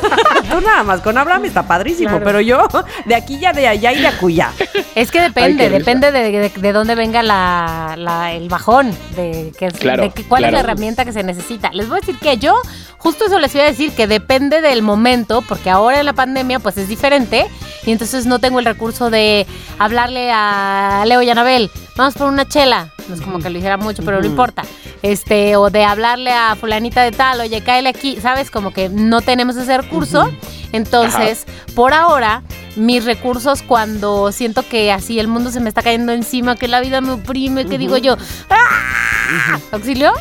Tú 0.50 0.60
nada 0.60 0.82
más, 0.82 1.00
con 1.00 1.16
Abraham 1.18 1.44
está 1.46 1.62
padrísimo, 1.66 2.10
Claro. 2.10 2.24
pero 2.24 2.40
yo 2.40 2.68
de 3.06 3.14
aquí 3.14 3.38
ya 3.38 3.52
de 3.52 3.66
allá 3.68 3.92
y 3.92 4.00
de 4.00 4.06
acuya. 4.08 4.50
Es 4.94 5.10
que 5.10 5.20
depende, 5.20 5.64
Ay, 5.64 5.70
depende 5.70 6.12
de, 6.12 6.30
de- 6.30 6.48
de 6.54 6.72
dónde 6.72 6.94
venga 6.94 7.22
la, 7.22 7.94
la- 7.96 8.32
el 8.32 8.48
bajón, 8.48 8.90
de, 9.16 9.52
que, 9.58 9.68
Claro, 9.68 10.02
de 10.04 10.10
que- 10.10 10.24
cuál 10.24 10.44
es 10.44 10.52
la 10.52 10.60
herramienta 10.60 11.04
que 11.04 11.12
se 11.12 11.22
necesita. 11.22 11.70
Les 11.72 11.88
voy 11.88 11.98
a 11.98 12.00
decir 12.00 12.18
que 12.18 12.38
yo, 12.38 12.54
justo 12.98 13.26
eso 13.26 13.38
les 13.38 13.54
iba 13.54 13.64
a 13.64 13.68
decir, 13.68 13.92
que 13.92 14.06
depende 14.06 14.60
del 14.60 14.82
momento, 14.82 15.42
porque 15.42 15.70
ahora 15.70 15.98
en 16.00 16.06
la 16.06 16.12
pandemia 16.12 16.58
pues 16.60 16.76
es 16.76 16.88
diferente, 16.88 17.46
y 17.86 17.92
entonces 17.92 18.26
no 18.26 18.38
tengo 18.38 18.58
el 18.60 18.64
recurso 18.64 19.10
de 19.10 19.46
hablarle 19.78 20.30
a 20.32 21.04
Leo 21.06 21.22
y 21.22 21.30
Anabel, 21.30 21.70
vamos 21.96 22.14
por 22.14 22.28
una 22.28 22.46
chela, 22.46 22.88
no 23.08 23.14
es 23.14 23.20
como 23.20 23.38
que 23.40 23.50
lo 23.50 23.58
hiciera 23.58 23.76
mucho, 23.76 24.02
pero 24.04 24.20
no 24.20 24.26
importa, 24.26 24.62
este, 25.04 25.54
o 25.56 25.68
de 25.68 25.84
hablarle 25.84 26.32
a 26.32 26.56
fulanita 26.56 27.02
de 27.02 27.12
tal, 27.12 27.38
oye, 27.38 27.60
cáele 27.60 27.90
aquí, 27.90 28.16
¿sabes? 28.22 28.50
Como 28.50 28.72
que 28.72 28.88
no 28.88 29.20
tenemos 29.20 29.54
ese 29.54 29.76
recurso, 29.76 30.30
entonces, 30.72 31.44
por 31.74 31.92
ahora, 31.92 32.42
mis 32.74 33.04
recursos 33.04 33.60
cuando 33.60 34.32
siento 34.32 34.66
que 34.66 34.90
así 34.90 35.20
el 35.20 35.28
mundo 35.28 35.50
se 35.50 35.60
me 35.60 35.68
está 35.68 35.82
cayendo 35.82 36.12
encima, 36.12 36.56
que 36.56 36.68
la 36.68 36.80
vida 36.80 37.02
me 37.02 37.12
oprime, 37.12 37.66
que 37.66 37.76
digo 37.76 37.98
yo, 37.98 38.16
¡ah! 38.48 39.60
¿Auxilio? 39.72 40.14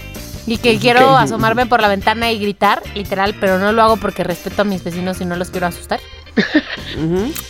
Y 0.45 0.57
que 0.57 0.77
quiero 0.79 1.15
asomarme 1.15 1.65
por 1.65 1.79
la 1.79 1.87
ventana 1.87 2.33
y 2.33 2.39
gritar, 2.39 2.83
literal, 2.93 3.35
pero 3.39 3.59
no 3.59 3.71
lo 3.71 3.83
hago 3.83 3.95
porque 3.95 4.25
respeto 4.25 4.63
a 4.63 4.65
mis 4.65 4.83
vecinos 4.83 5.21
y 5.21 5.25
no 5.25 5.37
los 5.37 5.49
quiero 5.49 5.67
asustar. 5.67 6.01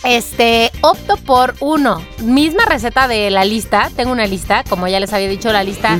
Este, 0.04 0.70
opto 0.80 1.16
por 1.16 1.54
uno. 1.60 2.02
Misma 2.22 2.64
receta 2.64 3.08
de 3.08 3.30
la 3.30 3.44
lista. 3.44 3.90
Tengo 3.94 4.12
una 4.12 4.26
lista, 4.26 4.64
como 4.68 4.88
ya 4.88 5.00
les 5.00 5.12
había 5.12 5.28
dicho, 5.28 5.52
la 5.52 5.64
lista 5.64 5.98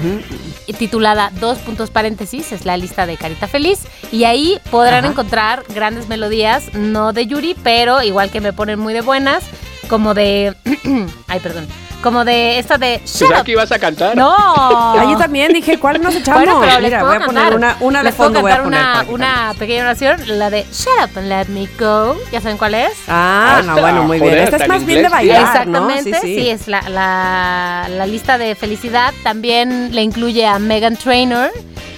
titulada 0.72 1.30
Dos 1.40 1.58
puntos 1.58 1.90
paréntesis, 1.90 2.52
es 2.52 2.64
la 2.64 2.76
lista 2.76 3.06
de 3.06 3.16
Carita 3.16 3.46
Feliz. 3.46 3.80
Y 4.10 4.24
ahí 4.24 4.58
podrán 4.70 5.04
encontrar 5.04 5.64
grandes 5.74 6.08
melodías, 6.08 6.72
no 6.74 7.12
de 7.12 7.26
Yuri, 7.26 7.54
pero 7.62 8.02
igual 8.02 8.30
que 8.30 8.40
me 8.40 8.52
ponen 8.52 8.78
muy 8.78 8.94
de 8.94 9.02
buenas, 9.02 9.44
como 9.88 10.14
de. 10.14 10.54
Ay, 11.28 11.40
perdón. 11.40 11.66
Como 12.02 12.24
de 12.24 12.58
esta 12.58 12.76
de. 12.76 13.00
Shut 13.04 13.20
¿Pensaba 13.20 13.40
up. 13.40 13.44
que 13.46 13.52
ibas 13.52 13.72
a 13.72 13.78
cantar? 13.78 14.16
No. 14.16 14.34
Ah, 14.96 15.04
yo 15.10 15.16
también 15.18 15.52
dije, 15.52 15.78
¿cuál 15.78 16.00
nos 16.00 16.14
echamos? 16.14 16.44
Bueno, 16.44 16.60
pero 16.60 16.80
Mira, 16.80 17.02
voy 17.02 17.16
a 17.16 17.20
poner 17.26 17.54
una, 17.54 17.76
una 17.80 17.98
de 17.98 18.04
Les 18.04 18.14
puedo 18.14 18.28
fondo. 18.30 18.40
Voy 18.42 18.50
a 18.52 18.56
cantar 18.58 19.06
poner 19.06 19.10
una, 19.10 19.46
una 19.48 19.54
pequeña 19.58 19.82
oración, 19.82 20.20
la 20.26 20.50
de 20.50 20.64
Shut 20.72 20.88
up 21.02 21.18
and 21.18 21.28
let 21.28 21.46
me 21.48 21.66
go. 21.78 22.16
¿Ya 22.30 22.40
saben 22.40 22.56
cuál 22.58 22.74
es? 22.74 22.92
Ah, 23.08 23.60
no, 23.64 23.76
bueno, 23.80 24.04
muy 24.04 24.20
bien. 24.20 24.38
Esta 24.38 24.56
es 24.56 24.68
más 24.68 24.84
bien 24.84 25.02
de 25.02 25.08
bailar, 25.08 25.42
Exactamente, 25.42 26.10
¿no? 26.10 26.20
sí, 26.20 26.48
es 26.48 26.68
la, 26.68 26.82
la- 26.88 27.88
la 27.88 28.06
lista 28.06 28.38
de 28.38 28.54
felicidad. 28.54 29.12
También 29.22 29.94
le 29.94 30.02
incluye 30.02 30.46
a 30.46 30.58
Megan 30.58 30.96
Trainor, 30.96 31.50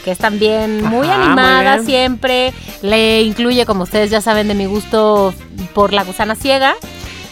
que 0.05 0.13
es 0.13 0.19
también 0.19 0.83
muy 0.83 1.07
Ajá, 1.09 1.23
animada 1.25 1.79
siempre. 1.81 2.55
Le 2.83 3.23
incluye, 3.23 3.67
como 3.67 3.83
ustedes 3.83 4.11
ya 4.11 4.21
saben, 4.21 4.49
de 4.49 4.55
mi 4.55 4.67
gusto 4.67 5.35
por 5.75 5.93
la 5.93 6.05
gusana 6.05 6.35
ciega. 6.35 6.75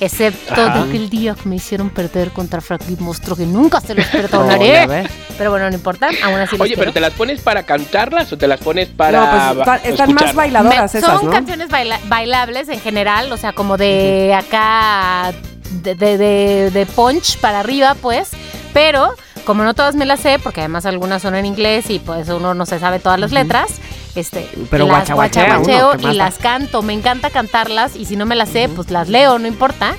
Excepto 0.01 0.53
Ajá. 0.55 0.79
de 0.79 0.89
aquel 0.89 1.09
día 1.11 1.35
que 1.35 1.49
me 1.49 1.57
hicieron 1.57 1.91
perder 1.91 2.31
contra 2.31 2.61
Frankie 2.61 2.97
Monstruo, 2.99 3.37
que 3.37 3.47
nunca 3.47 3.81
se 3.81 3.95
los 3.95 4.05
perdonaré. 4.13 5.09
pero 5.39 5.51
bueno, 5.51 5.69
no 5.69 5.75
importa, 5.75 6.09
aún 6.25 6.35
así 6.41 6.57
los 6.57 6.65
Oye, 6.67 6.77
pero. 6.77 6.93
¿te 6.93 7.01
las 7.01 7.13
pones 7.13 7.41
para 7.41 7.63
cantarlas 7.65 8.33
o 8.33 8.37
te 8.39 8.47
las 8.49 8.61
pones 8.61 8.89
para 8.89 9.21
no, 9.55 9.65
pues 9.65 9.81
están, 9.85 10.15
más 10.15 10.35
bailadoras 10.35 10.93
Me- 10.95 11.01
esas, 11.01 11.19
son 11.19 11.27
¿no? 11.27 11.33
canciones 11.33 11.69
baila- 11.69 12.01
bailables 12.07 12.69
en 12.69 12.81
general, 12.81 13.31
o 13.33 13.37
sea, 13.37 13.53
como 13.53 13.77
de 13.77 14.35
acá, 14.35 15.33
de, 15.83 15.95
de, 15.95 16.19
de- 16.19 16.71
de 16.71 16.87
punch 16.87 17.39
para 17.39 17.61
arriba, 17.61 17.95
pues. 18.01 18.31
Pero, 18.73 19.15
como 19.45 19.63
no 19.63 19.75
todas 19.75 19.95
me 19.95 20.05
las 20.05 20.21
sé, 20.21 20.39
porque 20.41 20.61
además 20.61 20.85
algunas 20.87 21.23
son 21.23 21.35
en 21.37 21.47
inglés 21.47 21.91
y 21.91 22.01
pues 22.01 22.29
uno 22.29 22.55
no 22.55 22.67
se 22.67 22.79
sabe 22.81 22.99
todas 22.99 23.21
las 23.21 23.31
letras, 23.31 23.69
este, 24.15 24.49
Pero 24.71 24.87
las 24.87 25.11
guachaguacheo 25.11 25.62
¿qué 25.93 26.03
más 26.05 26.15
y 26.15 26.17
las 26.17 26.39
canto. 26.39 26.83
Me 26.83 26.93
encanta 26.93 27.31
cantarlas 27.31 27.97
y 27.97 28.05
si 28.05 28.17
no 28.17 28.27
me 28.27 28.35
las 28.37 28.49
sé, 28.51 28.69
pues 28.69 28.91
las 28.91 29.09
leo, 29.09 29.39
no 29.39 29.47
importa. 29.49 29.95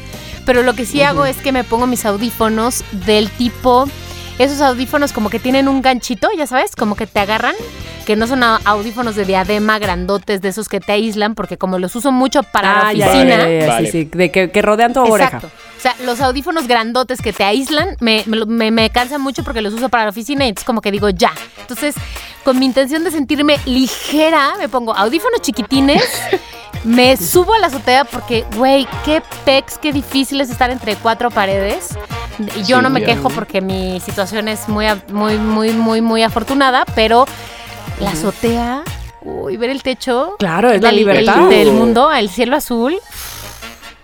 Pero 0.46 0.62
lo 0.64 0.74
que 0.74 0.86
sí 0.86 1.02
hago 1.02 1.26
es 1.26 1.38
que 1.38 1.52
me 1.52 1.64
pongo 1.64 1.88
mis 1.88 2.06
audífonos 2.06 2.84
del 2.92 3.30
tipo, 3.32 3.88
esos 4.38 4.62
audífonos 4.62 5.12
como 5.12 5.30
que 5.30 5.40
tienen 5.40 5.68
un 5.68 5.82
ganchito, 5.82 6.30
ya 6.38 6.46
sabes, 6.46 6.76
como 6.76 6.96
que 6.96 7.08
te 7.08 7.20
agarran, 7.20 7.56
que 8.06 8.16
no 8.16 8.28
son 8.28 8.44
a- 8.44 8.60
audífonos 8.64 9.16
de 9.16 9.26
diadema 9.26 9.80
grandotes, 9.80 10.42
de 10.42 10.50
esos 10.50 10.70
que 10.70 10.80
te 10.80 10.92
aíslan, 10.92 11.34
porque 11.34 11.58
como 11.58 11.80
los 11.80 11.96
uso 11.96 12.12
mucho 12.12 12.44
para 12.44 12.74
la 12.74 12.80
Ah, 12.82 12.92
oficina. 12.92 13.38
ya, 13.50 13.68
Vale. 13.68 13.86
sí, 13.92 14.04
sí, 14.04 14.10
de 14.14 14.30
que, 14.30 14.52
que 14.52 14.62
rodean 14.62 14.94
tu 14.94 15.00
oreja. 15.02 15.38
Exacto. 15.38 15.48
O 15.78 15.82
sea, 15.82 15.96
los 16.06 16.22
audífonos 16.22 16.68
grandotes 16.68 17.22
que 17.22 17.34
te 17.34 17.44
aíslan 17.44 17.98
me, 18.00 18.22
me, 18.28 18.46
me- 18.46 18.70
me 18.72 18.90
cansan 18.92 19.22
mucho 19.22 19.44
porque 19.44 19.62
los 19.64 19.74
uso 19.74 19.90
para 19.90 20.04
la 20.04 20.10
oficina 20.12 20.46
y 20.46 20.50
entonces 20.50 20.66
como 20.68 20.82
que 20.82 20.92
digo 20.92 21.10
ya. 21.10 21.32
Entonces, 21.62 21.96
con 22.46 22.58
mi 22.60 22.66
intención 22.66 23.04
de 23.04 23.12
sentirme 23.12 23.60
ligera, 23.66 24.54
me 24.58 24.70
pongo 24.70 24.96
audífonos 24.96 25.42
chiquitines, 25.42 26.04
me 26.86 27.18
subo 27.18 27.54
a 27.54 27.60
la 27.60 27.68
azotea 27.68 28.06
porque, 28.06 28.46
güey, 28.56 28.88
qué 29.04 29.22
pex, 29.44 29.78
qué 29.80 29.92
difícil 29.92 30.40
es 30.40 30.50
estar 30.50 30.70
entre 30.70 30.96
cuatro 30.96 31.30
paredes. 31.32 31.90
Y 32.56 32.64
Yo 32.64 32.78
Sí, 32.78 32.84
no 32.84 32.90
me 32.90 33.04
quejo 33.04 33.30
porque 33.30 33.60
mi 33.62 34.00
situación 34.00 34.48
es 34.48 34.70
muy, 34.70 34.86
a- 34.86 35.04
muy, 35.12 35.38
muy, 35.38 35.72
muy, 35.72 36.02
muy 36.02 36.22
afortunada, 36.24 36.86
pero 36.96 37.26
la 38.00 38.12
azotea... 38.12 38.84
Uy, 39.22 39.58
ver 39.58 39.72
el 39.72 39.82
techo. 39.82 40.36
Claro, 40.38 40.70
es 40.70 40.82
la 40.84 40.90
del- 40.90 40.98
libertad. 40.98 41.50
Del 41.50 41.72
mundo, 41.72 42.14
el 42.14 42.30
cielo 42.30 42.56
azul. 42.58 42.96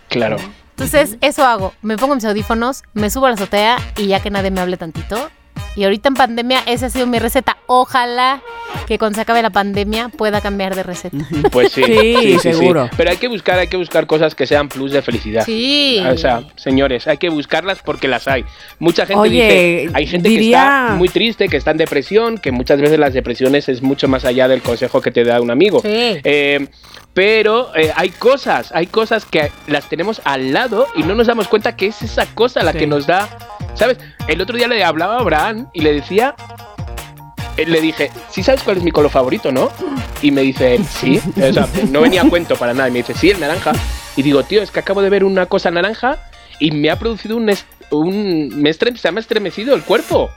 Claro. 0.08 0.38
Entonces, 0.72 1.18
eso 1.22 1.46
hago. 1.46 1.74
Me 1.84 1.96
pongo 1.96 2.16
mis 2.16 2.26
audífonos, 2.26 2.82
me 2.94 3.12
subo 3.12 3.28
a 3.28 3.30
la 3.30 3.36
azotea 3.36 3.78
y 3.98 4.08
ya 4.08 4.20
que 4.20 4.32
nadie 4.32 4.50
me 4.50 4.62
hable 4.62 4.78
tantito. 4.78 5.30
Y 5.76 5.84
ahorita 5.86 6.10
en 6.10 6.16
pandemia, 6.16 6.60
esa 6.66 6.88
ha 6.88 6.90
sido 6.90 7.08
mi 7.08 7.18
receta. 7.20 7.58
Ojalá 7.68 8.42
que 8.88 8.98
cuando 8.98 9.16
se 9.16 9.22
acabe 9.22 9.42
la 9.42 9.52
pandemia 9.52 10.10
pueda 10.10 10.42
cambiar 10.42 10.76
de 10.76 10.84
receta. 10.84 11.18
Pues 11.52 11.72
sí. 11.74 11.84
Sí, 11.84 12.40
seguro. 12.40 12.90
Pero 12.98 13.10
hay 13.10 13.18
que 13.18 13.28
buscar, 13.30 13.58
hay 13.58 13.68
que 13.68 13.78
buscar 13.78 14.06
cosas 14.06 14.36
que 14.36 14.46
sean 14.46 14.68
plus 14.68 14.92
de 14.92 15.02
felicidad. 15.02 15.46
Sí. 15.46 16.04
O 16.10 16.18
sea, 16.18 16.44
señores, 16.58 17.08
hay 17.08 17.18
que 17.18 17.30
buscarlas 17.30 17.80
porque 17.84 18.08
las 18.10 18.28
hay. 18.28 18.44
Mucha 18.80 19.06
gente 19.06 19.20
Oye, 19.22 19.84
dice, 19.84 19.92
hay 19.94 20.08
gente 20.08 20.28
diría- 20.30 20.58
que 20.58 20.64
está 20.86 20.96
muy 20.96 21.08
triste, 21.10 21.48
que 21.48 21.58
está 21.58 21.72
en 21.72 21.78
depresión, 21.78 22.38
que 22.38 22.52
muchas 22.52 22.82
veces 22.82 23.00
las 23.00 23.14
depresiones 23.14 23.70
es 23.70 23.82
mucho 23.82 24.08
más 24.10 24.26
allá 24.26 24.48
del 24.50 24.62
consejo 24.62 25.02
que 25.02 25.12
te 25.12 25.24
da 25.24 25.40
un 25.40 25.52
amigo. 25.52 25.80
Sí. 25.82 25.88
Eh, 26.24 26.68
pero 27.14 27.76
eh, 27.76 27.92
hay 27.96 28.10
cosas, 28.10 28.72
hay 28.74 28.88
cosas 28.88 29.26
que 29.26 29.52
las 29.68 29.90
tenemos 29.90 30.22
al 30.24 30.54
lado 30.54 30.88
y 30.96 31.04
no 31.04 31.14
nos 31.16 31.28
damos 31.28 31.48
cuenta 31.48 31.76
que 31.76 31.88
es 31.88 32.02
esa 32.02 32.26
cosa 32.28 32.64
la 32.64 32.72
Sí. 32.72 32.80
que 32.80 32.88
nos 32.88 33.06
da, 33.08 33.28
¿sabes? 33.76 33.98
El 34.28 34.42
otro 34.42 34.56
día 34.58 34.68
le 34.68 34.84
hablaba 34.84 35.18
a 35.18 35.20
Abraham 35.20 35.68
y 35.74 35.82
le 35.82 35.94
decía, 35.94 36.36
eh, 37.58 37.66
le 37.66 37.82
dije, 37.82 38.12
¿sí 38.30 38.44
sabes 38.44 38.64
cuál 38.64 38.78
es 38.78 38.84
mi 38.84 38.92
color 38.92 39.12
favorito, 39.12 39.52
no? 39.52 39.70
Y 40.22 40.32
me 40.32 40.42
dice, 40.42 40.80
sí, 40.90 41.20
o 41.36 41.54
sea, 41.54 41.68
no 41.90 42.02
venía 42.02 42.22
a 42.22 42.30
cuento 42.30 42.56
para 42.56 42.74
nada, 42.74 42.88
y 42.88 42.92
me 42.92 43.00
dice, 43.00 43.14
sí, 43.14 43.30
el 43.32 43.40
naranja. 43.40 43.74
Y 44.16 44.22
digo, 44.24 44.44
tío, 44.44 44.62
es 44.62 44.72
que 44.72 44.80
acabo 44.80 45.02
de 45.02 45.10
ver 45.10 45.24
una 45.24 45.46
cosa 45.48 45.70
naranja 45.72 46.18
y 46.60 46.72
me 46.72 46.90
ha 46.92 46.98
producido 47.00 47.36
un, 47.38 47.52
un 47.92 48.50
me 48.62 48.70
estre- 48.70 48.96
se 48.96 49.12
me 49.12 49.20
ha 49.20 49.22
estremecido 49.22 49.74
el 49.76 49.82
cuerpo 49.84 50.30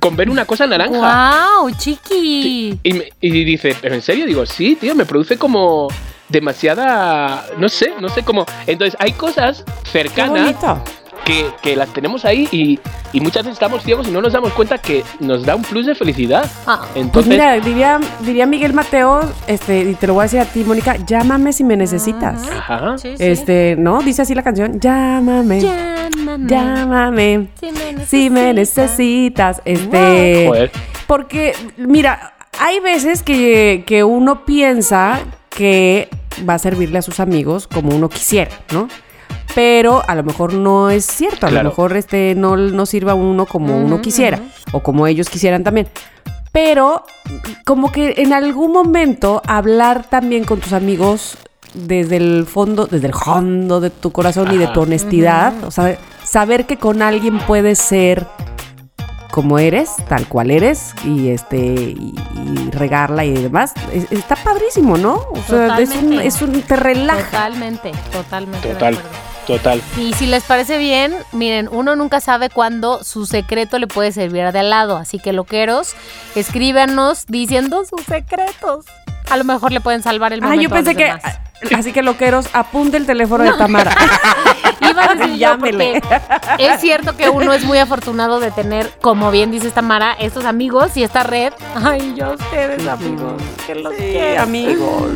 con 0.00 0.16
ver 0.16 0.28
una 0.30 0.44
cosa 0.44 0.66
naranja. 0.66 1.56
¡Wow, 1.60 1.70
chiqui! 1.76 2.78
Y, 2.82 2.92
me- 2.92 3.12
y 3.20 3.44
dice, 3.44 3.76
¿pero 3.80 3.94
en 3.94 4.02
serio? 4.02 4.26
Digo, 4.26 4.44
sí, 4.46 4.76
tío, 4.76 4.94
me 4.94 5.04
produce 5.06 5.36
como 5.38 5.88
demasiada. 6.28 7.46
No 7.58 7.68
sé, 7.68 7.92
no 8.00 8.08
sé 8.08 8.22
cómo. 8.22 8.46
Entonces, 8.66 8.96
hay 9.00 9.12
cosas 9.12 9.64
Qué 9.84 9.90
cercanas 9.90 10.30
bonito. 10.42 10.84
Que, 11.24 11.46
que 11.62 11.74
las 11.76 11.88
tenemos 11.92 12.24
ahí 12.24 12.48
y, 12.52 12.78
y 13.12 13.20
muchas 13.20 13.44
veces 13.44 13.54
estamos 13.54 13.82
ciegos 13.82 14.06
y 14.08 14.10
no 14.10 14.20
nos 14.20 14.32
damos 14.32 14.52
cuenta 14.52 14.78
que 14.78 15.02
nos 15.20 15.44
da 15.44 15.54
un 15.56 15.62
plus 15.62 15.86
de 15.86 15.94
felicidad. 15.94 16.48
Ah, 16.66 16.80
Pues 16.92 17.04
Entonces, 17.04 17.30
mira, 17.30 17.54
diría, 17.60 17.98
diría 18.20 18.46
Miguel 18.46 18.72
Mateo, 18.74 19.20
este, 19.46 19.80
y 19.80 19.94
te 19.94 20.06
lo 20.06 20.14
voy 20.14 20.22
a 20.22 20.24
decir 20.24 20.40
a 20.40 20.44
ti, 20.44 20.62
Mónica, 20.64 20.96
llámame 21.06 21.52
si 21.52 21.64
me 21.64 21.76
necesitas. 21.76 22.42
ajá. 22.50 22.98
sí, 22.98 23.16
sí. 23.16 23.24
Este, 23.24 23.76
¿no? 23.78 24.02
Dice 24.02 24.22
así 24.22 24.34
la 24.34 24.42
canción, 24.42 24.78
llámame, 24.80 25.60
Llámame. 25.60 26.46
llámame, 26.48 27.48
Si 27.60 27.72
me 27.72 28.06
si 28.06 28.30
me 28.30 28.52
necesitas. 28.54 29.62
Este, 29.64 30.46
Joder. 30.48 30.70
porque, 31.06 31.54
mira, 31.76 32.34
hay 32.60 32.80
veces 32.80 33.22
que, 33.22 33.84
que 33.86 34.04
uno 34.04 34.44
piensa 34.44 35.20
que 35.50 36.08
va 36.48 36.54
a 36.54 36.58
servirle 36.58 36.98
a 36.98 37.02
sus 37.02 37.20
amigos 37.20 37.66
como 37.68 37.94
uno 37.94 38.08
quisiera, 38.08 38.50
¿no? 38.72 38.88
Pero 39.54 40.02
a 40.06 40.14
lo 40.14 40.22
mejor 40.24 40.52
no 40.54 40.90
es 40.90 41.06
cierto, 41.06 41.46
a 41.46 41.50
Claro. 41.50 41.64
lo 41.64 41.70
mejor 41.70 41.96
este 41.96 42.34
no, 42.36 42.56
no 42.56 42.86
sirva 42.86 43.12
a 43.12 43.14
uno 43.14 43.46
como 43.46 43.76
uno 43.78 44.00
quisiera, 44.02 44.38
ujú. 44.38 44.78
o 44.78 44.82
como 44.82 45.06
ellos 45.06 45.28
quisieran 45.28 45.62
también. 45.64 45.88
Pero 46.52 47.04
como 47.64 47.90
que 47.92 48.14
en 48.18 48.32
algún 48.32 48.72
momento 48.72 49.42
hablar 49.46 50.04
también 50.08 50.44
con 50.44 50.60
tus 50.60 50.72
amigos 50.72 51.36
desde 51.74 52.16
el 52.16 52.46
fondo, 52.48 52.86
desde 52.86 53.08
el 53.08 53.14
fondo 53.14 53.80
de 53.80 53.90
tu 53.90 54.12
corazón 54.12 54.52
y 54.52 54.58
de 54.58 54.68
tu 54.68 54.82
honestidad, 54.82 55.52
o 55.64 55.70
sea, 55.72 55.98
saber 56.24 56.66
que 56.66 56.76
con 56.76 57.02
alguien 57.02 57.38
puedes 57.40 57.78
ser 57.80 58.26
como 59.32 59.58
eres, 59.58 59.90
tal 60.08 60.28
cual 60.28 60.52
eres, 60.52 60.94
y 61.04 61.30
este, 61.30 61.56
y, 61.58 62.14
y 62.36 62.70
regarla 62.70 63.24
y 63.24 63.32
demás, 63.32 63.72
es- 63.92 64.10
está 64.12 64.36
padrísimo, 64.36 64.96
¿no? 64.96 65.14
O 65.32 65.36
sea, 65.48 65.76
es 65.80 65.88
un, 65.88 65.94
Totalmente. 65.96 66.26
es 66.28 66.42
un, 66.42 66.62
te 66.62 66.76
relaja. 66.76 67.24
Totalmente, 67.24 67.90
totalmente. 68.12 68.68
de 68.68 68.74
Total, 68.74 68.94
acuerdo. 68.94 69.18
Total. 69.46 69.82
Y 69.96 70.12
si 70.14 70.26
les 70.26 70.42
parece 70.44 70.78
bien, 70.78 71.14
miren, 71.32 71.68
uno 71.70 71.96
nunca 71.96 72.20
sabe 72.20 72.50
cuándo 72.50 73.02
su 73.04 73.26
secreto 73.26 73.78
le 73.78 73.86
puede 73.86 74.12
servir 74.12 74.50
de 74.52 74.58
al 74.60 74.70
lado. 74.70 74.96
Así 74.96 75.18
que 75.18 75.32
loqueros, 75.32 75.94
escríbanos 76.34 77.24
diciendo 77.26 77.84
sus 77.84 78.02
secretos. 78.06 78.84
A 79.30 79.36
lo 79.36 79.44
mejor 79.44 79.72
le 79.72 79.80
pueden 79.80 80.02
salvar 80.02 80.32
el 80.32 80.40
Ah, 80.42 80.48
momento 80.48 80.62
yo 80.62 80.68
pensé 80.70 80.90
a 80.90 80.92
los 80.92 80.98
que, 81.22 81.28
demás. 81.68 81.78
así 81.80 81.92
que 81.92 82.02
loqueros, 82.02 82.46
apunte 82.52 82.96
el 82.98 83.06
teléfono 83.06 83.44
de 83.44 83.52
Tamara. 83.52 83.94
Iba 84.90 85.04
a 85.04 85.14
decir 85.14 85.36
yo 85.36 85.58
porque 85.58 86.02
es 86.58 86.80
cierto 86.80 87.16
que 87.16 87.30
uno 87.30 87.52
es 87.54 87.64
muy 87.64 87.78
afortunado 87.78 88.38
de 88.38 88.50
tener, 88.50 88.90
como 89.00 89.30
bien 89.30 89.50
dice 89.50 89.70
Tamara, 89.70 90.12
estos 90.12 90.44
amigos 90.44 90.94
y 90.96 91.02
esta 91.04 91.22
red. 91.22 91.54
Ay, 91.74 92.12
yo 92.14 92.26
a 92.26 92.30
ustedes, 92.32 92.86
amigos, 92.86 93.42
que 93.66 93.74
los 93.76 93.94
quiero. 93.94 94.42
amigo. 94.42 95.08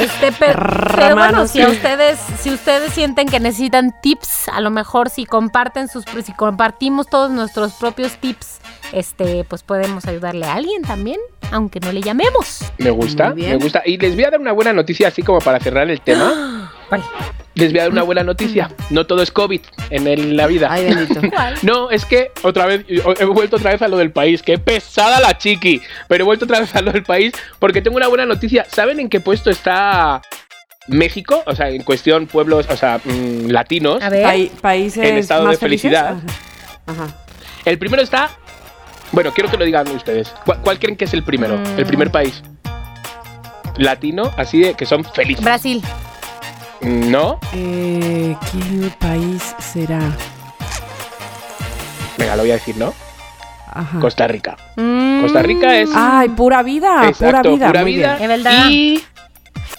Este, 0.00 0.32
pe- 0.32 0.54
pero, 0.96 1.16
bueno, 1.16 1.46
si 1.46 1.64
ustedes, 1.64 2.18
si 2.40 2.50
ustedes 2.50 2.92
sienten 2.92 3.28
que 3.28 3.40
necesitan 3.40 3.94
tips, 4.02 4.48
a 4.48 4.60
lo 4.60 4.70
mejor 4.70 5.10
si 5.10 5.24
comparten 5.24 5.88
sus, 5.88 6.04
si 6.24 6.32
compartimos 6.32 7.08
todos 7.08 7.30
nuestros 7.30 7.72
propios 7.74 8.16
tips, 8.18 8.60
este, 8.92 9.44
pues 9.44 9.62
podemos 9.62 10.06
ayudarle 10.06 10.46
a 10.46 10.54
alguien 10.54 10.82
también, 10.82 11.18
aunque 11.50 11.80
no 11.80 11.92
le 11.92 12.02
llamemos. 12.02 12.60
Me 12.78 12.90
gusta, 12.90 13.34
me 13.34 13.56
gusta. 13.56 13.82
Y 13.84 13.96
les 13.96 14.14
voy 14.14 14.24
a 14.24 14.30
dar 14.30 14.40
una 14.40 14.52
buena 14.52 14.72
noticia, 14.72 15.08
así 15.08 15.22
como 15.22 15.40
para 15.40 15.58
cerrar 15.60 15.90
el 15.90 16.00
tema. 16.00 16.72
Vale. 16.90 17.04
Les 17.54 17.70
voy 17.72 17.78
a 17.80 17.82
dar 17.84 17.92
una 17.92 18.02
buena 18.02 18.22
noticia. 18.22 18.70
No 18.90 19.06
todo 19.06 19.22
es 19.22 19.30
COVID 19.30 19.60
en 19.90 20.06
el- 20.06 20.36
la 20.36 20.46
vida. 20.46 20.68
Ay, 20.70 20.84
bendito. 20.94 21.20
No, 21.62 21.90
es 21.90 22.04
que 22.04 22.30
otra 22.42 22.66
vez, 22.66 22.84
he 22.88 23.24
vuelto 23.24 23.56
otra 23.56 23.72
vez 23.72 23.80
a 23.82 23.88
lo 23.88 23.96
del 23.96 24.10
país. 24.10 24.42
Qué 24.42 24.58
pesada 24.58 25.20
la 25.20 25.38
chiqui. 25.38 25.80
Pero 26.08 26.22
he 26.22 26.26
vuelto 26.26 26.44
otra 26.44 26.60
vez 26.60 26.74
a 26.76 26.82
lo 26.82 26.92
del 26.92 27.02
país 27.02 27.32
porque 27.58 27.80
tengo 27.80 27.96
una 27.96 28.08
buena 28.08 28.26
noticia. 28.26 28.66
¿Saben 28.68 29.00
en 29.00 29.08
qué 29.08 29.20
puesto 29.20 29.48
está 29.50 30.20
México? 30.88 31.42
O 31.46 31.54
sea, 31.56 31.70
en 31.70 31.82
cuestión 31.82 32.26
pueblos, 32.26 32.66
o 32.68 32.76
sea, 32.76 33.00
mm, 33.02 33.46
latinos. 33.48 34.02
A 34.02 34.10
ver. 34.10 34.22
Pai- 34.24 34.50
países 34.60 35.02
En 35.04 35.16
estado 35.16 35.44
más 35.44 35.52
de 35.52 35.58
felicidad. 35.58 36.16
Ajá. 36.86 37.02
Ajá. 37.04 37.16
El 37.64 37.78
primero 37.78 38.02
está. 38.02 38.30
Bueno, 39.12 39.32
quiero 39.32 39.50
que 39.50 39.56
lo 39.56 39.64
digan 39.64 39.88
ustedes. 39.88 40.28
¿Cuál, 40.44 40.60
cuál 40.60 40.78
creen 40.78 40.96
que 40.96 41.06
es 41.06 41.14
el 41.14 41.22
primero? 41.22 41.56
Mm. 41.56 41.78
El 41.78 41.86
primer 41.86 42.10
país. 42.10 42.42
Latino, 43.78 44.30
así 44.36 44.58
de 44.60 44.74
que 44.74 44.86
son 44.86 45.04
felices. 45.04 45.44
Brasil. 45.44 45.82
No. 46.80 47.38
Eh, 47.52 48.36
¿Qué 48.52 48.90
país 48.98 49.54
será? 49.58 50.00
Venga, 52.18 52.36
lo 52.36 52.42
voy 52.42 52.50
a 52.50 52.54
decir, 52.54 52.76
¿no? 52.76 52.92
Ajá. 53.72 54.00
Costa 54.00 54.26
Rica. 54.26 54.56
Mm. 54.76 55.22
Costa 55.22 55.42
Rica 55.42 55.76
es. 55.76 55.90
Ay, 55.94 56.30
pura 56.30 56.62
vida, 56.62 57.10
pura 57.18 57.42
vida. 57.42 57.66
pura 57.66 57.82
vida. 57.84 58.18
Es 58.18 58.28
verdad. 58.28 58.70
Y. 58.70 59.02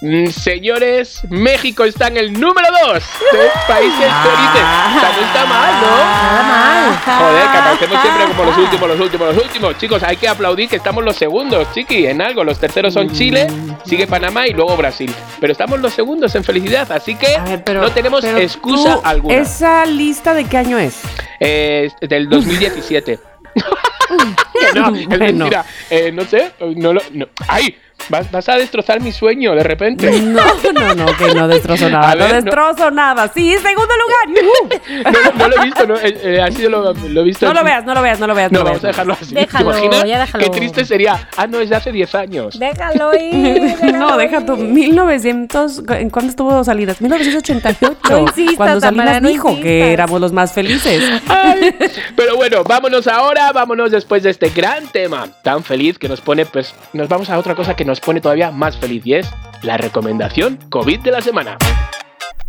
mm, 0.01 0.27
Señores, 0.27 1.21
México 1.29 1.83
está 1.83 2.07
en 2.07 2.17
el 2.17 2.33
número 2.33 2.67
2 2.85 2.93
de 2.93 3.49
países 3.67 4.07
Ah. 4.09 4.23
felices. 4.23 4.97
O 4.97 4.99
sea, 4.99 5.11
no 5.17 5.25
está 5.27 5.45
mal, 5.45 5.73
¿no? 5.81 5.87
Nada 5.97 6.43
mal. 6.43 7.17
Joder, 7.19 7.51
que 7.51 7.57
aparecemos 7.57 8.01
siempre 8.01 8.25
como 8.25 8.43
los 8.45 8.57
últimos, 8.57 8.89
los 8.89 8.99
últimos, 8.99 9.35
los 9.35 9.43
últimos. 9.45 9.77
Chicos, 9.77 10.03
hay 10.03 10.17
que 10.17 10.27
aplaudir 10.27 10.69
que 10.69 10.75
estamos 10.77 11.03
los 11.03 11.15
segundos, 11.15 11.67
chiqui, 11.73 12.05
en 12.07 12.21
algo. 12.21 12.43
Los 12.43 12.59
terceros 12.59 12.93
son 12.93 13.09
Chile, 13.11 13.47
sigue 13.85 14.07
Panamá 14.07 14.47
y 14.47 14.53
luego 14.53 14.75
Brasil. 14.77 15.13
Pero 15.39 15.51
estamos 15.51 15.79
los 15.79 15.93
segundos 15.93 16.33
en 16.35 16.43
felicidad, 16.43 16.91
así 16.91 17.15
que 17.15 17.35
A 17.35 17.43
ver, 17.43 17.63
pero- 17.63 17.81
no 17.81 17.91
tenemos 17.91 18.23
excusa 18.23 18.99
alguna. 19.03 19.35
¿Esa 19.35 19.85
lista 19.85 20.33
de 20.33 20.45
qué 20.45 20.57
año 20.57 20.77
es? 20.77 21.01
Eh, 21.39 21.89
es 21.99 22.09
del 22.09 22.29
2017. 22.29 23.19
no, 24.75 24.95
es 24.95 25.07
Bueno. 25.07 25.25
mentira. 25.25 25.65
Eh, 25.89 26.11
no 26.11 26.23
sé, 26.25 26.51
no 26.75 26.93
lo. 26.93 27.01
No. 27.13 27.27
¡Ay! 27.47 27.75
Vas, 28.09 28.31
vas 28.31 28.47
a 28.47 28.53
destrozar 28.57 29.01
mi 29.01 29.11
sueño 29.11 29.55
de 29.55 29.63
repente. 29.63 30.07
No, 30.21 30.43
no, 30.71 30.93
no, 30.93 31.05
que 31.17 31.33
no 31.33 31.47
destrozo 31.47 31.89
nada. 31.89 32.13
No 32.13 32.19
ver, 32.25 32.29
no. 32.29 32.41
destrozo 32.41 32.91
nada. 32.91 33.31
Sí, 33.33 33.55
segundo 33.55 33.93
lugar. 33.97 34.43
¡Yujú! 34.43 35.03
No, 35.03 35.11
no, 35.11 35.31
no 35.39 35.47
lo 35.47 35.61
he 35.61 35.65
visto, 35.65 35.87
no, 35.87 35.95
eh, 35.95 36.19
eh, 36.45 36.51
sido 36.51 36.69
lo, 36.69 36.93
lo 36.93 37.21
he 37.21 37.23
visto. 37.23 37.45
No 37.47 37.53
lo 37.53 37.59
en- 37.61 37.65
veas, 37.65 37.85
no 37.85 37.93
lo 37.95 38.01
veas, 38.03 38.19
no 38.19 38.27
lo 38.27 38.35
veas. 38.35 38.51
No, 38.51 38.59
lo 38.59 38.65
vamos 38.65 38.79
a 38.79 38.83
veas. 38.83 38.95
dejarlo 38.95 39.13
así. 39.19 39.33
Déjalo, 39.33 39.71
¿Te 39.71 39.77
imaginas? 39.85 40.07
ya 40.07 40.19
déjalo. 40.19 40.43
Qué 40.43 40.49
triste 40.51 40.85
sería. 40.85 41.27
Ah, 41.37 41.47
no, 41.47 41.59
es 41.59 41.69
de 41.69 41.75
hace 41.75 41.91
10 41.91 42.13
años. 42.15 42.59
Déjalo 42.59 43.15
ir. 43.15 43.75
No, 43.93 44.15
deja 44.15 44.45
tu 44.45 44.55
1900. 44.57 45.83
¿En 45.89 46.09
cuándo 46.09 46.29
estuvo 46.29 46.63
Salinas? 46.63 47.01
1988. 47.01 47.97
No 48.09 48.19
insistas, 48.19 48.55
cuando 48.57 48.79
Salinas 48.79 49.05
Tamara, 49.05 49.21
no 49.21 49.29
dijo 49.29 49.59
que 49.59 49.91
éramos 49.91 50.21
los 50.21 50.31
más 50.33 50.53
felices. 50.53 51.03
Ay, 51.27 51.75
Pero 52.15 52.35
bueno, 52.35 52.63
vámonos 52.63 53.07
ahora, 53.07 53.51
vámonos 53.51 53.91
después 53.91 54.23
de 54.23 54.29
este 54.29 54.46
gran 54.49 54.87
tema 54.87 55.27
tan 55.43 55.63
feliz 55.63 55.97
que 55.97 56.07
nos 56.07 56.21
pone, 56.21 56.45
pues 56.45 56.73
nos 56.93 57.07
vamos 57.07 57.29
a 57.29 57.37
otra 57.37 57.55
cosa 57.55 57.75
que 57.75 57.85
nos 57.85 57.99
pone 57.99 58.21
todavía 58.21 58.51
más 58.51 58.77
feliz 58.77 59.05
y 59.05 59.15
es 59.15 59.29
la 59.61 59.77
recomendación 59.77 60.57
COVID 60.69 60.99
de 60.99 61.11
la 61.11 61.21
semana. 61.21 61.57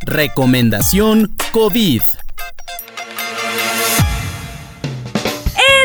Recomendación 0.01 1.35
COVID. 1.53 2.03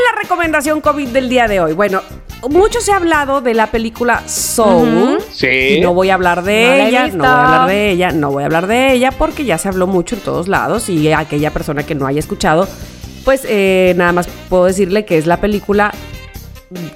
la 0.03 0.21
recomendación 0.21 0.81
COVID 0.81 1.09
del 1.09 1.29
día 1.29 1.47
de 1.47 1.59
hoy. 1.59 1.73
Bueno, 1.73 2.01
mucho 2.49 2.81
se 2.81 2.91
ha 2.91 2.97
hablado 2.97 3.41
de 3.41 3.53
la 3.53 3.67
película 3.67 4.27
Soul. 4.27 5.19
Sí. 5.31 5.47
Y 5.47 5.81
no 5.81 5.93
voy 5.93 6.09
a 6.09 6.15
hablar 6.15 6.43
de 6.43 6.77
No 6.77 6.87
ella, 6.87 7.07
no 7.07 7.23
voy 7.23 7.27
a 7.27 7.43
hablar 7.43 7.67
de 7.67 7.91
ella, 7.91 8.11
no 8.11 8.31
voy 8.31 8.43
a 8.43 8.45
hablar 8.45 8.67
de 8.67 8.93
ella 8.93 9.11
porque 9.11 9.45
ya 9.45 9.57
se 9.57 9.69
habló 9.69 9.87
mucho 9.87 10.15
en 10.15 10.21
todos 10.21 10.47
lados 10.47 10.89
y 10.89 11.11
aquella 11.11 11.51
persona 11.51 11.83
que 11.83 11.95
no 11.95 12.05
haya 12.05 12.19
escuchado, 12.19 12.67
pues 13.23 13.45
eh, 13.47 13.93
nada 13.97 14.11
más 14.11 14.27
puedo 14.49 14.65
decirle 14.65 15.05
que 15.05 15.17
es 15.17 15.25
la 15.25 15.39
película 15.41 15.93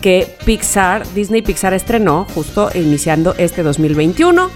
que 0.02 0.28
Pixar, 0.46 1.08
Disney 1.14 1.42
Pixar 1.42 1.74
estrenó 1.74 2.26
justo 2.34 2.70
iniciando 2.74 3.36
este 3.38 3.64
2021 3.64 4.50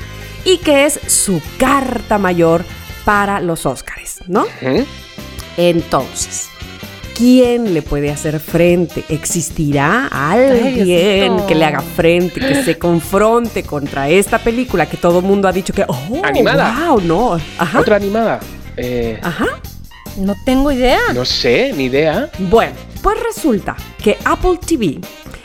y 0.46 0.58
que 0.58 0.86
es 0.86 1.00
su 1.08 1.42
carta 1.58 2.18
mayor 2.18 2.64
para 3.06 3.40
los 3.40 3.66
Óscares, 3.66 4.20
¿no? 4.28 4.46
Entonces, 5.58 6.50
¿quién 7.16 7.74
le 7.74 7.82
puede 7.82 8.12
hacer 8.12 8.40
frente? 8.40 9.04
¿Existirá 9.10 10.08
alguien 10.08 11.46
que 11.48 11.56
le 11.56 11.66
haga 11.66 11.82
frente, 11.82 12.40
que 12.40 12.64
se 12.64 12.78
confronte 12.78 13.64
contra 13.64 14.10
esta 14.10 14.40
película 14.40 14.88
que 14.88 14.98
todo 14.98 15.20
el 15.20 15.26
mundo 15.26 15.48
ha 15.48 15.52
dicho 15.52 15.74
que, 15.74 15.86
oh, 15.88 16.22
Animada. 16.24 16.88
wow, 16.88 17.02
no, 17.02 17.40
ajá, 17.58 17.80
¿Otra 17.80 17.98
animada? 17.98 18.40
Eh, 18.78 19.20
ajá. 19.22 19.48
No 20.18 20.36
tengo 20.46 20.72
idea. 20.72 21.00
no 21.14 21.26
sé, 21.26 21.74
ni 21.76 21.86
idea. 21.86 22.30
Bueno, 22.40 22.74
pues 23.02 23.18
resulta 23.24 23.76
que 24.04 24.18
Apple 24.26 24.60
TV 24.66 25.00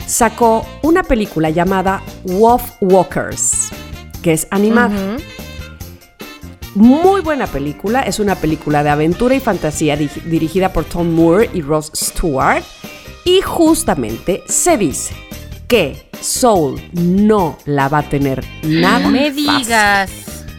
sacó 0.05 0.65
una 0.83 1.03
película 1.03 1.49
llamada 1.49 2.01
Wolf 2.25 2.63
Walkers, 2.81 3.69
que 4.21 4.33
es 4.33 4.47
animada. 4.51 5.17
Muy 6.75 7.21
buena 7.21 7.47
película, 7.47 8.01
es 8.03 8.19
una 8.19 8.35
película 8.35 8.83
de 8.83 8.89
aventura 8.89 9.33
y 9.35 9.39
fantasía 9.39 9.97
di- 9.97 10.09
dirigida 10.25 10.71
por 10.73 10.85
Tom 10.85 11.09
Moore 11.11 11.49
y 11.53 11.61
Ross 11.61 11.91
Stewart. 11.95 12.63
Y 13.25 13.41
justamente 13.41 14.43
se 14.47 14.77
dice 14.77 15.13
que 15.67 16.09
Soul 16.21 16.79
no 16.93 17.57
la 17.65 17.89
va 17.89 17.99
a 17.99 18.09
tener 18.09 18.45
nada 18.63 19.09
Me 19.09 19.31
fácil. 19.31 19.57
digas. 19.57 20.11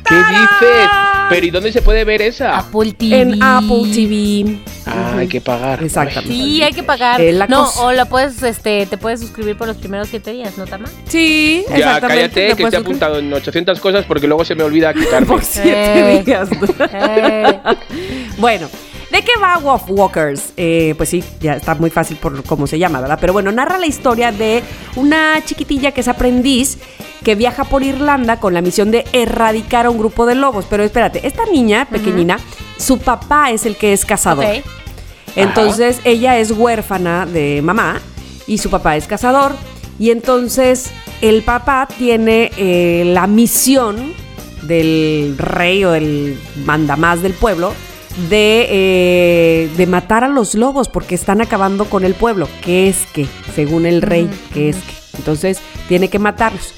¿Qué 0.09 0.14
dices? 0.14 0.88
Pero 1.28 1.46
¿y 1.46 1.50
dónde 1.50 1.72
se 1.72 1.82
puede 1.82 2.04
ver 2.04 2.22
esa? 2.22 2.56
Apple 2.59 2.92
TV. 2.92 3.20
En 3.20 3.42
Apple 3.42 3.82
TV. 3.92 4.59
Ah, 4.86 5.16
hay 5.18 5.28
que 5.28 5.42
pagar. 5.42 5.82
Exactamente. 5.82 6.32
Sí, 6.34 6.62
hay 6.62 6.72
que 6.72 6.82
pagar. 6.82 7.20
Eh, 7.20 7.32
la 7.32 7.46
no, 7.46 7.66
cosa- 7.66 7.82
o 7.82 7.92
la 7.92 8.06
puedes, 8.06 8.42
este, 8.42 8.86
te 8.86 8.96
puedes 8.96 9.20
suscribir 9.20 9.56
por 9.59 9.66
los 9.68 9.76
primeros 9.76 10.09
siete 10.09 10.32
días, 10.32 10.56
¿no, 10.56 10.64
Tama? 10.66 10.88
Sí, 11.06 11.64
Ya, 11.68 11.76
exactamente. 11.76 12.06
cállate, 12.34 12.48
te 12.54 12.56
que 12.64 12.70
te 12.70 12.76
he 12.76 12.80
apuntado 12.80 13.18
en 13.18 13.30
800 13.32 13.78
cosas 13.80 14.06
porque 14.06 14.26
luego 14.26 14.44
se 14.46 14.54
me 14.54 14.62
olvida 14.64 14.94
quitarme. 14.94 15.26
Por 15.28 15.44
siete 15.44 16.16
Eh. 16.18 16.22
días. 16.24 16.48
Eh, 16.92 17.59
Bueno, 18.38 18.68
¿de 19.11 19.22
qué 19.22 19.32
va 19.40 19.59
Wolf 19.59 19.84
Walkers? 19.88 20.52
Eh, 20.56 20.94
pues 20.96 21.09
sí, 21.09 21.22
ya 21.40 21.54
está 21.54 21.74
muy 21.74 21.90
fácil 21.90 22.16
por 22.16 22.42
cómo 22.44 22.66
se 22.66 22.78
llama, 22.78 23.00
¿verdad? 23.00 23.18
Pero 23.20 23.32
bueno, 23.32 23.52
narra 23.52 23.78
la 23.78 23.86
historia 23.86 24.32
de 24.32 24.62
una 24.96 25.42
chiquitilla 25.44 25.92
que 25.92 26.00
es 26.00 26.09
aprendiz 26.09 26.78
que 27.24 27.34
viaja 27.34 27.64
por 27.64 27.82
Irlanda 27.82 28.40
con 28.40 28.54
la 28.54 28.61
misión 28.61 28.90
de 28.90 29.04
erradicar 29.12 29.86
a 29.86 29.90
un 29.90 29.98
grupo 29.98 30.26
de 30.26 30.34
lobos. 30.34 30.66
Pero 30.68 30.82
espérate, 30.82 31.26
esta 31.26 31.44
niña 31.46 31.86
pequeñina, 31.90 32.38
su 32.78 32.98
papá 32.98 33.50
es 33.50 33.66
el 33.66 33.76
que 33.76 33.92
es 33.92 34.04
cazador. 34.04 34.46
Entonces 35.36 36.00
ella 36.04 36.38
es 36.38 36.50
huérfana 36.50 37.26
de 37.26 37.61
mamá 37.62 38.00
y 38.46 38.59
su 38.59 38.70
papá 38.70 38.96
es 38.96 39.06
cazador. 39.06 39.52
Y 39.98 40.11
entonces 40.11 40.90
el 41.20 41.42
papá 41.42 41.88
tiene 41.98 42.50
eh, 42.56 43.02
la 43.06 43.26
misión 43.26 44.14
del 44.62 45.36
rey 45.38 45.84
o 45.84 45.90
del 45.90 46.38
mandamás 46.64 47.22
del 47.22 47.32
pueblo 47.32 47.72
de, 48.28 48.66
eh, 48.68 49.70
de 49.76 49.86
matar 49.86 50.24
a 50.24 50.28
los 50.28 50.54
lobos 50.54 50.88
porque 50.88 51.14
están 51.14 51.40
acabando 51.40 51.84
con 51.86 52.04
el 52.04 52.14
pueblo. 52.14 52.48
¿Qué 52.62 52.88
es 52.88 53.06
que? 53.12 53.26
Según 53.54 53.86
el 53.86 54.02
rey, 54.02 54.28
¿qué 54.52 54.70
es 54.70 54.76
que? 54.76 55.18
Entonces 55.18 55.60
tiene 55.88 56.08
que 56.08 56.18
matarlos. 56.18 56.74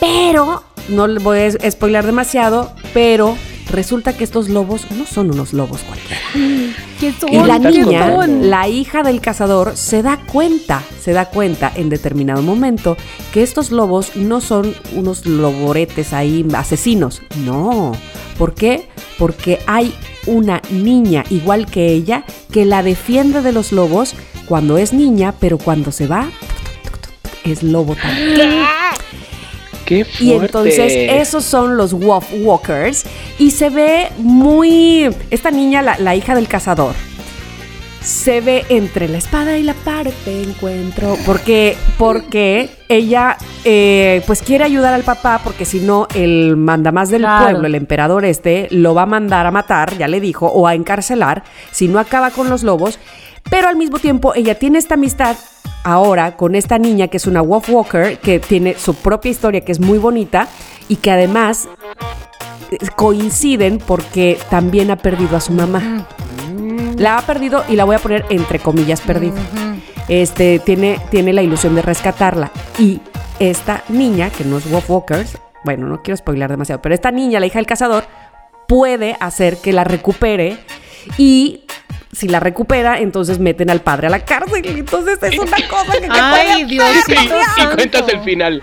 Pero, 0.00 0.64
no 0.88 1.06
voy 1.20 1.38
a 1.38 1.70
spoiler 1.70 2.06
demasiado, 2.06 2.72
pero 2.94 3.36
resulta 3.70 4.16
que 4.16 4.24
estos 4.24 4.48
lobos 4.48 4.90
no 4.90 5.06
son 5.06 5.30
unos 5.30 5.52
lobos 5.52 5.82
cualquiera. 5.82 6.20
¿Quién 6.98 7.14
son? 7.18 7.32
Y 7.32 7.38
la 7.38 7.58
niña, 7.58 8.26
la 8.26 8.68
hija 8.68 9.02
del 9.02 9.20
cazador, 9.20 9.76
se 9.76 10.02
da 10.02 10.18
cuenta, 10.30 10.82
se 11.00 11.12
da 11.12 11.26
cuenta 11.26 11.72
en 11.74 11.88
determinado 11.88 12.42
momento 12.42 12.96
que 13.32 13.42
estos 13.42 13.70
lobos 13.70 14.16
no 14.16 14.40
son 14.40 14.74
unos 14.94 15.26
loboretes 15.26 16.12
ahí 16.12 16.46
asesinos. 16.54 17.22
No. 17.44 17.92
¿Por 18.38 18.54
qué? 18.54 18.88
Porque 19.18 19.60
hay 19.66 19.94
una 20.26 20.60
niña 20.70 21.24
igual 21.30 21.66
que 21.66 21.88
ella 21.88 22.24
que 22.52 22.64
la 22.64 22.82
defiende 22.82 23.42
de 23.42 23.52
los 23.52 23.72
lobos 23.72 24.14
cuando 24.46 24.78
es 24.78 24.92
niña, 24.92 25.34
pero 25.38 25.58
cuando 25.58 25.92
se 25.92 26.06
va 26.06 26.30
es 27.44 27.62
lobo 27.62 27.94
también. 27.94 28.64
¡Qué 29.86 30.04
fuerte! 30.04 30.24
Y 30.24 30.32
entonces 30.32 30.92
esos 31.20 31.44
son 31.44 31.76
los 31.76 31.92
Wolf 31.92 32.26
Walkers. 32.42 33.04
Y 33.38 33.50
se 33.50 33.70
ve 33.70 34.08
muy... 34.18 35.10
Esta 35.30 35.50
niña, 35.50 35.82
la, 35.82 35.98
la 35.98 36.14
hija 36.14 36.34
del 36.34 36.46
cazador, 36.46 36.94
se 38.02 38.40
ve 38.40 38.64
entre 38.70 39.08
la 39.08 39.18
espada 39.18 39.58
y 39.58 39.62
la 39.62 39.74
pared 39.74 40.12
de 40.24 40.42
encuentro. 40.42 41.16
Porque, 41.26 41.76
porque 41.98 42.70
ella 42.88 43.36
eh, 43.64 44.22
pues 44.26 44.42
quiere 44.42 44.64
ayudar 44.64 44.94
al 44.94 45.02
papá 45.02 45.40
porque 45.44 45.64
si 45.64 45.80
no 45.80 46.08
el 46.14 46.56
mandamás 46.56 47.10
del 47.10 47.22
Claro. 47.22 47.44
pueblo, 47.50 47.66
el 47.66 47.74
emperador 47.74 48.24
este, 48.24 48.68
lo 48.70 48.94
va 48.94 49.02
a 49.02 49.06
mandar 49.06 49.46
a 49.46 49.50
matar, 49.50 49.96
ya 49.98 50.08
le 50.08 50.20
dijo, 50.20 50.46
o 50.46 50.66
a 50.66 50.74
encarcelar 50.74 51.44
si 51.70 51.88
no 51.88 51.98
acaba 51.98 52.30
con 52.30 52.48
los 52.48 52.62
lobos. 52.62 52.98
Pero 53.50 53.68
al 53.68 53.76
mismo 53.76 53.98
tiempo 53.98 54.34
ella 54.34 54.54
tiene 54.58 54.78
esta 54.78 54.94
amistad 54.94 55.36
ahora 55.84 56.36
con 56.36 56.54
esta 56.54 56.78
niña 56.78 57.08
que 57.08 57.16
es 57.18 57.26
una 57.26 57.40
Wolf 57.42 57.68
Walker, 57.70 58.18
que 58.18 58.38
tiene 58.38 58.74
su 58.78 58.94
propia 58.94 59.30
historia 59.30 59.60
que 59.62 59.72
es 59.72 59.80
muy 59.80 59.98
bonita 59.98 60.48
y 60.88 60.96
que 60.96 61.10
además 61.10 61.68
eh, 62.70 62.76
coinciden 62.96 63.78
porque 63.78 64.38
también 64.50 64.90
ha 64.90 64.96
perdido 64.96 65.36
a 65.36 65.40
su 65.40 65.52
mamá. 65.52 66.06
La 67.00 67.16
ha 67.16 67.22
perdido 67.22 67.64
y 67.66 67.76
la 67.76 67.84
voy 67.84 67.96
a 67.96 67.98
poner 67.98 68.26
entre 68.28 68.58
comillas 68.58 69.00
perdida. 69.00 69.40
Este 70.06 70.58
tiene, 70.58 71.00
tiene 71.10 71.32
la 71.32 71.40
ilusión 71.40 71.74
de 71.74 71.80
rescatarla. 71.80 72.50
Y 72.78 73.00
esta 73.38 73.82
niña, 73.88 74.28
que 74.28 74.44
no 74.44 74.58
es 74.58 74.70
Wolf 74.70 74.90
Walkers, 74.90 75.38
bueno, 75.64 75.86
no 75.86 76.02
quiero 76.02 76.18
spoiler 76.18 76.50
demasiado, 76.50 76.82
pero 76.82 76.94
esta 76.94 77.10
niña, 77.10 77.40
la 77.40 77.46
hija 77.46 77.58
del 77.58 77.64
cazador, 77.64 78.04
puede 78.68 79.16
hacer 79.18 79.56
que 79.62 79.72
la 79.72 79.82
recupere 79.82 80.58
y 81.16 81.64
si 82.12 82.28
la 82.28 82.38
recupera, 82.38 82.98
entonces 82.98 83.38
meten 83.38 83.70
al 83.70 83.80
padre 83.80 84.08
a 84.08 84.10
la 84.10 84.22
cárcel. 84.22 84.60
Entonces 84.66 85.18
es 85.22 85.38
una 85.38 85.56
cosa 85.70 85.98
que... 85.98 86.06
Ay, 86.10 86.64
puede 86.64 86.66
Diosito 86.66 87.34
Y, 87.56 87.62
y 87.62 87.66
cuentas 87.76 88.08
el 88.10 88.20
final. 88.20 88.62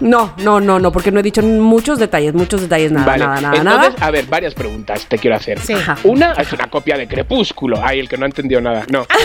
No, 0.00 0.34
no, 0.38 0.60
no, 0.60 0.78
no, 0.78 0.92
porque 0.92 1.10
no 1.10 1.20
he 1.20 1.22
dicho 1.22 1.42
muchos 1.42 1.98
detalles, 1.98 2.34
muchos 2.34 2.60
detalles, 2.60 2.92
nada, 2.92 3.06
vale. 3.06 3.24
nada, 3.24 3.40
nada, 3.40 3.56
Entonces, 3.56 3.94
nada. 3.94 4.06
a 4.06 4.10
ver, 4.10 4.26
varias 4.26 4.54
preguntas 4.54 5.06
te 5.06 5.18
quiero 5.18 5.36
hacer. 5.36 5.60
Sí. 5.60 5.74
Una 6.04 6.32
es 6.32 6.52
una 6.52 6.68
copia 6.68 6.96
de 6.96 7.06
Crepúsculo. 7.06 7.80
Ay, 7.82 8.00
el 8.00 8.08
que 8.08 8.16
no 8.16 8.24
ha 8.24 8.28
entendido 8.28 8.60
nada. 8.60 8.84
No. 8.90 9.06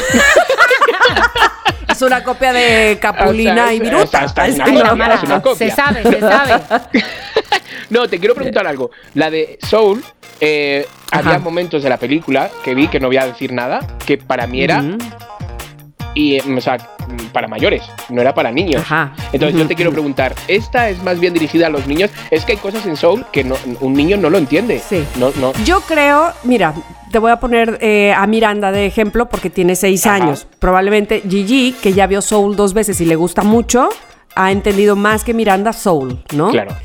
Es 1.90 2.04
una 2.04 2.24
copia 2.24 2.54
de 2.54 2.98
Capulina 3.02 3.64
O 3.64 3.68
sea, 3.68 3.74
y 3.74 3.80
Viruta. 3.80 4.26
o 4.26 4.30
sea, 4.30 4.48
es 4.48 4.56
una 4.56 4.66
copia, 4.90 5.14
es 5.16 5.24
una 5.24 5.42
copia. 5.42 5.70
Se 5.70 5.76
sabe, 5.76 6.04
se 6.04 6.20
sabe. 6.20 6.62
No, 7.90 8.08
te 8.08 8.20
quiero 8.20 8.36
preguntar 8.36 8.68
algo. 8.68 8.92
La 9.16 9.32
de 9.32 9.58
Soul, 9.68 10.04
eh, 10.40 10.88
había 11.12 11.40
momentos 11.40 11.82
de 11.82 11.90
la 11.90 11.98
película 11.98 12.52
que 12.64 12.76
vi 12.76 12.88
que 12.88 13.00
no 13.00 13.08
voy 13.08 13.18
a 13.18 13.26
decir 13.26 13.52
nada, 13.52 13.80
que 14.06 14.18
para 14.20 14.46
mí 14.46 14.62
era. 14.62 14.84
Y, 16.16 16.36
eh, 16.36 16.44
o 16.58 16.62
sea, 16.62 16.76
mm, 17.08 17.28
para 17.32 17.48
mayores, 17.48 17.84
no 18.10 18.22
era 18.22 18.34
para 18.34 18.52
niños. 18.52 18.82
Ajá. 18.82 19.14
Entonces 19.32 19.60
yo 19.60 19.68
te 19.68 19.76
quiero 19.76 19.92
preguntar, 19.92 20.34
¿esta 20.48 20.90
es 20.90 21.02
más 21.04 21.20
bien 21.20 21.34
dirigida 21.34 21.68
a 21.68 21.70
los 21.70 21.88
niños? 21.88 22.12
Es 22.32 22.46
que 22.46 22.54
hay 22.54 22.58
cosas 22.58 22.86
en 22.86 22.96
Soul 22.98 23.26
que 23.32 23.44
no- 23.44 23.56
un 23.82 23.94
niño 23.94 24.18
no 24.18 24.30
lo 24.30 24.38
entiende. 24.38 24.80
Sí. 24.80 25.04
No, 25.18 25.32
no. 25.40 25.54
Yo 25.66 25.82
creo, 25.82 26.32
mira, 26.44 26.74
te 27.12 27.20
voy 27.20 27.32
a 27.32 27.40
poner 27.40 27.78
eh, 27.82 28.14
a 28.16 28.26
Miranda 28.28 28.72
de 28.72 28.86
ejemplo 28.86 29.28
porque 29.30 29.50
tiene 29.50 29.76
seis 29.76 30.06
Ajá. 30.06 30.16
años. 30.16 30.48
Probablemente 30.60 31.22
Gigi, 31.28 31.74
que 31.82 31.94
ya 31.94 32.08
vio 32.08 32.22
Soul 32.22 32.56
dos 32.56 32.74
veces 32.74 33.00
y 33.02 33.06
le 33.06 33.16
gusta 33.16 33.42
mucho, 33.44 33.90
ha 34.36 34.52
entendido 34.52 34.96
más 34.96 35.24
que 35.24 35.34
Miranda 35.34 35.74
Soul, 35.74 36.24
¿no? 36.36 36.50
Claro. 36.52 36.76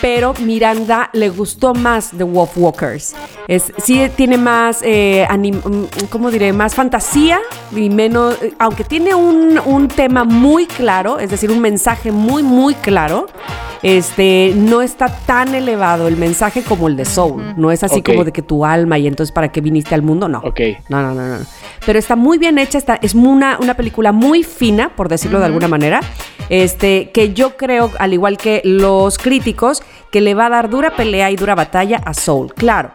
Pero 0.00 0.34
Miranda 0.40 1.10
le 1.12 1.30
gustó 1.30 1.74
más 1.74 2.10
The 2.16 2.24
Wolf 2.24 2.56
Walkers. 2.56 3.14
Es, 3.48 3.72
sí 3.78 4.08
tiene 4.14 4.36
más, 4.36 4.80
eh, 4.82 5.26
mm, 5.30 6.06
¿cómo 6.10 6.30
diré? 6.30 6.52
Más 6.52 6.74
fantasía 6.74 7.40
y 7.74 7.88
menos, 7.88 8.40
eh, 8.42 8.54
aunque 8.58 8.84
tiene 8.84 9.14
un, 9.14 9.58
un 9.64 9.88
tema 9.88 10.24
muy 10.24 10.66
claro, 10.66 11.18
es 11.18 11.30
decir, 11.30 11.50
un 11.50 11.60
mensaje 11.60 12.12
muy, 12.12 12.42
muy 12.42 12.74
claro. 12.74 13.26
Este, 13.82 14.52
no 14.56 14.82
está 14.82 15.06
tan 15.06 15.54
elevado 15.54 16.08
el 16.08 16.16
mensaje 16.16 16.62
como 16.62 16.88
el 16.88 16.96
de 16.96 17.04
Soul. 17.04 17.54
No 17.56 17.70
es 17.70 17.84
así 17.84 18.02
como 18.02 18.24
de 18.24 18.32
que 18.32 18.42
tu 18.42 18.64
alma 18.64 18.98
y 18.98 19.06
entonces 19.06 19.32
para 19.32 19.52
qué 19.52 19.60
viniste 19.60 19.94
al 19.94 20.02
mundo, 20.02 20.28
no. 20.28 20.38
Ok. 20.38 20.60
No, 20.88 21.02
no, 21.02 21.14
no, 21.14 21.38
no. 21.38 21.44
Pero 21.84 21.98
está 21.98 22.16
muy 22.16 22.38
bien 22.38 22.58
hecha, 22.58 22.78
está, 22.78 22.98
es 23.00 23.14
una, 23.14 23.58
una 23.60 23.74
película 23.74 24.12
muy 24.12 24.42
fina, 24.42 24.88
por 24.88 25.08
decirlo 25.08 25.38
de 25.38 25.46
alguna 25.46 25.68
manera. 25.68 26.00
Este, 26.48 27.10
que 27.10 27.32
yo 27.34 27.56
creo, 27.56 27.90
al 27.98 28.12
igual 28.12 28.36
que 28.38 28.60
los 28.64 29.18
críticos, 29.18 29.82
que 30.12 30.20
le 30.20 30.34
va 30.34 30.46
a 30.46 30.50
dar 30.50 30.70
dura 30.70 30.94
pelea 30.96 31.30
y 31.30 31.36
dura 31.36 31.54
batalla 31.54 32.00
a 32.04 32.14
Soul. 32.14 32.52
Claro, 32.54 32.90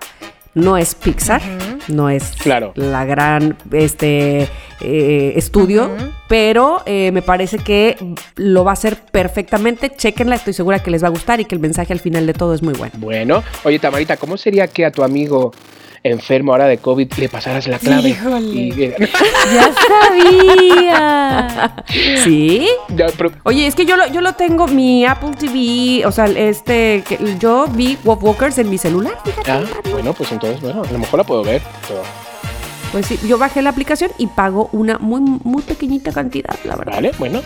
no 0.54 0.78
es 0.78 0.96
Pixar, 0.96 1.42
no 1.88 2.10
es 2.10 2.32
Claro. 2.42 2.72
la 2.76 3.06
gran 3.06 3.58
este, 3.72 4.48
eh, 4.82 5.34
estudio, 5.36 5.90
pero 6.28 6.82
eh, 6.86 7.12
me 7.12 7.22
parece 7.22 7.58
que 7.60 7.98
lo 8.36 8.64
va 8.64 8.72
a 8.72 8.74
hacer 8.74 8.98
perfectamente. 9.12 9.90
Chequenla, 9.96 10.36
estoy 10.36 10.54
segura 10.54 10.80
que 10.80 10.92
les 10.92 11.04
va 11.04 11.08
a 11.08 11.12
gustar 11.12 11.40
y 11.40 11.46
que 11.46 11.56
el 11.56 11.62
mensaje 11.62 11.94
al 11.94 12.00
final 12.00 12.26
de 12.28 12.34
todo 12.34 12.54
es 12.54 12.62
muy 12.62 12.74
bueno. 12.74 12.94
Bueno, 12.98 13.44
oye 13.64 13.80
Tamarita, 13.80 14.18
¿cómo 14.18 14.38
sería 14.38 14.68
que 14.68 14.86
a 14.86 14.92
tu 14.92 15.04
amigo 15.04 15.52
enfermo 16.04 16.52
ahora 16.54 16.66
de 16.66 16.78
COVID, 16.80 17.12
le 17.18 17.30
pasaras 17.30 17.68
la 17.68 17.78
clave. 17.80 18.10
Híjole. 18.10 18.40
Y- 18.48 18.72
Ya 19.54 19.70
sabía. 19.88 21.74
¿Sí? 22.24 22.68
Ya, 22.90 23.08
pero- 23.18 23.32
Oye, 23.44 23.68
es 23.68 23.76
que 23.76 23.86
yo 23.86 23.96
lo, 23.98 24.08
yo 24.08 24.22
lo 24.22 24.34
tengo, 24.34 24.68
mi 24.68 25.06
Apple 25.06 25.32
TV, 25.38 26.06
o 26.06 26.12
sea, 26.12 26.26
este, 26.26 27.04
que 27.08 27.20
yo 27.40 27.68
vi 27.68 27.98
Walkers 28.04 28.58
en 28.58 28.70
mi 28.70 28.78
celular, 28.78 29.14
fíjate. 29.24 29.52
ah, 29.52 29.64
bueno, 29.92 30.14
pues 30.14 30.32
entonces, 30.32 30.62
bueno, 30.62 30.84
a 30.88 30.92
lo 30.92 31.00
mejor 31.00 31.20
la 31.20 31.24
puedo 31.24 31.44
ver. 31.44 31.62
pero- 31.88 32.02
Pues 32.92 33.06
sí, 33.06 33.18
yo 33.26 33.38
bajé 33.38 33.62
la 33.62 33.70
aplicación 33.70 34.12
y 34.18 34.28
pago 34.28 34.70
una 34.74 34.98
muy, 34.98 35.22
muy 35.22 35.62
pequeñita 35.62 36.12
cantidad, 36.12 36.56
la 36.66 36.76
verdad. 36.76 36.94
Vale, 36.96 37.12
bueno. 37.18 37.42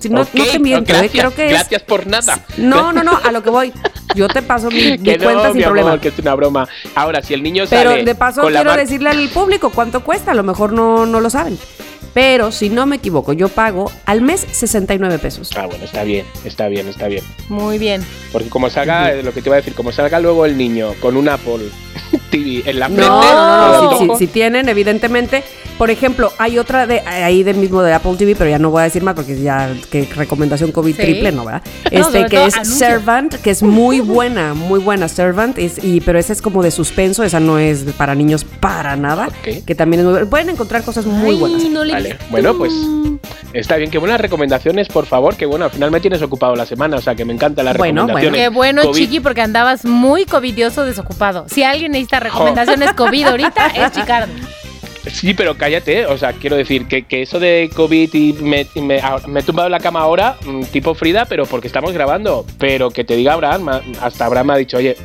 Si 0.00 0.08
no, 0.10 0.22
Ok, 0.22 0.28
no 0.34 0.44
te 0.44 0.58
miento, 0.58 0.92
gracias, 0.92 1.14
¿eh? 1.14 1.18
creo 1.18 1.34
que 1.34 1.46
es... 1.46 1.52
Gracias 1.52 1.82
por 1.82 2.06
nada. 2.06 2.44
No, 2.58 2.92
no, 2.92 3.02
no, 3.04 3.16
a 3.24 3.32
lo 3.32 3.42
que 3.42 3.48
voy. 3.50 3.72
Yo 4.14 4.28
te 4.28 4.42
paso 4.42 4.70
mi, 4.70 4.82
mi 4.98 4.98
Que 4.98 5.16
no, 5.16 5.24
cuenta 5.24 5.48
sin 5.48 5.56
mi 5.58 5.62
amor, 5.62 5.76
problema. 5.78 6.00
que 6.00 6.08
es 6.08 6.18
una 6.18 6.34
broma. 6.34 6.68
Ahora, 6.94 7.22
si 7.22 7.32
el 7.32 7.42
niño 7.42 7.64
Pero 7.70 7.90
sale 7.90 8.04
de 8.04 8.14
paso 8.14 8.42
con 8.42 8.52
quiero 8.52 8.70
mar- 8.70 8.78
decirle 8.80 9.08
al 9.10 9.28
público 9.28 9.70
cuánto 9.70 10.02
cuesta, 10.04 10.32
a 10.32 10.34
lo 10.34 10.42
mejor 10.42 10.72
no, 10.72 11.06
no 11.06 11.20
lo 11.20 11.30
saben. 11.30 11.56
Pero 12.12 12.50
si 12.50 12.68
no 12.68 12.84
me 12.86 12.96
equivoco, 12.96 13.32
yo 13.32 13.48
pago 13.48 13.90
al 14.04 14.20
mes 14.20 14.44
69 14.50 15.18
pesos. 15.20 15.50
Ah, 15.56 15.66
bueno, 15.66 15.84
está 15.84 16.02
bien, 16.02 16.26
está 16.44 16.66
bien, 16.68 16.88
está 16.88 17.06
bien. 17.06 17.22
Muy 17.48 17.78
bien. 17.78 18.04
Porque 18.32 18.48
como 18.48 18.68
salga, 18.70 19.12
eh, 19.12 19.22
lo 19.22 19.32
que 19.32 19.40
te 19.40 19.48
iba 19.48 19.56
a 19.56 19.60
decir, 19.60 19.74
como 19.74 19.92
salga 19.92 20.18
luego 20.18 20.44
el 20.44 20.56
niño 20.58 20.94
con 21.00 21.16
un 21.16 21.28
Apple 21.28 21.70
en 22.32 22.78
la 22.78 22.88
No, 22.88 22.94
frente, 22.94 23.10
no, 23.10 23.90
no, 23.96 24.06
no. 24.06 24.16
Si, 24.16 24.26
si 24.26 24.32
tienen, 24.32 24.68
evidentemente. 24.68 25.42
Por 25.78 25.90
ejemplo, 25.92 26.32
hay 26.38 26.58
otra 26.58 26.88
de 26.88 27.00
ahí 27.00 27.44
del 27.44 27.56
mismo 27.56 27.82
de 27.82 27.92
Apple 27.92 28.16
TV, 28.18 28.34
pero 28.36 28.50
ya 28.50 28.58
no 28.58 28.70
voy 28.70 28.80
a 28.80 28.84
decir 28.84 29.04
más 29.04 29.14
porque 29.14 29.40
ya 29.40 29.72
que 29.92 30.08
recomendación 30.16 30.72
COVID 30.72 30.96
Sí. 30.96 31.02
triple, 31.02 31.30
¿no, 31.30 31.44
verdad? 31.44 31.62
Este 31.90 32.26
que 32.26 32.36
todo 32.36 32.46
es 32.48 32.54
anuncio. 32.56 32.76
Servant, 32.76 33.34
que 33.36 33.50
es 33.50 33.62
muy 33.62 34.00
buena, 34.00 34.54
muy 34.54 34.80
buena 34.80 35.06
Servant, 35.06 35.56
es, 35.56 35.82
y, 35.82 36.00
pero 36.00 36.18
esa 36.18 36.32
es 36.32 36.42
como 36.42 36.64
de 36.64 36.72
suspenso, 36.72 37.22
esa 37.22 37.38
no 37.38 37.60
es 37.60 37.84
para 37.96 38.16
niños 38.16 38.44
para 38.44 38.96
nada, 38.96 39.28
que 39.64 39.74
también 39.76 40.00
es 40.00 40.04
muy 40.06 40.12
buena. 40.14 40.28
Pueden 40.28 40.50
encontrar 40.50 40.82
cosas 40.82 41.06
muy 41.06 41.30
Ay, 41.30 41.36
buenas. 41.36 41.62
no 41.64 41.80
Vale, 41.80 42.16
bueno, 42.30 42.56
pues 42.58 42.72
está 43.52 43.76
bien. 43.76 43.90
Qué 43.90 43.98
buenas 43.98 44.20
recomendaciones, 44.20 44.88
por 44.88 45.06
favor. 45.06 45.36
Que 45.36 45.46
bueno, 45.46 45.66
al 45.66 45.70
final 45.70 45.92
me 45.92 46.00
tienes 46.00 46.20
ocupado 46.22 46.56
la 46.56 46.66
semana, 46.66 46.96
o 46.96 47.00
sea 47.00 47.14
que 47.14 47.24
me 47.24 47.32
encantan 47.32 47.64
las 47.64 47.76
Bueno, 47.76 48.08
bueno. 48.08 48.32
Qué 48.32 48.48
bueno, 48.48 48.82
COVID. 48.82 48.94
Chiqui, 48.98 49.20
porque 49.20 49.42
andabas 49.42 49.84
muy 49.84 50.24
covidioso 50.24 50.84
desocupado. 50.84 51.46
Si 51.48 51.62
alguien 51.62 51.92
necesita 51.92 52.17
recomendaciones 52.20 52.92
COVID 52.92 53.24
ahorita, 53.26 53.66
es 53.68 53.92
Chicardo. 53.92 54.32
Sí, 55.10 55.34
pero 55.34 55.56
cállate, 55.56 56.06
o 56.06 56.18
sea, 56.18 56.32
quiero 56.32 56.56
decir 56.56 56.86
que, 56.86 57.04
que 57.04 57.22
eso 57.22 57.40
de 57.40 57.70
COVID 57.74 58.12
y 58.12 58.32
me, 58.34 58.66
y 58.74 58.80
me, 58.80 59.00
ah, 59.00 59.18
me 59.26 59.40
he 59.40 59.42
tumbado 59.42 59.66
en 59.66 59.72
la 59.72 59.80
cama 59.80 60.00
ahora, 60.00 60.36
mm, 60.44 60.64
tipo 60.64 60.94
Frida, 60.94 61.24
pero 61.24 61.46
porque 61.46 61.66
estamos 61.66 61.92
grabando. 61.92 62.44
Pero 62.58 62.90
que 62.90 63.04
te 63.04 63.16
diga 63.16 63.32
Abraham, 63.32 63.68
hasta 64.00 64.26
Abraham 64.26 64.48
me 64.48 64.52
ha 64.52 64.56
dicho, 64.56 64.76
oye, 64.76 64.96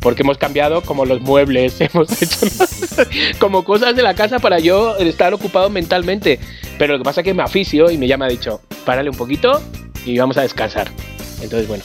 porque 0.00 0.22
hemos 0.22 0.38
cambiado 0.38 0.82
como 0.82 1.04
los 1.04 1.20
muebles, 1.20 1.80
hemos 1.80 2.22
hecho 2.22 2.46
como 3.38 3.64
cosas 3.64 3.96
de 3.96 4.02
la 4.02 4.14
casa 4.14 4.38
para 4.38 4.58
yo 4.58 4.96
estar 4.96 5.34
ocupado 5.34 5.70
mentalmente. 5.70 6.38
Pero 6.78 6.94
lo 6.94 6.98
que 6.98 7.04
pasa 7.04 7.20
es 7.20 7.24
que 7.24 7.34
me 7.34 7.42
aficio 7.42 7.90
y 7.90 7.98
me 7.98 8.06
llama 8.06 8.26
ha 8.26 8.28
dicho, 8.28 8.60
párale 8.84 9.10
un 9.10 9.16
poquito 9.16 9.60
y 10.04 10.18
vamos 10.18 10.36
a 10.36 10.42
descansar. 10.42 10.88
Entonces, 11.42 11.68
bueno, 11.68 11.84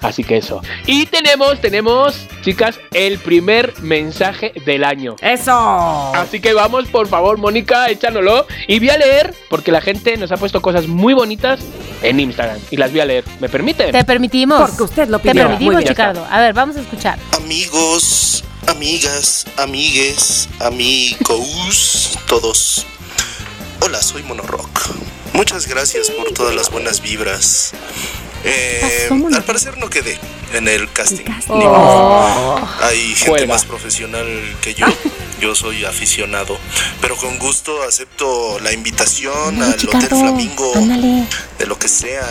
así 0.00 0.24
que 0.24 0.36
eso. 0.38 0.62
Y 0.86 1.06
tenemos, 1.06 1.60
tenemos, 1.60 2.16
chicas, 2.42 2.78
el 2.92 3.18
primer 3.18 3.74
mensaje 3.80 4.52
del 4.64 4.84
año. 4.84 5.16
¡Eso! 5.20 6.12
Así 6.14 6.40
que 6.40 6.52
vamos, 6.52 6.86
por 6.88 7.08
favor, 7.08 7.38
Mónica, 7.38 7.88
échanoslo. 7.88 8.46
Y 8.66 8.78
voy 8.78 8.90
a 8.90 8.98
leer, 8.98 9.34
porque 9.50 9.72
la 9.72 9.80
gente 9.80 10.16
nos 10.16 10.32
ha 10.32 10.36
puesto 10.36 10.60
cosas 10.62 10.86
muy 10.86 11.14
bonitas 11.14 11.60
en 12.02 12.20
Instagram. 12.20 12.58
Y 12.70 12.76
las 12.76 12.90
voy 12.90 13.00
a 13.00 13.04
leer. 13.04 13.24
¿Me 13.40 13.48
permite? 13.48 13.90
Te 13.92 14.04
permitimos. 14.04 14.60
Porque 14.68 14.82
usted 14.82 15.08
lo 15.08 15.18
Te 15.18 15.30
pidió. 15.30 15.44
permitimos, 15.44 15.74
Muy 15.74 15.82
bien. 15.84 15.88
Chicardo. 15.94 16.26
A 16.30 16.40
ver, 16.40 16.52
vamos 16.54 16.76
a 16.76 16.80
escuchar. 16.80 17.18
Amigos, 17.36 18.44
amigas, 18.66 19.46
amigues, 19.56 20.48
amigos, 20.60 22.18
todos. 22.26 22.86
Hola, 23.80 24.02
soy 24.02 24.22
Monorock. 24.22 24.68
Muchas 25.32 25.66
gracias 25.68 26.10
por 26.10 26.32
todas 26.32 26.54
las 26.54 26.70
buenas 26.70 27.00
vibras. 27.00 27.72
Eh, 28.44 29.08
al 29.34 29.44
parecer 29.44 29.76
no 29.78 29.90
quedé 29.90 30.18
en 30.54 30.68
el 30.68 30.90
casting. 30.92 31.24
casting. 31.24 31.54
Ni 31.58 31.64
modo. 31.64 32.56
Hay 32.82 33.14
gente 33.14 33.30
Cuelga. 33.30 33.54
más 33.54 33.64
profesional 33.64 34.26
que 34.60 34.74
yo. 34.74 34.86
Yo 35.40 35.54
soy 35.54 35.84
aficionado. 35.84 36.58
Pero 37.00 37.16
con 37.16 37.38
gusto 37.38 37.82
acepto 37.84 38.58
la 38.60 38.72
invitación 38.72 39.62
al 39.62 39.74
Hotel 39.74 40.08
Flamingo. 40.08 40.72
De 41.58 41.66
lo 41.66 41.78
que 41.78 41.86
sea. 41.88 42.26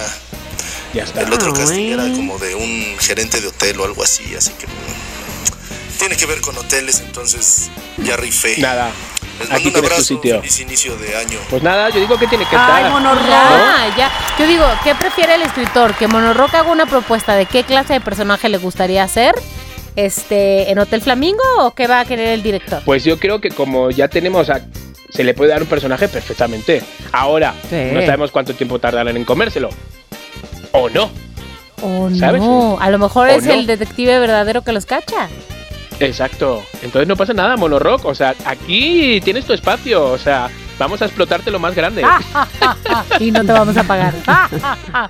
Ya 0.94 1.04
está. 1.04 1.22
El 1.22 1.32
otro 1.32 1.52
Ah, 1.56 1.58
casting 1.60 1.92
era 1.94 2.04
como 2.04 2.38
de 2.38 2.56
un 2.56 2.96
gerente 3.00 3.40
de 3.40 3.48
hotel 3.48 3.80
o 3.80 3.86
algo 3.86 4.04
así, 4.04 4.36
así 4.36 4.52
que 4.60 4.68
mm, 4.68 6.00
tiene 6.00 6.18
que 6.18 6.26
ver 6.26 6.42
con 6.42 6.58
hoteles, 6.58 7.00
entonces 7.02 7.70
ya 7.98 8.18
rifé. 8.18 8.58
Nada. 8.58 8.92
Les 9.40 9.52
Aquí 9.52 9.52
mando 9.52 9.56
un 9.56 9.62
tienes 9.62 9.74
tu 9.74 9.80
abrazo, 9.80 10.04
sitio. 10.04 10.36
feliz 10.42 10.60
inicio 10.62 10.98
de 10.98 11.16
año. 11.18 11.40
Pues 11.50 11.62
nada, 11.64 11.90
yo 11.90 12.00
digo 12.00 12.18
que 12.18 12.28
tiene 12.28 12.46
que 12.50 12.56
¡Ay, 12.56 12.84
estar. 12.86 12.92
monorrock! 12.92 13.98
Ya. 13.98 14.12
Yo 14.40 14.48
digo, 14.48 14.66
¿qué 14.84 14.96
prefiere 14.96 15.36
el 15.36 15.42
escritor? 15.44 15.94
¿Que 15.96 16.08
Monorock 16.08 16.54
haga 16.56 16.72
una 16.72 16.86
propuesta 16.86 17.36
de 17.36 17.46
qué 17.46 17.64
clase 17.64 17.94
de 17.94 18.02
personaje 18.02 18.50
le 18.50 18.58
gustaría 18.58 19.04
hacer 19.04 19.34
este, 19.96 20.70
en 20.72 20.80
Hotel 20.80 21.02
Flamingo 21.02 21.42
o 21.60 21.72
qué 21.72 21.88
va 21.88 22.00
a 22.02 22.06
querer 22.06 22.30
el 22.30 22.44
director? 22.44 22.82
Pues 22.86 23.04
yo 23.04 23.20
creo 23.20 23.42
que 23.42 23.50
como 23.50 23.90
ya 23.92 24.08
tenemos 24.08 24.50
a- 24.50 24.62
se 25.10 25.24
le 25.24 25.34
puede 25.34 25.52
dar 25.52 25.62
un 25.62 25.68
personaje 25.68 26.08
perfectamente. 26.08 26.84
Ahora, 27.12 27.54
Sí. 27.70 27.78
no 27.94 28.02
sabemos 28.02 28.32
cuánto 28.32 28.54
tiempo 28.54 28.78
tardarán 28.80 29.16
en 29.18 29.24
comérselo. 29.26 29.70
O 30.74 30.90
no. 30.90 31.10
O 31.82 32.10
¿Sabes? 32.18 32.42
no, 32.42 32.78
a 32.80 32.90
lo 32.90 32.98
mejor 33.00 33.30
¿O 33.30 33.32
es 33.32 33.44
no? 33.46 33.54
el 33.54 33.68
detective 33.68 34.20
verdadero 34.20 34.64
que 34.64 34.72
los 34.74 34.86
cacha. 34.86 35.30
Exacto. 36.00 36.64
Entonces 36.82 37.08
no 37.08 37.16
pasa 37.16 37.34
nada, 37.34 37.56
Monorock. 37.58 38.06
O 38.06 38.16
sea, 38.16 38.36
aquí 38.46 39.20
tienes 39.22 39.46
tu 39.46 39.54
espacio. 39.54 40.06
O 40.06 40.18
sea, 40.18 40.50
vamos 40.78 41.02
a 41.02 41.06
explotarte 41.06 41.50
lo 41.52 41.60
más 41.60 41.76
grande. 41.76 42.04
y 43.20 43.32
no 43.32 43.44
te 43.44 43.52
vamos 43.52 43.76
a 43.78 43.84
pagar. 43.84 44.14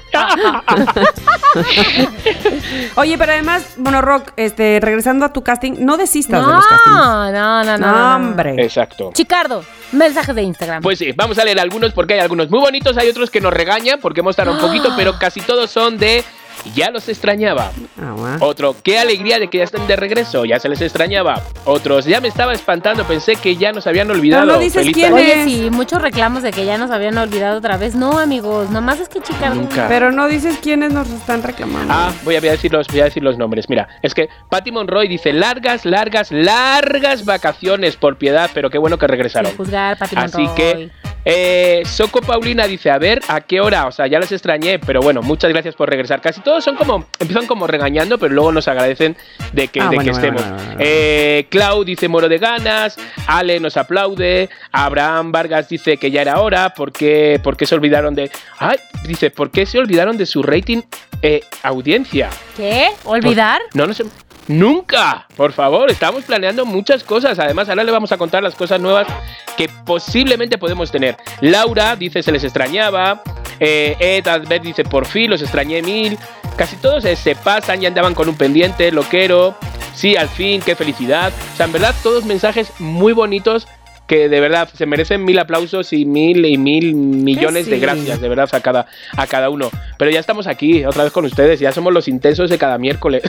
Oye, 2.96 3.18
pero 3.18 3.32
además, 3.32 3.78
Monorock, 3.78 4.32
este, 4.38 4.80
regresando 4.82 5.26
a 5.26 5.34
tu 5.34 5.44
casting, 5.44 5.74
no 5.80 5.98
desistas 5.98 6.46
de 6.46 6.52
los 6.54 6.66
castings. 6.66 6.96
no, 6.96 7.32
no, 7.32 7.64
no, 7.64 7.78
no, 7.78 7.88
No, 7.88 8.10
no. 8.10 8.16
hombre. 8.16 8.56
Exacto. 8.64 9.12
Chicardo, 9.14 9.64
mensajes 9.92 10.36
de 10.36 10.44
Instagram. 10.44 10.82
Pues 10.82 11.00
sí, 11.00 11.12
vamos 11.16 11.38
a 11.40 11.44
leer 11.44 11.60
algunos 11.60 11.94
porque 11.94 12.16
hay 12.16 12.20
algunos 12.22 12.50
muy 12.50 12.60
bonitos, 12.60 12.98
hay 12.98 13.10
otros 13.10 13.30
que 13.30 13.42
nos 13.42 13.54
regañan 13.54 14.00
porque 14.00 14.22
hemos 14.22 14.36
tardado 14.36 14.58
un 14.58 14.66
poquito, 14.66 14.94
pero 14.98 15.18
casi 15.20 15.42
todos 15.42 15.70
son 15.70 15.98
de 15.98 16.24
ya 16.74 16.92
los 16.92 17.08
extrañaba. 17.10 17.72
Ah. 18.00 18.38
Otro, 18.40 18.76
qué 18.84 19.00
alegría 19.00 19.40
de 19.40 19.50
que 19.50 19.60
ya 19.60 19.64
estén 19.64 19.86
de 19.88 19.96
regreso, 19.96 20.46
ya 20.46 20.60
se 20.60 20.70
les 20.70 20.82
extrañaba. 20.82 21.42
Otros, 21.66 22.06
ya 22.06 22.22
me 22.22 22.28
estaba 22.28 22.54
espantando, 22.54 23.04
pensé 23.06 23.36
que 23.36 23.56
ya 23.56 23.72
nos 23.72 23.88
habían 23.88 24.10
olvidado. 24.10 24.46
No 24.46 24.60
dices 24.60 24.82
Feliz 24.82 24.94
quién. 24.94 25.14
Oye, 25.14 25.44
sí, 25.44 25.70
muchos 25.72 26.02
reclamos 26.02 26.44
de 26.44 26.52
que 26.52 26.66
ya 26.66 26.78
nos 26.78 26.92
habían 26.92 27.18
olvidado 27.18 27.58
otra 27.58 27.78
vez. 27.78 27.96
No, 27.96 28.20
amigos, 28.20 28.70
nomás 28.70 29.00
es 29.00 29.10
que 29.10 29.22
Chicardo. 29.22 29.56
Nunca. 29.56 29.88
Pero 29.88 30.12
no 30.12 30.28
dices 30.28 30.60
quiénes 30.62 30.92
nos 30.92 31.10
están 31.10 31.44
reclamando. 31.44 31.94
Ah, 31.94 32.12
voy 32.24 32.36
a, 32.36 32.40
voy 32.40 32.50
a 32.50 32.52
decir 32.54 32.72
los, 32.72 32.88
voy 32.88 33.02
a 33.02 33.06
decir 33.06 33.24
los 33.24 33.38
nombres. 33.38 33.70
Mira, 33.70 33.88
es 34.02 34.14
que 34.14 34.30
Patty 34.50 34.72
Monroy 34.72 35.08
dice 35.08 35.34
largas, 35.34 35.86
largas, 35.86 36.32
largas 36.32 37.26
vacaciones 37.26 37.96
por 37.96 38.18
piedad, 38.18 38.50
pero 38.54 38.70
qué 38.70 38.78
bueno 38.78 38.98
que 38.98 39.08
regresaron. 39.08 39.52
Sin 39.52 39.58
juzgar, 39.58 39.98
Pati 39.98 40.16
Así 40.16 40.48
que, 40.56 40.90
eh, 41.26 41.82
Soco 41.86 42.22
Paulina 42.22 42.66
dice, 42.68 42.90
a 42.90 42.98
ver, 42.98 43.20
¿a 43.28 43.42
qué 43.42 43.60
hora? 43.60 43.88
O 43.88 43.92
sea, 43.92 44.08
ya 44.08 44.20
les 44.20 44.32
extrañé, 44.32 44.80
pero 44.80 45.02
bueno, 45.02 45.22
muchas 45.22 45.52
gracias 45.52 45.76
por 45.76 45.90
regresar. 45.90 46.22
Casi 46.22 46.42
todos 46.42 46.57
son 46.62 46.76
como, 46.76 47.06
empiezan 47.20 47.46
como 47.48 47.68
regañando, 47.68 48.18
pero 48.18 48.34
luego 48.34 48.52
nos 48.52 48.68
agradecen 48.68 49.16
de 49.54 49.68
que, 49.68 49.80
Ah, 49.82 49.90
de 49.90 49.96
bueno, 49.96 50.04
que 50.12 50.16
estemos. 50.16 50.42
bueno, 50.42 50.56
bueno, 50.56 50.72
bueno. 50.76 50.82
Eh, 50.86 51.48
Clau 51.50 51.84
dice, 51.84 52.08
moro 52.08 52.28
de 52.30 52.38
ganas. 52.38 52.98
Ale 53.28 53.60
nos 53.60 53.78
aplaude. 53.78 54.50
Abraham 54.72 55.32
Vargas 55.32 55.70
dice 55.70 55.98
que 55.98 56.12
ya 56.12 56.22
era 56.22 56.40
hora. 56.42 56.74
¿Por 56.74 56.92
qué, 56.92 57.40
por 57.44 57.58
qué 57.58 57.66
se 57.66 57.76
olvidaron 57.76 58.16
de...? 58.16 58.32
Ay, 58.60 58.78
dice, 59.06 59.32
¿por 59.32 59.52
qué 59.52 59.66
se 59.66 59.80
olvidaron 59.80 60.18
de 60.18 60.26
su 60.26 60.44
rating 60.44 60.82
eh, 61.22 61.42
audiencia? 61.64 62.30
¿Qué? 62.56 62.90
¿Olvidar? 63.06 63.62
No, 63.74 63.88
no 63.88 63.94
sé. 63.94 64.06
Nunca, 64.48 65.28
por 65.36 65.52
favor, 65.52 65.92
estamos 65.92 66.24
planeando 66.24 66.66
muchas 66.66 67.04
cosas. 67.04 67.38
Además, 67.38 67.68
ahora 67.68 67.84
le 67.84 67.92
vamos 67.92 68.14
a 68.14 68.18
contar 68.18 68.42
las 68.42 68.56
cosas 68.56 68.80
nuevas 68.80 69.06
que 69.58 69.70
posiblemente 69.86 70.58
podemos 70.58 70.90
tener. 70.90 71.18
Laura 71.42 71.98
dice 71.98 72.24
se 72.24 72.32
les 72.32 72.46
extrañaba. 72.46 73.22
Eh, 73.60 73.96
Ed 74.00 74.28
Adbert 74.28 74.64
dice 74.64 74.84
por 74.84 75.06
fin 75.06 75.30
los 75.30 75.42
extrañé 75.42 75.82
mil. 75.82 76.18
Casi 76.56 76.76
todos 76.78 77.06
eh, 77.06 77.16
se 77.16 77.36
pasan 77.36 77.82
y 77.82 77.86
andaban 77.86 78.14
con 78.14 78.30
un 78.30 78.36
pendiente, 78.36 78.92
loquero. 78.92 79.56
Sí, 79.96 80.16
al 80.16 80.30
fin, 80.30 80.62
qué 80.62 80.76
felicidad. 80.76 81.32
O 81.54 81.58
sea, 81.58 81.66
en 81.66 81.72
verdad, 81.72 81.96
todos 82.04 82.26
mensajes 82.26 82.72
muy 82.80 83.14
bonitos 83.14 83.68
que 84.08 84.30
de 84.30 84.40
verdad 84.40 84.70
se 84.74 84.86
merecen 84.86 85.26
mil 85.26 85.38
aplausos 85.38 85.92
y 85.92 86.06
mil 86.06 86.46
y 86.46 86.58
mil 86.58 86.96
millones 86.96 87.68
de 87.68 87.78
gracias, 87.80 88.22
de 88.22 88.30
verdad, 88.30 88.48
a 88.54 88.62
cada, 88.62 88.88
a 89.18 89.28
cada 89.28 89.50
uno. 89.50 89.70
Pero 89.98 90.10
ya 90.10 90.20
estamos 90.20 90.48
aquí, 90.48 90.86
otra 90.86 91.04
vez 91.04 91.12
con 91.12 91.26
ustedes, 91.26 91.60
ya 91.60 91.74
somos 91.74 91.94
los 91.94 92.08
intensos 92.08 92.50
de 92.50 92.58
cada 92.58 92.78
miércoles. 92.78 93.24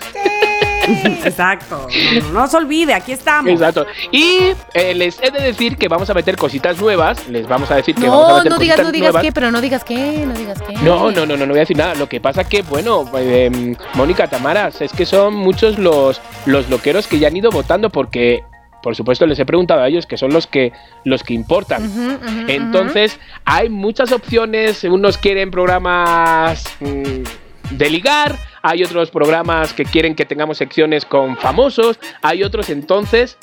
Exacto. 1.24 1.86
No, 2.32 2.46
se 2.46 2.56
olvide, 2.56 2.94
aquí 2.94 3.12
estamos. 3.12 3.50
Exacto. 3.50 3.86
Y 4.10 4.52
eh, 4.74 4.94
les 4.94 5.20
he 5.22 5.30
de 5.30 5.40
decir 5.40 5.76
que 5.76 5.88
vamos 5.88 6.08
a 6.10 6.14
meter 6.14 6.36
cositas 6.36 6.80
nuevas. 6.80 7.28
Les 7.28 7.46
vamos 7.48 7.70
a 7.70 7.76
decir 7.76 7.94
que 7.94 8.08
vamos 8.08 8.30
a 8.30 8.36
meter 8.38 8.52
no 8.52 8.58
digas, 8.58 8.78
no 8.78 8.92
digas 8.92 9.12
nuevas. 9.12 9.22
qué, 9.22 9.32
pero 9.32 9.50
no 9.50 9.60
digas 9.60 9.84
qué, 9.84 10.24
no 10.26 10.34
digas 10.34 10.60
qué. 10.62 10.74
No, 10.82 11.10
no, 11.10 11.26
no, 11.26 11.36
no, 11.36 11.46
no 11.46 11.48
voy 11.48 11.58
a 11.58 11.60
decir 11.60 11.76
nada. 11.76 11.94
Lo 11.94 12.08
que 12.08 12.20
pasa 12.20 12.44
que, 12.44 12.62
bueno, 12.62 13.04
eh, 13.16 13.76
Mónica 13.94 14.28
Tamaras, 14.28 14.80
es 14.80 14.92
que 14.92 15.06
son 15.06 15.34
muchos 15.34 15.78
los, 15.78 16.20
los 16.46 16.68
loqueros 16.68 17.06
que 17.06 17.18
ya 17.18 17.28
han 17.28 17.36
ido 17.36 17.50
votando 17.50 17.90
porque 17.90 18.42
por 18.82 18.94
supuesto 18.94 19.26
les 19.26 19.38
he 19.38 19.44
preguntado 19.44 19.82
a 19.82 19.88
ellos 19.88 20.06
que 20.06 20.16
son 20.16 20.32
los 20.32 20.46
que 20.46 20.72
los 21.04 21.22
que 21.22 21.34
importan. 21.34 22.48
Entonces, 22.48 23.18
hay 23.44 23.68
muchas 23.68 24.12
opciones, 24.12 24.84
unos 24.84 25.18
quieren 25.18 25.50
programas 25.50 26.64
mm, 26.80 27.76
de 27.76 27.90
ligar, 27.90 28.38
hay 28.62 28.82
otros 28.82 29.10
programas 29.10 29.72
que 29.72 29.84
quieren 29.84 30.14
que 30.14 30.24
tengamos 30.24 30.58
secciones 30.58 31.04
con 31.04 31.36
famosos, 31.36 31.98
hay 32.22 32.42
otros 32.42 32.70
entonces 32.70 33.38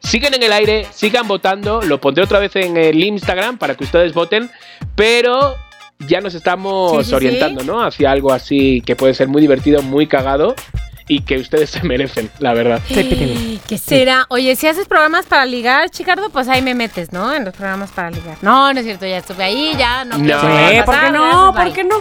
siguen 0.00 0.34
en 0.34 0.42
el 0.42 0.52
aire, 0.52 0.86
sigan 0.92 1.28
votando, 1.28 1.82
lo 1.82 2.00
pondré 2.00 2.24
otra 2.24 2.38
vez 2.38 2.56
en 2.56 2.76
el 2.76 3.02
Instagram 3.02 3.58
para 3.58 3.74
que 3.74 3.84
ustedes 3.84 4.14
voten, 4.14 4.50
pero 4.94 5.56
ya 6.06 6.20
nos 6.20 6.34
estamos 6.34 7.12
orientando, 7.12 7.62
¿no? 7.64 7.82
Hacia 7.82 8.10
algo 8.10 8.32
así 8.32 8.80
que 8.82 8.96
puede 8.96 9.14
ser 9.14 9.28
muy 9.28 9.42
divertido, 9.42 9.82
muy 9.82 10.06
cagado 10.06 10.54
y 11.06 11.22
que 11.22 11.38
ustedes 11.38 11.70
se 11.70 11.82
merecen, 11.82 12.30
la 12.38 12.54
verdad. 12.54 12.80
¿Qué 12.88 13.78
será? 13.78 14.26
Oye, 14.28 14.56
si 14.56 14.66
haces 14.66 14.86
programas 14.86 15.26
para 15.26 15.44
ligar, 15.44 15.90
Chicardo, 15.90 16.30
pues 16.30 16.48
ahí 16.48 16.62
me 16.62 16.74
metes, 16.74 17.12
¿no? 17.12 17.34
En 17.34 17.44
los 17.44 17.54
programas 17.54 17.90
para 17.90 18.10
ligar. 18.10 18.38
No, 18.42 18.72
no 18.72 18.78
es 18.78 18.86
cierto, 18.86 19.06
ya 19.06 19.18
estuve 19.18 19.44
ahí, 19.44 19.74
ya 19.76 20.04
no. 20.04 20.18
No, 20.18 20.40
¿por 20.84 21.00
qué 21.00 21.10
no? 21.10 21.54
¿Por 21.54 21.72
qué 21.72 21.84
no? 21.84 21.96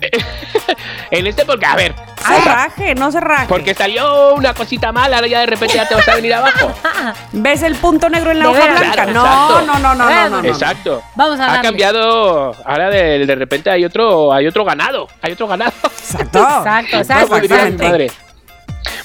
en 1.10 1.26
este 1.26 1.44
porque, 1.44 1.66
a 1.66 1.76
ver. 1.76 1.94
Se 2.26 2.40
raje, 2.40 2.94
no 2.94 3.10
se 3.10 3.20
raje. 3.20 3.46
Porque 3.48 3.74
salió 3.74 4.34
una 4.34 4.54
cosita 4.54 4.92
mala, 4.92 5.16
ahora 5.16 5.28
ya 5.28 5.40
de 5.40 5.46
repente 5.46 5.76
ya 5.76 5.88
te 5.88 5.94
vas 5.94 6.08
a 6.08 6.14
venir 6.14 6.34
abajo. 6.34 6.72
¿Ves 7.32 7.62
el 7.62 7.74
punto 7.76 8.08
negro 8.08 8.30
en 8.30 8.40
la 8.40 8.50
hoja 8.50 8.66
blanca? 8.66 9.06
no, 9.06 9.62
no, 9.62 9.78
no, 9.78 9.94
no, 9.94 10.28
no, 10.28 10.48
Exacto. 10.48 11.02
Vamos 11.14 11.38
a 11.40 11.46
darle. 11.46 11.58
Ha 11.58 11.62
cambiado, 11.62 12.54
ahora 12.64 12.90
de, 12.90 13.26
de, 13.26 13.34
repente 13.34 13.70
hay 13.70 13.84
otro, 13.84 14.32
hay 14.32 14.46
otro 14.46 14.64
ganado, 14.64 15.08
hay 15.22 15.32
otro 15.32 15.46
ganado. 15.46 15.72
Exacto. 15.84 16.38
exacto, 16.58 16.96
exacto. 16.98 17.84
Madre. 17.84 18.10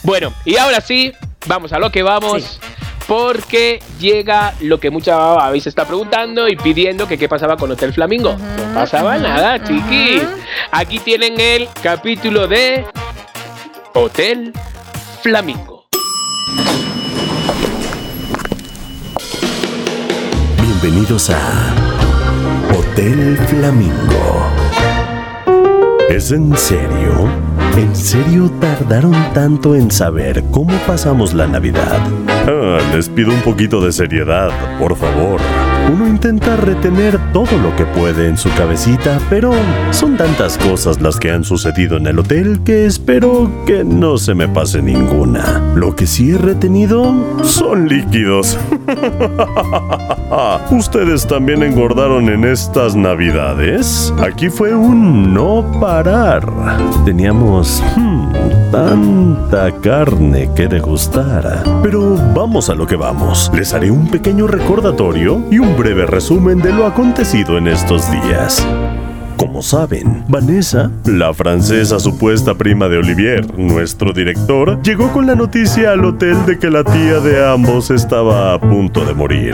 Bueno, 0.03 0.33
y 0.45 0.57
ahora 0.57 0.81
sí, 0.81 1.13
vamos 1.45 1.73
a 1.73 1.79
lo 1.79 1.91
que 1.91 2.03
vamos. 2.03 2.59
Porque 3.13 3.79
llega 3.99 4.55
lo 4.61 4.79
que 4.79 4.89
muchas 4.89 5.15
habéis 5.15 5.67
estado 5.67 5.89
preguntando 5.89 6.47
y 6.47 6.55
pidiendo 6.55 7.07
que 7.07 7.15
qué 7.15 7.29
pasaba 7.29 7.57
con 7.57 7.69
Hotel 7.69 7.93
Flamingo. 7.93 8.35
no 8.35 8.73
pasaba 8.73 9.19
nada, 9.19 9.63
chiquis. 9.63 10.23
Aquí 10.71 10.97
tienen 10.97 11.39
el 11.39 11.69
capítulo 11.83 12.47
de 12.47 12.83
Hotel 13.93 14.51
Flamingo. 15.21 15.85
Bienvenidos 20.59 21.29
a 21.29 21.75
Hotel 22.75 23.37
Flamingo. 23.47 24.49
¿Es 26.09 26.31
en 26.31 26.57
serio? 26.57 27.52
¿En 27.75 27.95
serio 27.95 28.51
tardaron 28.59 29.15
tanto 29.33 29.75
en 29.75 29.89
saber 29.89 30.43
cómo 30.51 30.73
pasamos 30.85 31.33
la 31.33 31.47
Navidad? 31.47 31.99
Ah, 32.47 32.77
les 32.93 33.09
pido 33.09 33.31
un 33.31 33.41
poquito 33.41 33.81
de 33.81 33.91
seriedad, 33.91 34.51
por 34.77 34.95
favor. 34.95 35.41
Uno 35.91 36.07
intenta 36.07 36.55
retener 36.55 37.19
todo 37.33 37.57
lo 37.57 37.75
que 37.75 37.85
puede 37.85 38.27
en 38.27 38.37
su 38.37 38.49
cabecita, 38.53 39.19
pero 39.27 39.53
son 39.89 40.17
tantas 40.17 40.59
cosas 40.59 41.01
las 41.01 41.19
que 41.19 41.31
han 41.31 41.43
sucedido 41.43 41.97
en 41.97 42.05
el 42.05 42.19
hotel 42.19 42.59
que 42.63 42.85
espero 42.85 43.51
que 43.65 43.83
no 43.83 44.19
se 44.19 44.35
me 44.35 44.47
pase 44.47 44.83
ninguna. 44.83 45.73
Lo 45.75 45.95
que 45.95 46.05
sí 46.05 46.31
he 46.31 46.37
retenido 46.37 47.11
son 47.43 47.89
líquidos. 47.89 48.55
¿Ustedes 50.71 51.27
también 51.27 51.63
engordaron 51.63 52.29
en 52.29 52.45
estas 52.45 52.95
navidades? 52.95 54.13
Aquí 54.21 54.49
fue 54.49 54.73
un 54.73 55.33
no 55.33 55.63
parar. 55.79 56.45
Teníamos... 57.05 57.83
Hmm, 57.95 58.31
tanta 58.71 59.71
carne 59.81 60.49
que 60.55 60.67
degustar. 60.67 61.63
Pero 61.83 62.15
vamos 62.33 62.69
a 62.71 62.75
lo 62.75 62.87
que 62.87 62.95
vamos. 62.95 63.51
Les 63.53 63.71
haré 63.73 63.91
un 63.91 64.07
pequeño 64.07 64.47
recordatorio 64.47 65.43
y 65.51 65.59
un 65.59 65.77
breve 65.77 66.07
resumen 66.07 66.59
de 66.59 66.73
lo 66.73 66.87
acontecido 66.87 67.59
en 67.59 67.67
estos 67.67 68.09
días. 68.09 68.65
Como 69.43 69.61
saben, 69.61 70.23
Vanessa, 70.29 70.89
la 71.03 71.33
francesa 71.33 71.99
supuesta 71.99 72.55
prima 72.55 72.87
de 72.87 72.97
Olivier, 72.97 73.59
nuestro 73.59 74.13
director, 74.13 74.81
llegó 74.83 75.11
con 75.11 75.27
la 75.27 75.35
noticia 75.35 75.91
al 75.91 76.05
hotel 76.05 76.45
de 76.45 76.57
que 76.57 76.69
la 76.69 76.85
tía 76.85 77.19
de 77.19 77.45
ambos 77.45 77.91
estaba 77.91 78.53
a 78.53 78.61
punto 78.61 79.03
de 79.03 79.13
morir. 79.13 79.53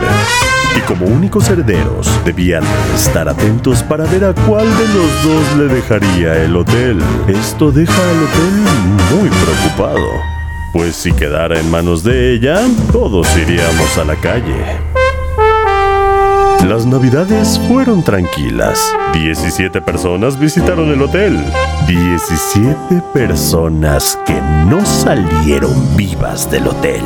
Y 0.76 0.80
como 0.82 1.06
únicos 1.06 1.50
herederos, 1.50 2.08
debían 2.24 2.62
estar 2.94 3.28
atentos 3.28 3.82
para 3.82 4.04
ver 4.04 4.26
a 4.26 4.32
cuál 4.32 4.68
de 4.68 4.86
los 4.94 5.24
dos 5.24 5.56
le 5.58 5.74
dejaría 5.74 6.40
el 6.44 6.54
hotel. 6.54 7.00
Esto 7.26 7.72
deja 7.72 7.92
al 7.92 8.18
hotel 8.22 9.18
muy 9.18 9.28
preocupado, 9.28 10.06
pues 10.72 10.94
si 10.94 11.10
quedara 11.10 11.58
en 11.58 11.68
manos 11.68 12.04
de 12.04 12.32
ella, 12.32 12.60
todos 12.92 13.26
iríamos 13.36 13.98
a 13.98 14.04
la 14.04 14.14
calle. 14.14 14.99
Las 16.68 16.86
navidades 16.86 17.58
fueron 17.68 18.02
tranquilas. 18.02 18.78
17 19.14 19.80
personas 19.80 20.38
visitaron 20.38 20.90
el 20.90 21.02
hotel. 21.02 21.42
17 21.88 23.02
personas 23.12 24.18
que 24.26 24.40
no 24.68 24.84
salieron 24.84 25.96
vivas 25.96 26.50
del 26.50 26.68
hotel. 26.68 27.02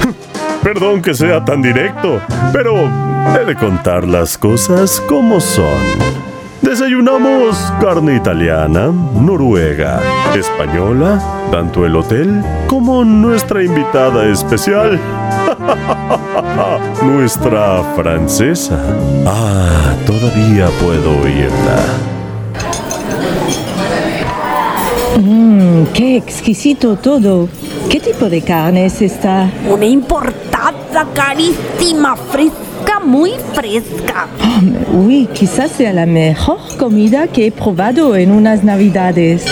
Perdón 0.62 1.02
que 1.02 1.14
sea 1.14 1.44
tan 1.44 1.62
directo, 1.62 2.20
pero 2.52 2.88
he 3.34 3.44
de 3.44 3.56
contar 3.56 4.06
las 4.06 4.38
cosas 4.38 5.00
como 5.00 5.40
son. 5.40 6.25
Desayunamos 6.62 7.56
carne 7.80 8.16
italiana, 8.16 8.92
noruega, 9.14 10.00
española, 10.34 11.22
tanto 11.50 11.84
el 11.84 11.94
hotel 11.94 12.42
como 12.66 13.04
nuestra 13.04 13.62
invitada 13.62 14.26
especial. 14.26 14.98
Nuestra 17.02 17.82
francesa. 17.94 18.78
Ah, 19.26 19.94
todavía 20.06 20.68
puedo 20.80 21.20
oírla. 21.22 21.78
Mmm, 25.18 25.84
qué 25.94 26.16
exquisito 26.16 26.96
todo. 26.96 27.48
¿Qué 27.90 28.00
tipo 28.00 28.28
de 28.28 28.42
carne 28.42 28.86
es 28.86 29.00
esta? 29.02 29.50
Una 29.68 29.86
importada 29.86 31.06
carísima, 31.14 32.16
fresca 32.86 33.00
muy 33.00 33.32
fresca. 33.52 34.28
Oh, 34.92 34.96
uy, 34.98 35.28
quizás 35.32 35.72
sea 35.72 35.92
la 35.92 36.06
mejor 36.06 36.58
comida 36.78 37.26
que 37.26 37.46
he 37.46 37.52
probado 37.52 38.16
en 38.16 38.30
unas 38.30 38.62
navidades. 38.64 39.44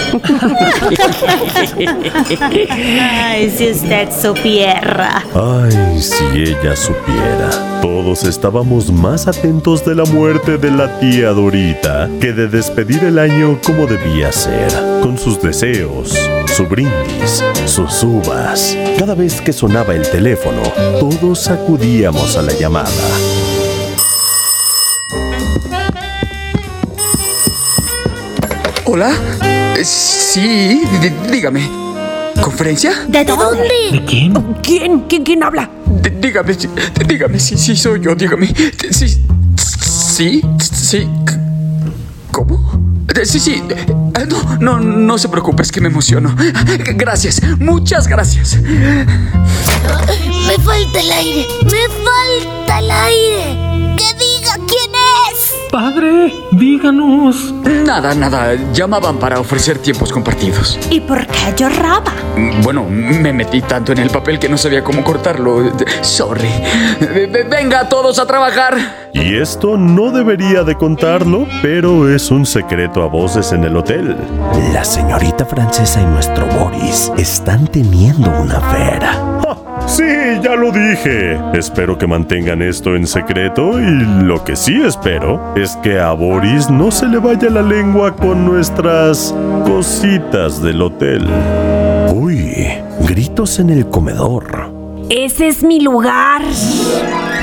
Ay, 2.70 3.50
si 3.50 3.70
usted 3.70 4.08
supiera. 4.10 5.24
Ay, 5.34 6.00
si 6.00 6.24
ella 6.42 6.76
supiera. 6.76 7.80
Todos 7.82 8.24
estábamos 8.24 8.90
más 8.90 9.26
atentos 9.26 9.84
de 9.84 9.94
la 9.94 10.04
muerte 10.04 10.56
de 10.58 10.70
la 10.70 10.98
tía 11.00 11.30
Dorita 11.30 12.08
que 12.20 12.32
de 12.32 12.48
despedir 12.48 13.04
el 13.04 13.18
año 13.18 13.58
como 13.64 13.86
debía 13.86 14.32
ser, 14.32 14.70
con 15.02 15.18
sus 15.18 15.40
deseos, 15.42 16.16
su 16.54 16.66
brindis, 16.66 17.42
sus 17.66 18.02
uvas. 18.04 18.76
Cada 18.98 19.14
vez 19.14 19.40
que 19.40 19.52
sonaba 19.52 19.94
el 19.94 20.08
teléfono, 20.08 20.62
todos 21.00 21.48
acudíamos 21.48 22.36
a 22.36 22.42
la 22.42 22.52
llamada. 22.52 22.90
¿Hola? 28.84 29.12
Eh, 29.76 29.84
Sí, 29.84 30.82
dí- 31.02 31.30
dígame. 31.30 31.68
¿Conferencia? 32.40 32.92
¿De 33.08 33.24
dónde? 33.24 33.68
¿De 33.92 34.04
quién? 34.04 34.32
¿Quién? 34.62 35.00
¿Quién, 35.08 35.24
quién 35.24 35.42
habla? 35.42 35.70
D- 35.86 36.10
dígame, 36.20 36.56
dígame, 37.06 37.38
sí, 37.38 37.56
sí, 37.56 37.76
soy 37.76 38.00
yo, 38.00 38.14
dígame. 38.14 38.52
Sí, 38.90 39.22
sí, 39.56 40.42
sí. 40.60 41.08
¿Cómo? 42.32 42.83
Eh, 43.24 43.26
Sí, 43.26 43.40
sí. 43.40 43.62
eh, 43.70 43.86
No, 44.28 44.78
no, 44.78 44.80
no 44.80 45.16
se 45.18 45.28
preocupe, 45.30 45.62
es 45.62 45.72
que 45.72 45.80
me 45.80 45.88
emociono. 45.88 46.34
Gracias, 46.94 47.40
muchas 47.58 48.06
gracias. 48.06 48.56
Me 50.46 50.58
falta 50.62 51.00
el 51.00 51.10
aire. 51.10 51.46
Me 51.64 51.88
falta 52.04 52.78
el 52.80 52.90
aire. 52.90 53.94
Es. 53.96 54.23
Padre, 55.74 56.32
díganos. 56.52 57.52
Nada, 57.84 58.14
nada, 58.14 58.54
llamaban 58.72 59.16
para 59.16 59.40
ofrecer 59.40 59.78
tiempos 59.78 60.12
compartidos. 60.12 60.78
¿Y 60.88 61.00
por 61.00 61.26
qué 61.26 61.52
lloraba? 61.56 62.12
Bueno, 62.62 62.84
me 62.88 63.32
metí 63.32 63.60
tanto 63.60 63.90
en 63.90 63.98
el 63.98 64.08
papel 64.08 64.38
que 64.38 64.48
no 64.48 64.56
sabía 64.56 64.84
cómo 64.84 65.02
cortarlo. 65.02 65.72
Sorry. 66.00 66.48
Venga 67.50 67.88
todos 67.88 68.20
a 68.20 68.26
trabajar. 68.26 69.08
Y 69.12 69.34
esto 69.34 69.76
no 69.76 70.12
debería 70.12 70.62
de 70.62 70.76
contarlo, 70.76 71.48
pero 71.60 72.08
es 72.08 72.30
un 72.30 72.46
secreto 72.46 73.02
a 73.02 73.06
voces 73.06 73.50
en 73.50 73.64
el 73.64 73.76
hotel. 73.76 74.16
La 74.72 74.84
señorita 74.84 75.44
francesa 75.44 76.00
y 76.00 76.04
nuestro 76.04 76.46
Boris 76.46 77.10
están 77.16 77.66
teniendo 77.66 78.30
una 78.30 78.60
fera. 78.60 79.33
Sí, 80.34 80.40
ya 80.42 80.56
lo 80.56 80.72
dije. 80.72 81.38
Espero 81.52 81.96
que 81.96 82.06
mantengan 82.06 82.62
esto 82.62 82.96
en 82.96 83.06
secreto 83.06 83.78
y 83.78 84.24
lo 84.24 84.42
que 84.42 84.56
sí 84.56 84.80
espero 84.82 85.54
es 85.54 85.76
que 85.76 86.00
a 86.00 86.12
Boris 86.12 86.70
no 86.70 86.90
se 86.90 87.06
le 87.06 87.18
vaya 87.18 87.50
la 87.50 87.62
lengua 87.62 88.14
con 88.16 88.44
nuestras 88.44 89.34
cositas 89.64 90.60
del 90.62 90.82
hotel. 90.82 91.26
Uy, 92.14 92.68
gritos 93.06 93.58
en 93.58 93.70
el 93.70 93.88
comedor. 93.88 94.72
Ese 95.10 95.48
es 95.48 95.62
mi 95.62 95.80
lugar. 95.80 96.42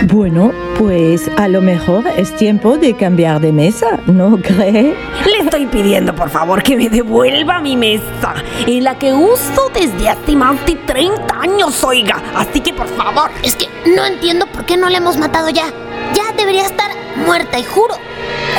Bueno, 0.05 0.51
pues 0.79 1.29
a 1.37 1.47
lo 1.47 1.61
mejor 1.61 2.07
es 2.07 2.35
tiempo 2.35 2.77
de 2.77 2.95
cambiar 2.95 3.39
de 3.39 3.51
mesa, 3.51 3.99
¿no 4.07 4.37
cree? 4.37 4.95
Le 5.25 5.39
estoy 5.43 5.67
pidiendo 5.67 6.15
por 6.15 6.29
favor 6.31 6.63
que 6.63 6.75
me 6.75 6.89
devuelva 6.89 7.59
mi 7.59 7.77
mesa, 7.77 8.33
en 8.65 8.83
la 8.83 8.97
que 8.97 9.13
uso 9.13 9.69
desde 9.73 10.09
hace 10.09 10.35
más 10.35 10.65
de 10.65 10.75
30 10.75 11.39
años, 11.39 11.83
oiga. 11.83 12.21
Así 12.35 12.61
que 12.61 12.73
por 12.73 12.87
favor. 12.87 13.29
Es 13.43 13.55
que 13.55 13.67
no 13.95 14.03
entiendo 14.03 14.47
por 14.47 14.65
qué 14.65 14.75
no 14.75 14.89
la 14.89 14.97
hemos 14.97 15.17
matado 15.17 15.49
ya. 15.49 15.67
Ya 16.15 16.35
debería 16.35 16.65
estar 16.65 16.89
muerta 17.25 17.59
y 17.59 17.63
juro, 17.63 17.95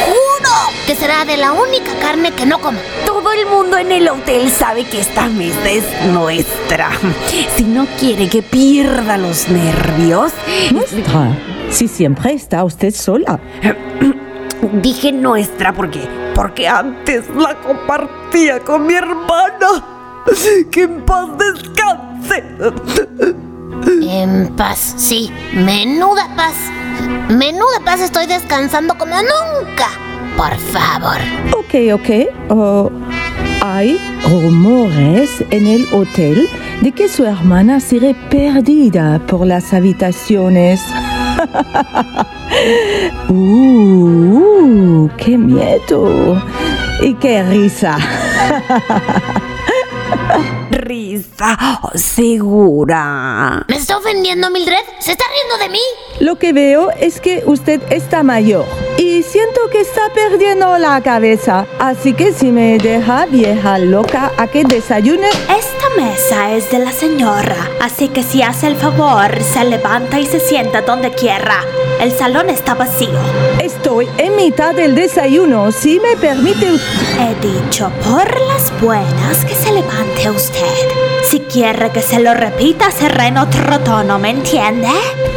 juro 0.04 0.52
que 0.86 0.94
será 0.94 1.24
de 1.24 1.36
la 1.36 1.52
única 1.52 1.92
carne 2.00 2.32
que 2.32 2.46
no 2.46 2.60
como. 2.60 2.78
Todo 3.06 3.32
el 3.32 3.46
mundo 3.46 3.76
en 3.78 3.92
el 3.92 4.08
hotel 4.08 4.50
sabe 4.50 4.84
que 4.84 5.00
esta 5.00 5.28
mesa 5.28 5.68
es 5.68 5.84
nuestra. 6.06 6.90
Si 7.56 7.64
no 7.64 7.86
quiere 7.98 8.28
que 8.28 8.42
pierda 8.42 9.16
los 9.16 9.48
nervios. 9.48 10.32
Nuestra. 10.70 11.36
Si 11.70 11.88
siempre 11.88 12.32
está 12.32 12.64
usted 12.64 12.94
sola. 12.94 13.40
Dije 14.82 15.12
nuestra 15.12 15.72
porque. 15.72 16.00
Porque 16.34 16.68
antes 16.68 17.24
la 17.36 17.54
compartía 17.60 18.60
con 18.60 18.86
mi 18.86 18.94
hermana. 18.94 19.84
Que 20.70 20.82
en 20.82 21.04
paz 21.04 21.28
descanse. 21.38 22.44
En 24.02 24.54
paz, 24.56 24.94
sí. 24.96 25.32
Menuda 25.52 26.28
paz. 26.36 26.54
Menuda 27.28 27.80
paz 27.84 28.00
estoy 28.00 28.26
descansando 28.26 28.96
como 28.96 29.16
nunca. 29.16 29.88
Por 30.36 30.54
favor. 30.56 31.18
Ok, 31.56 31.74
ok. 31.94 32.10
Oh, 32.50 32.90
hay 33.60 33.98
rumores 34.28 35.44
en 35.50 35.66
el 35.66 35.86
hotel 35.92 36.48
de 36.80 36.92
que 36.92 37.08
su 37.08 37.24
hermana 37.24 37.80
sigue 37.80 38.14
perdida 38.30 39.20
por 39.26 39.44
las 39.46 39.72
habitaciones. 39.72 40.80
uh, 43.28 45.08
qué 45.16 45.38
miedo. 45.38 46.40
Y 47.00 47.14
qué 47.14 47.42
risa. 47.42 47.96
Risa, 50.82 51.80
segura. 51.94 53.64
¿Me 53.68 53.76
está 53.76 53.98
ofendiendo, 53.98 54.50
Mildred? 54.50 54.84
¿Se 54.98 55.12
está 55.12 55.24
riendo 55.32 55.64
de 55.64 55.70
mí? 55.70 55.80
Lo 56.18 56.36
que 56.40 56.52
veo 56.52 56.90
es 56.90 57.20
que 57.20 57.44
usted 57.46 57.80
está 57.90 58.24
mayor 58.24 58.66
y 58.98 59.22
siento 59.22 59.60
que 59.70 59.80
está 59.80 60.02
perdiendo 60.14 60.78
la 60.78 61.00
cabeza. 61.00 61.66
Así 61.78 62.14
que 62.14 62.32
si 62.32 62.50
me 62.50 62.78
deja 62.78 63.26
vieja 63.26 63.78
loca 63.78 64.32
a 64.36 64.46
que 64.46 64.64
desayune. 64.64 65.28
Esta 65.28 65.88
mesa 65.96 66.52
es 66.52 66.70
de 66.70 66.78
la 66.78 66.92
señora, 66.92 67.56
así 67.80 68.08
que 68.08 68.22
si 68.22 68.42
hace 68.42 68.66
el 68.66 68.76
favor, 68.76 69.42
se 69.42 69.64
levanta 69.64 70.18
y 70.18 70.26
se 70.26 70.40
sienta 70.40 70.82
donde 70.82 71.10
quiera. 71.10 71.64
El 72.00 72.12
salón 72.12 72.50
está 72.50 72.74
vacío. 72.74 73.18
Estoy 73.60 74.08
en 74.18 74.36
mitad 74.36 74.74
del 74.74 74.94
desayuno, 74.94 75.70
si 75.72 76.00
me 76.00 76.16
permite. 76.16 76.66
He 76.66 77.34
dicho 77.46 77.90
por 78.04 78.24
las 78.40 78.72
buenas 78.80 79.44
que 79.44 79.54
se 79.54 79.72
levante 79.72 80.30
usted. 80.30 80.62
Si 81.24 81.40
quiere 81.40 81.90
que 81.90 82.02
se 82.02 82.20
lo 82.20 82.34
repita, 82.34 82.90
será 82.90 83.28
en 83.28 83.38
otro 83.38 83.78
tono, 83.80 84.18
¿me 84.18 84.30
entiende? 84.30 84.88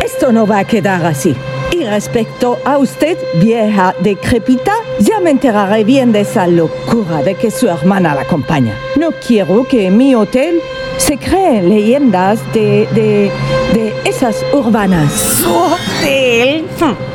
Esto 0.04 0.32
no 0.32 0.48
va 0.48 0.60
a 0.60 0.66
quedar 0.66 1.06
así. 1.06 1.36
Y 1.72 1.84
respecto 1.84 2.58
a 2.64 2.78
usted, 2.78 3.18
vieja 3.36 3.96
decrépita, 4.00 4.74
ya 5.00 5.20
me 5.20 5.32
enteraré 5.32 5.84
bien 5.84 6.12
de 6.12 6.22
esa 6.22 6.48
locura 6.48 7.22
de 7.22 7.36
que 7.36 7.52
su 7.52 7.68
hermana 7.68 8.16
la 8.16 8.22
acompaña. 8.22 8.78
No 8.96 9.12
quiero 9.12 9.68
que 9.68 9.88
en 9.88 9.98
mi 9.98 10.16
hotel 10.16 10.62
se 10.98 11.18
creen 11.18 11.70
leyendas 11.70 12.40
de, 12.54 12.88
de, 12.94 13.32
de 13.74 13.94
esas 14.06 14.38
urbanas. 14.54 15.12
¿Su 15.12 15.54
hotel? 15.54 16.66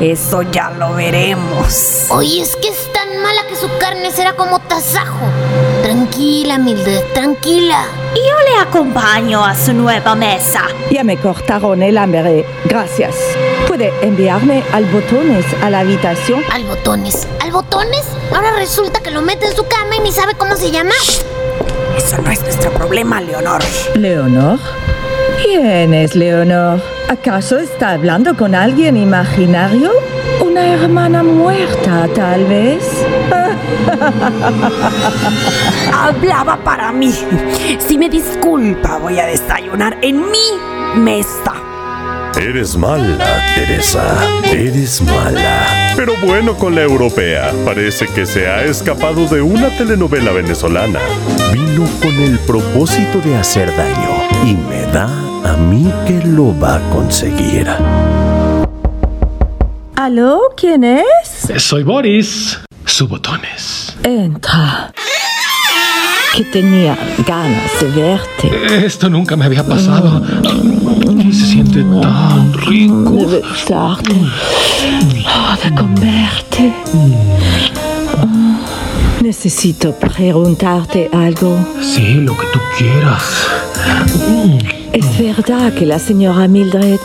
Eso 0.01 0.43
ya 0.43 0.71
lo 0.71 0.95
veremos. 0.95 2.07
Oye, 2.11 2.43
es 2.43 2.57
que 2.57 2.69
es 2.69 2.90
su 3.61 3.69
carne 3.79 4.11
será 4.11 4.33
como 4.33 4.59
tasajo. 4.59 5.27
Tranquila, 5.83 6.57
Mildred, 6.57 7.03
tranquila. 7.13 7.85
Yo 8.15 8.35
le 8.49 8.59
acompaño 8.59 9.45
a 9.45 9.55
su 9.55 9.75
nueva 9.75 10.15
mesa. 10.15 10.63
Ya 10.91 11.05
me 11.05 11.19
cortaron 11.19 11.83
el 11.83 11.99
hambre. 11.99 12.47
Gracias. 12.65 13.15
¿Puede 13.69 13.93
enviarme 14.01 14.65
al 14.73 14.87
botones 14.87 15.45
a 15.63 15.69
la 15.69 15.81
habitación? 15.81 16.43
¿Al 16.51 16.65
botones? 16.65 17.29
¿Al 17.41 17.53
botones? 17.53 18.07
Ahora 18.35 18.53
resulta 18.57 19.01
que 19.01 19.11
lo 19.11 19.21
mete 19.21 19.47
en 19.47 19.55
su 19.55 19.65
cama 19.65 19.97
y 19.97 20.01
ni 20.01 20.13
sabe 20.13 20.35
cómo 20.35 20.57
se 20.57 20.71
llama. 20.71 20.95
Eso 21.97 22.17
no 22.23 22.31
es 22.31 22.41
nuestro 22.41 22.73
problema, 22.73 23.21
Leonor. 23.21 23.63
¿Leonor? 23.95 24.59
¿Quién 25.43 25.93
es 25.93 26.15
Leonor? 26.15 26.81
¿Acaso 27.11 27.59
está 27.59 27.91
hablando 27.91 28.37
con 28.37 28.55
alguien 28.55 28.97
imaginario? 28.97 29.91
Una 30.41 30.65
hermana 30.65 31.25
muerta, 31.25 32.07
tal 32.15 32.45
vez. 32.45 32.85
Hablaba 35.93 36.57
para 36.63 36.93
mí. 36.93 37.13
Si 37.81 37.99
me 37.99 38.09
disculpa, 38.09 38.99
voy 38.99 39.19
a 39.19 39.27
desayunar 39.27 39.99
en 40.03 40.31
mi 40.31 40.53
mesa. 40.95 41.53
Eres 42.41 42.77
mala, 42.77 43.43
Teresa. 43.57 44.05
Eres 44.45 45.03
mala. 45.03 45.93
Pero 45.97 46.13
bueno 46.25 46.57
con 46.57 46.77
la 46.77 46.83
europea. 46.83 47.51
Parece 47.65 48.07
que 48.07 48.25
se 48.25 48.47
ha 48.47 48.63
escapado 48.63 49.27
de 49.27 49.43
una 49.43 49.77
telenovela 49.77 50.31
venezolana. 50.31 51.01
Vino 51.53 51.89
con 52.01 52.15
el 52.23 52.39
propósito 52.39 53.19
de 53.19 53.37
hacer 53.37 53.77
daño. 53.77 54.20
Y 54.45 54.55
me 54.55 54.83
da 54.93 55.07
a 55.45 55.57
mí 55.57 55.93
que 56.07 56.23
lo 56.27 56.59
va 56.59 56.77
a 56.77 56.91
conseguir. 56.91 57.69
¿Aló? 59.97 60.41
¿Quién 60.57 60.85
es? 60.85 61.53
Soy 61.63 61.83
Boris. 61.83 62.59
Su 62.87 63.07
botones. 63.07 63.95
Entra. 64.03 64.93
Que 66.35 66.45
tenía 66.45 66.97
ganas 67.27 67.81
de 67.81 67.89
verte. 67.89 68.87
Esto 68.87 69.11
nunca 69.11 69.37
me 69.37 69.45
había 69.45 69.67
pasado. 69.67 70.23
Se 71.19 71.47
siente 71.47 71.83
tan 71.83 72.53
rico. 72.55 73.11
De 73.11 73.41
besarte. 73.41 74.17
Oh, 75.27 75.57
de 75.63 75.75
comerte. 75.75 76.73
Oh, 78.17 78.27
necesito 79.31 79.95
preguntarte 79.95 81.09
algo. 81.13 81.57
Sí, 81.81 82.15
lo 82.15 82.37
que 82.37 82.47
tú 82.53 82.59
quieras. 82.77 83.47
¿Es 84.93 85.19
verdad 85.19 85.73
que 85.73 85.87
la 85.87 85.99
señora 85.99 86.49
Mildred 86.49 86.99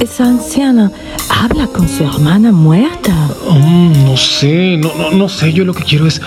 es 0.00 0.20
anciana? 0.20 0.92
¿Habla 1.28 1.66
con 1.66 1.88
su 1.88 2.04
hermana 2.04 2.52
muerta? 2.52 3.12
Mm, 3.50 4.04
no 4.04 4.16
sé, 4.16 4.76
no, 4.76 4.94
no, 4.94 5.10
no 5.10 5.28
sé. 5.28 5.52
Yo 5.52 5.64
lo 5.64 5.74
que 5.74 5.82
quiero 5.82 6.06
es 6.06 6.20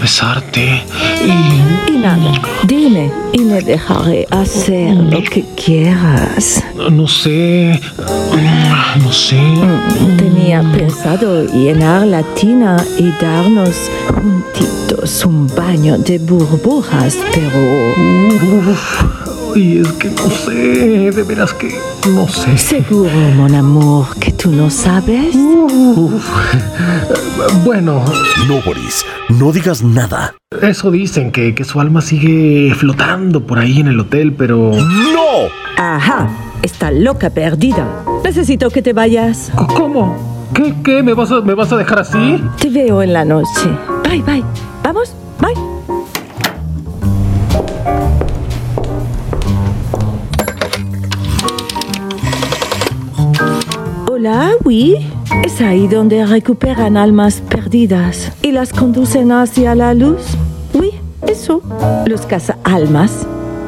besarte. 0.00 0.82
Y... 1.24 1.92
y 1.92 1.98
nada, 1.98 2.40
dime 2.66 3.12
y 3.32 3.40
me 3.40 3.60
dejaré 3.60 4.26
hacer 4.30 4.94
lo 4.94 5.22
que 5.22 5.44
quieras. 5.56 6.62
No 6.90 7.06
sé. 7.06 7.78
No 9.02 9.12
sé. 9.12 9.40
Tenía 10.16 10.62
pensado 10.72 11.44
llenar 11.46 12.06
la 12.06 12.22
tina 12.34 12.82
y 12.98 13.10
darnos 13.22 13.90
juntitos 14.14 15.24
un 15.24 15.46
baño 15.54 15.98
de 15.98 16.18
burbujas, 16.18 17.16
pero... 17.32 19.19
Y 19.54 19.78
es 19.78 19.92
que 19.92 20.10
no 20.10 20.30
sé, 20.30 21.10
de 21.10 21.22
veras 21.22 21.52
que 21.54 21.74
no 22.08 22.28
sé. 22.28 22.56
Seguro, 22.56 23.10
mon 23.36 23.54
amor, 23.54 24.06
que 24.18 24.32
tú 24.32 24.50
no 24.50 24.70
sabes. 24.70 25.34
Uf. 25.34 26.24
Bueno. 27.64 28.04
No, 28.48 28.60
Boris, 28.64 29.04
no 29.28 29.52
digas 29.52 29.82
nada. 29.82 30.34
Eso 30.62 30.90
dicen, 30.90 31.32
que, 31.32 31.54
que 31.54 31.64
su 31.64 31.80
alma 31.80 32.00
sigue 32.00 32.74
flotando 32.74 33.46
por 33.46 33.58
ahí 33.58 33.80
en 33.80 33.88
el 33.88 34.00
hotel, 34.00 34.34
pero... 34.34 34.72
¡No! 34.72 35.48
Ajá, 35.76 36.28
está 36.62 36.90
loca 36.90 37.30
perdida. 37.30 37.86
Necesito 38.24 38.70
que 38.70 38.82
te 38.82 38.92
vayas. 38.92 39.50
¿Cómo? 39.76 40.48
¿Qué? 40.54 40.74
¿Qué? 40.84 41.02
¿Me 41.02 41.14
vas 41.14 41.30
a, 41.30 41.40
me 41.40 41.54
vas 41.54 41.72
a 41.72 41.76
dejar 41.76 42.00
así? 42.00 42.42
Te 42.60 42.68
veo 42.68 43.02
en 43.02 43.12
la 43.12 43.24
noche. 43.24 43.68
Bye, 44.04 44.22
bye. 44.22 44.44
Vamos, 44.82 45.14
bye. 45.40 45.79
Oui. 54.64 54.96
Es 55.44 55.60
ahí 55.62 55.88
donde 55.88 56.26
recuperan 56.26 56.96
almas 56.96 57.40
perdidas 57.48 58.32
y 58.42 58.52
las 58.52 58.72
conducen 58.72 59.32
hacia 59.32 59.74
la 59.74 59.94
luz. 59.94 60.20
Oui, 60.74 60.90
eso. 61.26 61.62
Los 62.06 62.26
caza 62.26 62.58
almas. 62.64 63.26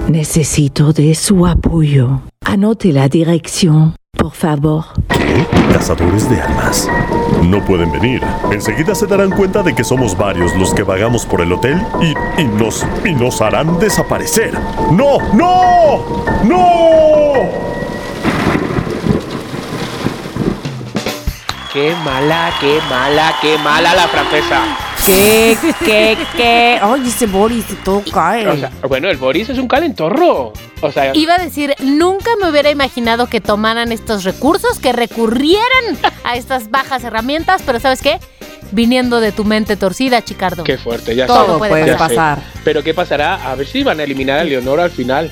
Necesito 0.09 0.93
de 0.93 1.15
su 1.15 1.47
apoyo. 1.47 2.21
Anote 2.45 2.93
la 2.93 3.09
dirección, 3.09 3.95
por 4.13 4.33
favor. 4.33 4.85
¿Qué? 5.09 5.47
¿Cazadores 5.73 6.29
de 6.29 6.43
almas? 6.43 6.87
No 7.45 7.65
pueden 7.65 7.91
venir. 7.91 8.21
Enseguida 8.53 8.95
se 8.95 9.07
darán 9.07 9.31
cuenta 9.31 9.63
de 9.63 9.75
que 9.75 9.85
somos 9.85 10.17
varios 10.19 10.55
los 10.57 10.75
que 10.75 10.83
vagamos 10.83 11.25
por 11.25 11.41
el 11.41 11.53
hotel 11.53 11.81
y, 12.03 12.43
y 12.43 12.45
nos, 12.45 12.85
y 13.07 13.15
nos 13.15 13.41
harán 13.41 13.79
desaparecer. 13.79 14.53
¡No! 14.91 15.19
¡No! 15.33 16.25
¡No! 16.45 17.12
Qué 21.73 21.95
mala, 22.05 22.53
qué 22.61 22.79
mala, 22.89 23.35
qué 23.41 23.59
mala 23.59 23.95
la 23.95 24.09
francesa. 24.09 24.61
¿Qué, 25.07 25.57
qué, 25.85 26.17
qué? 26.37 26.79
Ay, 26.81 27.03
ese 27.07 27.27
Boris, 27.27 27.65
todo 27.85 28.03
cae. 28.13 28.47
O 28.47 28.57
sea, 28.57 28.71
bueno, 28.89 29.09
el 29.11 29.17
Boris 29.17 29.49
es 29.49 29.59
un 29.59 29.67
calentorro. 29.67 30.53
O 30.81 30.93
sea, 30.93 31.15
Iba 31.17 31.35
a 31.35 31.39
decir, 31.39 31.75
nunca 31.81 32.31
me 32.41 32.49
hubiera 32.51 32.71
imaginado 32.71 33.27
que 33.27 33.41
tomaran 33.41 33.91
estos 33.91 34.23
recursos, 34.25 34.79
que 34.79 34.93
recurrieran 34.93 35.99
a 36.25 36.37
estas 36.37 36.71
bajas 36.71 37.03
herramientas, 37.05 37.63
pero 37.67 37.81
¿sabes 37.81 38.01
qué? 38.01 38.21
Viniendo 38.71 39.21
de 39.21 39.33
tu 39.33 39.45
mente 39.45 39.77
torcida, 39.77 40.23
Chicardo. 40.23 40.65
qué 40.65 40.79
fuerte, 40.79 41.15
ya 41.17 41.27
Todo 41.27 41.55
sé, 41.63 41.69
puede 41.69 41.87
ya 41.87 41.93
sé. 41.93 41.99
pasar. 41.99 42.39
Pero 42.65 42.83
¿qué 42.83 42.95
pasará? 42.95 43.51
A 43.51 43.55
ver 43.55 43.67
si 43.67 43.83
van 43.83 43.99
a 44.01 44.05
eliminar 44.05 44.39
a 44.39 44.45
Leonor 44.45 44.81
al 44.81 44.91
final. 44.91 45.31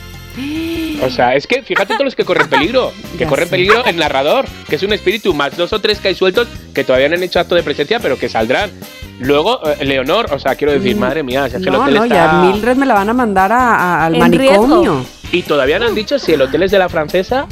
O 1.03 1.11
sea, 1.11 1.35
es 1.35 1.47
que 1.47 1.63
fíjate 1.63 1.95
todos 1.95 2.05
los 2.05 2.15
que 2.15 2.25
corren 2.25 2.49
peligro. 2.51 2.93
Que 3.13 3.25
Ya 3.25 3.29
corren 3.29 3.49
peligro 3.49 3.85
el 3.85 3.97
narrador, 3.97 4.47
que 4.69 4.77
es 4.77 4.83
un 4.83 4.93
espíritu, 4.93 5.35
más 5.35 5.57
dos 5.57 5.73
o 5.73 5.81
tres 5.81 5.99
que 5.99 6.09
hay 6.09 6.15
sueltos 6.15 6.49
que 6.75 6.85
todavía 6.85 7.09
no 7.09 7.15
han 7.17 7.23
hecho 7.23 7.41
acto 7.41 7.55
de 7.55 7.63
presencia, 7.63 7.99
pero 8.01 8.19
que 8.19 8.29
saldrán. 8.29 8.71
Luego, 9.19 9.61
eh, 9.69 9.85
Leonor, 9.85 10.33
o 10.33 10.39
sea, 10.39 10.55
quiero 10.55 10.73
decir, 10.73 10.97
madre 10.97 11.23
mía, 11.23 11.49
si 11.51 11.57
es 11.57 11.63
que 11.63 11.69
el 11.69 11.75
Mm. 11.75 11.79
No, 11.79 11.83
hotel 11.83 11.95
no, 11.95 12.05
está... 12.05 12.15
ya 12.17 12.33
Mildred 12.43 12.77
me 12.77 12.87
la 12.87 12.95
van 12.95 13.09
a 13.11 13.13
mandar 13.13 13.53
a- 13.53 13.75
a- 13.75 14.07
al 14.07 14.15
En 14.15 14.21
manicomio. 14.21 14.59
riesgo. 14.95 15.07
Y 15.33 15.43
todavía 15.43 15.79
no 15.79 15.87
han 15.87 15.95
dicho 15.95 16.19
si 16.19 16.33
el 16.33 16.41
hotel 16.43 16.63
es 16.63 16.71
de 16.71 16.79
la 16.79 16.89
francesa 16.89 17.47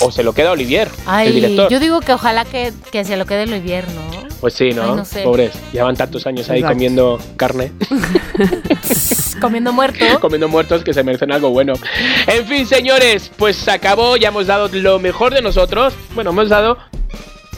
o 0.00 0.10
se 0.12 0.22
lo 0.22 0.32
queda 0.32 0.52
Olivier, 0.52 0.88
el 1.24 1.34
director. 1.34 1.70
yo 1.70 1.78
digo 1.80 2.00
que 2.00 2.12
ojalá 2.12 2.44
que, 2.44 2.72
que 2.90 3.04
se 3.04 3.16
lo 3.16 3.26
quede 3.26 3.42
el 3.44 3.54
invierno. 3.54 4.00
Pues 4.42 4.54
sí, 4.54 4.70
¿no? 4.72 4.82
Ay, 4.82 4.90
no 4.96 5.04
sé. 5.04 5.22
Pobres, 5.22 5.52
llevan 5.72 5.96
tantos 5.96 6.26
años 6.26 6.50
ahí 6.50 6.58
Exacto. 6.58 6.74
comiendo 6.74 7.18
carne, 7.36 7.72
Comiendo 9.40 9.72
muerto. 9.72 10.04
comiendo 10.20 10.48
muertos 10.48 10.82
que 10.84 10.92
se 10.92 11.02
merecen 11.04 11.30
algo 11.32 11.50
bueno. 11.50 11.74
En 12.26 12.44
fin, 12.46 12.66
señores, 12.66 13.30
pues 13.36 13.56
se 13.56 13.70
acabó, 13.70 14.16
ya 14.16 14.28
hemos 14.28 14.48
dado 14.48 14.68
lo 14.72 14.98
mejor 14.98 15.32
de 15.32 15.42
nosotros. 15.42 15.94
Bueno, 16.14 16.30
hemos 16.30 16.48
dado 16.48 16.76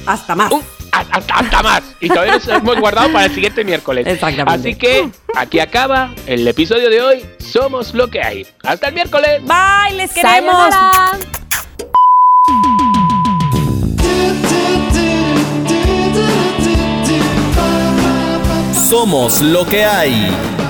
Hasta 0.07 0.35
más. 0.35 0.53
un- 0.53 0.63
hasta, 0.93 1.17
hasta- 1.17 1.35
hasta 1.35 1.63
más. 1.63 1.83
Y 2.01 2.09
todavía 2.09 2.35
nos 2.35 2.47
hemos 2.49 2.79
guardado 2.79 3.11
para 3.13 3.25
el 3.27 3.35
siguiente 3.35 3.65
miércoles. 3.65 4.07
Exactamente. 4.07 4.69
Así 4.69 4.79
que 4.79 5.09
aquí 5.35 5.59
acaba 5.61 6.15
el 6.27 6.47
episodio 6.47 6.89
de 6.91 7.01
hoy. 7.01 7.27
Somos 7.39 7.95
lo 7.95 8.09
que 8.11 8.23
hay. 8.23 8.47
Hasta 8.63 8.89
el 8.89 8.95
miércoles. 8.95 9.41
Bye, 9.43 9.97
les 9.97 10.13
queremos. 10.13 10.55
Sayonara. 10.55 11.19
Somos 18.89 19.41
lo 19.41 19.65
que 19.65 19.83
hay. 19.83 20.64